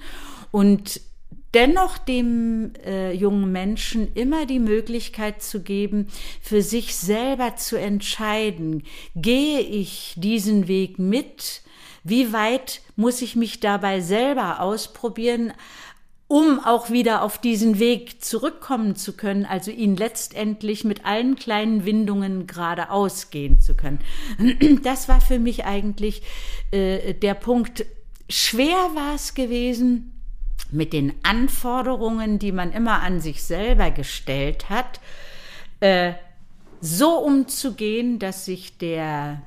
Und 0.52 1.02
dennoch 1.54 1.98
dem 1.98 2.74
äh, 2.86 3.12
jungen 3.12 3.52
Menschen 3.52 4.14
immer 4.14 4.46
die 4.46 4.60
Möglichkeit 4.60 5.42
zu 5.42 5.62
geben, 5.62 6.08
für 6.42 6.62
sich 6.62 6.96
selber 6.96 7.56
zu 7.58 7.78
entscheiden, 7.78 8.84
gehe 9.16 9.60
ich 9.60 10.14
diesen 10.18 10.68
Weg 10.68 10.98
mit, 11.00 11.62
wie 12.04 12.32
weit 12.34 12.82
muss 12.96 13.22
ich 13.22 13.36
mich 13.36 13.60
dabei 13.60 14.00
selber 14.00 14.62
ausprobieren, 14.62 15.54
um 16.28 16.60
auch 16.60 16.90
wieder 16.90 17.22
auf 17.22 17.38
diesen 17.38 17.78
Weg 17.78 18.24
zurückkommen 18.24 18.96
zu 18.96 19.14
können, 19.14 19.46
also 19.46 19.70
ihn 19.70 19.96
letztendlich 19.96 20.84
mit 20.84 21.06
allen 21.06 21.36
kleinen 21.36 21.86
Windungen 21.86 22.48
geradeaus 22.48 23.30
gehen 23.30 23.60
zu 23.60 23.76
können. 23.76 24.00
Das 24.84 25.08
war 25.08 25.22
für 25.22 25.40
mich 25.40 25.66
eigentlich 25.66 26.24
äh, 26.72 27.14
der 27.14 27.36
Punkt. 27.36 27.86
Schwer 28.28 28.76
war 28.96 29.16
es 29.16 29.36
gewesen, 29.36 30.12
mit 30.72 30.94
den 30.94 31.14
Anforderungen, 31.22 32.40
die 32.40 32.52
man 32.52 32.72
immer 32.72 33.02
an 33.02 33.22
sich 33.22 33.44
selber 33.44 33.92
gestellt 33.92 34.70
hat, 34.70 35.00
äh, 35.80 36.14
so 36.82 37.20
umzugehen, 37.20 38.18
dass 38.18 38.46
sich 38.46 38.78
der, 38.78 39.42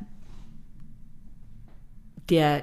der 2.31 2.63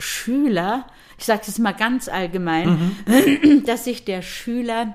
Schüler, 0.00 0.86
ich 1.18 1.24
sage 1.24 1.42
es 1.46 1.58
mal 1.58 1.72
ganz 1.72 2.08
allgemein, 2.08 2.94
mhm. 3.06 3.64
dass 3.66 3.84
sich 3.84 4.04
der 4.04 4.22
Schüler 4.22 4.94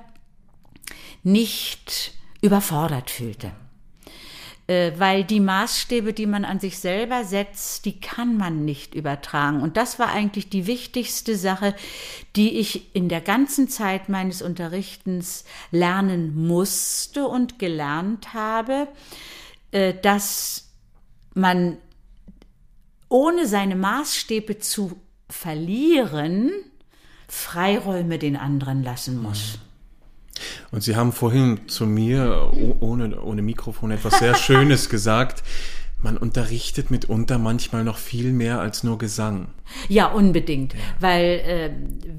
nicht 1.23 2.14
überfordert 2.41 3.10
fühlte. 3.10 3.52
Äh, 4.68 4.94
weil 4.98 5.23
die 5.23 5.40
Maßstäbe, 5.40 6.11
die 6.11 6.26
man 6.26 6.44
an 6.44 6.60
sich 6.60 6.80
selber 6.80 7.23
setzt, 7.23 7.86
die 7.86 7.99
kann 7.99 8.36
man 8.36 8.65
nicht 8.65 8.95
übertragen. 8.95 9.61
Und 9.61 9.77
das 9.77 9.99
war 9.99 10.11
eigentlich 10.11 10.49
die 10.49 10.65
wichtigste 10.65 11.36
Sache, 11.36 11.76
die 12.36 12.57
ich 12.57 12.95
in 12.95 13.07
der 13.07 13.22
ganzen 13.22 13.69
Zeit 13.69 14.10
meines 14.10 14.41
Unterrichtens 14.41 15.45
lernen 15.69 16.48
musste 16.48 17.27
und 17.27 17.60
gelernt 17.60 18.34
habe, 18.34 18.88
äh, 19.72 19.94
dass 19.94 20.72
man 21.36 21.77
ohne 23.10 23.48
seine 23.48 23.76
Maßstäbe 23.76 24.60
zu 24.60 24.99
verlieren, 25.30 26.52
Freiräume 27.27 28.19
den 28.19 28.36
anderen 28.36 28.84
lassen 28.84 29.22
muss. 29.22 29.60
Und 30.72 30.84
Sie 30.84 30.95
haben 30.95 31.11
vorhin 31.11 31.68
zu 31.68 31.86
mir 31.86 32.52
ohne, 32.80 33.22
ohne 33.22 33.41
Mikrofon 33.41 33.91
etwas 33.91 34.19
sehr 34.19 34.36
Schönes 34.36 34.90
gesagt. 34.90 35.44
Man 35.98 36.18
unterrichtet 36.18 36.91
mitunter 36.91 37.40
manchmal 37.40 37.84
noch 37.84 37.98
viel 37.98 38.32
mehr 38.32 38.60
als 38.60 38.84
nur 38.84 38.98
Gesang. 38.98 39.48
Ja, 39.88 40.07
unbedingt, 40.07 40.73
ja. 40.73 40.80
weil 40.99 41.23
äh, 41.23 41.72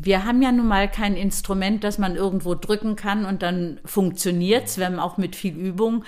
wir 0.02 0.24
haben 0.24 0.42
ja 0.42 0.50
nun 0.50 0.66
mal 0.66 0.90
kein 0.90 1.14
Instrument, 1.14 1.84
das 1.84 1.98
man 1.98 2.16
irgendwo 2.16 2.54
drücken 2.54 2.96
kann 2.96 3.26
und 3.26 3.42
dann 3.42 3.78
funktioniert's, 3.84 4.78
wenn 4.78 4.98
auch 4.98 5.18
mit 5.18 5.36
viel 5.36 5.54
Übung. 5.54 6.04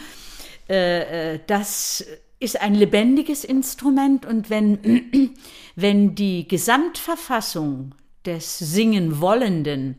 Äh, 0.68 1.34
äh 1.34 1.40
das 1.46 2.04
ist 2.40 2.60
ein 2.60 2.74
lebendiges 2.74 3.44
Instrument 3.44 4.26
und 4.26 4.50
wenn, 4.50 5.34
wenn 5.76 6.14
die 6.14 6.46
Gesamtverfassung 6.46 7.94
des 8.24 8.58
Singen-Wollenden 8.58 9.98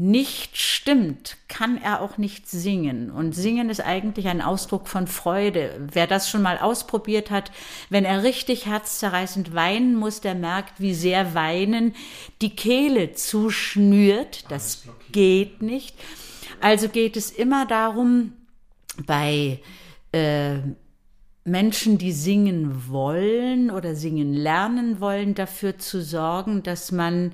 nicht 0.00 0.56
stimmt, 0.56 1.36
kann 1.48 1.76
er 1.76 2.00
auch 2.00 2.18
nicht 2.18 2.48
singen. 2.48 3.10
Und 3.10 3.34
singen 3.34 3.68
ist 3.68 3.80
eigentlich 3.80 4.28
ein 4.28 4.40
Ausdruck 4.40 4.86
von 4.86 5.08
Freude. 5.08 5.88
Wer 5.92 6.06
das 6.06 6.30
schon 6.30 6.40
mal 6.40 6.58
ausprobiert 6.58 7.32
hat, 7.32 7.50
wenn 7.90 8.04
er 8.04 8.22
richtig 8.22 8.66
herzzerreißend 8.66 9.54
weinen 9.56 9.96
muss, 9.96 10.20
der 10.20 10.36
merkt, 10.36 10.80
wie 10.80 10.94
sehr 10.94 11.34
Weinen 11.34 11.96
die 12.40 12.54
Kehle 12.54 13.14
zuschnürt. 13.14 14.44
Das 14.52 14.84
geht 15.10 15.62
nicht. 15.62 15.96
Also 16.60 16.88
geht 16.88 17.16
es 17.16 17.32
immer 17.32 17.66
darum, 17.66 18.34
bei 19.04 19.60
äh, 20.12 20.58
Menschen, 21.50 21.98
die 21.98 22.12
singen 22.12 22.88
wollen 22.88 23.70
oder 23.70 23.94
singen 23.94 24.32
lernen 24.32 25.00
wollen, 25.00 25.34
dafür 25.34 25.78
zu 25.78 26.02
sorgen, 26.02 26.62
dass 26.62 26.92
man 26.92 27.32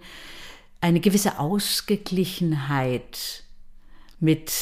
eine 0.81 1.01
gewisse 1.01 1.39
Ausgeglichenheit 1.39 3.45
mit 4.21 4.53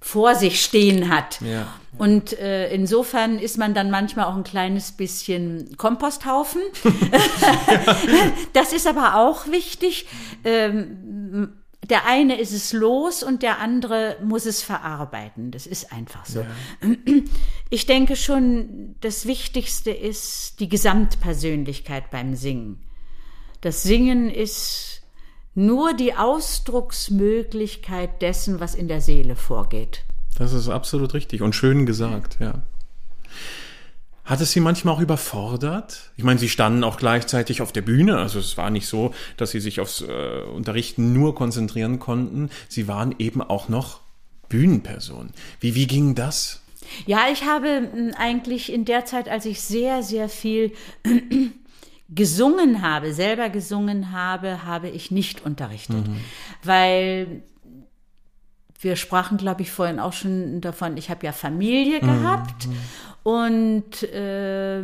vor 0.00 0.36
sich 0.36 0.62
stehen 0.62 1.08
hat. 1.08 1.40
Ja. 1.40 1.66
Und 1.98 2.38
äh, 2.38 2.72
insofern 2.72 3.40
ist 3.40 3.58
man 3.58 3.74
dann 3.74 3.90
manchmal 3.90 4.26
auch 4.26 4.36
ein 4.36 4.44
kleines 4.44 4.92
bisschen 4.92 5.76
Komposthaufen. 5.76 6.62
das 8.52 8.72
ist 8.72 8.86
aber 8.86 9.16
auch 9.16 9.48
wichtig. 9.48 10.06
Ähm, 10.44 11.54
der 11.90 12.06
eine 12.06 12.40
ist 12.40 12.52
es 12.52 12.72
los 12.72 13.22
und 13.22 13.42
der 13.42 13.58
andere 13.58 14.16
muss 14.22 14.46
es 14.46 14.62
verarbeiten. 14.62 15.50
Das 15.50 15.66
ist 15.66 15.92
einfach 15.92 16.24
so. 16.26 16.40
Ja. 16.40 16.46
Ich 17.68 17.86
denke 17.86 18.14
schon, 18.14 18.94
das 19.00 19.26
Wichtigste 19.26 19.90
ist 19.90 20.60
die 20.60 20.68
Gesamtpersönlichkeit 20.68 22.12
beim 22.12 22.36
Singen. 22.36 22.78
Das 23.60 23.82
Singen 23.82 24.30
ist 24.30 25.02
nur 25.56 25.94
die 25.94 26.14
Ausdrucksmöglichkeit 26.14 28.22
dessen, 28.22 28.60
was 28.60 28.76
in 28.76 28.86
der 28.86 29.00
Seele 29.00 29.34
vorgeht. 29.34 30.04
Das 30.38 30.52
ist 30.52 30.68
absolut 30.68 31.14
richtig 31.14 31.42
und 31.42 31.54
schön 31.54 31.86
gesagt, 31.86 32.36
ja. 32.38 32.62
Hat 34.26 34.40
es 34.40 34.50
Sie 34.50 34.60
manchmal 34.60 34.94
auch 34.94 35.00
überfordert? 35.00 36.10
Ich 36.16 36.24
meine, 36.24 36.40
Sie 36.40 36.48
standen 36.48 36.82
auch 36.82 36.96
gleichzeitig 36.96 37.62
auf 37.62 37.72
der 37.72 37.82
Bühne, 37.82 38.18
also 38.18 38.40
es 38.40 38.56
war 38.56 38.70
nicht 38.70 38.88
so, 38.88 39.14
dass 39.36 39.52
Sie 39.52 39.60
sich 39.60 39.80
aufs 39.80 40.02
äh, 40.02 40.42
Unterrichten 40.52 41.12
nur 41.12 41.36
konzentrieren 41.36 42.00
konnten. 42.00 42.50
Sie 42.68 42.88
waren 42.88 43.14
eben 43.18 43.40
auch 43.40 43.68
noch 43.68 44.00
Bühnenperson. 44.48 45.30
Wie, 45.60 45.76
wie 45.76 45.86
ging 45.86 46.16
das? 46.16 46.60
Ja, 47.06 47.26
ich 47.32 47.44
habe 47.44 47.88
hm, 47.92 48.14
eigentlich 48.18 48.72
in 48.72 48.84
der 48.84 49.04
Zeit, 49.04 49.28
als 49.28 49.44
ich 49.44 49.60
sehr, 49.60 50.02
sehr 50.02 50.28
viel 50.28 50.72
gesungen 52.08 52.82
habe, 52.82 53.12
selber 53.14 53.48
gesungen 53.48 54.10
habe, 54.12 54.64
habe 54.64 54.88
ich 54.88 55.12
nicht 55.12 55.44
unterrichtet, 55.44 56.06
mhm. 56.06 56.16
weil 56.64 57.42
wir 58.80 58.96
sprachen, 58.96 59.36
glaube 59.36 59.62
ich, 59.62 59.70
vorhin 59.70 60.00
auch 60.00 60.12
schon 60.12 60.60
davon, 60.60 60.96
ich 60.96 61.10
habe 61.10 61.26
ja 61.26 61.32
Familie 61.32 62.00
mhm. 62.02 62.06
gehabt 62.06 62.68
und 63.22 64.02
äh, 64.04 64.82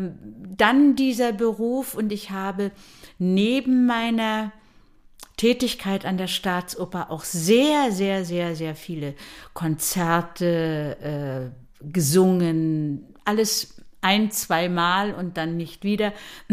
dann 0.56 0.97
dieser 0.97 1.32
Beruf 1.32 1.94
und 1.94 2.12
ich 2.12 2.31
habe 2.31 2.70
neben 3.19 3.86
meiner 3.86 4.52
Tätigkeit 5.36 6.05
an 6.05 6.19
der 6.19 6.27
Staatsoper 6.27 7.10
auch 7.10 7.24
sehr, 7.24 7.93
sehr, 7.93 8.24
sehr, 8.24 8.55
sehr 8.55 8.74
viele 8.74 9.14
Konzerte 9.55 11.52
äh, 11.82 11.85
gesungen, 11.93 13.14
alles 13.24 13.72
ein, 14.02 14.30
zwei 14.30 14.68
Mal 14.68 15.14
und 15.14 15.36
dann 15.36 15.56
nicht 15.56 15.84
wieder. 15.84 16.12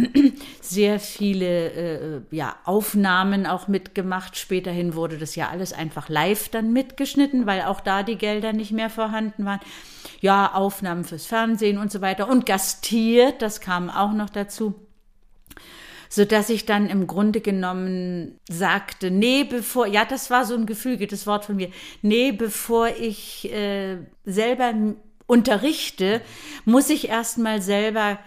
Sehr 0.61 0.99
viele 0.99 1.71
äh, 1.71 2.21
ja, 2.31 2.55
Aufnahmen 2.63 3.45
auch 3.45 3.67
mitgemacht. 3.67 4.37
Späterhin 4.37 4.95
wurde 4.95 5.17
das 5.17 5.35
ja 5.35 5.49
alles 5.49 5.73
einfach 5.73 6.07
live 6.09 6.49
dann 6.49 6.71
mitgeschnitten, 6.71 7.45
weil 7.45 7.63
auch 7.63 7.81
da 7.81 8.03
die 8.03 8.17
Gelder 8.17 8.53
nicht 8.53 8.71
mehr 8.71 8.89
vorhanden 8.89 9.45
waren. 9.45 9.59
Ja, 10.21 10.53
Aufnahmen 10.53 11.03
fürs 11.03 11.25
Fernsehen 11.25 11.77
und 11.77 11.91
so 11.91 12.01
weiter 12.01 12.29
und 12.29 12.45
gastiert, 12.45 13.41
das 13.41 13.61
kam 13.61 13.89
auch 13.89 14.13
noch 14.13 14.29
dazu 14.29 14.75
so 16.11 16.25
dass 16.25 16.49
ich 16.49 16.65
dann 16.65 16.89
im 16.89 17.05
Grunde 17.05 17.39
genommen 17.39 18.39
sagte, 18.49 19.11
nee, 19.11 19.43
bevor, 19.43 19.85
ja, 19.85 20.05
das 20.05 20.31
war 20.31 20.43
so 20.43 20.55
ein 20.55 20.65
geflügeltes 20.65 21.27
Wort 21.27 21.45
von 21.45 21.55
mir, 21.55 21.69
nee, 22.01 22.31
bevor 22.31 22.87
ich 22.87 23.51
äh, 23.53 23.97
selber 24.25 24.73
unterrichte, 25.29 26.21
muss 26.65 26.89
ich 26.89 27.07
erstmal 27.07 27.61
selber 27.61 28.17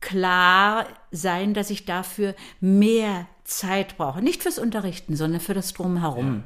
klar 0.00 0.86
sein, 1.10 1.54
dass 1.54 1.70
ich 1.70 1.86
dafür 1.86 2.34
mehr 2.60 3.26
Zeit 3.44 3.96
brauche. 3.96 4.20
Nicht 4.20 4.42
fürs 4.42 4.58
Unterrichten, 4.58 5.16
sondern 5.16 5.40
für 5.40 5.54
das 5.54 5.72
Drumherum. 5.72 6.36
Ja. 6.36 6.42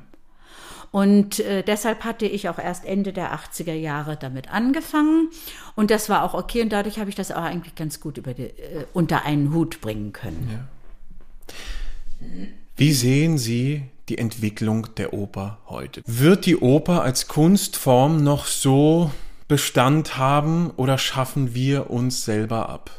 Und 0.90 1.40
äh, 1.40 1.62
deshalb 1.62 2.04
hatte 2.04 2.26
ich 2.26 2.48
auch 2.48 2.58
erst 2.58 2.84
Ende 2.84 3.12
der 3.12 3.34
80er 3.34 3.74
Jahre 3.74 4.16
damit 4.16 4.50
angefangen. 4.50 5.28
Und 5.74 5.90
das 5.90 6.08
war 6.08 6.22
auch 6.22 6.32
okay. 6.32 6.62
Und 6.62 6.70
dadurch 6.72 6.98
habe 6.98 7.10
ich 7.10 7.16
das 7.16 7.32
auch 7.32 7.42
eigentlich 7.42 7.74
ganz 7.74 8.00
gut 8.00 8.16
die, 8.16 8.42
äh, 8.42 8.86
unter 8.92 9.24
einen 9.24 9.52
Hut 9.52 9.80
bringen 9.80 10.12
können. 10.12 10.48
Ja. 10.50 12.28
Wie 12.76 12.92
sehen 12.92 13.36
Sie 13.36 13.82
die 14.08 14.18
Entwicklung 14.18 14.94
der 14.96 15.12
Oper 15.12 15.58
heute. 15.68 16.02
Wird 16.06 16.46
die 16.46 16.56
Oper 16.56 17.02
als 17.02 17.28
Kunstform 17.28 18.22
noch 18.22 18.46
so 18.46 19.10
Bestand 19.48 20.18
haben 20.18 20.70
oder 20.76 20.98
schaffen 20.98 21.54
wir 21.54 21.90
uns 21.90 22.24
selber 22.24 22.68
ab? 22.68 22.90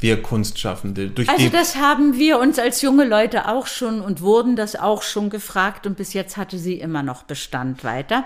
Wir 0.00 0.22
Kunstschaffende. 0.22 1.08
Durch 1.08 1.28
Also 1.28 1.48
das 1.48 1.76
haben 1.76 2.18
wir 2.18 2.38
uns 2.38 2.58
als 2.58 2.82
junge 2.82 3.04
Leute 3.04 3.48
auch 3.48 3.66
schon 3.66 4.00
und 4.00 4.20
wurden 4.20 4.54
das 4.54 4.76
auch 4.76 5.02
schon 5.02 5.30
gefragt 5.30 5.86
und 5.86 5.96
bis 5.96 6.12
jetzt 6.12 6.36
hatte 6.36 6.58
sie 6.58 6.74
immer 6.78 7.02
noch 7.02 7.22
Bestand 7.24 7.84
weiter. 7.84 8.24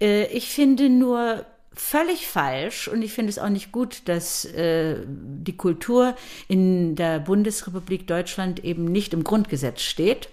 Äh, 0.00 0.24
Ich 0.36 0.48
finde 0.48 0.88
nur 0.88 1.44
völlig 1.74 2.26
falsch 2.26 2.88
und 2.88 3.02
ich 3.02 3.12
finde 3.12 3.30
es 3.30 3.38
auch 3.38 3.48
nicht 3.48 3.72
gut, 3.72 4.02
dass 4.06 4.44
äh, 4.44 4.96
die 5.06 5.56
Kultur 5.56 6.14
in 6.48 6.96
der 6.96 7.20
Bundesrepublik 7.20 8.06
Deutschland 8.06 8.64
eben 8.64 8.84
nicht 8.84 9.14
im 9.14 9.24
Grundgesetz 9.24 9.82
steht. 9.82 10.28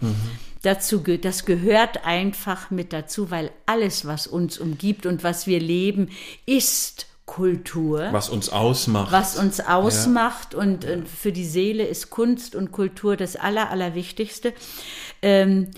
Dazu, 0.62 1.00
das 1.00 1.46
gehört 1.46 2.06
einfach 2.06 2.70
mit 2.70 2.92
dazu, 2.92 3.32
weil 3.32 3.52
alles, 3.66 4.06
was 4.06 4.28
uns 4.28 4.58
umgibt 4.58 5.06
und 5.06 5.24
was 5.24 5.48
wir 5.48 5.60
leben, 5.60 6.10
ist 6.46 7.08
Kultur 7.26 8.10
was 8.12 8.30
uns 8.30 8.50
ausmacht. 8.50 9.12
was 9.12 9.38
uns 9.38 9.60
ausmacht 9.60 10.56
und, 10.56 10.84
und 10.84 11.08
für 11.08 11.32
die 11.32 11.46
Seele 11.46 11.86
ist 11.86 12.10
Kunst 12.10 12.56
und 12.56 12.72
Kultur 12.72 13.16
das 13.16 13.36
Aller, 13.36 13.70
Allerwichtigste. 13.70 14.52
Ähm, 15.22 15.70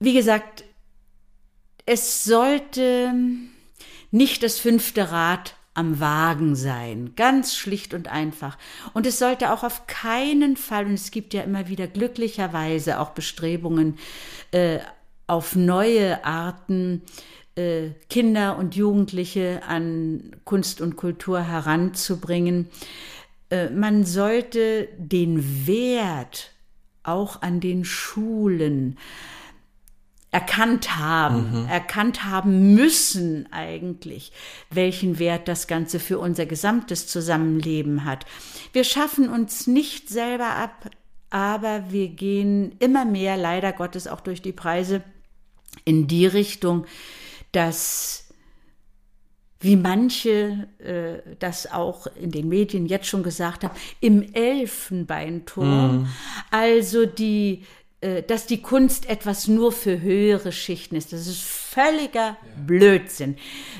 wie 0.00 0.14
gesagt, 0.14 0.64
es 1.84 2.24
sollte 2.24 3.12
nicht 4.10 4.42
das 4.42 4.58
fünfte 4.58 5.10
Rad 5.10 5.54
am 5.74 6.00
Wagen 6.00 6.54
sein, 6.54 7.12
ganz 7.16 7.54
schlicht 7.54 7.94
und 7.94 8.08
einfach. 8.08 8.58
Und 8.92 9.06
es 9.06 9.18
sollte 9.18 9.52
auch 9.52 9.62
auf 9.62 9.86
keinen 9.86 10.56
Fall, 10.56 10.86
und 10.86 10.94
es 10.94 11.10
gibt 11.10 11.32
ja 11.32 11.42
immer 11.42 11.68
wieder 11.68 11.86
glücklicherweise 11.86 13.00
auch 13.00 13.10
Bestrebungen 13.10 13.98
äh, 14.50 14.80
auf 15.26 15.56
neue 15.56 16.24
Arten, 16.24 17.02
äh, 17.54 17.90
Kinder 18.10 18.58
und 18.58 18.76
Jugendliche 18.76 19.62
an 19.66 20.36
Kunst 20.44 20.80
und 20.80 20.96
Kultur 20.96 21.40
heranzubringen. 21.40 22.68
Äh, 23.48 23.70
man 23.70 24.04
sollte 24.04 24.88
den 24.98 25.66
Wert 25.66 26.52
auch 27.02 27.40
an 27.42 27.60
den 27.60 27.84
Schulen 27.84 28.98
erkannt 30.32 30.96
haben, 30.98 31.68
erkannt 31.68 32.24
haben 32.24 32.74
müssen 32.74 33.52
eigentlich, 33.52 34.32
welchen 34.70 35.18
Wert 35.18 35.46
das 35.46 35.66
Ganze 35.66 36.00
für 36.00 36.18
unser 36.18 36.46
gesamtes 36.46 37.06
Zusammenleben 37.06 38.06
hat. 38.06 38.24
Wir 38.72 38.84
schaffen 38.84 39.28
uns 39.28 39.66
nicht 39.66 40.08
selber 40.08 40.56
ab, 40.56 40.90
aber 41.28 41.84
wir 41.90 42.08
gehen 42.08 42.74
immer 42.78 43.04
mehr, 43.04 43.36
leider 43.36 43.72
Gottes 43.72 44.08
auch 44.08 44.20
durch 44.20 44.40
die 44.40 44.52
Preise, 44.52 45.02
in 45.84 46.06
die 46.06 46.26
Richtung, 46.26 46.86
dass 47.52 48.28
wie 49.60 49.76
manche 49.76 50.66
äh, 50.78 51.34
das 51.38 51.70
auch 51.70 52.06
in 52.08 52.30
den 52.30 52.48
Medien 52.48 52.86
jetzt 52.86 53.06
schon 53.06 53.22
gesagt 53.22 53.64
haben, 53.64 53.74
im 54.00 54.32
Elfenbeinturm, 54.34 56.08
also 56.50 57.06
die, 57.06 57.64
dass 58.26 58.46
die 58.46 58.60
Kunst 58.60 59.08
etwas 59.08 59.46
nur 59.46 59.70
für 59.70 60.00
höhere 60.00 60.50
Schichten 60.50 60.96
ist. 60.96 61.12
Das 61.12 61.26
ist 61.28 61.42
völliger 61.42 62.36
Blödsinn. 62.66 63.36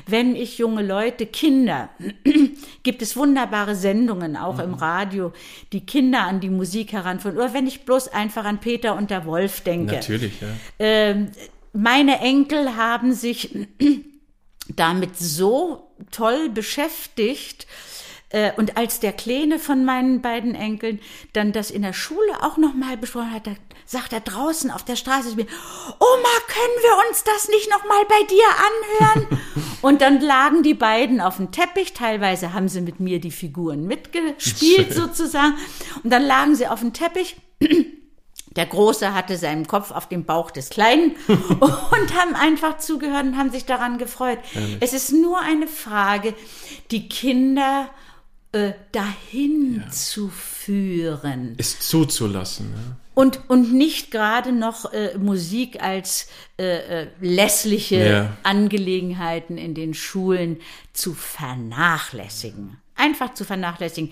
Wenn 0.07 0.35
ich 0.35 0.57
junge 0.57 0.81
Leute, 0.81 1.25
Kinder, 1.25 1.89
gibt 2.83 3.01
es 3.01 3.17
wunderbare 3.17 3.75
Sendungen 3.75 4.37
auch 4.37 4.59
im 4.59 4.73
Radio, 4.73 5.33
die 5.73 5.85
Kinder 5.85 6.21
an 6.21 6.39
die 6.39 6.49
Musik 6.49 6.93
heranführen. 6.93 7.37
Oder 7.37 7.53
wenn 7.53 7.67
ich 7.67 7.85
bloß 7.85 8.07
einfach 8.07 8.45
an 8.45 8.59
Peter 8.59 8.95
und 8.95 9.11
der 9.11 9.25
Wolf 9.25 9.61
denke. 9.61 9.95
Natürlich, 9.95 10.39
ja. 10.41 10.47
Ähm, 10.79 11.31
meine 11.73 12.19
Enkel 12.19 12.75
haben 12.77 13.13
sich 13.13 13.53
damit 14.69 15.17
so 15.17 15.91
toll 16.11 16.49
beschäftigt. 16.49 17.67
Äh, 18.29 18.51
Und 18.57 18.77
als 18.77 18.99
der 18.99 19.13
Kleine 19.13 19.59
von 19.59 19.85
meinen 19.85 20.21
beiden 20.21 20.55
Enkeln 20.55 20.99
dann 21.33 21.51
das 21.51 21.69
in 21.69 21.81
der 21.81 21.93
Schule 21.93 22.41
auch 22.41 22.57
nochmal 22.57 22.97
besprochen 22.97 23.31
hat, 23.31 23.47
sagt 23.85 24.13
er 24.13 24.19
draußen 24.19 24.71
auf 24.71 24.83
der 24.83 24.95
Straße 24.95 25.29
zu 25.29 25.35
mir, 25.35 25.47
Oma, 25.99 26.35
können 26.47 26.77
wir 26.81 27.09
uns 27.09 27.23
das 27.23 27.49
nicht 27.49 27.69
nochmal 27.69 28.05
bei 28.07 28.23
dir 28.27 29.11
anhören? 29.17 29.39
Und 29.81 30.01
dann 30.01 30.21
lagen 30.21 30.63
die 30.63 30.73
beiden 30.73 31.19
auf 31.19 31.37
dem 31.37 31.51
Teppich, 31.51 31.93
teilweise 31.93 32.53
haben 32.53 32.69
sie 32.69 32.81
mit 32.81 32.99
mir 32.99 33.19
die 33.19 33.31
Figuren 33.31 33.85
mitgespielt 33.85 34.93
sozusagen, 34.93 35.55
und 36.03 36.09
dann 36.09 36.23
lagen 36.23 36.55
sie 36.55 36.67
auf 36.67 36.79
dem 36.79 36.93
Teppich 36.93 37.35
der 38.55 38.65
Große 38.65 39.13
hatte 39.13 39.37
seinen 39.37 39.67
Kopf 39.67 39.91
auf 39.91 40.07
dem 40.07 40.25
Bauch 40.25 40.51
des 40.51 40.69
Kleinen 40.69 41.15
und 41.27 42.13
haben 42.15 42.35
einfach 42.35 42.77
zugehört 42.77 43.25
und 43.25 43.37
haben 43.37 43.51
sich 43.51 43.65
daran 43.65 43.97
gefreut. 43.97 44.39
Es 44.79 44.93
ist 44.93 45.11
nur 45.11 45.39
eine 45.39 45.67
Frage, 45.67 46.33
die 46.91 47.09
Kinder 47.09 47.89
äh, 48.51 48.73
dahin 48.91 49.83
zu 49.91 50.29
führen 50.29 51.55
Ist 51.57 51.83
zuzulassen. 51.83 52.73
Ja. 52.75 53.02
Und, 53.15 53.41
und 53.49 53.73
nicht 53.73 54.11
gerade 54.11 54.51
noch 54.51 54.91
äh, 54.93 55.17
Musik 55.17 55.81
als 55.81 56.27
äh, 56.57 57.03
äh, 57.03 57.07
lässliche 57.19 58.05
Ja. 58.05 58.37
Angelegenheiten 58.43 59.57
in 59.57 59.73
den 59.75 59.93
Schulen 59.93 60.57
zu 60.93 61.13
vernachlässigen. 61.13 62.77
Einfach 62.95 63.33
zu 63.33 63.43
vernachlässigen. 63.43 64.11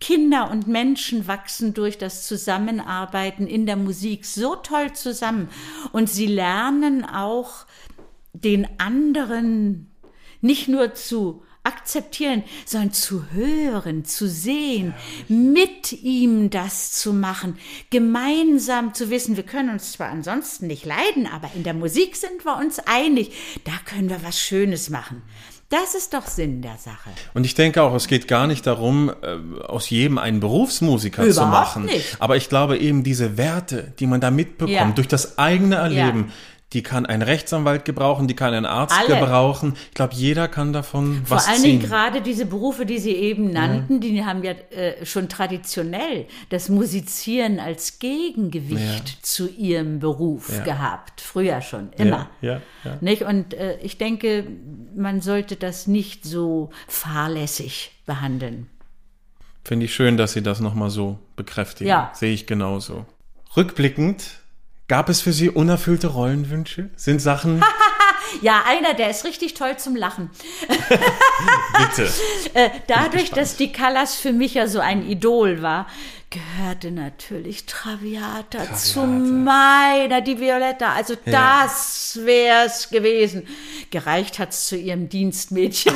Kinder 0.00 0.50
und 0.50 0.66
Menschen 0.66 1.26
wachsen 1.26 1.74
durch 1.74 1.98
das 1.98 2.26
Zusammenarbeiten 2.26 3.46
in 3.46 3.66
der 3.66 3.76
Musik 3.76 4.24
so 4.24 4.56
toll 4.56 4.92
zusammen 4.94 5.48
und 5.92 6.08
sie 6.08 6.26
lernen 6.26 7.04
auch 7.04 7.66
den 8.32 8.66
anderen 8.78 9.90
nicht 10.40 10.68
nur 10.68 10.94
zu 10.94 11.42
akzeptieren, 11.64 12.42
sondern 12.66 12.92
zu 12.92 13.24
hören, 13.32 14.04
zu 14.04 14.28
sehen, 14.28 14.94
mit 15.28 15.92
ihm 15.92 16.50
das 16.50 16.92
zu 16.92 17.12
machen, 17.12 17.56
gemeinsam 17.90 18.94
zu 18.94 19.10
wissen, 19.10 19.36
wir 19.36 19.44
können 19.44 19.70
uns 19.70 19.92
zwar 19.92 20.08
ansonsten 20.08 20.66
nicht 20.66 20.84
leiden, 20.84 21.26
aber 21.32 21.50
in 21.54 21.62
der 21.62 21.74
Musik 21.74 22.16
sind 22.16 22.44
wir 22.44 22.56
uns 22.56 22.78
einig, 22.80 23.32
da 23.64 23.72
können 23.84 24.10
wir 24.10 24.22
was 24.24 24.38
Schönes 24.40 24.90
machen. 24.90 25.22
Das 25.68 25.94
ist 25.94 26.12
doch 26.12 26.26
Sinn 26.26 26.60
der 26.60 26.76
Sache. 26.76 27.08
Und 27.32 27.46
ich 27.46 27.54
denke 27.54 27.82
auch, 27.82 27.94
es 27.94 28.06
geht 28.06 28.28
gar 28.28 28.46
nicht 28.46 28.66
darum, 28.66 29.08
äh, 29.22 29.62
aus 29.64 29.88
jedem 29.88 30.18
einen 30.18 30.38
Berufsmusiker 30.38 31.22
zu 31.22 31.30
Überhaupt 31.30 31.50
machen. 31.50 31.84
nicht. 31.86 32.16
Aber 32.18 32.36
ich 32.36 32.50
glaube 32.50 32.76
eben 32.76 33.02
diese 33.04 33.38
Werte, 33.38 33.94
die 33.98 34.06
man 34.06 34.20
da 34.20 34.30
mitbekommt, 34.30 34.70
Ja. 34.74 34.90
durch 34.90 35.08
das 35.08 35.38
eigene 35.38 35.76
Erleben, 35.76 36.26
Ja. 36.28 36.32
Die 36.72 36.82
kann 36.82 37.04
ein 37.06 37.22
Rechtsanwalt 37.22 37.84
gebrauchen, 37.84 38.28
die 38.28 38.34
kann 38.34 38.54
ein 38.54 38.64
Arzt 38.66 38.96
Alle. 38.98 39.18
gebrauchen. 39.20 39.74
Ich 39.88 39.94
glaube, 39.94 40.14
jeder 40.14 40.48
kann 40.48 40.72
davon 40.72 41.22
Vor 41.26 41.36
was 41.36 41.46
allen 41.48 41.56
ziehen. 41.60 41.78
Dingen 41.80 41.90
gerade 41.90 42.22
diese 42.22 42.46
Berufe, 42.46 42.86
die 42.86 42.98
Sie 42.98 43.12
eben 43.14 43.50
nannten, 43.52 44.00
die 44.00 44.24
haben 44.24 44.42
ja 44.42 44.52
äh, 44.70 45.04
schon 45.04 45.28
traditionell 45.28 46.26
das 46.48 46.68
Musizieren 46.68 47.60
als 47.60 47.98
Gegengewicht 47.98 49.24
zu 49.24 49.48
ihrem 49.48 49.98
Beruf 50.00 50.50
Ja. 50.56 50.64
gehabt. 50.64 51.20
Früher 51.20 51.60
schon, 51.60 51.92
immer. 51.98 52.30
ja, 52.40 52.60
ja. 52.84 52.96
Nicht? 53.00 53.22
Und 53.22 53.54
äh, 53.54 53.78
ich 53.82 53.98
denke, 53.98 54.46
man 54.96 55.20
sollte 55.20 55.56
das 55.56 55.86
nicht 55.86 56.24
so 56.24 56.70
fahrlässig 56.88 57.92
behandeln. 58.06 58.68
Finde 59.64 59.86
ich 59.86 59.94
schön, 59.94 60.16
dass 60.16 60.32
Sie 60.32 60.42
das 60.42 60.60
nochmal 60.60 60.90
so 60.90 61.18
bekräftigen. 61.36 61.88
Ja. 61.88 62.10
Sehe 62.14 62.32
ich 62.32 62.46
genauso. 62.46 63.06
Rückblickend, 63.56 64.41
gab 64.92 65.08
es 65.08 65.22
für 65.22 65.32
Sie 65.32 65.48
unerfüllte 65.48 66.08
Rollenwünsche? 66.08 66.90
Sind 66.96 67.22
Sachen, 67.22 67.64
Ja, 68.42 68.64
einer, 68.66 68.92
der 68.92 69.08
ist 69.08 69.24
richtig 69.24 69.54
toll 69.54 69.78
zum 69.78 69.96
Lachen. 69.96 70.30
bitte. 70.68 72.12
Äh, 72.54 72.68
dadurch, 72.86 73.30
dass 73.30 73.56
die 73.56 73.72
Callas 73.72 74.16
für 74.16 74.32
mich 74.32 74.54
ja 74.54 74.66
so 74.66 74.80
ein 74.80 75.08
Idol 75.08 75.62
war, 75.62 75.86
gehörte 76.28 76.90
natürlich 76.90 77.64
Traviata, 77.64 78.74
zu 78.74 79.06
meiner, 79.06 80.20
die 80.20 80.38
Violetta. 80.38 80.92
Also 80.92 81.14
das 81.24 82.18
wär's 82.22 82.90
gewesen. 82.90 83.46
Gereicht 83.90 84.38
hat's 84.38 84.66
zu 84.66 84.76
ihrem 84.76 85.08
Dienstmädchen. 85.08 85.94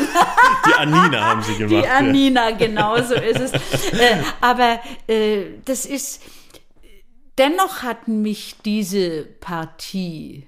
Die 0.66 0.72
Anina 0.74 1.26
haben 1.26 1.42
Sie 1.42 1.56
gemacht. 1.56 1.84
Die 1.84 1.88
Anina, 1.88 2.52
genau 2.52 3.02
so 3.02 3.14
ist 3.14 3.40
es. 3.40 3.52
Äh, 3.52 4.16
aber 4.40 4.80
äh, 5.06 5.58
das 5.66 5.84
ist, 5.84 6.22
dennoch 7.38 7.82
hat 7.82 8.08
mich 8.08 8.56
diese 8.64 9.22
Partie, 9.40 10.46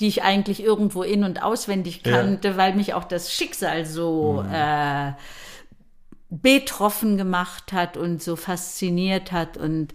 die 0.00 0.08
ich 0.08 0.22
eigentlich 0.22 0.62
irgendwo 0.62 1.02
in- 1.02 1.24
und 1.24 1.42
auswendig 1.42 2.02
kannte, 2.02 2.56
weil 2.56 2.74
mich 2.74 2.94
auch 2.94 3.04
das 3.04 3.32
Schicksal 3.32 3.86
so 3.86 4.44
äh, 4.52 5.12
betroffen 6.28 7.16
gemacht 7.16 7.72
hat 7.72 7.96
und 7.96 8.22
so 8.22 8.36
fasziniert 8.36 9.32
hat 9.32 9.56
und 9.56 9.94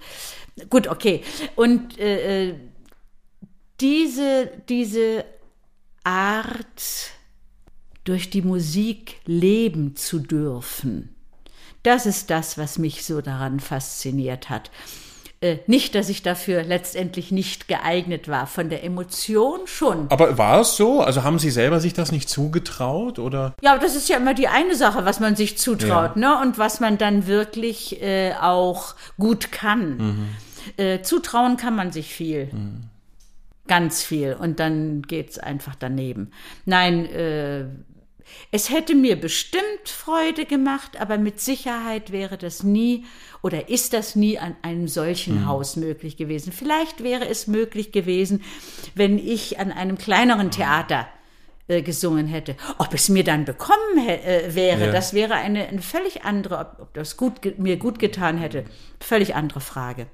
gut, 0.70 0.88
okay. 0.88 1.24
Und 1.56 2.00
äh, 2.00 2.50
äh, 2.50 2.56
diese, 3.80 4.52
diese 4.70 5.26
Art, 6.04 7.12
durch 8.04 8.32
die 8.32 8.42
Musik 8.42 9.18
leben 9.26 9.96
zu 9.96 10.20
dürfen, 10.20 11.16
das 11.84 12.06
ist 12.06 12.30
das, 12.30 12.58
was 12.58 12.78
mich 12.78 13.06
so 13.06 13.22
daran 13.22 13.60
fasziniert 13.60 14.50
hat. 14.50 14.72
Äh, 15.44 15.58
nicht, 15.66 15.96
dass 15.96 16.08
ich 16.10 16.22
dafür 16.22 16.62
letztendlich 16.64 17.32
nicht 17.32 17.68
geeignet 17.68 18.28
war. 18.28 18.46
Von 18.46 18.70
der 18.70 18.84
Emotion 18.84 19.62
schon. 19.66 20.06
Aber 20.12 20.38
war 20.38 20.62
es 20.62 20.76
so? 20.78 21.02
Also 21.02 21.24
haben 21.24 21.40
Sie 21.40 21.50
selber 21.50 21.80
sich 21.80 21.94
das 21.94 22.12
nicht 22.12 22.30
zugetraut 22.30 23.18
oder? 23.18 23.56
Ja, 23.62 23.74
aber 23.74 23.82
das 23.82 23.96
ist 23.96 24.08
ja 24.08 24.18
immer 24.18 24.36
die 24.36 24.48
eine 24.48 24.76
Sache, 24.76 25.04
was 25.04 25.20
man 25.20 25.36
sich 25.36 25.58
zutraut, 25.58 26.16
Ja. 26.16 26.36
ne? 26.36 26.42
Und 26.44 26.60
was 26.60 26.80
man 26.80 27.00
dann 27.00 27.26
wirklich 27.26 28.02
äh, 28.04 28.34
auch 28.40 28.94
gut 29.18 29.52
kann. 29.52 30.30
Äh, 30.78 31.02
zutrauen 31.02 31.58
kann 31.58 31.76
man 31.76 31.92
sich 31.92 32.14
viel. 32.14 32.50
Ganz 33.68 34.04
viel. 34.04 34.34
Und 34.40 34.60
dann 34.60 35.02
geht's 35.02 35.40
einfach 35.40 35.74
daneben. 35.74 36.30
Nein, 36.66 37.06
äh, 37.08 37.66
es 38.52 38.70
hätte 38.70 38.96
mir 38.96 39.16
bestimmt 39.20 39.64
Freude 39.86 40.46
gemacht, 40.46 41.00
aber 41.00 41.18
mit 41.18 41.40
Sicherheit 41.40 42.12
wäre 42.12 42.38
das 42.38 42.64
nie 42.64 43.06
oder 43.42 43.70
ist 43.70 43.94
das 43.94 44.16
nie 44.16 44.38
an 44.40 44.56
einem 44.62 44.88
solchen 44.88 45.46
Haus 45.46 45.76
möglich 45.76 46.18
gewesen. 46.18 46.52
Vielleicht 46.52 47.04
wäre 47.04 47.28
es 47.28 47.48
möglich 47.48 47.92
gewesen, 47.92 48.44
wenn 48.96 49.18
ich 49.18 49.60
an 49.60 49.72
einem 49.72 49.98
kleineren 49.98 50.52
Theater 50.52 51.08
äh, 51.68 51.82
gesungen 51.82 52.28
hätte. 52.28 52.56
Ob 52.78 52.94
es 52.94 53.08
mir 53.10 53.24
dann 53.24 53.46
bekommen 53.46 53.98
äh, 54.08 54.54
wäre, 54.54 54.88
Ja. 54.88 54.92
das 54.92 55.14
wäre 55.14 55.36
eine, 55.36 55.68
eine 55.68 55.82
völlig 55.82 56.24
andere, 56.24 56.60
ob, 56.60 56.76
ob 56.82 56.94
das 56.94 57.18
gut, 57.18 57.58
mir 57.58 57.78
gut 57.78 58.00
getan 58.00 58.38
hätte, 58.38 58.66
völlig 59.00 59.36
andere 59.36 59.62
Frage. 59.62 60.08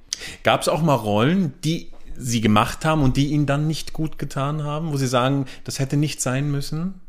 Gab 0.44 0.61
es 0.61 0.68
auch 0.69 0.81
mal 0.81 0.95
Rollen, 0.95 1.53
die 1.64 1.91
Sie 2.15 2.41
gemacht 2.41 2.84
haben 2.85 3.03
und 3.03 3.15
die 3.18 3.27
Ihnen 3.27 3.45
dann 3.45 3.68
nicht 3.68 3.94
gut 3.94 4.18
getan 4.18 4.64
haben, 4.64 4.91
wo 4.91 4.98
Sie 4.98 5.07
sagen, 5.07 5.45
das 5.65 5.80
hätte 5.80 5.98
nicht 5.98 6.22
sein 6.22 6.49
müssen? 6.49 7.02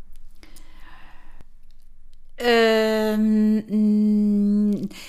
Ähm, 2.38 3.64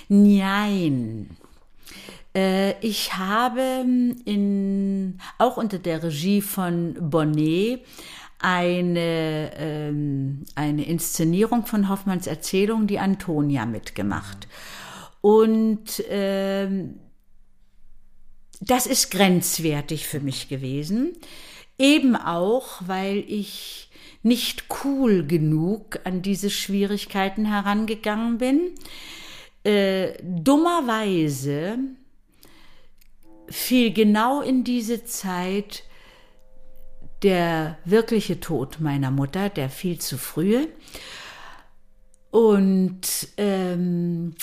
nein. 0.07 1.30
Äh, 2.35 2.80
ich 2.81 3.15
habe 3.15 3.85
in, 4.26 5.19
auch 5.38 5.57
unter 5.57 5.80
der 5.80 6.03
Regie 6.03 6.41
von 6.41 6.95
Bonnet 6.99 7.81
eine, 8.39 9.51
ähm, 9.57 10.45
eine 10.56 10.85
Inszenierung 10.85 11.65
von 11.65 11.89
Hoffmanns 11.89 12.26
Erzählung, 12.26 12.88
die 12.88 12.99
Antonia, 12.99 13.65
mitgemacht. 13.65 14.47
Und 15.22 16.03
ähm, 16.10 16.99
das 18.61 18.88
ist 18.88 19.11
grenzwertig 19.11 20.07
für 20.07 20.22
mich 20.22 20.47
gewesen. 20.47 21.14
Eben 21.77 22.15
auch, 22.15 22.81
weil 22.85 23.23
ich 23.27 23.89
nicht 24.21 24.65
cool 24.83 25.25
genug 25.25 25.99
an 26.03 26.21
diese 26.21 26.49
Schwierigkeiten 26.49 27.45
herangegangen 27.45 28.37
bin. 28.37 28.71
Äh, 29.63 30.13
dummerweise 30.23 31.79
fiel 33.49 33.93
genau 33.93 34.41
in 34.41 34.63
diese 34.63 35.05
Zeit 35.05 35.83
der 37.23 37.77
wirkliche 37.85 38.39
Tod 38.39 38.79
meiner 38.79 39.11
Mutter, 39.11 39.49
der 39.49 39.69
viel 39.69 39.99
zu 39.99 40.17
frühe. 40.17 40.67
Und 42.31 43.27
ähm, 43.37 44.35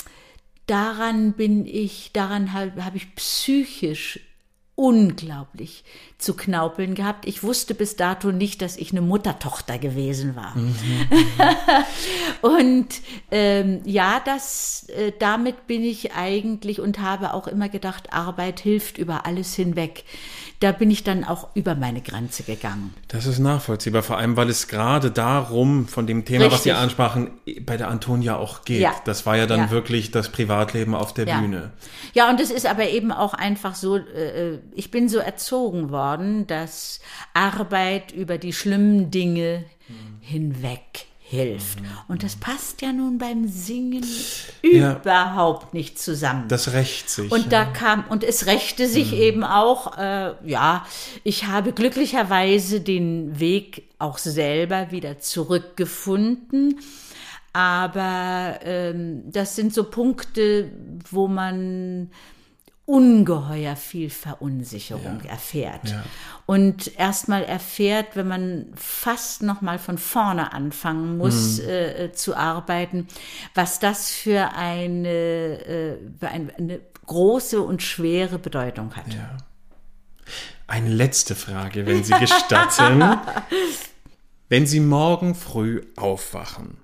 daran 0.66 1.32
bin 1.32 1.66
ich, 1.66 2.12
daran 2.12 2.52
habe 2.52 2.84
hab 2.84 2.94
ich 2.94 3.14
psychisch 3.14 4.20
unglaublich 4.74 5.84
zu 6.18 6.34
knaupeln 6.34 6.94
gehabt. 6.94 7.26
Ich 7.26 7.42
wusste 7.42 7.74
bis 7.74 7.96
dato 7.96 8.32
nicht, 8.32 8.62
dass 8.62 8.76
ich 8.78 8.90
eine 8.90 9.02
Muttertochter 9.02 9.78
gewesen 9.78 10.34
war. 10.34 10.54
und 12.42 12.86
ähm, 13.30 13.80
ja, 13.84 14.20
das, 14.24 14.86
äh, 14.88 15.12
damit 15.18 15.66
bin 15.66 15.84
ich 15.84 16.14
eigentlich 16.14 16.80
und 16.80 17.00
habe 17.00 17.34
auch 17.34 17.46
immer 17.46 17.68
gedacht, 17.68 18.12
Arbeit 18.12 18.60
hilft 18.60 18.98
über 18.98 19.26
alles 19.26 19.54
hinweg. 19.54 20.04
Da 20.60 20.72
bin 20.72 20.90
ich 20.90 21.04
dann 21.04 21.22
auch 21.22 21.48
über 21.54 21.74
meine 21.74 22.00
Grenze 22.00 22.42
gegangen. 22.42 22.94
Das 23.08 23.26
ist 23.26 23.38
nachvollziehbar, 23.38 24.02
vor 24.02 24.16
allem, 24.16 24.38
weil 24.38 24.48
es 24.48 24.68
gerade 24.68 25.10
darum, 25.10 25.86
von 25.86 26.06
dem 26.06 26.24
Thema, 26.24 26.46
was 26.50 26.62
Sie 26.62 26.70
Richtig. 26.70 26.82
ansprachen, 26.82 27.30
bei 27.60 27.76
der 27.76 27.88
Antonia 27.88 28.36
auch 28.36 28.64
geht. 28.64 28.80
Ja. 28.80 28.94
Das 29.04 29.26
war 29.26 29.36
ja 29.36 29.44
dann 29.46 29.60
Ja. 29.60 29.70
wirklich 29.70 30.12
das 30.12 30.30
Privatleben 30.32 30.94
auf 30.94 31.12
der 31.12 31.26
Ja. 31.26 31.40
Bühne. 31.40 31.72
Ja, 32.14 32.30
und 32.30 32.40
es 32.40 32.50
ist 32.50 32.64
aber 32.64 32.88
eben 32.88 33.12
auch 33.12 33.34
einfach 33.34 33.74
so, 33.74 33.96
äh, 33.98 34.58
ich 34.74 34.90
bin 34.90 35.10
so 35.10 35.18
erzogen 35.18 35.90
worden, 35.90 36.05
dass 36.46 37.00
Arbeit 37.34 38.12
über 38.12 38.38
die 38.38 38.52
schlimmen 38.52 39.10
Dinge 39.10 39.64
hinweg 40.20 41.06
hilft. 41.28 41.78
Und 42.06 42.22
das 42.22 42.36
passt 42.36 42.82
ja 42.82 42.92
nun 42.92 43.18
beim 43.18 43.48
Singen 43.48 44.04
Ja. 44.62 44.96
überhaupt 44.96 45.74
nicht 45.74 45.98
zusammen. 45.98 46.46
Das 46.48 46.72
rächt 46.72 47.10
sich. 47.10 47.32
Und 47.32 47.52
da 47.52 47.64
kam, 47.64 48.04
und 48.08 48.22
es 48.22 48.46
rächte 48.46 48.86
sich 48.86 49.12
eben 49.12 49.42
auch, 49.42 49.98
äh, 49.98 50.34
ja, 50.44 50.86
ich 51.24 51.46
habe 51.46 51.72
glücklicherweise 51.72 52.80
den 52.80 53.40
Weg 53.40 53.88
auch 53.98 54.18
selber 54.18 54.92
wieder 54.92 55.18
zurückgefunden. 55.18 56.78
Aber 57.52 58.60
ähm, 58.62 59.22
das 59.26 59.56
sind 59.56 59.74
so 59.74 59.84
Punkte, 59.84 60.70
wo 61.10 61.26
man 61.26 62.10
ungeheuer 62.86 63.74
viel 63.74 64.10
Verunsicherung 64.10 65.20
erfährt. 65.28 65.90
Ja. 65.90 66.04
Und 66.46 66.96
erstmal 66.96 67.42
erfährt, 67.42 68.14
wenn 68.14 68.28
man 68.28 68.66
fast 68.76 69.42
noch 69.42 69.60
mal 69.60 69.80
von 69.80 69.98
vorne 69.98 70.52
anfangen 70.52 71.18
muss 71.18 71.58
äh, 71.58 72.04
äh, 72.04 72.12
zu 72.12 72.36
arbeiten, 72.36 73.08
was 73.54 73.80
das 73.80 74.10
für 74.10 74.52
eine, 74.54 75.08
äh, 75.08 75.98
eine 76.22 76.80
große 77.06 77.60
und 77.60 77.82
schwere 77.82 78.38
Bedeutung 78.38 78.94
hat. 78.94 79.12
Ja. 79.12 79.36
Eine 80.68 80.90
letzte 80.90 81.34
Frage, 81.34 81.86
wenn 81.86 82.04
Sie 82.04 82.14
gestatten. 82.14 83.02
wenn 84.48 84.66
Sie 84.66 84.80
morgen 84.80 85.34
früh 85.34 85.82
aufwachen, 85.96 86.78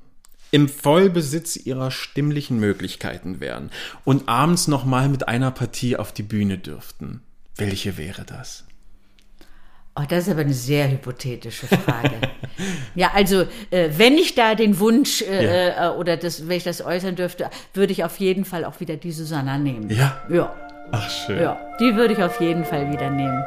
im 0.52 0.68
Vollbesitz 0.68 1.56
Ihrer 1.56 1.90
stimmlichen 1.90 2.60
Möglichkeiten 2.60 3.40
wären 3.40 3.70
und 4.04 4.28
abends 4.28 4.68
nochmal 4.68 5.08
mit 5.08 5.26
einer 5.26 5.50
Partie 5.50 5.96
auf 5.96 6.12
die 6.12 6.22
Bühne 6.22 6.58
dürften, 6.58 7.22
welche 7.56 7.96
wäre 7.96 8.24
das? 8.24 8.64
Oh, 9.94 10.04
das 10.08 10.26
ist 10.26 10.30
aber 10.30 10.40
eine 10.42 10.54
sehr 10.54 10.90
hypothetische 10.90 11.66
Frage. 11.66 12.12
ja, 12.94 13.10
also 13.14 13.42
äh, 13.70 13.90
wenn 13.96 14.14
ich 14.14 14.34
da 14.34 14.54
den 14.54 14.78
Wunsch 14.78 15.20
äh, 15.22 15.68
äh, 15.68 15.88
oder 15.88 16.16
das, 16.16 16.48
wenn 16.48 16.56
ich 16.56 16.64
das 16.64 16.82
äußern 16.82 17.16
dürfte, 17.16 17.50
würde 17.74 17.92
ich 17.92 18.04
auf 18.04 18.18
jeden 18.18 18.44
Fall 18.44 18.64
auch 18.64 18.80
wieder 18.80 18.96
die 18.96 19.12
Susanna 19.12 19.58
nehmen. 19.58 19.90
Ja. 19.90 20.22
Ja, 20.30 20.54
Ach, 20.92 21.10
schön. 21.10 21.42
ja, 21.42 21.60
die 21.78 21.94
würde 21.94 22.14
ich 22.14 22.22
auf 22.22 22.40
jeden 22.40 22.64
Fall 22.64 22.90
wieder 22.90 23.10
nehmen. 23.10 23.42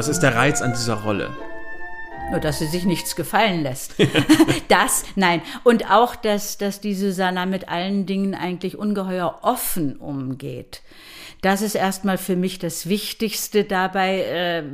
Was 0.00 0.08
ist 0.08 0.20
der 0.20 0.34
Reiz 0.34 0.62
an 0.62 0.72
dieser 0.72 0.94
Rolle? 0.94 1.28
Nur, 2.30 2.40
dass 2.40 2.58
sie 2.58 2.66
sich 2.66 2.86
nichts 2.86 3.16
gefallen 3.16 3.62
lässt. 3.62 3.96
das, 4.68 5.04
nein. 5.14 5.42
Und 5.62 5.90
auch, 5.90 6.16
dass, 6.16 6.56
dass 6.56 6.80
die 6.80 6.94
Susanna 6.94 7.44
mit 7.44 7.68
allen 7.68 8.06
Dingen 8.06 8.34
eigentlich 8.34 8.78
ungeheuer 8.78 9.40
offen 9.42 9.96
umgeht. 9.96 10.80
Das 11.42 11.62
ist 11.62 11.74
erstmal 11.74 12.18
für 12.18 12.36
mich 12.36 12.58
das 12.58 12.88
Wichtigste 12.88 13.64
dabei. 13.64 14.20
Äh, 14.20 14.64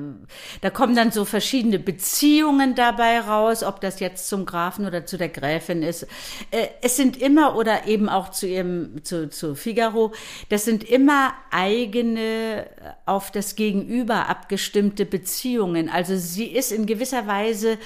da 0.60 0.70
kommen 0.70 0.96
dann 0.96 1.12
so 1.12 1.24
verschiedene 1.24 1.78
Beziehungen 1.78 2.74
dabei 2.74 3.20
raus, 3.20 3.62
ob 3.62 3.80
das 3.80 4.00
jetzt 4.00 4.28
zum 4.28 4.46
Grafen 4.46 4.84
oder 4.84 5.06
zu 5.06 5.16
der 5.16 5.28
Gräfin 5.28 5.82
ist. 5.82 6.08
Äh, 6.50 6.66
es 6.82 6.96
sind 6.96 7.16
immer 7.16 7.56
oder 7.56 7.86
eben 7.86 8.08
auch 8.08 8.30
zu 8.30 8.48
ihrem 8.48 9.04
zu, 9.04 9.30
zu 9.30 9.54
Figaro. 9.54 10.12
Das 10.48 10.64
sind 10.64 10.82
immer 10.82 11.34
eigene 11.50 12.66
auf 13.04 13.30
das 13.30 13.54
Gegenüber 13.54 14.28
abgestimmte 14.28 15.06
Beziehungen. 15.06 15.88
Also 15.88 16.16
sie 16.16 16.46
ist 16.46 16.72
in 16.72 16.86
gewisser 16.86 17.28
Weise 17.28 17.78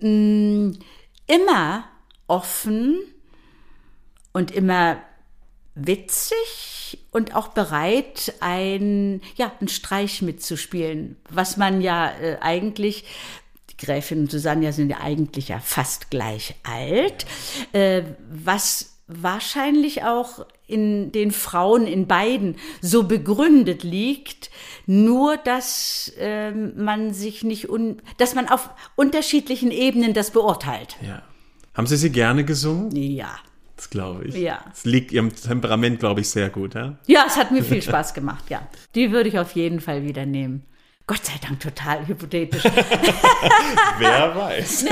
mh, 0.00 0.74
immer 1.28 1.84
offen 2.26 2.98
und 4.32 4.50
immer 4.50 4.98
witzig 5.74 6.79
und 7.10 7.34
auch 7.34 7.48
bereit, 7.48 8.34
ein, 8.40 9.20
ja, 9.36 9.52
einen 9.60 9.68
Streich 9.68 10.22
mitzuspielen, 10.22 11.16
was 11.28 11.56
man 11.56 11.80
ja 11.80 12.10
äh, 12.20 12.38
eigentlich 12.40 13.04
die 13.70 13.76
Gräfin 13.76 14.20
und 14.20 14.30
Susanne 14.30 14.72
sind 14.72 14.90
ja 14.90 15.00
eigentlich 15.00 15.48
ja 15.48 15.58
fast 15.58 16.10
gleich 16.10 16.54
alt, 16.62 17.26
äh, 17.72 18.02
was 18.30 18.98
wahrscheinlich 19.06 20.04
auch 20.04 20.46
in 20.66 21.10
den 21.10 21.32
Frauen 21.32 21.86
in 21.86 22.06
beiden 22.06 22.56
so 22.80 23.02
begründet 23.02 23.82
liegt, 23.82 24.50
nur 24.86 25.36
dass 25.36 26.12
äh, 26.18 26.52
man 26.52 27.12
sich 27.12 27.42
nicht 27.42 27.68
un 27.68 28.00
dass 28.18 28.34
man 28.34 28.48
auf 28.48 28.70
unterschiedlichen 28.94 29.72
Ebenen 29.72 30.14
das 30.14 30.30
beurteilt. 30.30 30.96
Ja. 31.02 31.22
Haben 31.74 31.86
Sie 31.86 31.96
sie 31.96 32.10
gerne 32.10 32.44
gesungen? 32.44 32.94
Ja. 32.94 33.38
Das 33.80 33.88
glaube 33.88 34.26
ich. 34.26 34.34
Ja. 34.34 34.62
Es 34.70 34.84
liegt 34.84 35.10
Ihrem 35.10 35.34
Temperament, 35.34 36.00
glaube 36.00 36.20
ich, 36.20 36.28
sehr 36.28 36.50
gut, 36.50 36.74
ja? 36.74 36.98
Ja, 37.06 37.24
es 37.26 37.38
hat 37.38 37.50
mir 37.50 37.64
viel 37.64 37.80
Spaß 37.80 38.12
gemacht, 38.12 38.50
ja. 38.50 38.60
Die 38.94 39.10
würde 39.10 39.30
ich 39.30 39.38
auf 39.38 39.52
jeden 39.52 39.80
Fall 39.80 40.04
wieder 40.04 40.26
nehmen. 40.26 40.66
Gott 41.10 41.26
sei 41.26 41.32
Dank 41.44 41.58
total 41.58 42.06
hypothetisch. 42.06 42.62
Wer 43.98 44.36
weiß. 44.36 44.84
nee, 44.84 44.90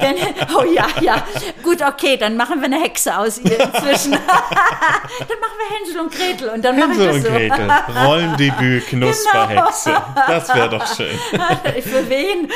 nee, 0.00 0.12
nee. 0.12 0.46
Oh 0.56 0.62
ja, 0.62 0.86
ja. 1.00 1.26
Gut, 1.60 1.82
okay, 1.82 2.16
dann 2.16 2.36
machen 2.36 2.60
wir 2.60 2.66
eine 2.66 2.80
Hexe 2.80 3.18
aus 3.18 3.38
ihr 3.38 3.58
inzwischen. 3.58 4.12
dann 4.12 4.20
machen 5.40 5.58
wir 5.58 5.76
Hänsel 5.76 6.00
und 6.02 6.14
Gretel 6.14 6.48
und 6.50 6.64
dann 6.64 6.78
mache 6.78 6.92
ich 6.92 6.98
Hänsel 6.98 7.06
das 7.08 7.16
und 7.16 7.22
so. 7.24 7.30
Gretel, 7.30 7.70
Rollendebüt, 8.06 8.86
Knusperhexe. 8.86 9.96
Das 10.28 10.54
wäre 10.54 10.68
doch 10.68 10.86
schön. 10.94 11.18
Für 11.82 12.08
wen? 12.08 12.48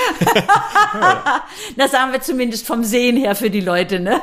das 1.76 1.90
sagen 1.90 2.12
wir 2.12 2.20
zumindest 2.20 2.64
vom 2.64 2.84
Sehen 2.84 3.16
her 3.16 3.34
für 3.34 3.50
die 3.50 3.60
Leute, 3.60 3.98
ne? 3.98 4.20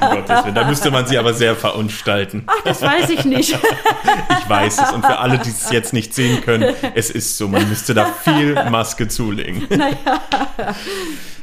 Um 0.00 0.16
Gottes 0.16 0.44
Willen. 0.44 0.54
Da 0.54 0.64
müsste 0.64 0.90
man 0.90 1.06
sie 1.06 1.16
aber 1.16 1.32
sehr 1.32 1.56
verunstalten. 1.56 2.44
Ach, 2.46 2.62
das 2.62 2.82
weiß 2.82 3.08
ich 3.08 3.24
nicht. 3.24 3.52
Ich 3.52 4.48
weiß 4.48 4.78
es. 4.82 4.92
Und 4.92 5.06
für 5.06 5.18
alle, 5.18 5.38
die 5.38 5.48
es 5.48 5.70
jetzt 5.70 5.94
nicht 5.94 6.12
sehen 6.14 6.42
können, 6.42 6.74
es 6.94 7.08
ist 7.08 7.21
so. 7.24 7.48
Man 7.48 7.68
müsste 7.68 7.94
da 7.94 8.06
viel 8.06 8.54
Maske 8.70 9.08
zulegen. 9.08 9.66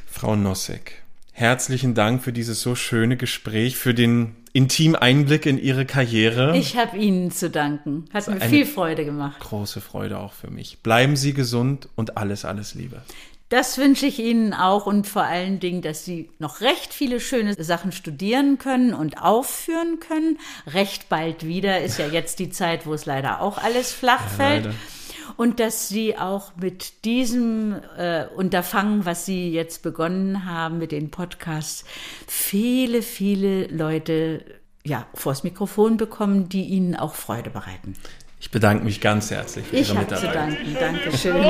Frau 0.06 0.36
Nossek, 0.36 1.04
herzlichen 1.32 1.94
Dank 1.94 2.24
für 2.24 2.34
dieses 2.34 2.62
so 2.62 2.76
schöne 2.76 3.18
Gespräch, 3.18 3.78
für 3.78 3.94
den 3.94 4.36
intimen 4.54 4.96
Einblick 4.96 5.46
in 5.46 5.58
Ihre 5.58 5.86
Karriere. 5.86 6.58
Ich 6.58 6.76
habe 6.78 6.98
Ihnen 6.98 7.32
zu 7.32 7.50
danken. 7.50 8.06
Hat 8.14 8.28
mir 8.28 8.42
viel 8.42 8.66
Freude 8.66 9.06
gemacht. 9.06 9.40
Große 9.40 9.82
Freude 9.82 10.20
auch 10.20 10.34
für 10.34 10.50
mich. 10.50 10.80
Bleiben 10.80 11.16
Sie 11.16 11.34
gesund 11.34 11.88
und 11.96 12.18
alles, 12.18 12.46
alles 12.46 12.74
Liebe. 12.74 13.02
Das 13.50 13.80
wünsche 13.80 14.06
ich 14.06 14.20
Ihnen 14.20 14.54
auch 14.54 14.86
und 14.86 15.08
vor 15.08 15.24
allen 15.24 15.60
Dingen, 15.60 15.82
dass 15.82 16.06
Sie 16.06 16.30
noch 16.38 16.62
recht 16.62 16.94
viele 16.94 17.20
schöne 17.20 17.56
Sachen 17.64 17.92
studieren 17.92 18.60
können 18.60 18.94
und 18.94 19.20
aufführen 19.22 20.00
können. 20.00 20.38
Recht 20.68 21.10
bald 21.10 21.48
wieder 21.48 21.82
ist 21.82 21.98
ja 21.98 22.06
jetzt 22.06 22.38
die 22.38 22.52
Zeit, 22.52 22.86
wo 22.86 22.94
es 22.94 23.08
leider 23.08 23.42
auch 23.42 23.58
alles 23.58 23.92
flach 23.92 24.28
fällt. 24.28 24.66
leider. 24.66 24.76
Und 25.38 25.60
dass 25.60 25.90
Sie 25.90 26.18
auch 26.18 26.52
mit 26.56 27.06
diesem 27.06 27.76
äh, 27.98 28.26
Unterfangen, 28.36 29.06
was 29.06 29.26
Sie 29.26 29.52
jetzt 29.52 29.84
begonnen 29.84 30.46
haben, 30.46 30.78
mit 30.78 30.92
den 30.92 31.12
Podcasts, 31.12 31.86
viele, 32.28 33.02
viele 33.02 33.68
Leute 33.68 34.44
ja, 34.86 35.06
vors 35.14 35.44
Mikrofon 35.44 35.98
bekommen, 35.98 36.50
die 36.50 36.64
Ihnen 36.64 36.96
auch 36.96 37.16
Freude 37.16 37.50
bereiten. 37.50 37.96
Ich 38.40 38.52
bedanke 38.52 38.86
mich 38.86 39.02
ganz 39.02 39.32
herzlich 39.32 39.68
für 39.68 39.76
Ich 39.76 39.90
Ihre 39.90 40.00
habe 40.00 40.16
zu 40.16 40.26
Mitarbeit. 40.26 40.36
danken. 40.36 40.78
Dankeschön. 40.80 41.46